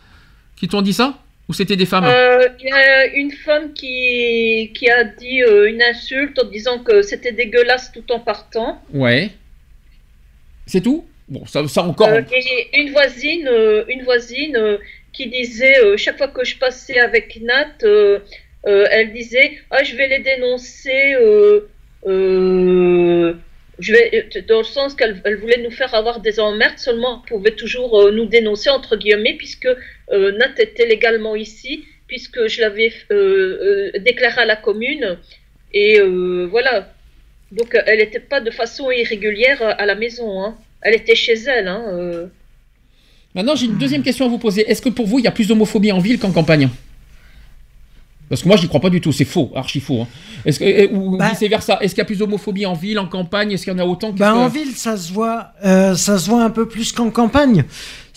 [0.56, 1.18] qui t'ont dit ça,
[1.48, 2.04] ou c'était des femmes?
[2.04, 6.78] Euh, Il y a une femme qui, qui a dit euh, une insulte en disant
[6.78, 8.82] que c'était dégueulasse tout en partant.
[8.92, 9.30] Ouais.
[10.66, 11.06] C'est tout?
[11.28, 12.08] Bon, ça, ça encore.
[12.08, 14.78] Euh, et une voisine, euh, une voisine euh,
[15.12, 18.20] qui disait euh, chaque fois que je passais avec Nat, euh,
[18.66, 21.16] euh, elle disait ah je vais les dénoncer.
[23.80, 27.52] Euh, dans le sens qu'elle elle voulait nous faire avoir des emmerdes seulement on pouvait
[27.52, 29.68] toujours euh, nous dénoncer entre guillemets puisque
[30.12, 35.18] euh, Nat était légalement ici puisque je l'avais euh, euh, déclaré à la commune
[35.72, 36.92] et voilà
[37.52, 40.56] donc elle n'était pas de façon irrégulière à la maison hein.
[40.80, 41.66] Elle était chez elle.
[41.66, 42.30] Hein.
[43.34, 44.70] Maintenant, j'ai une deuxième question à vous poser.
[44.70, 46.68] Est-ce que pour vous, il y a plus d'homophobie en ville qu'en campagne?
[48.28, 49.10] Parce que moi, j'y crois pas du tout.
[49.12, 50.02] C'est faux, archi faux.
[50.02, 50.06] hein.
[50.44, 53.06] Est-ce que, ou Bah- vice versa Est-ce qu'il y a plus d'homophobie en ville, en
[53.08, 53.52] campagne?
[53.52, 56.18] Est-ce qu'il y en a autant Bah, que- en ville, ça se voit, euh, ça
[56.18, 57.64] se voit un peu plus qu'en campagne.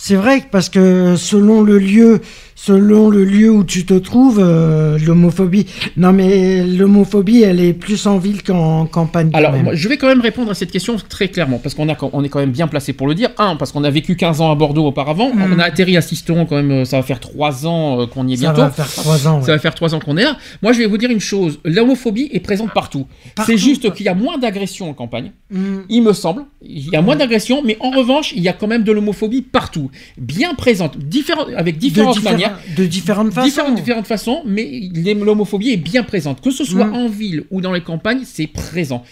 [0.03, 2.21] C'est vrai que parce que selon le lieu,
[2.55, 5.67] selon le lieu où tu te trouves, euh, l'homophobie.
[5.95, 9.29] Non, mais l'homophobie, elle est plus en ville qu'en campagne.
[9.33, 11.95] Alors, moi, je vais quand même répondre à cette question très clairement, parce qu'on a,
[12.13, 13.29] on est quand même bien placé pour le dire.
[13.37, 15.35] Un, parce qu'on a vécu 15 ans à Bordeaux auparavant.
[15.35, 15.53] Mm.
[15.53, 18.27] On a atterri à Sisteron quand même, euh, ça va faire 3 ans euh, qu'on
[18.27, 18.61] y est ça bientôt.
[18.61, 19.37] va faire trois ans.
[19.37, 19.45] ouais.
[19.45, 20.35] Ça va faire 3 ans qu'on est là.
[20.63, 21.59] Moi, je vais vous dire une chose.
[21.63, 23.05] L'homophobie est présente partout.
[23.35, 25.31] Partout, C'est juste qu'il y a moins d'agressions en campagne.
[25.51, 25.81] Mm.
[25.89, 26.45] Il me semble.
[26.63, 29.43] Il y a moins d'agressions, mais en revanche, il y a quand même de l'homophobie
[29.43, 29.90] partout.
[30.17, 32.59] Bien présente, différent- avec différentes de, manières.
[32.77, 33.47] de différentes façons.
[33.47, 34.89] Différentes, différentes façons, mais
[35.19, 36.41] l'homophobie est bien présente.
[36.41, 36.93] Que ce soit Mm.
[36.95, 39.03] en ville ou dans les campagnes, c'est présent.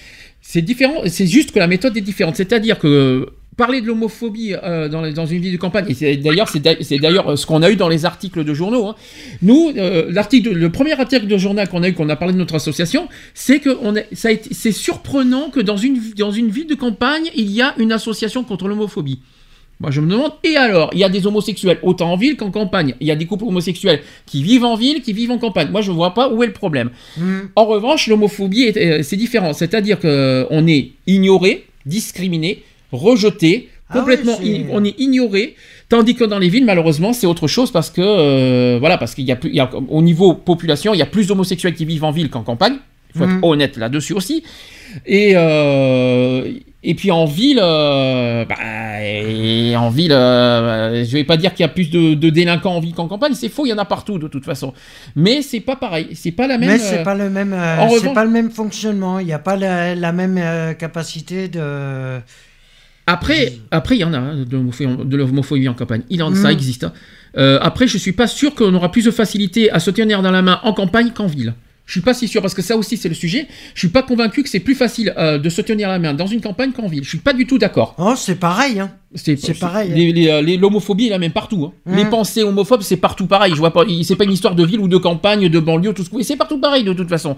[0.41, 2.35] C'est différent, c'est juste que la méthode est différente.
[2.35, 3.27] C'est-à-dire que
[3.57, 7.45] parler de l'homophobie euh, dans, une ville de campagne, et c'est d'ailleurs c'est euh, ce
[7.45, 8.87] qu'on a eu dans les articles de journaux.
[8.87, 8.95] hein.
[9.41, 12.37] Nous, euh, l'article, le premier article de journal qu'on a eu, qu'on a parlé de
[12.39, 16.31] notre association, c'est que on est- ça a été- c'est surprenant que dans une dans
[16.31, 19.19] une ville de campagne, il y a une association contre l'homophobie.
[19.81, 22.51] Moi, je me demande, et alors Il y a des homosexuels autant en ville qu'en
[22.51, 22.95] campagne.
[22.99, 25.69] Il y a des couples homosexuels qui vivent en ville, qui vivent en campagne.
[25.71, 26.89] Moi, je ne vois pas où est le problème.
[27.17, 27.39] Mm.
[27.55, 29.53] En revanche, l'homophobie, euh, c'est différent.
[29.53, 34.37] C'est-à-dire qu'on est ignoré, discriminé, rejeté, Ah complètement,
[34.71, 35.55] on est ignoré.
[35.87, 39.25] Tandis que dans les villes, malheureusement, c'est autre chose parce que, euh, voilà, parce qu'il
[39.25, 41.85] y a plus, il y a- au niveau population, il y a plus d'homosexuels qui
[41.85, 42.75] vivent en ville qu'en campagne.
[43.15, 44.43] Il faut être honnête là-dessus aussi.
[45.05, 46.43] Et, euh,
[46.81, 48.55] Et puis en ville, euh, bah,
[49.03, 52.73] et en ville, euh, je vais pas dire qu'il y a plus de, de délinquants
[52.75, 54.73] en ville qu'en campagne, c'est faux, il y en a partout de toute façon.
[55.13, 56.69] Mais c'est pas pareil, c'est pas la même.
[56.69, 59.19] Mais c'est euh, pas le même, c'est revanche- pas le même fonctionnement.
[59.19, 60.39] Il n'y a pas la, la même
[60.75, 62.19] capacité de.
[63.07, 66.03] Après, après, il y en a hein, de l'homophobie- en campagne.
[66.09, 66.35] Il en, Mm.
[66.35, 66.85] ça existe.
[66.85, 66.93] hein.
[67.61, 70.41] Après, je suis pas sûr qu'on aura plus de facilité à se tenir dans la
[70.41, 71.53] main en campagne qu'en ville.
[71.89, 73.47] Je suis pas si sûr parce que ça aussi c'est le sujet.
[73.73, 76.27] Je suis pas convaincu que c'est plus facile euh, de se tenir la main dans
[76.27, 77.03] une campagne qu'en ville.
[77.03, 77.95] Je suis pas du tout d'accord.
[77.97, 78.79] Oh, c'est pareil.
[78.79, 78.91] Hein.
[79.15, 81.65] C'est pareil, les- les, euh, les- L'homophobie est la même partout.
[81.65, 81.73] hein.
[81.95, 83.53] Les pensées homophobes c'est partout pareil.
[83.53, 83.81] Je vois pas.
[84.03, 86.21] C'est pas une histoire de ville ou de campagne, de banlieue, tout ce que.
[86.21, 87.35] C'est partout pareil de toute façon.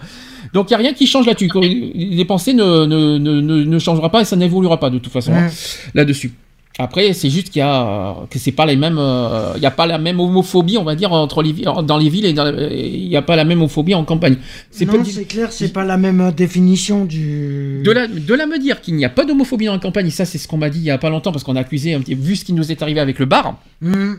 [0.54, 1.50] Donc il y a rien qui change là-dessus.
[1.96, 5.32] Les pensées ne ne, ne, ne, changera pas et ça n'évoluera pas de toute façon
[5.34, 5.48] hein,
[5.94, 6.32] là-dessus.
[6.80, 9.66] Après, c'est juste qu'il y a euh, que c'est pas les mêmes, euh, il y
[9.66, 12.48] a pas la même homophobie, on va dire entre les dans les villes et dans-
[12.72, 14.38] il n'y a pas la même homophobie en campagne.
[14.72, 17.82] C'est Non, c'est clair, c'est pas la même euh, définition du.
[17.84, 20.26] de là, de là me dire qu'il n'y a pas d'homophobie dans la campagne, ça
[20.26, 22.00] c'est ce qu'on m'a dit il y a pas longtemps parce qu'on a accusé un
[22.00, 23.58] petit, vu ce qui nous est arrivé avec le bar.
[23.82, 24.14] Hmm.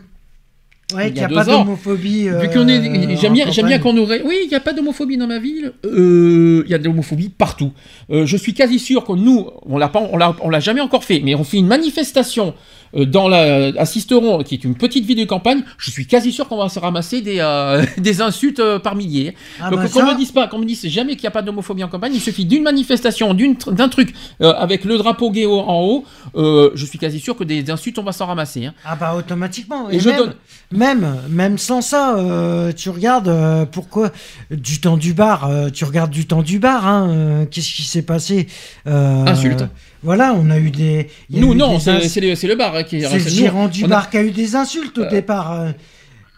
[0.93, 2.25] Ouais, Il y qu'il a n'y a, pas d'homophobie.
[2.25, 5.17] Est, euh, j'aime en bien, j'aime bien qu'on aurait, oui, il n'y a pas d'homophobie
[5.17, 5.73] dans ma ville.
[5.85, 7.71] Euh, Il y a de l'homophobie partout.
[8.11, 10.81] Euh, je suis quasi sûr que nous, on l'a pas, on l'a, on l'a jamais
[10.81, 12.53] encore fait, mais on fait une manifestation
[12.95, 15.63] dans la, à Sisteron, qui est une petite ville de campagne.
[15.77, 19.35] Je suis quasi sûr qu'on va se ramasser des, euh, des insultes euh, par milliers.
[19.59, 21.41] Ah Donc bah qu'on me dise pas, qu'on me dise jamais qu'il n'y a pas
[21.41, 22.11] d'homophobie en campagne.
[22.15, 26.05] Il suffit d'une manifestation, d'une, d'un truc euh, avec le drapeau gay en haut.
[26.35, 28.65] euh, je suis quasi sûr que des insultes, on va s'en ramasser.
[28.65, 28.73] hein.
[28.85, 29.89] Ah bah automatiquement.
[29.89, 30.33] Et Et, je même, donne-
[30.71, 34.11] même, même sans ça, euh, tu regardes euh, pourquoi
[34.51, 37.83] du temps du bar, euh, tu regardes du temps du bar, hein, euh, qu'est-ce qui
[37.83, 38.47] s'est passé
[38.87, 39.65] euh, Insultes.
[40.03, 41.07] Voilà, on a eu des.
[41.29, 43.07] il y a Nous, eu non, c'est, le, bar hein, qui est.
[43.07, 45.53] c'est le gérant du on a- bar qui a eu des insultes au Euh, départ.
[45.61, 45.71] euh.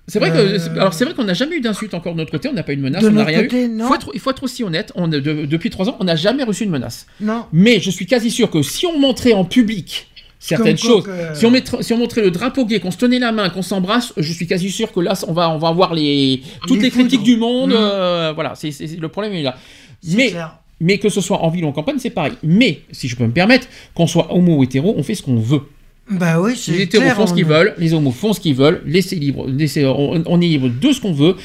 [0.08, 2.30] C'est vrai que Euh, alors c'est vrai qu'on n'a jamais eu d'insulte encore de notre
[2.30, 3.68] côté, on n'a pas eu de menace, De on n'a rien côté, eu.
[3.70, 3.88] non.
[3.88, 6.44] Faut être- il faut être aussi honnête, on, de- depuis trois ans, on n'a jamais
[6.44, 7.08] reçu une menace.
[7.20, 7.46] Non.
[7.52, 11.34] Mais je suis quasi sûr que si on montrait en public certaines Comme choses, que-
[11.36, 13.64] si on, mettrait- si on montrait le drapeau gay, qu'on se tenait la main, qu'on
[13.64, 16.84] s'embrasse, je suis quasi sûr que là, on va, on va avoir les, toutes Les
[16.84, 17.74] les, critiques du monde.
[17.74, 18.70] Euh, voilà, c'est,
[19.00, 19.56] le problème est là.
[20.04, 20.60] C'est Mais, clair.
[20.86, 22.34] Mais que ce soit en ville ou en campagne, c'est pareil.
[22.44, 25.38] Mais, si je peux me permettre, qu'on soit homo ou hétéro, on fait ce qu'on
[25.40, 25.62] veut.
[26.10, 28.40] Bah oui, c'est Les hétéros clair, font ce qu'ils on- veulent, les homos font ce
[28.40, 31.36] qu'ils veulent, laissez libre, laissez, on, on est libre de ce qu'on veut.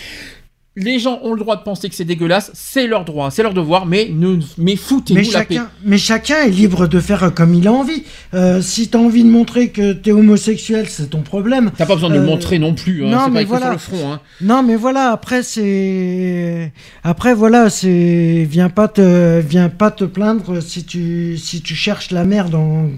[0.76, 3.52] Les gens ont le droit de penser que c'est dégueulasse, c'est leur droit, c'est leur
[3.54, 5.54] devoir, mais, ne, mais foutez-vous Mais la paix.
[5.56, 8.04] chacun, mais chacun est libre de faire comme il a envie.
[8.34, 11.72] Euh, si t'as envie de montrer que t'es homosexuel, c'est ton problème.
[11.76, 13.66] T'as pas besoin de le Euh, montrer non plus, hein, non, c'est pas écrit voilà.
[13.66, 14.12] sur le front.
[14.12, 14.20] Hein.
[14.40, 15.10] Non, mais voilà.
[15.10, 21.62] Après, c'est après voilà, c'est viens pas te viens pas te plaindre si tu si
[21.62, 22.90] tu cherches la merde en...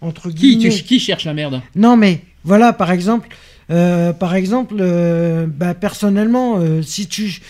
[0.00, 0.74] entre Qui, guillemets.
[0.74, 1.60] tu- qui cherche la merde?
[1.74, 3.28] Non, mais voilà, par exemple,
[3.70, 7.40] euh, par exemple, euh, bah, personnellement, euh, si tu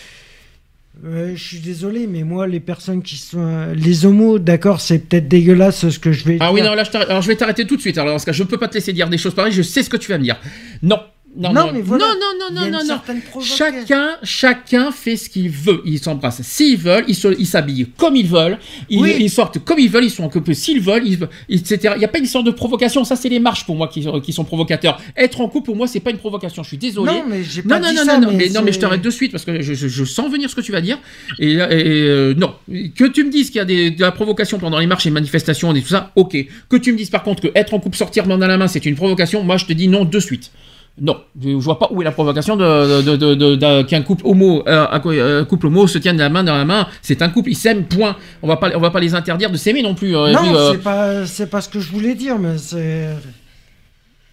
[1.03, 3.67] je suis désolé, mais moi, les personnes qui sont.
[3.75, 6.89] les homos, d'accord, c'est peut-être dégueulasse ce que je vais Ah oui, non, là, je
[6.89, 7.99] t'arrête- alors je vais t'arrêter tout de suite.
[7.99, 9.83] Alors, dans ce cas, je peux pas te laisser dire des choses pareilles, je sais
[9.83, 10.39] ce que tu vas me dire.
[10.81, 10.99] Non.
[11.35, 12.05] Non, Non, non, mais voilà.
[12.05, 12.13] non,
[12.55, 13.41] non, non, non, non.
[13.43, 15.81] Chacun, chacun fait ce qu'il veut.
[15.85, 18.57] Ils s'embrassent s'ils veulent, ils s'habillent comme ils veulent,
[18.89, 19.15] ils, Oui.
[19.19, 21.91] ils sortent comme ils veulent, ils sont en couple s'ils veulent, ils- etc.
[21.95, 23.03] Il n'y a pas une sorte de provocation.
[23.03, 24.99] Ça, c'est les marches pour moi qui, qui sont provocateurs.
[25.15, 26.63] Être en couple, pour moi, c'est pas une provocation.
[26.63, 27.11] Je suis désolé.
[27.11, 29.01] Non, mais j'ai pas Non, non, dit non, ça, non, mais, non, mais je t'arrête
[29.03, 30.97] de suite parce que je, je- je sens venir ce que tu vas dire.
[31.37, 32.55] Et, et, euh, non,
[32.95, 35.11] que tu me dises qu'il y a des, de la provocation pendant les marches et
[35.11, 36.35] manifestations et tout ça, ok.
[36.67, 38.67] Que tu me dises par contre que être en couple, sortir main dans la main,
[38.67, 40.51] c'est une provocation, moi je te dis non de suite.
[40.99, 44.01] Non, je je vois pas où est la provocation de, de- de- de- de- qu'un
[44.01, 46.87] couple homo, euh, un euh, couple homo se tienne la main dans la main.
[47.03, 47.85] C'est un couple, ils s'aiment.
[47.85, 48.17] Point.
[48.41, 50.15] On va pas, on va pas les interdire de s'aimer non plus.
[50.17, 53.09] euh, Non, euh, c'est pas c'est pas ce que je voulais dire, mais c'est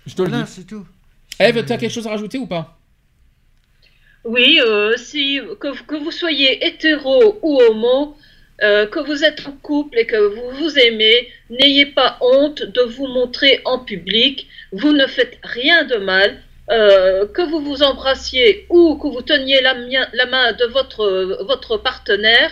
[0.06, 0.42] je te le dis.
[0.46, 0.86] c'est tout.
[1.38, 2.78] Eve, t'as quelque chose à rajouter ou pas?
[4.24, 8.16] Oui, euh, si, que, que vous soyez hétéro ou homo,
[8.62, 12.80] euh, que vous êtes en couple et que vous vous aimez, n'ayez pas honte de
[12.82, 14.46] vous montrer en public.
[14.72, 16.38] Vous ne faites rien de mal.
[16.70, 22.50] Euh, que vous vous embrassiez ou que vous teniez la, main de votre, votre partenaire,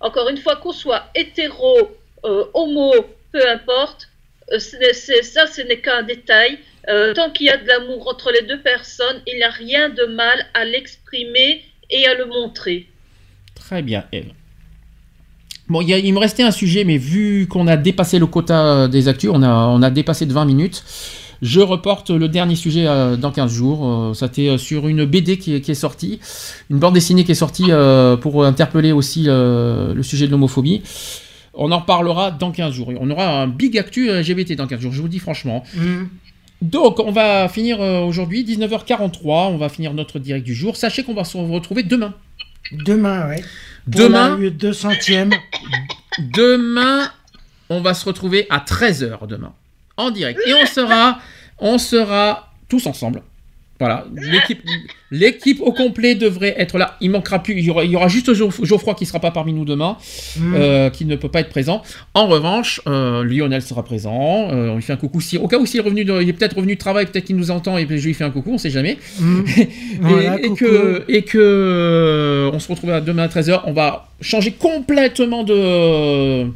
[0.00, 2.92] encore une fois, qu'on soit hétéro, euh, homo,
[3.32, 4.10] peu importe,
[4.52, 6.58] euh, ça, ce n'est qu'un détail.
[6.88, 9.88] Euh, tant qu'il y a de l'amour entre les deux personnes, il n'y a rien
[9.88, 12.86] de mal à l'exprimer et à le montrer.
[13.54, 14.32] Très bien, Eve.
[15.68, 19.08] Bon, il, il me restait un sujet, mais vu qu'on a dépassé le quota des
[19.08, 20.84] actus, on a, on a dépassé de 20 minutes,
[21.42, 23.86] je reporte le dernier sujet euh, dans 15 jours.
[23.86, 26.20] Euh, C'était euh, sur une BD qui est, qui est sortie,
[26.70, 27.70] une bande dessinée qui est sortie
[28.20, 30.82] pour interpeller aussi le sujet de l'homophobie.
[31.54, 32.92] On en parlera dans 15 jours.
[33.00, 35.62] On aura un big actu LGBT dans 15 jours, je vous dis franchement.
[35.76, 36.04] Mm.
[36.62, 40.76] Donc, on va finir aujourd'hui, 19h43, on va finir notre direct du jour.
[40.76, 42.14] Sachez qu'on va se retrouver demain.
[42.72, 43.44] Demain, ouais.
[43.90, 45.32] Pour Demain, la 200e.
[46.18, 47.10] Demain,
[47.68, 49.52] on va se retrouver à 13h demain,
[49.96, 50.40] en direct.
[50.46, 51.18] Et on sera,
[51.58, 53.22] on sera tous ensemble.
[53.80, 54.62] Voilà, l'équipe,
[55.10, 56.96] l'équipe au complet devrait être là.
[57.00, 59.32] Il manquera plus, il y aura, il y aura juste Geoff- Geoffroy qui sera pas
[59.32, 59.96] parmi nous demain,
[60.38, 60.54] Mm.
[60.54, 61.82] euh, qui ne peut pas être présent.
[62.14, 64.48] En revanche, euh, Lionel sera présent.
[64.52, 65.20] euh, on lui fait un coucou.
[65.20, 67.24] Si, au cas où s'il est revenu, de- il est peut-être revenu de travail, peut-être
[67.24, 68.96] qu'il nous entend et je lui fais un coucou, on sait jamais.
[69.18, 69.40] Mm.
[69.58, 69.68] Et,
[70.00, 70.54] Voilà, et coucou.
[70.54, 73.62] que, et que on se retrouve à demain à 13h.
[73.66, 76.46] On va changer complètement de.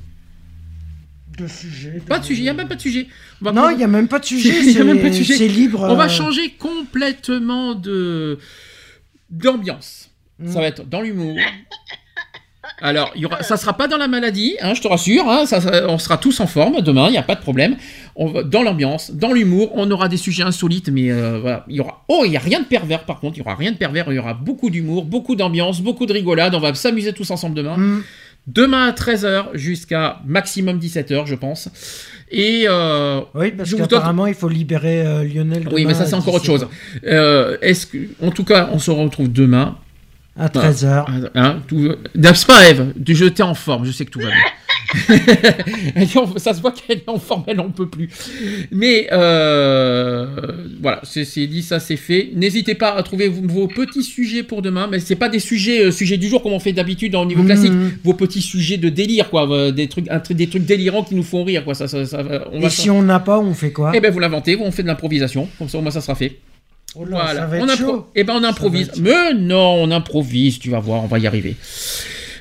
[1.39, 2.03] De sujet.
[2.07, 3.07] Pas de sujet, il n'y a même pas de sujet.
[3.41, 4.53] Non, il n'y a même pas de sujet.
[4.63, 5.87] C'est- libre.
[5.89, 8.39] On va euh, changer complètement de
[9.31, 10.11] d'ambiance.
[10.39, 10.53] Mm.
[10.53, 11.37] Ça va être dans l'humour.
[12.81, 15.29] Alors, il y aura, ça sera pas dans la maladie, hein, je te rassure.
[15.29, 17.77] hein, ça, ça- on sera tous en forme demain, il n'y a pas de problème.
[18.15, 21.77] On va, dans l'ambiance, dans l'humour, on aura des sujets insolites, mais euh, voilà, il
[21.77, 22.05] y aura.
[22.09, 23.37] Oh, il y a rien de pervers par contre.
[23.37, 24.07] Il y aura rien de pervers.
[24.13, 26.55] Il y aura beaucoup d'humour, beaucoup d'ambiance, beaucoup de rigolade.
[26.55, 27.77] On va s'amuser tous ensemble demain.
[27.77, 28.03] Mm.
[28.49, 31.69] Demain à 13h jusqu'à maximum 17h, je pense.
[32.31, 35.69] Et euh, Oui, parce donne- qu'apparemment, il faut libérer euh, Lionel.
[35.71, 36.61] oui, mais ça c'est encore autre 17.
[36.61, 36.69] chose.
[37.07, 39.77] Euh, est-ce que, en tout cas, on se retrouve demain.
[40.35, 41.05] À 13h.
[41.35, 41.91] Hein, tout...
[42.47, 44.37] Pas Eve, du jeter en forme, je sais que tout va bien.
[46.39, 48.09] Ça se voit qu'elle est en forme, elle n'en peut plus.
[48.71, 50.27] Mais euh,
[50.81, 52.31] voilà, c'est dit, ça c'est fait.
[52.35, 55.85] N'hésitez pas à trouver vos, vos petits sujets pour demain, mais c'est pas des sujets,
[55.87, 57.47] euh, sujets du jour comme on fait d'habitude au niveau Mhm.
[57.47, 57.73] classique.
[58.05, 61.23] Vos petits sujets de délire, quoi, euh, des trucs, un des trucs délirants qui nous
[61.23, 61.75] font rire, quoi.
[61.75, 63.93] Ça, ça, ça va- on va Et si on n'a pas, on fait quoi?
[63.95, 66.39] Eh ben vous l'inventez, on fait de l'improvisation, comme ça au moins ça sera fait.
[66.95, 68.07] Oh là, voilà, ça va on être impro- chaud.
[68.15, 68.91] Eh ben on improvise.
[69.01, 71.55] Mais non, on improvise, tu vas voir, on va y arriver.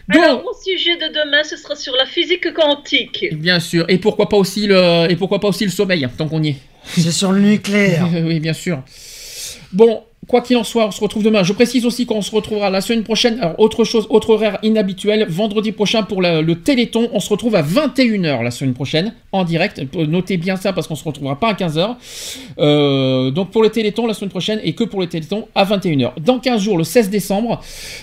[0.09, 3.25] Alors, Donc, mon sujet de demain, ce sera sur la physique quantique.
[3.33, 6.27] bien sûr, et pourquoi pas aussi le, et pourquoi pas aussi le sommeil, hein, tant
[6.27, 6.57] qu'on y est.
[6.85, 8.07] C'est sur le nucléaire.
[8.23, 8.81] oui, bien sûr.
[9.73, 11.43] Bon, quoi qu'il en soit, on se retrouve demain.
[11.43, 13.39] Je précise aussi qu'on se retrouvera la semaine prochaine.
[13.39, 15.25] Alors, autre chose, autre horaire inhabituel.
[15.29, 19.81] Vendredi prochain pour le Téléthon, on se retrouve à 21h la semaine prochaine, en direct.
[19.95, 21.95] Notez bien ça parce qu'on se retrouvera pas à 15h.
[22.59, 26.11] Euh, donc pour le Téléthon la semaine prochaine et que pour le Téléthon à 21h.
[26.21, 27.61] Dans 15 jours, le 16 décembre,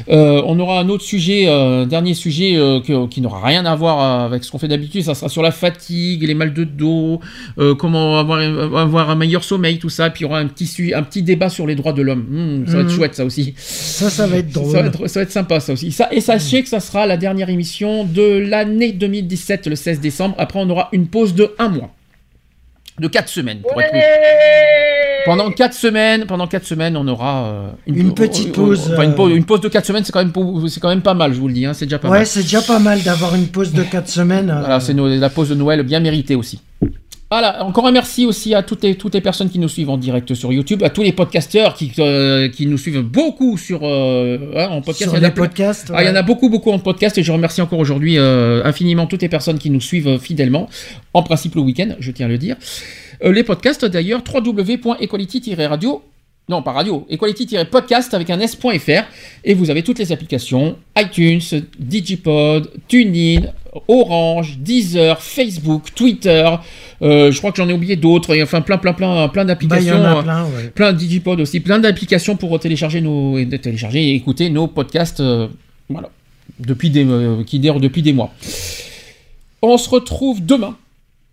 [0.09, 4.25] euh, on aura un autre sujet, euh, dernier sujet euh, qui n'aura rien à voir
[4.25, 5.03] avec ce qu'on fait d'habitude.
[5.03, 7.21] Ça sera sur la fatigue, les mal de dos,
[7.59, 10.11] euh, comment avoir, un meilleur sommeil, tout ça.
[10.11, 12.14] Puis il y aura un petit débat sur les droits de l'homme.
[12.21, 12.95] Hmm, ça va être Mhm.
[12.97, 13.55] chouette ça aussi.
[13.57, 14.73] Ça, ça va être drôle.
[14.73, 15.93] Ça va être, ça va être sympa ça aussi.
[15.93, 20.35] Ça, et sachez que ça sera la dernière émission de l'année 2017, le 16 décembre.
[20.39, 21.91] Après, on aura une pause de un mois.
[23.01, 23.59] De 4 semaines.
[23.61, 24.01] Pour être plus-
[25.27, 29.11] pendant 4 semaines, pendant quatre semaines, on aura euh, Une petite euh, pause, enfin, une,
[29.11, 31.15] euh, pause une pause de 4 semaines, c'est quand, même pou- c'est quand même pas
[31.15, 31.65] mal, je vous le dis.
[31.67, 32.27] hein, c'est déjà pas Ouais, mal.
[32.27, 34.51] c'est déjà pas mal d'avoir une pause de 4 semaines.
[34.51, 36.61] euh, Voilà, c'est la pause de Noël bien méritée aussi.
[37.35, 39.97] Voilà, encore un merci aussi à toutes les, toutes les personnes qui nous suivent en
[39.97, 44.53] direct sur YouTube, à tous les podcasteurs qui, euh, qui nous suivent beaucoup sur euh,
[44.55, 45.11] hein, en podcast.
[45.11, 46.79] Sur Il y en a les podcasts, Ah, il y en a beaucoup, beaucoup en
[46.79, 50.69] podcast et je remercie encore aujourd'hui euh, infiniment toutes les personnes qui nous suivent fidèlement,
[51.13, 52.55] en principe le week-end, je tiens à le dire.
[53.21, 56.03] Les podcasts d'ailleurs, www.equality-radio.
[56.47, 59.03] Non, pas radio, equality-podcast avec un s.fr
[59.45, 61.41] et vous avez toutes les applications iTunes,
[61.79, 63.47] Digipod, TuneIn,
[63.89, 66.47] Orange, Deezer, Facebook, Twitter.
[67.01, 69.53] euh, je crois que j'en ai oublié d'autres, et enfin plein, plein, plein, plein Bah,
[69.55, 70.05] il y d'applications.
[70.05, 70.69] a euh, plein, ouais.
[70.75, 75.21] plein de Digipod aussi, plein d'applications pour télécharger nos et télécharger et écouter nos podcasts
[75.21, 75.49] euh,
[75.89, 76.11] voilà,
[76.61, 78.35] depuis des euh, qui durent depuis des mois.
[79.63, 80.77] On se retrouve demain.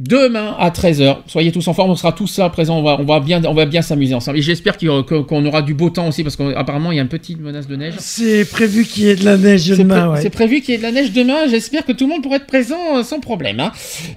[0.04, 3.04] Demain à 13h, soyez tous en forme, on sera tous là présents, on va, on
[3.06, 4.40] va bien, on va bien s'amuser ensemble.
[4.40, 7.08] Et j'espère aura- qu'on aura du beau temps aussi, parce qu'apparemment il y a une
[7.08, 7.94] petite menace de neige.
[8.00, 10.22] C'est prévu qu'il y ait de la neige C'est demain, pré- ouais.
[10.24, 12.38] c'est prévu qu'il y ait de la neige demain, j'espère que tout le monde pourra
[12.38, 13.60] être présent euh, sans problème.
[13.60, 13.72] hein.